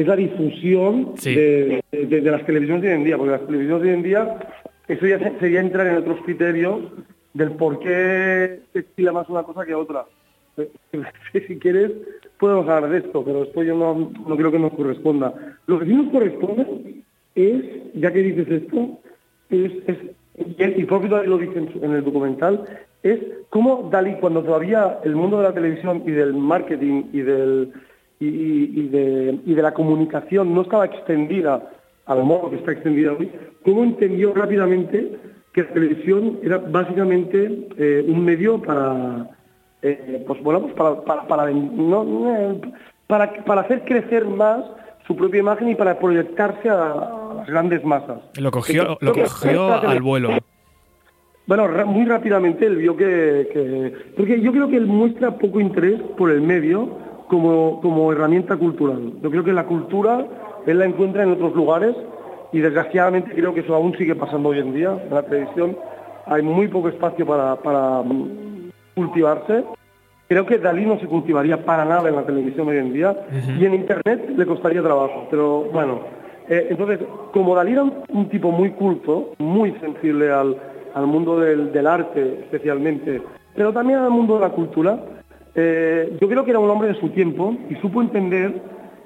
es 0.00 0.06
la 0.06 0.16
difusión 0.16 1.12
Sí. 1.16 1.34
de, 1.34 1.82
de- 1.92 2.20
de 2.20 2.30
las 2.30 2.44
televisiones 2.46 2.82
de 2.82 2.88
hoy 2.88 2.94
en 2.94 3.04
día, 3.04 3.16
porque 3.16 3.32
las 3.32 3.46
televisiones 3.46 3.82
de 3.82 3.88
hoy 3.88 3.94
en 3.94 4.02
día, 4.02 4.36
eso 4.88 5.06
ya 5.06 5.18
se- 5.18 5.38
sería 5.38 5.60
entrar 5.60 5.86
en 5.86 5.96
otros 5.96 6.20
criterios 6.24 6.80
del 7.34 7.52
por 7.52 7.78
qué 7.80 8.60
se 8.72 8.78
estila 8.80 9.12
más 9.12 9.28
una 9.28 9.42
cosa 9.42 9.64
que 9.64 9.74
otra. 9.74 10.04
si 11.46 11.58
quieres, 11.58 11.92
podemos 12.38 12.68
hablar 12.68 12.90
de 12.90 12.98
esto, 12.98 13.24
pero 13.24 13.40
después 13.40 13.66
yo 13.66 13.76
no, 13.76 14.10
no 14.28 14.36
creo 14.36 14.50
que 14.52 14.58
nos 14.58 14.72
corresponda. 14.74 15.32
Lo 15.66 15.78
que 15.78 15.86
sí 15.86 15.94
nos 15.94 16.10
corresponde 16.12 16.66
es, 17.34 17.62
ya 17.94 18.12
que 18.12 18.22
dices 18.22 18.48
esto, 18.62 18.98
es, 19.50 19.72
es 19.86 19.96
y, 20.58 20.62
el- 20.62 20.80
y 20.80 20.84
propio 20.84 21.08
Dalí 21.10 21.28
lo 21.28 21.38
dice 21.38 21.58
en, 21.58 21.84
en 21.84 21.92
el 21.92 22.04
documental, 22.04 22.64
es 23.02 23.18
cómo 23.48 23.88
Dalí, 23.90 24.14
cuando 24.20 24.42
todavía 24.42 24.98
el 25.04 25.14
mundo 25.16 25.38
de 25.38 25.44
la 25.44 25.54
televisión 25.54 26.02
y 26.06 26.10
del 26.10 26.34
marketing 26.34 27.04
y, 27.12 27.20
del, 27.20 27.72
y, 28.26 28.88
de, 28.88 29.38
y 29.46 29.54
de 29.54 29.62
la 29.62 29.72
comunicación 29.72 30.54
no 30.54 30.62
estaba 30.62 30.84
extendida 30.84 31.70
al 32.06 32.24
modo 32.24 32.50
que 32.50 32.56
está 32.56 32.72
extendida 32.72 33.12
hoy, 33.12 33.30
cómo 33.64 33.82
entendió 33.84 34.34
rápidamente 34.34 35.16
que 35.52 35.62
la 35.62 35.68
televisión 35.68 36.38
era 36.42 36.58
básicamente 36.58 37.68
eh, 37.78 38.04
un 38.06 38.24
medio 38.24 38.60
para, 38.60 39.30
eh, 39.82 40.22
pues 40.26 40.42
bueno, 40.42 40.60
pues 40.62 40.74
para, 40.74 41.00
para, 41.02 41.26
para, 41.26 41.50
no, 41.50 42.60
para, 43.06 43.32
para 43.44 43.60
hacer 43.62 43.84
crecer 43.84 44.26
más 44.26 44.64
su 45.06 45.16
propia 45.16 45.40
imagen 45.40 45.68
y 45.70 45.74
para 45.74 45.98
proyectarse 45.98 46.68
a, 46.68 47.16
las 47.36 47.46
grandes 47.48 47.82
masas. 47.84 48.18
Lo 48.38 48.50
cogió, 48.50 48.98
lo 49.00 49.12
cogió 49.12 49.72
al 49.72 50.02
vuelo. 50.02 50.30
bueno, 51.46 51.68
muy 51.86 52.04
rápidamente 52.04 52.66
él 52.66 52.76
vio 52.76 52.96
que, 52.96 53.48
que- 53.52 53.94
Porque 54.16 54.40
yo 54.40 54.52
creo 54.52 54.68
que 54.68 54.76
él 54.76 54.86
muestra 54.86 55.30
poco 55.38 55.60
interés 55.60 56.00
por 56.18 56.30
el 56.30 56.42
medio 56.42 56.98
como, 57.30 57.80
como 57.80 58.12
herramienta 58.12 58.56
cultural. 58.56 59.12
Yo 59.22 59.30
creo 59.30 59.44
que 59.44 59.52
la 59.52 59.64
cultura 59.64 60.26
él 60.66 60.78
la 60.78 60.84
encuentra 60.84 61.22
en 61.22 61.32
otros 61.32 61.54
lugares 61.54 61.96
y 62.52 62.58
desgraciadamente 62.58 63.32
creo 63.32 63.54
que 63.54 63.60
eso 63.60 63.74
aún 63.74 63.96
sigue 63.96 64.14
pasando 64.14 64.50
hoy 64.50 64.58
en 64.58 64.74
día. 64.74 64.98
En 65.02 65.14
la 65.14 65.22
televisión 65.22 65.76
hay 66.26 66.42
muy 66.42 66.68
poco 66.68 66.88
espacio 66.88 67.24
para, 67.24 67.56
para 67.56 68.02
mm, 68.02 68.70
cultivarse. 68.94 69.64
Creo 70.28 70.44
que 70.44 70.58
Dalí 70.58 70.84
no 70.84 70.98
se 70.98 71.06
cultivaría 71.06 71.64
para 71.64 71.84
nada 71.84 72.08
en 72.08 72.16
la 72.16 72.26
televisión 72.26 72.68
hoy 72.68 72.76
en 72.76 72.92
día 72.92 73.16
y 73.58 73.64
en 73.64 73.74
Internet 73.74 74.30
le 74.36 74.46
costaría 74.46 74.82
trabajo. 74.82 75.26
Pero 75.30 75.64
bueno, 75.72 76.00
eh, 76.48 76.68
entonces, 76.70 77.00
como 77.32 77.54
Dalí 77.54 77.72
era 77.72 77.84
un, 77.84 77.94
un 78.10 78.28
tipo 78.28 78.50
muy 78.50 78.70
culto, 78.70 79.32
muy 79.38 79.72
sensible 79.80 80.30
al, 80.30 80.56
al 80.94 81.06
mundo 81.06 81.40
del, 81.40 81.72
del 81.72 81.86
arte 81.86 82.40
especialmente, 82.42 83.22
pero 83.54 83.72
también 83.72 83.98
al 84.00 84.10
mundo 84.10 84.34
de 84.34 84.40
la 84.40 84.50
cultura, 84.50 85.00
eh, 85.54 86.16
yo 86.20 86.28
creo 86.28 86.44
que 86.44 86.50
era 86.50 86.60
un 86.60 86.70
hombre 86.70 86.88
de 86.88 87.00
su 87.00 87.08
tiempo 87.10 87.56
y 87.68 87.74
supo 87.76 88.00
entender 88.02 88.54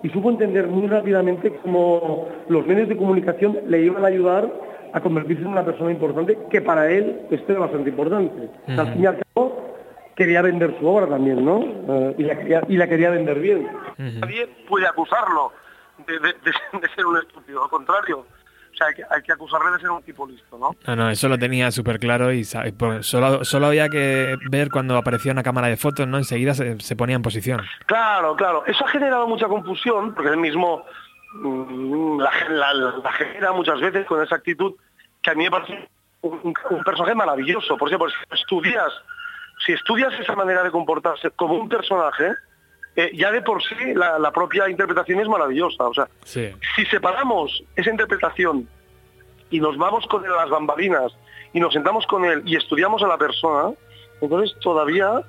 y 0.03 0.11
supo 0.11 0.31
entender 0.31 0.67
muy 0.67 0.87
rápidamente 0.87 1.51
cómo 1.63 2.29
los 2.49 2.67
medios 2.67 2.89
de 2.89 2.97
comunicación 2.97 3.59
le 3.67 3.81
iban 3.83 4.05
a 4.05 4.09
ayudar 4.09 4.53
a 4.93 5.01
convertirse 5.01 5.43
en 5.43 5.49
una 5.49 5.65
persona 5.65 5.91
importante 5.91 6.39
que 6.51 6.61
para 6.61 6.91
él 6.91 7.23
esto 7.31 7.53
era 7.53 7.61
bastante 7.63 7.91
importante. 7.91 8.49
Al 8.69 8.93
fin 8.93 9.03
y 9.03 9.07
al 9.07 9.19
cabo, 9.35 9.75
quería 10.15 10.43
vender 10.43 10.77
su 10.79 10.87
obra 10.87 11.07
también, 11.09 11.45
¿no? 11.45 11.65
Eh, 11.65 12.15
y, 12.19 12.23
la 12.25 12.39
quería, 12.39 12.63
y 12.69 12.77
la 12.77 12.87
quería 12.87 13.11
vender 13.11 13.41
bien. 13.41 13.67
Nadie 14.21 14.47
puede 14.69 14.87
acusarlo 14.87 15.51
de, 16.07 16.13
de- 16.13 16.35
de- 16.45 16.81
de 16.81 16.89
ser 16.95 17.07
un 17.07 17.17
estúpido, 17.17 17.65
al 17.65 17.71
contrario. 17.71 18.27
O 18.75 18.77
sea, 18.77 18.89
hay 18.89 18.95
que, 18.95 19.03
hay 19.09 19.23
que 19.23 19.33
acusarle 19.33 19.71
de 19.71 19.79
ser 19.79 19.91
un 19.91 20.03
tipo 20.03 20.27
listo, 20.27 20.59
¿no? 20.59 20.75
No, 20.87 20.97
no, 20.97 21.09
eso 21.11 21.29
lo 21.29 21.39
tenía 21.39 21.71
súper 21.71 22.01
claro 22.01 22.33
y 22.33 22.43
solo, 22.45 23.45
solo 23.45 23.67
había 23.69 23.89
que 23.89 24.37
ver 24.51 24.69
cuando 24.71 24.97
aparecía 24.97 25.31
una 25.33 25.45
cámara 25.45 25.69
de 25.69 25.77
fotos, 25.77 26.09
¿no? 26.09 26.19
Enseguida 26.19 26.55
se, 26.55 26.81
se 26.81 26.97
ponía 26.97 27.15
en 27.17 27.23
posición. 27.23 27.63
Claro, 27.87 28.35
claro. 28.35 28.65
Eso 28.67 28.85
ha 28.85 28.89
generado 28.89 29.29
mucha 29.29 29.47
confusión, 29.47 30.13
porque 30.15 30.31
él 30.31 30.39
mismo 30.39 30.85
mm, 31.35 32.19
la, 32.21 32.31
la- 32.51 32.75
la 32.75 33.13
genera 33.13 33.53
muchas 33.53 33.81
veces 33.81 34.05
con 34.07 34.23
esa 34.23 34.35
actitud 34.37 34.75
que 35.23 35.31
a 35.31 35.35
mí 35.35 35.45
me 35.45 35.51
parece 35.51 35.89
un 36.23 36.83
personaje 36.85 37.15
maravilloso. 37.15 37.77
Por 37.77 37.89
ejemplo, 37.89 38.09
si 38.09 38.17
estudias, 38.41 38.89
si 39.65 39.73
estudias 39.73 40.13
esa 40.19 40.35
manera 40.35 40.63
de 40.63 40.71
comportarse 40.71 41.31
como 41.33 41.55
un 41.55 41.69
personaje, 41.69 42.33
eh, 42.97 43.11
ya 43.15 43.31
de 43.33 43.43
por 43.43 43.63
sí 43.63 43.75
la, 43.95 44.19
la 44.19 44.31
propia 44.31 44.69
interpretación 44.69 45.21
es 45.21 45.29
maravillosa. 45.29 45.85
O 45.85 45.95
sea, 45.95 46.09
Sí. 46.25 46.51
si 46.77 46.87
separamos 46.87 47.63
esa 47.77 47.91
interpretación 47.91 48.69
y 49.51 49.61
nos 49.61 49.77
vamos 49.77 50.07
con 50.07 50.25
él 50.25 50.33
a 50.33 50.37
las 50.43 50.51
bambalinas 50.51 51.13
y 51.53 51.61
nos 51.61 51.73
sentamos 51.73 52.07
con 52.07 52.25
él 52.25 52.43
y 52.45 52.57
estudiamos 52.57 53.03
a 53.03 53.07
la 53.09 53.17
persona, 53.19 53.73
entonces 54.21 54.57
todavía 54.61 55.21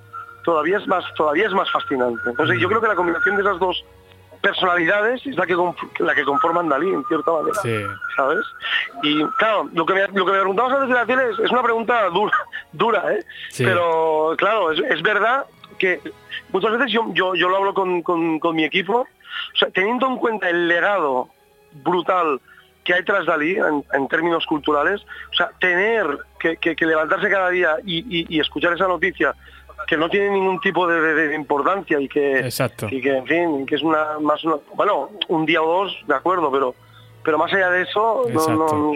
todavía 0.43 0.77
es 0.77 0.87
más 0.87 1.03
todavía 1.15 1.47
es 1.47 1.53
más 1.53 1.69
fascinante. 1.71 2.21
Entonces 2.27 2.59
yo 2.59 2.67
creo 2.67 2.81
que 2.81 2.87
la 2.87 2.95
combinación 2.95 3.35
de 3.35 3.41
esas 3.41 3.57
dos 3.59 3.83
personalidades 4.41 5.25
es 5.25 5.35
la 5.37 5.45
que 5.47 5.55
la 5.99 6.13
que 6.13 6.23
conforman 6.23 6.69
Dalí 6.69 6.89
en 6.93 7.03
cierta 7.05 7.31
manera. 7.31 7.55
Sí. 7.61 7.75
¿Sabes? 8.15 8.45
Y 9.01 9.23
claro, 9.39 9.67
lo 9.73 9.85
que 9.85 9.93
me, 9.93 10.01
lo 10.09 10.23
que 10.25 10.31
me 10.31 10.39
preguntabas 10.39 10.73
antes 10.73 10.89
de 10.89 10.93
la 10.95 11.05
tele 11.05 11.29
es, 11.31 11.39
es 11.39 11.51
una 11.51 11.63
pregunta 11.63 12.03
dura, 12.09 12.37
dura 12.71 13.13
¿eh? 13.13 13.25
Sí. 13.49 13.65
Pero 13.65 14.35
claro, 14.37 14.71
es, 14.71 14.79
es 14.91 15.01
verdad 15.01 15.45
que 15.79 15.99
muchas 16.56 16.72
veces 16.77 16.91
yo, 16.91 17.06
yo, 17.14 17.36
yo 17.36 17.49
lo 17.49 17.57
hablo 17.57 17.73
con, 17.73 18.02
con- 18.02 18.40
con 18.40 18.56
mi 18.56 18.64
equipo, 18.64 18.99
o 19.02 19.57
sea, 19.57 19.69
teniendo 19.69 20.07
en 20.07 20.18
cuenta 20.18 20.49
el 20.49 20.68
legado 20.68 21.30
brutal 21.84 22.40
que 22.84 22.94
hay 22.94 23.03
tras 23.03 23.26
Dalí 23.26 23.56
en, 23.56 23.84
en 23.94 24.07
términos 24.07 24.45
culturales, 24.45 25.02
o 25.32 25.36
sea, 25.36 25.49
tener 25.60 26.06
que, 26.40 26.57
que- 26.57 26.76
que 26.76 26.86
levantarse 26.86 27.30
cada 27.30 27.49
día 27.49 27.76
y, 27.86 27.98
y- 28.19 28.26
y 28.30 28.40
escuchar 28.40 28.73
esa 28.73 28.88
noticia 28.88 29.34
que 29.88 29.98
no 29.98 30.10
tiene 30.10 30.30
ningún 30.30 30.60
tipo 30.61 30.88
de, 30.88 31.02
de- 31.02 31.27
de 31.30 31.36
importancia 31.36 31.99
y 31.99 32.07
que 32.07 32.40
Exacto. 32.40 32.88
y 32.90 33.02
que 33.02 33.18
en 33.18 33.26
fin 33.26 33.65
que 33.65 33.76
es 33.76 33.82
una 33.84 34.18
más 34.22 34.44
una, 34.45 34.56
bueno 34.76 35.10
un 35.27 35.45
día 35.45 35.61
o 35.61 35.68
dos 35.84 35.98
de 36.07 36.15
acuerdo 36.15 36.49
pero 36.52 36.73
pero 37.23 37.38
más 37.38 37.52
allá 37.53 37.69
de 37.72 37.82
eso 37.84 38.23
no- 38.32 38.94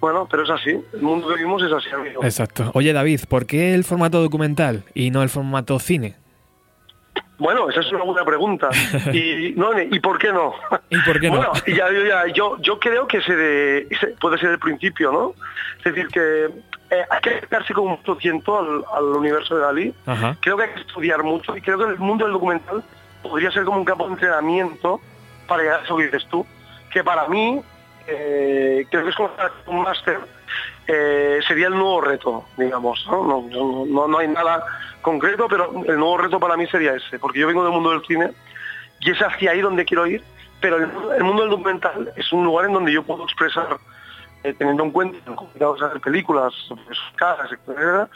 bueno 0.00 0.28
pero 0.30 0.42
es 0.44 0.50
así 0.50 0.70
el 0.92 1.00
mundo 1.02 1.28
que 1.28 1.34
vivimos 1.36 1.62
es 1.62 1.72
así 1.72 1.88
amigo 1.90 2.22
Exacto. 2.22 2.70
Oye, 2.74 2.92
David, 2.92 3.20
¿por 3.28 3.46
qué 3.46 3.74
el 3.74 3.82
formato 3.84 4.20
documental 4.20 4.84
y 4.94 5.10
no 5.10 5.22
el 5.22 5.30
formato 5.30 5.78
cine? 5.78 6.14
Bueno 7.38 7.68
esa 7.70 7.80
es 7.80 7.92
una 7.92 8.04
buena 8.04 8.24
pregunta 8.24 8.68
y 9.12 9.52
no 9.56 9.70
y 9.80 10.00
por 10.00 10.18
qué 10.18 10.32
no 10.32 10.54
¿Y 10.90 10.98
por 11.02 11.20
qué 11.20 11.30
no? 11.30 11.36
bueno 11.36 11.52
ya, 11.66 11.90
yo, 11.92 12.04
ya- 12.04 12.26
yo 12.32 12.56
yo 12.60 12.78
creo 12.78 13.06
que 13.06 13.20
se 13.22 13.34
de- 13.34 14.16
puede 14.20 14.38
ser 14.38 14.50
el 14.50 14.58
principio 14.58 15.12
no 15.12 15.34
es 15.78 15.84
decir 15.84 16.08
que 16.08 16.46
eh, 16.90 17.04
hay 17.10 17.20
que 17.20 17.30
acercarse 17.30 17.74
con 17.74 17.86
mucho 17.88 18.16
tiempo 18.16 18.58
al, 18.58 18.82
al 18.94 19.04
universo 19.16 19.54
de 19.56 19.60
Dalí 19.62 19.94
Ajá. 20.06 20.36
creo 20.40 20.56
que 20.56 20.64
hay 20.64 20.70
que 20.74 20.80
estudiar 20.80 21.22
mucho 21.22 21.56
y 21.56 21.60
creo 21.60 21.78
que 21.78 21.84
el 21.84 21.98
mundo 21.98 22.24
del 22.24 22.32
documental 22.32 22.82
podría 23.22 23.50
ser 23.50 23.64
como 23.64 23.78
un 23.78 23.84
campo 23.84 24.06
de 24.06 24.12
entrenamiento 24.14 25.00
para 25.46 25.62
llegar 25.62 25.80
a 25.80 25.84
eso 25.84 25.96
que 25.96 26.04
dices 26.04 26.26
tú, 26.30 26.46
que 26.92 27.02
para 27.02 27.26
mí, 27.28 27.60
eh, 28.06 28.86
creo 28.90 29.02
que 29.02 29.10
es 29.10 29.16
como 29.16 29.30
un 29.66 29.82
máster, 29.82 30.18
eh, 30.88 31.38
sería 31.46 31.66
el 31.68 31.74
nuevo 31.74 32.00
reto, 32.00 32.44
digamos. 32.56 33.06
¿no? 33.10 33.22
No, 33.48 33.84
no- 33.86 34.08
no- 34.08 34.18
hay 34.18 34.26
nada 34.28 34.64
concreto, 35.02 35.46
pero 35.48 35.70
el 35.86 35.96
nuevo 35.98 36.16
reto 36.18 36.40
para 36.40 36.56
mí 36.56 36.66
sería 36.66 36.94
ese, 36.94 37.18
porque 37.18 37.38
yo 37.38 37.46
vengo 37.46 37.62
del 37.62 37.72
mundo 37.72 37.90
del 37.90 38.02
cine 38.06 38.32
y 39.00 39.10
es 39.10 39.18
hacia 39.20 39.50
ahí 39.52 39.60
donde 39.60 39.84
quiero 39.84 40.06
ir, 40.06 40.22
pero 40.60 40.76
el, 40.76 40.90
el 41.16 41.24
mundo 41.24 41.42
del 41.42 41.50
documental 41.50 42.10
es 42.16 42.32
un 42.32 42.44
lugar 42.44 42.66
en 42.66 42.72
donde 42.72 42.92
yo 42.92 43.02
puedo 43.04 43.24
expresar, 43.24 43.76
eh, 44.42 44.54
teniendo 44.58 44.82
en 44.84 44.90
cuenta 44.90 45.18
a 45.30 45.86
hacer 45.86 46.00
películas, 46.00 46.52
pues, 46.86 46.98
caras, 47.16 47.50
etcétera, 47.52 48.08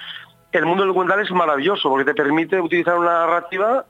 el 0.50 0.66
mundo 0.66 0.82
del 0.82 0.88
documental 0.88 1.20
es 1.20 1.30
maravilloso 1.30 1.88
porque 1.88 2.04
te 2.04 2.14
permite 2.14 2.60
utilizar 2.60 2.98
una 2.98 3.26
narrativa, 3.26 3.84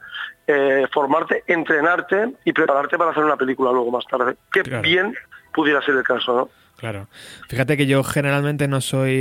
eh, 0.47 0.87
formarte, 0.93 1.45
entrenarte 1.47 2.35
y 2.45 2.53
prepararte 2.53 2.99
para 2.99 3.11
hacer 3.13 3.25
una 3.25 3.37
película 3.37 3.71
luego 3.73 3.91
más 3.91 4.05
tarde. 4.07 4.37
Claro. 4.51 4.83
bien 4.83 5.15
pudiera 5.53 5.81
ser 5.83 5.95
el 5.97 6.03
caso, 6.05 6.35
¿no? 6.37 6.49
Claro. 6.83 7.07
Fíjate 7.49 7.77
que 7.77 7.87
yo 7.87 8.03
generalmente 8.03 8.67
no 8.67 8.81
soy 8.81 9.15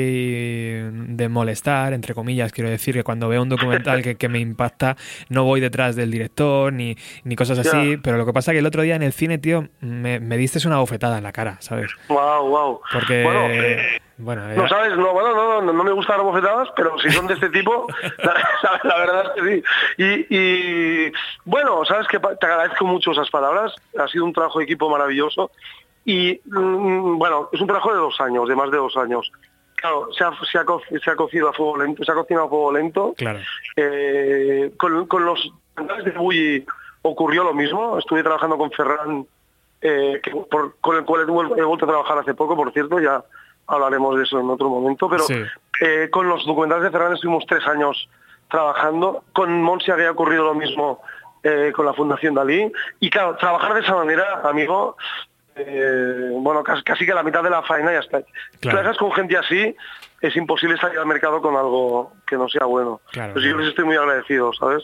de 0.91 1.29
molestar, 1.29 1.93
entre 1.93 2.15
comillas, 2.15 2.51
quiero 2.51 2.71
decir 2.71 2.95
que 2.95 3.03
cuando 3.03 3.29
veo 3.29 3.39
un 3.43 3.49
documental 3.49 4.01
que, 4.01 4.15
que 4.15 4.27
me 4.29 4.39
impacta, 4.39 4.97
no 5.29 5.43
voy 5.43 5.59
detrás 5.61 5.95
del 5.95 6.09
director 6.09 6.73
ni, 6.73 6.97
ni 7.23 7.35
cosas 7.35 7.59
así, 7.59 7.91
Ya. 7.91 7.99
pero 8.01 8.17
lo 8.17 8.25
que 8.25 8.33
pasa 8.33 8.51
que 8.51 8.57
el 8.57 8.65
otro 8.65 8.81
día 8.81 8.95
en 8.95 9.03
el 9.03 9.13
cine, 9.13 9.37
tío, 9.37 9.67
me, 9.79 10.19
me 10.19 10.37
diste 10.37 10.57
una 10.67 10.77
bofetada 10.79 11.19
en 11.19 11.23
la 11.23 11.31
cara, 11.33 11.57
¿sabes? 11.59 11.91
Wow, 12.09 12.47
wow. 12.49 12.81
Porque, 12.91 13.21
Bueno, 13.23 13.45
eh, 13.51 14.01
bueno, 14.17 14.47
No 14.55 14.67
sabes, 14.67 14.97
no, 14.97 15.13
bueno, 15.13 15.35
no, 15.35 15.61
no, 15.61 15.71
no 15.73 15.83
me 15.83 15.91
gustan 15.91 16.17
las 16.17 16.25
bofetadas, 16.25 16.69
pero 16.75 16.97
si 16.97 17.11
son 17.11 17.27
de 17.27 17.35
este 17.35 17.49
tipo, 17.49 17.85
la, 18.23 18.33
la- 18.33 18.79
la 18.83 18.97
verdad 18.97 19.23
es 19.35 19.41
que 19.43 19.49
sí. 19.49 19.63
Y, 20.29 20.35
y, 21.07 21.11
bueno, 21.45 21.85
sabes 21.85 22.07
que 22.07 22.17
te 22.19 22.45
agradezco 22.47 22.85
mucho 22.85 23.11
esas 23.11 23.29
palabras, 23.29 23.71
ha 23.99 24.07
sido 24.07 24.25
un 24.25 24.33
trabajo 24.33 24.57
de 24.57 24.65
equipo 24.65 24.89
maravilloso 24.89 25.51
y 26.05 26.39
mm, 26.45 27.17
bueno, 27.17 27.49
es 27.51 27.61
un 27.61 27.67
trabajo 27.67 27.91
de 27.91 27.97
dos 27.99 28.19
años, 28.21 28.47
de 28.47 28.55
más 28.55 28.71
de 28.71 28.77
dos 28.77 28.95
años. 28.97 29.31
Claro, 29.75 30.09
se 30.13 30.23
ha, 30.23 30.31
se 30.51 30.57
ha 30.59 30.65
co- 30.65 30.81
se 31.03 31.09
ha 31.11 31.15
cocido 31.15 31.49
a 31.49 31.53
fuego 31.53 31.77
lento, 31.77 32.03
se 32.03 32.11
ha 32.11 32.15
cocinado 32.15 32.45
a 32.45 32.49
fuego 32.49 32.71
lento. 32.71 33.13
claro. 33.17 33.39
Eh, 33.75 34.71
con, 34.77 35.07
con 35.07 35.25
los 35.25 35.51
cantantes 35.73 36.05
de 36.05 36.11
Bulli 36.19 36.65
ocurrió 37.01 37.43
lo 37.43 37.53
mismo. 37.53 37.97
Estuve 37.97 38.21
trabajando 38.21 38.57
con 38.57 38.71
Ferran, 38.71 39.25
eh, 39.81 40.19
que 40.23 40.31
por- 40.31 40.75
con 40.81 40.97
el 40.97 41.03
cual 41.05 41.21
he 41.21 41.25
vuel- 41.31 41.57
he 41.57 41.63
vuelto 41.63 41.85
a 41.85 41.89
trabajar 41.89 42.17
hace 42.19 42.33
poco, 42.35 42.55
por 42.55 42.71
cierto, 42.73 42.99
ya 42.99 43.23
hablaremos 43.67 44.15
de 44.17 44.23
eso 44.23 44.39
en 44.39 44.49
otro 44.51 44.69
momento. 44.69 45.09
Pero 45.09 45.23
Sí. 45.23 45.41
eh, 45.81 46.09
con 46.11 46.27
los 46.29 46.45
documentales 46.45 46.83
de 46.83 46.91
Ferran 46.91 47.13
estuvimos 47.13 47.45
tres 47.47 47.65
años 47.65 48.07
trabajando. 48.49 49.23
Con 49.33 49.63
Monsi 49.63 49.89
había 49.91 50.11
ocurrido 50.11 50.43
lo 50.43 50.53
mismo 50.53 51.01
eh, 51.43 51.71
con 51.75 51.87
la 51.87 51.93
Fundación 51.93 52.35
Dalí. 52.35 52.71
Y 52.99 53.09
claro, 53.09 53.35
trabajar 53.37 53.73
de 53.73 53.79
esa 53.79 53.95
manera, 53.95 54.41
amigo, 54.43 54.95
eh, 55.55 56.31
bueno, 56.33 56.63
casi, 56.63 56.83
casi 56.83 57.05
que 57.05 57.13
la 57.13 57.23
mitad 57.23 57.43
de 57.43 57.49
la 57.49 57.63
faena 57.63 57.91
ya 57.91 57.99
está. 57.99 58.21
Claro. 58.59 58.77
Trabajas 58.77 58.97
con 58.97 59.11
gente 59.11 59.37
así, 59.37 59.75
es 60.21 60.35
imposible 60.35 60.77
salir 60.77 60.99
al 60.99 61.05
mercado 61.05 61.41
con 61.41 61.55
algo 61.55 62.13
que 62.31 62.37
no 62.37 62.47
sea 62.49 62.65
bueno. 62.65 63.01
Claro, 63.11 63.33
Pues 63.33 63.43
yo 63.45 63.51
claro. 63.51 63.63
les 63.63 63.69
estoy 63.69 63.85
muy 63.85 63.95
agradecido, 63.97 64.51
¿sabes? 64.53 64.83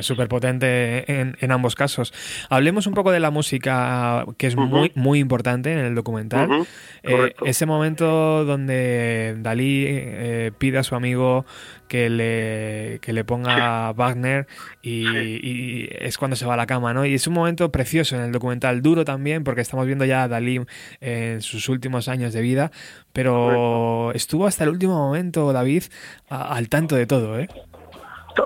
Súper 0.00 0.26
potente 0.28 1.10
en, 1.20 1.36
en 1.40 1.52
ambos 1.52 1.74
casos. 1.76 2.12
Hablemos 2.48 2.86
un 2.88 2.94
poco 2.94 3.12
de 3.12 3.20
la 3.20 3.30
música, 3.30 4.26
que 4.36 4.48
es 4.48 4.54
Ujú. 4.56 4.66
muy, 4.66 4.92
muy 4.96 5.20
importante 5.20 5.72
en 5.72 5.78
el 5.78 5.94
documental. 5.94 6.50
Ujú, 6.50 6.66
Eh, 7.04 7.10
correcto. 7.16 7.44
ese 7.46 7.66
momento 7.66 8.44
donde 8.44 9.36
Dalí 9.38 9.84
eh, 9.88 10.50
pide 10.58 10.78
a 10.78 10.82
su 10.82 10.96
amigo 10.96 11.46
que 11.88 12.08
le, 12.10 12.98
que 13.00 13.12
le 13.12 13.24
ponga 13.24 13.92
Wagner 13.92 14.46
y, 14.82 15.38
y 15.42 15.88
es 15.98 16.18
cuando 16.18 16.36
se 16.36 16.46
va 16.46 16.54
a 16.54 16.56
la 16.56 16.66
cama, 16.66 16.92
¿no? 16.94 17.04
Y 17.06 17.14
es 17.14 17.26
un 17.26 17.34
momento 17.34 17.70
precioso 17.72 18.16
en 18.16 18.22
el 18.22 18.32
documental, 18.32 18.82
duro 18.82 19.04
también, 19.04 19.44
porque 19.44 19.60
estamos 19.60 19.86
viendo 19.86 20.04
ya 20.04 20.24
a 20.24 20.28
Dalí 20.28 20.60
en 21.00 21.42
sus 21.42 21.68
últimos 21.68 22.08
años 22.08 22.32
de 22.32 22.40
vida, 22.42 22.70
pero 23.12 24.12
estuvo 24.14 24.46
hasta 24.46 24.64
el 24.64 24.70
último 24.70 24.94
momento, 24.94 25.52
David, 25.52 25.84
al 26.28 26.68
tanto 26.68 26.79
de 26.86 27.06
todo, 27.06 27.38
¿eh? 27.38 27.48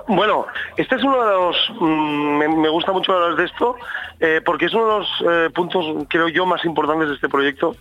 Bueno, 0.07 0.45
este 0.77 0.95
es 0.95 1.03
uno 1.03 1.23
de 1.23 1.33
los... 1.33 1.71
mm, 1.79 2.59
me, 2.59 2.69
gusta 2.69 2.91
mucho 2.91 3.13
hablar 3.13 3.35
de 3.35 3.45
esto, 3.45 3.75
eh, 4.19 4.41
porque 4.43 4.65
es 4.65 4.73
uno 4.73 4.85
de 4.85 4.99
los 4.99 5.07
eh, 5.29 5.49
puntos, 5.51 5.85
creo 6.09 6.27
yo, 6.27 6.45
más 6.45 6.65
importantes 6.65 7.07
de 7.09 7.15
este 7.15 7.29
proyecto, 7.29 7.75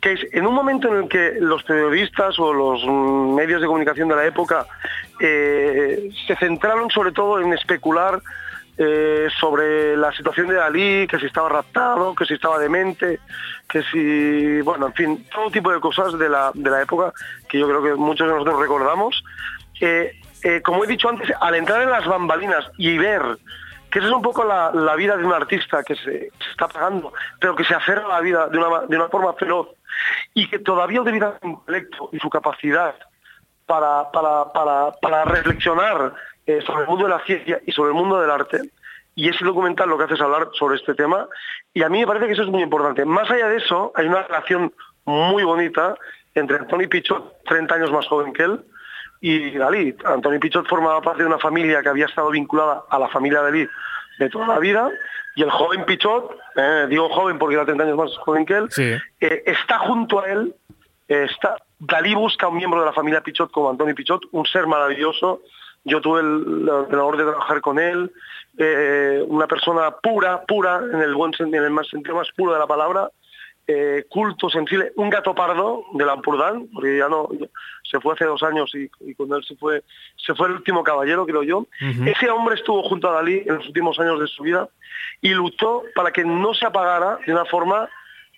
que 0.00 0.12
es 0.12 0.20
en 0.32 0.46
un 0.46 0.54
momento 0.54 0.88
en 0.88 1.02
el 1.02 1.08
que 1.08 1.34
los 1.40 1.62
periodistas 1.64 2.38
o 2.38 2.52
los 2.52 2.84
mm, 2.84 3.34
medios 3.34 3.60
de 3.60 3.66
comunicación 3.66 4.08
de 4.08 4.16
la 4.16 4.26
época 4.26 4.66
se 5.18 6.36
centraron 6.38 6.88
sobre 6.88 7.12
todo 7.12 7.40
en 7.40 7.52
especular 7.52 8.20
sobre 9.38 9.94
la 9.98 10.10
situación 10.12 10.48
de 10.48 10.54
Dalí, 10.54 11.06
que 11.06 11.18
si 11.18 11.26
estaba 11.26 11.50
raptado, 11.50 12.14
que 12.14 12.24
si 12.24 12.32
estaba 12.32 12.58
demente, 12.58 13.20
que 13.68 13.82
si, 13.82 14.62
bueno, 14.62 14.86
en 14.86 14.94
fin, 14.94 15.26
todo 15.30 15.50
tipo 15.50 15.70
de 15.70 15.78
cosas 15.80 16.18
de 16.18 16.30
la, 16.30 16.50
de 16.54 16.70
la 16.70 16.80
época 16.80 17.12
que 17.46 17.58
yo 17.58 17.68
creo 17.68 17.82
que 17.82 17.94
muchos 17.94 18.26
de 18.26 18.32
nosotros 18.32 18.58
recordamos. 18.58 19.22
Eh, 19.80 20.62
como 20.62 20.84
he 20.84 20.86
dicho 20.86 21.08
antes, 21.08 21.30
al 21.40 21.54
entrar 21.54 21.82
en 21.82 21.90
las 21.90 22.06
bambalinas 22.06 22.70
y 22.78 22.96
ver 22.96 23.22
que 23.90 23.98
esa 23.98 24.08
es 24.08 24.14
un 24.14 24.22
poco 24.22 24.44
la, 24.44 24.94
vida 24.94 25.16
de 25.16 25.24
un 25.24 25.32
artista 25.32 25.82
que 25.82 25.96
se, 25.96 26.30
está 26.50 26.68
pagando, 26.68 27.12
pero 27.40 27.56
que 27.56 27.64
se 27.64 27.74
aferra 27.74 28.04
a 28.04 28.08
la 28.08 28.20
vida 28.20 28.48
de 28.48 28.58
una, 28.58 29.08
forma 29.08 29.32
feroz 29.34 29.68
y 30.32 30.48
que 30.48 30.60
todavía 30.60 31.02
utiliza 31.02 31.38
su 31.40 31.48
intelecto 31.48 32.08
y 32.12 32.18
su 32.18 32.30
capacidad 32.30 32.94
para, 33.66 34.04
reflexionar 35.24 36.14
eh, 36.46 36.60
sobre 36.64 36.82
el 36.82 36.88
mundo 36.88 37.04
de 37.04 37.10
la 37.10 37.24
ciencia 37.24 37.60
y 37.66 37.72
sobre 37.72 37.90
el 37.90 37.96
mundo 37.96 38.20
del 38.20 38.30
arte. 38.30 38.60
Y 39.16 39.28
ese 39.28 39.44
documental 39.44 39.88
lo 39.88 39.98
que 39.98 40.04
hace 40.04 40.14
es 40.14 40.20
hablar 40.20 40.48
sobre 40.52 40.76
este 40.76 40.94
tema. 40.94 41.26
Y 41.74 41.82
a 41.82 41.88
mí 41.88 42.00
me 42.00 42.06
parece 42.06 42.26
que 42.26 42.32
eso 42.32 42.42
es 42.42 42.48
muy 42.48 42.62
importante. 42.62 43.04
Más 43.04 43.28
allá 43.30 43.48
de 43.48 43.56
eso, 43.56 43.92
hay 43.96 44.06
una 44.06 44.22
relación 44.22 44.72
muy 45.04 45.42
bonita 45.42 45.96
entre 46.34 46.60
Tony 46.66 46.86
Pichot, 46.86 47.42
30 47.44 47.74
años 47.74 47.90
más 47.90 48.06
joven 48.06 48.32
que 48.32 48.44
él, 48.44 48.64
y 49.20 49.50
Dalí. 49.52 49.94
Antonio 50.04 50.40
Pichot 50.40 50.66
formaba 50.66 51.00
parte 51.02 51.22
de 51.22 51.28
una 51.28 51.38
familia 51.38 51.82
que 51.82 51.88
había 51.88 52.06
estado 52.06 52.30
vinculada 52.30 52.84
a 52.88 52.98
la 52.98 53.08
familia 53.08 53.42
Dalí 53.42 53.66
de 54.18 54.30
toda 54.30 54.46
la 54.46 54.58
vida 54.58 54.90
y 55.36 55.42
el 55.42 55.50
joven 55.50 55.84
Pichot, 55.84 56.36
eh, 56.56 56.86
digo 56.88 57.08
joven 57.08 57.38
porque 57.38 57.54
era 57.54 57.64
30 57.64 57.84
años 57.84 57.96
más 57.96 58.16
joven 58.18 58.44
que 58.44 58.54
él, 58.54 58.66
Sí. 58.70 58.92
eh, 59.20 59.42
está 59.46 59.78
junto 59.78 60.20
a 60.20 60.28
él, 60.28 60.54
eh, 61.08 61.26
está, 61.30 61.56
Dalí 61.78 62.14
busca 62.14 62.48
un 62.48 62.56
miembro 62.56 62.80
de 62.80 62.86
la 62.86 62.92
familia 62.92 63.20
Pichot 63.22 63.50
como 63.50 63.70
Antonio 63.70 63.94
Pichot, 63.94 64.22
un 64.32 64.44
ser 64.46 64.66
maravilloso. 64.66 65.40
Yo 65.84 66.00
tuve 66.02 66.20
el, 66.20 66.68
el 66.90 66.98
honor 66.98 67.16
de 67.16 67.24
trabajar 67.24 67.60
con 67.62 67.78
él, 67.78 68.12
eh, 68.58 69.24
una 69.26 69.46
persona 69.46 69.90
pura, 69.92 70.42
pura, 70.42 70.78
en 70.92 71.00
el 71.00 71.14
buen 71.14 71.32
en 71.38 71.54
el 71.54 71.70
más 71.70 71.88
sentido 71.88 72.16
más 72.16 72.28
puro 72.36 72.52
de 72.52 72.58
la 72.58 72.66
palabra, 72.66 73.08
eh, 73.72 74.04
culto, 74.08 74.50
sensible, 74.50 74.92
un 74.96 75.10
gato 75.10 75.32
pardo 75.32 75.84
de 75.92 76.04
Lampurdán, 76.04 76.66
porque 76.74 76.98
ya 76.98 77.08
no, 77.08 77.28
se 77.88 78.00
fue 78.00 78.14
hace 78.14 78.24
dos 78.24 78.42
años 78.42 78.74
y, 78.74 78.90
y 79.08 79.14
con 79.14 79.32
él 79.32 79.44
se 79.44 79.54
fue, 79.54 79.84
se 80.16 80.34
fue 80.34 80.48
el 80.48 80.54
último 80.54 80.82
caballero, 80.82 81.24
creo 81.24 81.44
yo. 81.44 81.66
Ese 82.04 82.30
hombre 82.30 82.56
estuvo 82.56 82.82
junto 82.82 83.08
a 83.08 83.12
Dalí 83.12 83.44
en 83.46 83.56
los 83.56 83.66
últimos 83.68 83.96
años 84.00 84.18
de 84.18 84.26
su 84.26 84.42
vida 84.42 84.68
y 85.20 85.28
luchó 85.28 85.84
para 85.94 86.10
que 86.10 86.24
no 86.24 86.52
se 86.52 86.66
apagara 86.66 87.18
de 87.24 87.32
una 87.32 87.44
forma, 87.44 87.88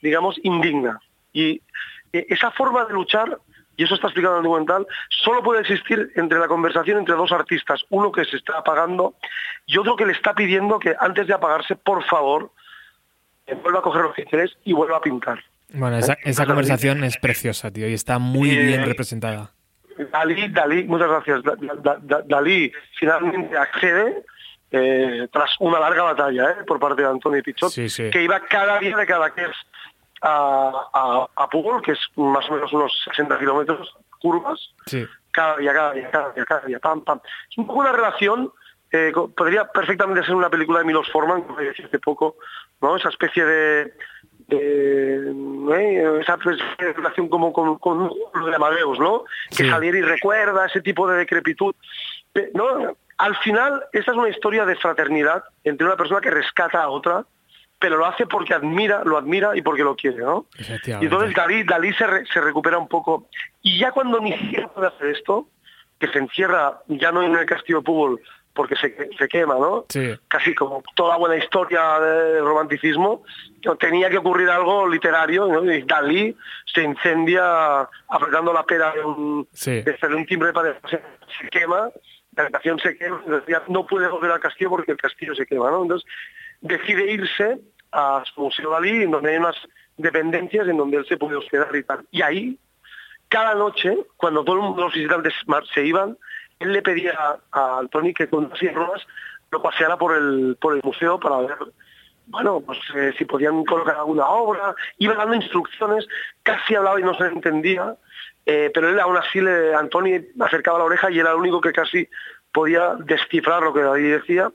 digamos, 0.03 0.39
indigna. 0.43 1.01
Y 1.33 1.63
eh, 2.13 2.27
esa 2.29 2.51
forma 2.51 2.85
de 2.85 2.93
luchar, 2.93 3.39
y 3.79 3.85
eso 3.85 3.95
está 3.95 4.09
explicado 4.09 4.35
en 4.35 4.41
el 4.41 4.45
documental, 4.45 4.87
solo 5.09 5.43
puede 5.43 5.63
existir 5.63 6.13
entre 6.17 6.41
la 6.41 6.49
conversación 6.49 6.99
entre 6.99 7.15
dos 7.15 7.33
artistas, 7.33 7.81
uno 7.89 8.13
que 8.13 8.27
se 8.27 8.37
está 8.37 8.59
apagando 8.59 9.15
y 9.65 9.79
otro 9.79 9.97
que 9.97 10.05
le 10.05 10.13
está 10.13 10.35
pidiendo 10.35 10.79
que 10.79 10.95
antes 11.01 11.27
de 11.27 11.33
apagarse, 11.33 11.75
por 11.75 12.05
favor, 12.05 12.51
eh, 13.47 13.55
vuelva 13.55 13.81
a 13.81 13.82
coger 13.82 14.02
los 14.02 14.14
pinceles 14.14 14.56
y 14.64 14.73
vuelva 14.73 14.98
a 14.98 15.01
pintar. 15.01 15.43
Bueno, 15.74 15.97
esa, 15.98 16.16
esa 16.24 16.44
conversación 16.47 17.02
es 17.05 17.16
preciosa, 17.16 17.70
tío, 17.70 17.89
y 17.89 17.94
está 17.94 18.19
muy 18.19 18.51
Eh, 18.51 18.62
bien 18.62 18.85
representada. 18.85 19.52
Dalí, 20.10 20.48
Dalí, 20.48 20.85
muchas 20.85 21.09
gracias. 21.09 21.43
Da- 21.43 21.56
da- 21.82 21.98
da- 22.02 22.23
Dalí 22.27 22.73
finalmente 22.98 23.56
accede 23.56 24.24
eh, 24.70 25.28
tras 25.31 25.55
una 25.60 25.78
larga 25.78 26.02
batalla 26.02 26.51
eh, 26.51 26.64
por 26.66 26.78
parte 26.81 27.02
de 27.02 27.09
Antonio 27.09 27.43
Pichot, 27.43 27.70
Sí, 27.70 27.89
sí. 27.90 28.09
que 28.10 28.23
iba 28.23 28.40
cada 28.40 28.78
día 28.78 28.97
de 28.97 29.06
cada 29.06 29.31
que 29.35 29.43
a, 30.23 30.73
a, 30.94 31.27
a 31.35 31.48
Púbol, 31.48 31.82
que 31.82 31.93
es 31.93 31.98
más 32.16 32.48
o 32.48 32.55
menos 32.55 32.73
unos 32.73 32.93
60 33.05 33.39
kilómetros 33.39 33.94
curvas, 34.20 34.59
Sí. 34.86 35.05
cada 35.31 35.56
día, 35.56 35.73
cada 35.73 35.93
día, 35.93 36.10
cada 36.10 36.32
día, 36.32 36.44
cada 36.44 36.60
día, 36.66 36.78
pam, 36.78 37.02
pam. 37.05 37.20
Es 37.51 37.59
un 37.59 37.66
poco 37.66 37.81
una 37.81 37.93
relación, 37.93 38.51
eh, 38.93 39.12
podría 39.36 39.64
perfectamente 39.66 40.24
ser 40.24 40.35
una 40.35 40.48
película 40.51 40.78
de 40.78 40.85
Milos 40.86 41.10
Forman, 41.10 41.43
como 41.43 41.59
decía 41.59 41.86
hace 41.86 41.98
poco, 41.98 42.36
¿no? 42.83 42.97
Esa 42.97 43.09
especie 43.09 43.45
de, 43.45 43.95
de, 44.49 45.31
¿eh? 45.75 46.19
esa 46.21 46.37
relación 46.37 47.29
como 47.29 47.53
con, 47.53 47.79
con 47.79 48.11
lo 48.35 48.47
de 48.47 48.55
Amadeus, 48.57 48.99
¿no? 48.99 49.25
Que 49.51 49.65
Sí. 49.65 49.71
Salieri 49.71 50.03
recuerda 50.03 50.67
ese 50.67 50.81
tipo 50.83 51.09
de 51.09 51.19
decrepitud. 51.19 51.75
¿no? 52.55 52.97
Al 53.19 53.37
final, 53.37 53.85
esta 53.93 54.11
es 54.13 54.17
una 54.17 54.29
historia 54.31 54.65
de 54.65 54.75
fraternidad 54.77 55.45
entre 55.65 55.87
una 55.87 55.97
persona 55.97 56.21
que 56.21 56.31
rescata 56.31 56.83
a 56.83 56.89
otra, 56.89 57.25
pero 57.79 57.97
lo 57.97 58.07
hace 58.07 58.27
porque 58.27 58.55
admira, 58.55 59.03
lo 59.05 59.17
admira 59.19 59.57
y 59.57 59.63
porque 59.63 59.83
lo 59.85 59.95
quiere, 59.97 60.19
¿no? 60.19 60.47
Y 61.01 61.05
entonces 61.05 61.35
Dalí, 61.35 61.63
Dalí 61.65 61.93
se, 61.95 62.07
re- 62.07 62.27
se 62.27 62.41
recupera 62.41 62.79
un 62.79 62.89
poco. 62.89 63.29
Y 63.61 63.79
ya 63.79 63.93
cuando 63.93 64.21
ni 64.21 64.33
siquiera 64.39 64.69
puede 64.69 64.89
hacer 64.89 65.09
esto, 65.09 65.49
que 65.99 66.09
se 66.09 66.19
encierra 66.19 66.81
ya 66.89 67.13
no 67.13 67.23
en 67.23 67.35
el 67.37 67.45
castillo 67.47 67.79
de 67.79 67.85
Púbol 67.85 68.21
porque 68.55 68.77
se, 68.77 69.09
se 69.16 69.29
quema, 69.29 69.55
¿no? 69.55 69.87
Sí. 69.89 70.15
Casi 70.29 70.55
como 70.55 70.83
toda 70.95 71.16
buena 71.16 71.37
historia 71.43 71.99
de 72.01 72.41
romanticismo, 72.41 73.23
tenía 73.79 74.11
que 74.11 74.19
ocurrir 74.19 74.51
algo 74.51 74.87
literario, 74.89 75.47
¿no? 75.47 75.73
Y 75.73 75.83
Dalí 75.83 76.37
se 76.66 76.83
incendia 76.83 77.81
apretando 78.09 78.53
la 78.53 78.65
pera 78.65 78.93
de 78.93 79.05
un, 79.05 79.49
Sí. 79.53 79.83
de 79.83 79.97
un 80.15 80.27
timbre 80.27 80.53
para 80.53 80.79
se, 80.89 81.03
se 81.41 81.49
quema, 81.51 81.91
la 82.37 82.43
habitación 82.45 82.79
se 82.79 82.97
quema, 82.97 83.23
ya 83.49 83.62
no 83.69 83.87
puede 83.87 84.09
volver 84.09 84.31
al 84.33 84.41
castillo 84.41 84.70
porque 84.70 84.93
el 84.93 84.99
castillo 84.99 85.35
se 85.35 85.47
quema, 85.47 85.70
¿no? 85.70 85.83
Entonces 85.83 86.09
decide 86.61 87.11
irse 87.11 87.59
a 87.91 88.23
su 88.33 88.41
museo 88.41 88.70
Dalí, 88.70 89.03
en 89.03 89.11
donde 89.11 89.31
hay 89.31 89.37
unas 89.39 89.57
dependencias 89.97 90.66
en 90.69 90.77
donde 90.77 90.97
él 90.99 91.07
se 91.07 91.16
puede 91.16 91.37
hospedar 91.37 91.74
y 91.74 91.83
tal. 91.85 92.07
Y 92.11 92.23
ahí, 92.23 92.59
cada 93.29 93.55
noche, 93.55 93.97
cuando 94.16 94.45
todos 94.45 94.77
los 94.77 94.93
visitantes 94.93 95.35
se 95.74 95.87
iban, 95.87 96.16
él 96.63 96.73
le 96.73 96.83
pedía 96.83 97.13
a, 97.19 97.39
a 97.53 97.79
Antoni 97.81 98.15
que 98.15 98.29
con 98.29 98.47
unas 98.47 98.61
ruedas 98.75 99.07
lo 99.51 99.63
paseara 99.63 99.97
por 99.97 100.17
el, 100.17 100.57
por 100.61 100.75
el 100.75 100.81
museo 100.83 101.21
para 101.21 101.39
ver, 101.39 101.57
bueno, 102.27 102.61
pues 102.61 102.79
eh, 102.97 103.13
si 103.19 103.25
podían 103.25 103.65
colocar 103.65 103.97
alguna 103.97 104.27
obra, 104.27 104.75
iba 104.99 105.15
dando 105.15 105.35
instrucciones, 105.35 106.07
casi 106.43 106.75
hablaba 106.75 106.99
y 106.99 107.03
no 107.03 107.15
se 107.15 107.27
entendía, 107.27 107.95
eh, 108.47 108.71
pero 108.73 108.89
él 108.89 108.99
aún 108.99 109.17
así, 109.17 109.41
le, 109.41 109.75
Antoni 109.75 110.19
acercaba 110.41 110.79
la 110.79 110.85
oreja 110.85 111.11
y 111.11 111.19
era 111.19 111.31
el 111.31 111.37
único 111.37 111.61
que 111.61 111.73
casi 111.73 112.09
podía 112.53 112.95
descifrar 112.99 113.63
lo 113.63 113.75
que 113.75 113.83
David 113.83 114.15
decía. 114.15 114.51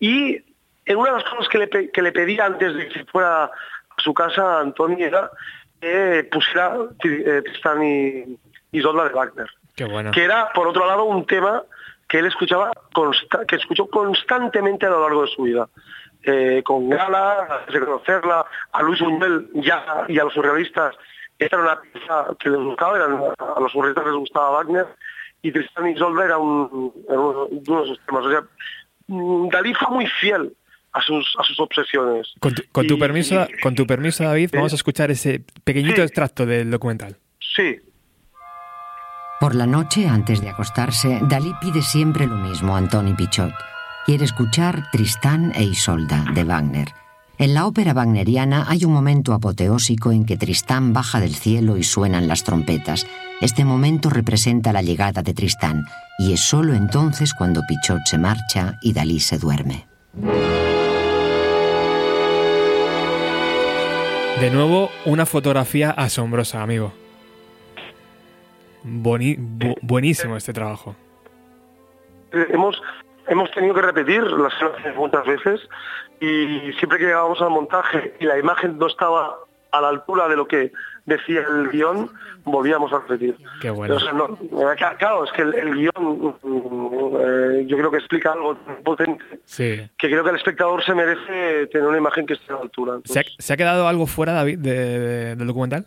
Y 0.00 0.42
en 0.86 0.96
una 0.96 1.10
de 1.10 1.16
las 1.18 1.28
cosas 1.28 1.48
que 1.48 1.58
le, 1.58 1.90
que 1.90 2.02
le 2.02 2.12
pedía 2.12 2.46
antes 2.46 2.74
de 2.74 2.88
que 2.88 3.04
fuera 3.04 3.44
a 3.44 3.50
su 3.98 4.14
casa 4.14 4.60
Antoni 4.60 5.02
era 5.02 5.30
que 5.80 6.28
pusiera 6.30 6.76
eh, 7.04 7.42
Tristán 7.44 7.82
y 7.82 8.38
de 8.72 8.82
Wagner 8.82 9.50
Qué 9.74 9.84
bueno. 9.84 10.10
que 10.12 10.22
era, 10.24 10.50
por 10.52 10.68
otro 10.68 10.86
lado, 10.86 11.04
un 11.04 11.26
tema 11.26 11.62
que 12.08 12.18
él 12.18 12.26
escuchaba, 12.26 12.70
consta- 12.92 13.46
que 13.46 13.56
escuchó 13.56 13.86
constantemente 13.86 14.86
a 14.86 14.90
lo 14.90 15.00
largo 15.00 15.22
de 15.22 15.28
su 15.28 15.42
vida. 15.42 15.68
Eh, 16.24 16.62
con 16.64 16.88
Gala, 16.88 17.46
antes 17.60 17.74
de 17.74 17.80
conocerla, 17.80 18.44
a 18.72 18.82
Luis 18.82 19.00
Buñuel 19.00 19.48
ya, 19.54 20.04
y 20.08 20.18
a 20.18 20.24
los 20.24 20.34
surrealistas, 20.34 20.94
esta 21.38 21.56
era 21.56 21.64
una 21.64 21.80
pieza 21.80 22.26
que 22.38 22.50
les 22.50 22.60
gustaba, 22.60 22.96
eran- 22.96 23.18
a 23.38 23.60
los 23.60 23.72
surrealistas 23.72 24.04
les 24.06 24.14
gustaba 24.14 24.50
Wagner, 24.50 24.86
y 25.40 25.50
Tristan 25.50 25.88
y 25.88 25.92
Isolde 25.92 26.24
era, 26.24 26.38
un, 26.38 26.92
era 27.08 27.18
uno 27.18 27.46
uno 27.46 27.80
de 27.82 27.88
sus 27.88 28.00
temas. 28.06 28.24
O 28.26 28.30
sea, 28.30 28.44
mm, 29.08 29.48
Dalí 29.48 29.74
fue 29.74 29.88
muy 29.90 30.06
fiel 30.06 30.54
a 30.92 31.00
sus, 31.02 31.34
a 31.38 31.42
sus 31.42 31.58
obsesiones. 31.58 32.32
Con 32.38 32.54
tu, 32.54 32.62
con 32.70 32.86
tu 32.86 32.94
Y- 32.94 33.00
permiso, 33.00 33.46
y- 33.50 33.58
con 33.60 33.74
tu 33.74 33.84
permiso, 33.86 34.22
David, 34.22 34.50
vamos 34.52 34.72
a 34.72 34.76
escuchar 34.76 35.10
ese 35.10 35.42
pequeñito 35.64 35.96
Sí. 35.96 36.02
extracto 36.02 36.46
del 36.46 36.70
documental. 36.70 37.16
Sí, 37.40 37.80
Por 39.42 39.56
la 39.56 39.66
noche, 39.66 40.06
antes 40.06 40.40
de 40.40 40.50
acostarse, 40.50 41.18
Dalí 41.28 41.52
pide 41.60 41.82
siempre 41.82 42.28
lo 42.28 42.36
mismo 42.36 42.76
a 42.76 42.78
Antoni 42.78 43.12
Pichot. 43.12 43.52
Quiere 44.06 44.24
escuchar 44.24 44.88
Tristán 44.92 45.50
e 45.56 45.64
Isolda 45.64 46.24
de 46.32 46.44
Wagner. 46.44 46.94
En 47.38 47.52
la 47.52 47.66
ópera 47.66 47.92
wagneriana 47.92 48.66
hay 48.68 48.84
un 48.84 48.92
momento 48.92 49.34
apoteósico 49.34 50.12
en 50.12 50.26
que 50.26 50.36
Tristán 50.36 50.92
baja 50.92 51.18
del 51.18 51.34
cielo 51.34 51.76
y 51.76 51.82
suenan 51.82 52.28
las 52.28 52.44
trompetas. 52.44 53.04
Este 53.40 53.64
momento 53.64 54.10
representa 54.10 54.72
la 54.72 54.80
llegada 54.80 55.24
de 55.24 55.34
Tristán 55.34 55.86
y 56.20 56.34
es 56.34 56.40
solo 56.40 56.74
entonces 56.74 57.34
cuando 57.34 57.62
Pichot 57.66 58.06
se 58.06 58.18
marcha 58.18 58.78
y 58.80 58.92
Dalí 58.92 59.18
se 59.18 59.38
duerme. 59.38 59.88
De 64.40 64.50
nuevo, 64.52 64.88
una 65.04 65.26
fotografía 65.26 65.90
asombrosa, 65.90 66.62
amigo. 66.62 67.01
Boni- 68.84 69.36
bu- 69.38 69.76
buenísimo 69.82 70.36
este 70.36 70.52
trabajo. 70.52 70.94
Hemos 72.32 72.80
hemos 73.28 73.50
tenido 73.52 73.74
que 73.74 73.82
repetir 73.82 74.22
las 74.22 74.52
muchas 74.96 75.24
veces 75.26 75.60
y 76.20 76.72
siempre 76.78 76.98
que 76.98 77.04
llegábamos 77.06 77.40
al 77.40 77.50
montaje 77.50 78.14
y 78.20 78.24
la 78.24 78.38
imagen 78.38 78.78
no 78.78 78.86
estaba 78.86 79.36
a 79.70 79.80
la 79.80 79.88
altura 79.88 80.28
de 80.28 80.36
lo 80.36 80.46
que 80.46 80.70
decía 81.06 81.40
el 81.48 81.70
guion, 81.70 82.10
volvíamos 82.44 82.92
a 82.92 82.98
repetir. 83.00 83.36
Qué 83.60 83.70
bueno. 83.70 83.96
No, 84.12 84.38
eh, 84.70 84.76
claro, 84.98 85.24
es 85.24 85.32
que 85.32 85.42
el, 85.42 85.54
el 85.54 85.74
guion 85.74 86.36
eh, 87.20 87.64
yo 87.66 87.76
creo 87.78 87.90
que 87.90 87.96
explica 87.98 88.32
algo 88.32 88.56
potente 88.84 89.24
Sí. 89.44 89.80
que 89.98 90.08
creo 90.08 90.22
que 90.24 90.30
el 90.30 90.36
espectador 90.36 90.84
se 90.84 90.94
merece 90.94 91.66
tener 91.68 91.86
una 91.88 91.98
imagen 91.98 92.26
que 92.26 92.34
esté 92.34 92.52
a 92.52 92.56
la 92.56 92.62
altura. 92.62 92.98
¿Se 93.04 93.20
ha, 93.20 93.22
se 93.38 93.52
ha 93.52 93.56
quedado 93.56 93.88
algo 93.88 94.06
fuera, 94.06 94.32
David, 94.32 94.58
de- 94.58 94.98
de- 94.98 95.36
del 95.36 95.46
documental? 95.46 95.86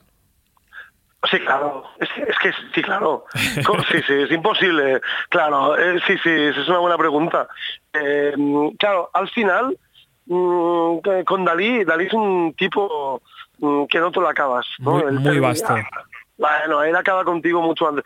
Sí, 1.30 1.40
claro. 1.40 1.84
Es, 2.00 2.10
es 2.28 2.38
que 2.40 2.52
sí, 2.74 2.82
claro. 2.82 3.26
Sí, 3.34 4.02
sí, 4.06 4.14
es 4.14 4.32
imposible. 4.32 5.02
Claro, 5.30 5.78
eh, 5.78 6.00
sí, 6.06 6.18
sí, 6.24 6.30
es 6.30 6.68
una 6.68 6.80
buena 6.80 6.98
pregunta. 6.98 7.48
Eh, 7.94 8.34
claro, 8.78 9.10
al 9.14 9.30
final, 9.30 9.78
mm, 10.26 10.98
con 11.26 11.46
Dalí, 11.46 11.84
Dalí 11.84 12.06
es 12.06 12.14
un 12.14 12.54
tipo 12.58 13.22
mm, 13.60 13.86
que 13.86 14.00
no 14.00 14.12
te 14.12 14.20
lo 14.20 14.30
acabas. 14.30 14.66
¿no? 14.80 15.04
Muy, 15.12 15.40
vasto. 15.40 15.76
Bueno, 16.38 16.84
él 16.84 16.96
acaba 16.96 17.24
contigo 17.24 17.62
mucho 17.62 17.88
antes. 17.88 18.04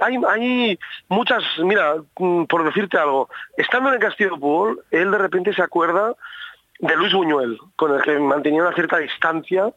Hay, 0.00 0.16
hay 0.28 0.78
muchas, 1.08 1.42
mira, 1.58 1.96
mm, 2.18 2.44
por 2.44 2.64
decirte 2.64 2.98
algo, 2.98 3.28
estando 3.56 3.88
en 3.88 3.96
el 3.96 4.00
Castillo 4.00 4.34
de 4.34 4.40
Púbol, 4.40 4.84
él 4.90 5.10
de 5.10 5.18
repente 5.18 5.52
se 5.52 5.62
acuerda 5.62 6.14
de 6.78 6.96
Luis 6.96 7.12
Buñuel, 7.12 7.58
con 7.76 7.94
el 7.94 8.02
que 8.02 8.18
mantenía 8.18 8.62
una 8.62 8.74
cierta 8.74 8.98
distancia, 8.98 9.72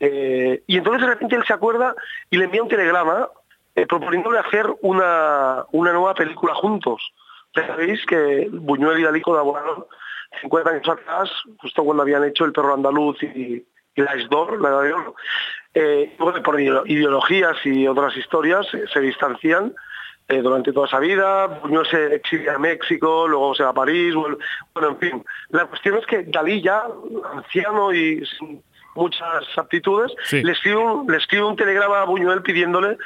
eh, 0.00 0.62
y 0.66 0.76
entonces 0.76 1.02
de 1.02 1.08
repente 1.08 1.36
él 1.36 1.44
se 1.46 1.52
acuerda 1.52 1.94
y 2.30 2.36
le 2.36 2.44
envía 2.44 2.62
un 2.62 2.68
telegrama 2.68 3.28
eh, 3.74 3.86
proponiéndole 3.86 4.38
hacer 4.38 4.66
una, 4.82 5.64
una 5.72 5.92
nueva 5.92 6.14
película 6.14 6.54
juntos. 6.54 7.12
Sabéis 7.54 8.04
que 8.06 8.48
Buñuel 8.52 9.00
y 9.00 9.02
Dalí 9.04 9.20
colaboraron 9.22 9.86
50 10.42 10.70
años 10.70 10.88
atrás, 10.88 11.30
justo 11.58 11.84
cuando 11.84 12.02
habían 12.02 12.24
hecho 12.24 12.44
El 12.44 12.52
perro 12.52 12.74
andaluz 12.74 13.22
y, 13.22 13.64
La 13.96 14.14
Isdor, 14.16 14.60
la 14.60 14.82
de 14.82 14.92
Oro. 14.92 15.14
Eh, 15.72 16.14
bueno, 16.18 16.42
por 16.42 16.60
ideo- 16.60 16.84
ideologías 16.86 17.56
y 17.64 17.86
otras 17.88 18.14
historias 18.16 18.66
eh, 18.74 18.84
se 18.92 19.00
distancian 19.00 19.74
durante 20.28 20.72
toda 20.72 20.88
esa 20.88 20.98
vida, 20.98 21.46
Buñuel 21.46 21.86
se 21.86 22.16
exilia 22.16 22.54
a 22.56 22.58
México, 22.58 23.28
luego 23.28 23.54
se 23.54 23.62
va 23.62 23.68
a 23.70 23.74
París, 23.74 24.12
bueno, 24.12 24.36
en 24.74 24.98
fin. 24.98 25.24
La 25.50 25.66
cuestión 25.66 25.96
es 25.98 26.04
que 26.06 26.24
Dalí 26.24 26.60
ya, 26.60 26.84
anciano 27.32 27.92
y 27.94 28.26
muchas 28.96 29.44
aptitudes, 29.56 30.12
Sí. 30.24 30.42
le, 30.42 30.52
escribe 30.52 30.78
un, 30.78 31.10
le 31.10 31.18
escribe 31.18 31.44
un 31.44 31.56
telegrama 31.56 32.00
a 32.00 32.04
Buñuel 32.04 32.42
pidiéndole 32.42 32.96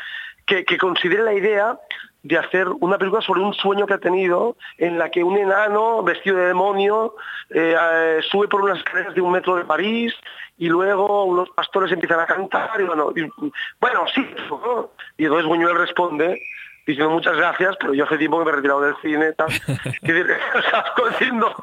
que, 0.46 0.64
que 0.64 0.78
considere 0.78 1.22
la 1.22 1.34
idea 1.34 1.78
de 2.22 2.36
hacer 2.36 2.68
una 2.80 2.98
película 2.98 3.22
sobre 3.22 3.40
un 3.40 3.54
sueño 3.54 3.86
que 3.86 3.94
ha 3.94 3.98
tenido 3.98 4.56
en 4.76 4.98
la 4.98 5.10
que 5.10 5.24
un 5.24 5.38
enano 5.38 6.02
vestido 6.02 6.36
de 6.36 6.46
demonio 6.48 7.14
eh, 7.48 7.74
eh, 7.80 8.20
sube 8.30 8.46
por 8.48 8.60
unas 8.60 8.78
escaleras 8.78 9.14
de 9.14 9.20
un 9.22 9.32
metro 9.32 9.56
de 9.56 9.64
París 9.64 10.12
y 10.58 10.68
luego 10.68 11.24
unos 11.24 11.48
pastores 11.50 11.90
empiezan 11.90 12.20
a 12.20 12.26
cantar 12.26 12.78
y 12.78 12.84
bueno, 12.84 13.10
y- 13.16 13.50
bueno 13.80 14.04
sí, 14.14 14.26
¿no? 14.50 14.90
y 15.16 15.24
entonces 15.24 15.46
Buñuel 15.46 15.78
responde 15.78 16.38
diciendo 16.86 17.10
muchas 17.14 17.36
gracias, 17.36 17.76
pero 17.78 17.94
yo 17.94 18.04
hace 18.04 18.18
tiempo 18.18 18.38
que 18.38 18.44
me 18.46 18.50
he 18.50 18.54
retirado 18.56 18.80
del 18.80 18.94
cine, 19.02 19.32
tal. 19.32 19.48
Es 20.02 20.02
decir, 20.02 20.26
o 20.54 20.62
sea, 20.62 20.84
diciendo, 21.10 21.54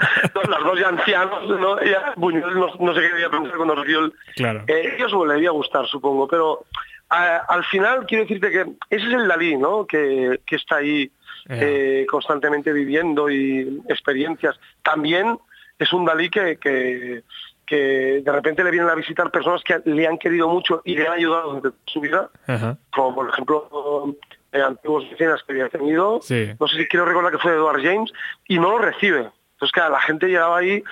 los 0.48 0.64
dos 0.64 0.80
ya 0.80 0.88
ancianos, 0.89 1.48
¿no? 1.49 1.81
Ya, 1.84 2.14
Buñuel 2.15 2.53
no, 2.60 2.68
no 2.80 2.94
sé 2.94 3.02
qué 3.02 3.07
debía 3.10 3.30
pensar 3.30 3.56
cuando 3.57 3.76
recibió 3.76 3.99
el, 4.06 4.14
Claro. 4.35 4.64
eh, 4.68 4.95
ellos 4.98 5.11
le 5.27 5.34
debía 5.35 5.52
gustar, 5.52 5.85
supongo, 5.88 6.27
pero 6.27 6.65
a- 7.10 7.38
al 7.48 7.64
final 7.65 8.06
quiero 8.06 8.23
decirte 8.23 8.52
que 8.52 8.61
ese 8.89 9.07
es 9.07 9.14
el 9.14 9.27
Dalí, 9.27 9.57
¿no? 9.57 9.85
Que, 9.85 10.39
que 10.45 10.56
está 10.56 10.77
ahí 10.77 11.11
eh, 11.49 12.06
constantemente 12.10 12.73
viviendo 12.73 13.30
y 13.30 13.81
experiencias. 13.89 14.60
También 14.84 15.38
es 15.80 15.94
un 15.94 16.03
Dalí 16.06 16.30
que, 16.30 16.57
que, 16.57 17.23
que 17.65 18.22
de 18.23 18.31
repente 18.31 18.64
le 18.64 18.72
vienen 18.72 18.89
a 18.89 18.95
visitar 18.95 19.31
personas 19.31 19.61
que 19.64 19.80
le 19.85 20.07
han 20.07 20.18
querido 20.18 20.48
mucho 20.49 20.81
y 20.84 20.95
le 20.95 21.07
han 21.07 21.14
ayudado 21.14 21.53
durante 21.53 21.77
su 21.85 22.02
vida, 22.02 22.30
Ajá. 22.48 22.77
como 22.91 23.15
por 23.15 23.30
ejemplo 23.30 24.15
eh, 24.57 24.63
antiguos 24.63 25.09
vecinas 25.09 25.43
que 25.43 25.53
había 25.53 25.69
tenido. 25.69 26.19
Sí. 26.21 26.49
No 26.59 26.67
sé 26.67 26.77
si 26.77 26.88
quiero 26.88 27.05
recordar 27.05 27.31
que 27.31 27.38
fue 27.38 27.53
Edward 27.53 27.81
James 27.84 28.11
y 28.47 28.59
no 28.59 28.71
lo 28.71 28.77
recibe. 28.79 29.29
Entonces, 29.53 29.71
claro, 29.71 29.93
la 29.93 30.01
gente 30.01 30.27
llegaba 30.27 30.57
ahí, 30.59 30.84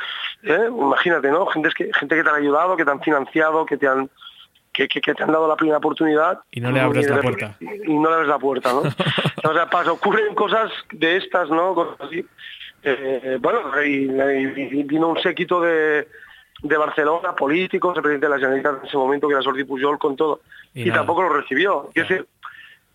¿eh? 0.43 0.59
imagínate, 0.69 1.29
¿no? 1.29 1.45
Gente 1.47 1.69
que, 1.75 1.91
gente 1.93 2.15
que 2.15 2.23
te 2.23 2.29
han 2.29 2.35
ayudado, 2.35 2.75
que 2.75 2.83
te 2.83 2.91
han 2.91 3.01
financiado, 3.01 3.65
que 3.65 3.77
te 3.77 3.87
han 3.87 4.09
que, 4.73 4.87
que- 4.89 4.99
que 4.99 5.13
te 5.13 5.23
han 5.23 5.31
dado 5.31 5.47
la 5.47 5.55
primera 5.55 5.77
oportunidad. 5.77 6.39
Y 6.51 6.59
no 6.59 6.71
le 6.71 6.81
abres 6.81 7.09
la 7.09 7.21
puerta. 7.21 7.55
Y 7.59 7.93
no 7.93 8.09
le 8.09 8.15
abres 8.15 8.27
la 8.27 8.39
puerta, 8.39 8.73
¿no? 8.73 8.79
o 9.49 9.53
sea, 9.53 9.69
pasa, 9.69 9.91
ocurren 9.91 10.35
cosas 10.35 10.71
de 10.91 11.17
estas, 11.17 11.49
¿no? 11.49 11.73
Cosas 11.73 11.95
así. 12.01 12.25
Eh, 12.83 13.37
bueno, 13.39 13.59
y, 13.83 14.07
vino 14.83 15.07
un 15.07 15.19
séquito 15.21 15.61
de, 15.61 16.07
de 16.61 16.77
Barcelona, 16.77 17.35
políticos, 17.35 17.95
el 17.95 18.01
presidente 18.01 18.27
de 18.27 18.29
la 18.31 18.37
Generalitat 18.39 18.81
en 18.81 18.87
ese 18.87 18.97
momento, 18.97 19.27
que 19.27 19.33
era 19.33 19.43
Jordi 19.43 19.63
Pujol, 19.63 19.97
con 19.97 20.15
todo, 20.15 20.41
Y 20.73 20.91
tampoco 20.91 21.23
lo 21.23 21.29
recibió. 21.29 21.89
Es 21.93 22.07
decir, 22.07 22.27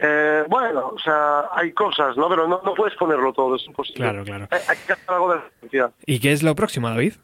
eh, 0.03 0.45
bueno, 0.49 0.89
o 0.89 0.99
sea, 0.99 1.49
hay 1.53 1.73
cosas, 1.73 2.17
¿no? 2.17 2.29
Pero 2.29 2.49
no, 2.49 2.61
no 2.65 2.75
puedes 2.75 2.97
ponerlo 2.97 3.33
todo, 3.33 3.57
es 3.57 3.67
imposible. 3.67 4.03
Claro, 4.03 4.25
claro. 4.25 4.49
Hay, 4.51 4.61
hay 4.69 4.77
que 4.87 4.93
hacer 4.95 5.11
algo 5.11 5.35
de 5.35 5.41
la 5.79 5.93
¿Y 6.07 6.19
qué 6.21 6.33
es 6.33 6.43
lo 6.43 6.55
próximo, 6.55 6.89
David? 6.89 7.15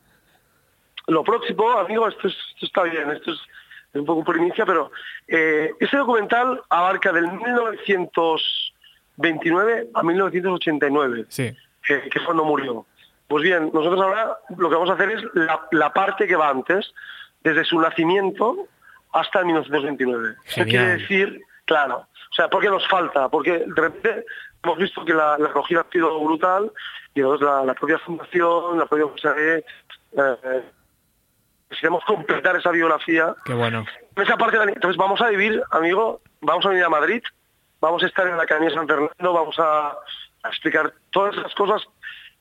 lo 1.08 1.22
próximo, 1.22 1.70
amigo, 1.70 2.08
esto, 2.08 2.26
es- 2.26 2.34
esto 2.54 2.66
está 2.66 2.82
bien, 2.82 3.08
esto 3.12 3.30
es 3.32 3.38
un 3.94 4.04
poco 4.04 4.24
primicia, 4.24 4.66
pero 4.66 4.90
eh, 5.28 5.70
este 5.78 5.96
documental 5.96 6.60
abarca 6.68 7.12
del 7.12 7.30
1929 7.30 9.88
a 9.94 10.02
1989, 10.02 11.26
Sí. 11.28 11.54
que, 11.82 12.00
que 12.08 12.18
es 12.18 12.24
cuando 12.24 12.44
murió. 12.44 12.86
Pues 13.28 13.42
bien, 13.42 13.70
nosotros 13.72 14.00
ahora 14.00 14.38
lo 14.56 14.68
que 14.68 14.74
vamos 14.74 14.90
a 14.90 14.94
hacer 14.94 15.10
es 15.12 15.22
la, 15.34 15.66
la 15.72 15.92
parte 15.92 16.26
que 16.26 16.36
va 16.36 16.48
antes, 16.50 16.92
desde 17.42 17.64
su 17.64 17.80
nacimiento 17.80 18.66
hasta 19.12 19.40
el 19.40 19.46
1929. 19.46 20.34
Eso 20.44 20.64
quiere 20.64 20.98
decir, 20.98 21.40
claro, 21.66 22.06
o 22.30 22.34
sea, 22.34 22.48
porque 22.48 22.68
nos 22.70 22.86
falta, 22.88 23.28
porque 23.28 23.58
de 23.66 23.74
repente 23.80 24.24
hemos 24.64 24.78
visto 24.78 25.04
que 25.04 25.12
la, 25.12 25.36
la 25.38 25.48
acogida 25.50 25.82
ha 25.86 25.92
sido 25.92 26.18
brutal 26.24 26.72
y 27.14 27.20
entonces 27.20 27.46
la, 27.46 27.64
la 27.64 27.74
propia 27.74 27.98
fundación, 27.98 28.78
la 28.78 28.86
propia 28.86 29.06
USAID, 29.06 29.62
eh, 30.18 30.62
necesitamos 31.68 32.04
completar 32.04 32.56
esa 32.56 32.70
biografía. 32.70 33.34
Qué 33.44 33.54
bueno. 33.54 33.84
En 34.16 34.22
esa 34.22 34.36
parte, 34.36 34.56
entonces 34.56 34.96
vamos 34.96 35.20
a 35.20 35.28
vivir, 35.28 35.62
amigo, 35.70 36.20
vamos 36.40 36.64
a 36.66 36.70
venir 36.70 36.84
a 36.84 36.88
Madrid, 36.88 37.22
vamos 37.80 38.02
a 38.02 38.06
estar 38.06 38.26
en 38.26 38.36
la 38.36 38.44
Academia 38.44 38.70
San 38.74 38.86
Fernando, 38.86 39.32
vamos 39.32 39.58
a, 39.58 39.88
a 39.90 40.48
explicar 40.48 40.92
todas 41.10 41.36
esas 41.36 41.54
cosas 41.54 41.82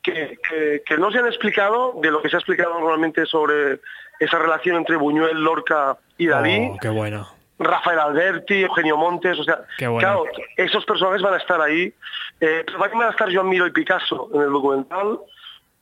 que, 0.02 0.38
que- 0.48 0.84
que 0.86 0.98
no 0.98 1.12
se 1.12 1.18
han 1.20 1.26
explicado 1.28 1.94
de 2.02 2.12
lo 2.12 2.22
que 2.22 2.30
se 2.30 2.36
ha 2.36 2.40
explicado 2.40 2.74
normalmente 2.80 3.26
sobre 3.26 3.82
esa 4.20 4.38
relación 4.40 4.78
entre 4.78 4.96
Buñuel, 4.96 5.44
Lorca 5.44 5.98
y 6.18 6.28
Dalí. 6.28 6.70
Oh, 6.72 6.78
qué 6.80 6.90
bueno. 6.90 7.28
Rafael 7.58 8.00
Alberti, 8.00 8.64
Eugenio 8.64 8.98
Montes, 8.98 9.40
o 9.40 9.44
sea, 9.44 9.62
bueno. 9.80 9.98
claro, 10.00 10.24
esos 10.58 10.86
personajes 10.86 11.22
van 11.22 11.36
a 11.36 11.38
estar 11.38 11.62
ahí. 11.62 11.94
Eh, 12.42 12.64
pero 12.66 12.78
también 12.80 13.00
van 13.00 13.08
a 13.08 13.12
estar 13.12 13.34
Joan 13.34 13.48
Miro 13.50 13.66
y 13.66 13.72
Picasso 13.72 14.30
en 14.34 14.42
el 14.42 14.52
documental, 14.52 15.20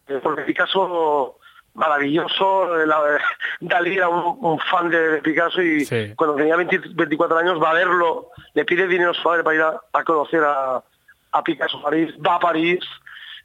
eh, 0.07 0.19
porque 0.21 0.43
Picasso, 0.43 1.39
maravilloso, 1.73 2.79
eh, 2.79 2.85
la- 2.85 3.19
Dalí 3.59 3.97
era 3.97 4.07
un, 4.09 4.37
un 4.39 4.59
fan 4.59 4.89
de, 4.89 4.99
de 5.13 5.21
Picasso 5.21 5.61
y 5.61 5.85
Sí. 5.85 6.13
cuando 6.15 6.35
tenía 6.35 6.55
20 6.55 6.79
24 6.93 7.37
años 7.37 7.61
va 7.61 7.71
a 7.71 7.73
verlo, 7.73 8.29
le 8.53 8.65
pide 8.65 8.87
dinero 8.87 9.11
a 9.11 9.13
su 9.13 9.23
padre 9.23 9.43
para 9.43 9.55
ir 9.55 9.61
a, 9.63 9.81
a 9.93 10.03
conocer 10.03 10.43
a, 10.43 10.83
a 11.31 11.43
Picasso 11.43 11.81
París, 11.81 12.13
va 12.25 12.35
a 12.35 12.39
París, 12.39 12.79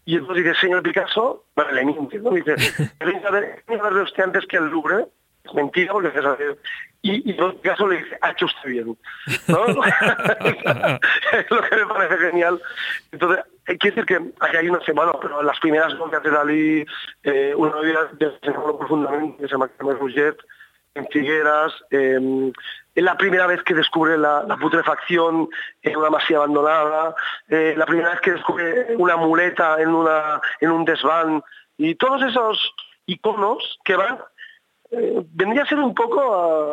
y 0.05 0.17
entonces 0.17 0.45
dice, 0.45 0.61
señor 0.61 0.83
Picasso, 0.83 1.45
bueno, 1.57 1.73
le 1.73 1.85
miente, 1.85 2.19
¿no? 2.19 2.31
Dice, 2.31 2.55
venga 3.01 3.29
a 3.29 3.33
ver- 3.33 4.03
usted 4.03 4.23
antes 4.25 4.47
que 4.47 4.57
el 4.59 4.67
Louvre, 4.69 5.07
mentira 5.55 5.93
porque 5.93 6.13
ya 6.15 6.23
sabe. 6.23 6.57
Y, 7.03 7.29
y 7.29 7.31
entonces 7.31 7.61
Picasso 7.61 7.87
le 7.87 7.99
dice, 7.99 8.19
ha 8.21 8.31
hecho 8.31 8.47
usted 8.47 8.71
bien. 8.71 8.99
¿no? 9.47 9.67
es 11.33 11.51
lo 11.51 11.63
que 11.63 11.77
me 11.77 11.87
parece 11.87 12.17
genial. 12.19 12.61
Entonces, 13.13 13.45
hay 13.67 13.79
que 13.79 13.89
decir 13.91 14.07
que 14.07 14.17
aquí 14.41 14.57
hay 14.57 14.69
una 14.69 14.81
semana, 14.81 15.13
pero 15.21 15.43
las 15.43 15.61
primeras 15.61 15.95
novelas 15.95 16.23
de 16.23 16.31
Dalí, 16.31 16.87
eh, 17.23 17.55
una 17.57 17.71
novela 17.71 18.05
de 18.13 18.19
que 18.19 18.47
se 18.47 18.53
profundamente, 18.53 19.43
que 19.43 19.47
se 19.47 19.53
llama 19.53 19.69
Carmen 19.69 19.99
Rouget, 19.99 20.37
en 20.95 21.07
Figueras, 21.09 21.73
eh, 21.91 22.51
es 22.95 23.05
la 23.05 23.17
primera 23.17 23.47
vez 23.47 23.63
que 23.63 23.75
descubre 23.75 24.19
la, 24.19 24.45
putrefacción 24.61 25.49
en 25.83 25.97
una 25.97 26.11
masía 26.11 26.39
abandonada, 26.39 27.15
eh, 27.49 27.75
la 27.77 27.87
primera 27.87 28.11
vez 28.11 28.21
que 28.21 28.33
descubre 28.33 28.97
una 28.97 29.17
muleta 29.17 29.81
en, 29.81 29.91
una, 29.91 30.41
en 30.61 30.71
un 30.71 30.85
desván, 30.85 31.43
y 31.77 31.95
todos 31.95 32.23
esos 32.23 32.75
iconos 33.07 33.79
que 33.85 33.95
van 33.95 34.19
eh, 34.91 35.23
vendría 35.33 35.63
a 35.63 35.67
ser 35.67 35.79
un 35.79 35.95
poco, 35.95 36.21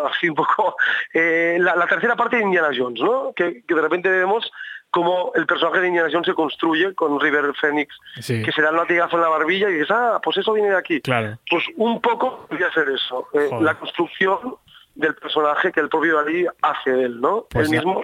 ah, 0.05 0.09
así 0.13 0.29
un 0.29 0.35
poco, 0.35 0.75
eh, 1.13 1.57
la, 1.59 1.75
la 1.75 1.87
tercera 1.87 2.15
parte 2.15 2.37
de 2.37 2.43
Indiana 2.43 2.69
Jones, 2.75 3.01
¿no? 3.01 3.33
Que, 3.35 3.63
que 3.67 3.75
de 3.75 3.81
repente 3.81 4.09
vemos 4.09 4.51
cómo 4.91 5.33
el 5.35 5.45
personaje 5.45 5.81
de 5.81 5.87
Indiana 5.89 6.09
Jones 6.09 6.25
se 6.27 6.33
construye 6.33 6.93
con 6.95 7.19
River 7.19 7.53
Phoenix, 7.59 7.93
Sí. 8.21 8.41
que 8.43 8.51
se 8.53 8.61
da 8.61 8.71
un 8.71 8.77
latigazo 8.77 9.17
en 9.17 9.23
la 9.23 9.27
barbilla 9.29 9.69
y 9.69 9.73
dices, 9.73 9.91
ah, 9.91 10.21
pues 10.23 10.37
eso 10.37 10.53
viene 10.53 10.69
de 10.69 10.77
aquí. 10.77 11.01
Claro. 11.01 11.37
Pues 11.49 11.65
un 11.75 11.99
poco 11.99 12.45
podría 12.47 12.71
ser 12.71 12.87
eso, 12.89 13.27
eh, 13.33 13.49
la 13.59 13.73
construcción 13.77 14.55
del 14.93 15.13
personaje 15.15 15.73
que 15.73 15.81
el 15.81 15.89
propio 15.89 16.15
Dalí 16.15 16.45
hace 16.61 16.91
de 16.91 17.03
él, 17.07 17.19
¿no? 17.19 17.45
Pues 17.49 17.69
él 17.69 17.75
mismo. 17.75 18.01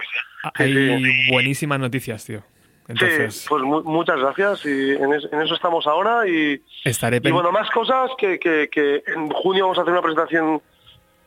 Hay 0.54 1.30
buenísimas 1.30 1.78
noticias, 1.80 2.26
tío. 2.26 2.42
Entonces, 2.88 3.34
Sí, 3.42 3.46
pues 3.48 3.62
mu- 3.62 3.82
muchas 3.84 4.18
gracias 4.18 4.66
y 4.66 4.90
en, 4.92 5.12
es- 5.14 5.28
en 5.32 5.40
eso 5.42 5.54
estamos 5.54 5.86
ahora 5.86 6.26
y, 6.28 6.60
estaré 6.84 7.20
y 7.22 7.30
bueno, 7.30 7.52
más 7.52 7.70
cosas 7.70 8.10
que, 8.18 8.38
que- 8.38 8.68
que 8.70 9.02
en 9.06 9.28
junio 9.30 9.64
vamos 9.64 9.78
a 9.78 9.82
hacer 9.82 9.92
una 9.92 10.02
presentación 10.02 10.60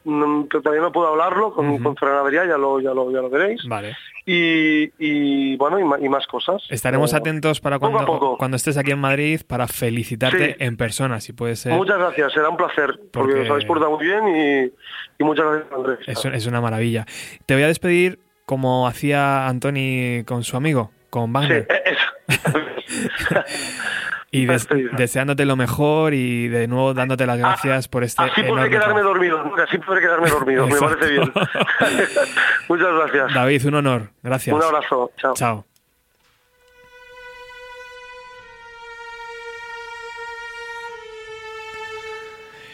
mm, 0.03 0.43
que 0.43 0.59
todavía 0.59 0.81
no 0.83 0.91
puedo 0.91 1.07
hablarlo 1.07 1.53
con, 1.53 1.67
Ujú. 1.69 1.83
con 1.83 1.95
Ferran 1.97 2.17
Adrià, 2.25 2.45
ya 2.47 2.57
lo, 2.57 2.79
ya, 2.79 2.93
lo, 2.93 3.09
ya 3.11 3.21
lo 3.21 3.29
veréis. 3.29 3.61
Vale. 3.67 3.95
Y, 4.27 4.91
y, 4.99 5.55
bueno, 5.55 5.79
y, 5.79 6.05
y 6.05 6.09
más 6.09 6.27
cosas. 6.27 6.61
Estaremos 6.69 7.13
atentos 7.13 7.61
para 7.61 7.79
poco 7.79 7.93
cuando, 7.93 8.11
poco. 8.11 8.37
cuando 8.37 8.57
estés 8.57 8.75
aquí 8.77 8.91
en 8.91 8.99
Madrid 8.99 9.41
para 9.47 9.67
felicitarte 9.67 10.49
Sí. 10.49 10.55
en 10.59 10.77
persona, 10.77 11.19
si 11.21 11.31
puede 11.33 11.55
ser. 11.55 11.73
Muchas 11.73 11.97
gracias, 11.97 12.33
será 12.33 12.49
un 12.49 12.57
placer, 12.57 12.99
porque, 13.11 13.33
Porque- 13.33 13.39
os 13.41 13.49
habéis 13.49 13.65
portado 13.65 13.91
muy 13.97 14.05
bien 14.05 14.27
y, 14.27 14.71
y 15.19 15.23
muchas 15.23 15.45
gracias, 15.45 15.71
Andrés. 15.73 15.99
Es, 16.07 16.25
es 16.25 16.45
una 16.47 16.59
maravilla. 16.61 17.05
Te 17.45 17.53
voy 17.55 17.63
a 17.63 17.67
despedir 17.67 18.19
como 18.45 18.87
hacía 18.87 19.47
Antoni 19.47 20.23
con 20.25 20.43
su 20.43 20.55
amigo, 20.57 20.91
con 21.15 21.31
Sí, 21.47 21.53
eh, 21.53 21.67
eso. 21.85 23.39
y 24.31 24.45
des- 24.45 24.67
deseándote 24.97 25.45
lo 25.45 25.55
mejor 25.55 26.13
y 26.13 26.49
de 26.49 26.67
nuevo 26.67 26.93
dándote 26.93 27.25
las 27.25 27.37
gracias 27.37 27.87
por 27.87 28.03
este 28.03 28.21
Así 28.21 28.43
podré 28.43 28.69
quedarme 28.69 28.95
trabajo. 28.95 29.07
dormido, 29.13 29.53
así 29.65 29.77
podré 29.77 30.01
quedarme 30.01 30.29
dormido, 30.29 30.67
me 30.67 30.75
parece 30.77 31.09
bien. 31.11 31.31
muchas 32.67 32.93
gracias. 32.93 33.33
David, 33.33 33.65
un 33.65 33.75
honor. 33.75 34.09
Gracias. 34.21 34.53
Un 34.53 34.61
abrazo, 34.61 35.11
chao. 35.17 35.33
Chao. 35.35 35.65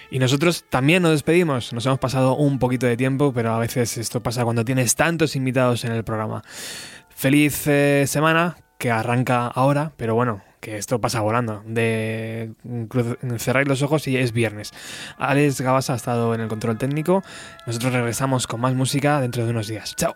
Y 0.10 0.20
nosotros 0.20 0.66
también 0.70 1.04
nos 1.04 1.12
despedimos. 1.12 1.72
Nos 1.72 1.86
hemos 1.86 2.00
pasado 2.00 2.36
un 2.36 2.60
poquito 2.60 2.86
de 2.86 2.98
tiempo, 2.98 3.32
pero 3.34 3.54
a 3.54 3.60
veces 3.60 3.98
esto 3.98 4.22
pasa 4.22 4.44
cuando 4.44 4.66
tienes 4.66 4.96
tantos 4.96 5.38
invitados 5.38 5.86
en 5.86 5.94
el 5.94 6.04
programa. 6.04 6.44
Feliz 7.22 7.68
eh, 7.68 8.06
semana 8.08 8.58
que 8.80 8.90
arranca 8.90 9.46
ahora, 9.46 9.92
pero 9.96 10.16
bueno, 10.16 10.42
que 10.60 10.78
esto 10.78 11.00
pasa 11.00 11.22
volando. 11.22 11.62
De 11.68 12.54
cruz- 12.90 13.16
cerráis 13.38 13.68
los 13.68 13.84
ojos 13.84 14.08
y 14.08 14.18
es 14.18 14.32
viernes. 14.32 14.72
Alex 15.20 15.62
Gabasa 15.62 15.94
ha 15.94 15.98
estado 15.98 16.34
en 16.34 16.42
el 16.42 16.48
control 16.48 16.80
técnico. 16.80 17.22
Nosotros 17.68 17.94
regresamos 17.94 18.48
con 18.48 18.60
más 18.60 18.74
música 18.74 19.22
dentro 19.22 19.46
de 19.46 19.52
unos 19.52 19.68
días. 19.68 19.96
Chao. 19.96 20.16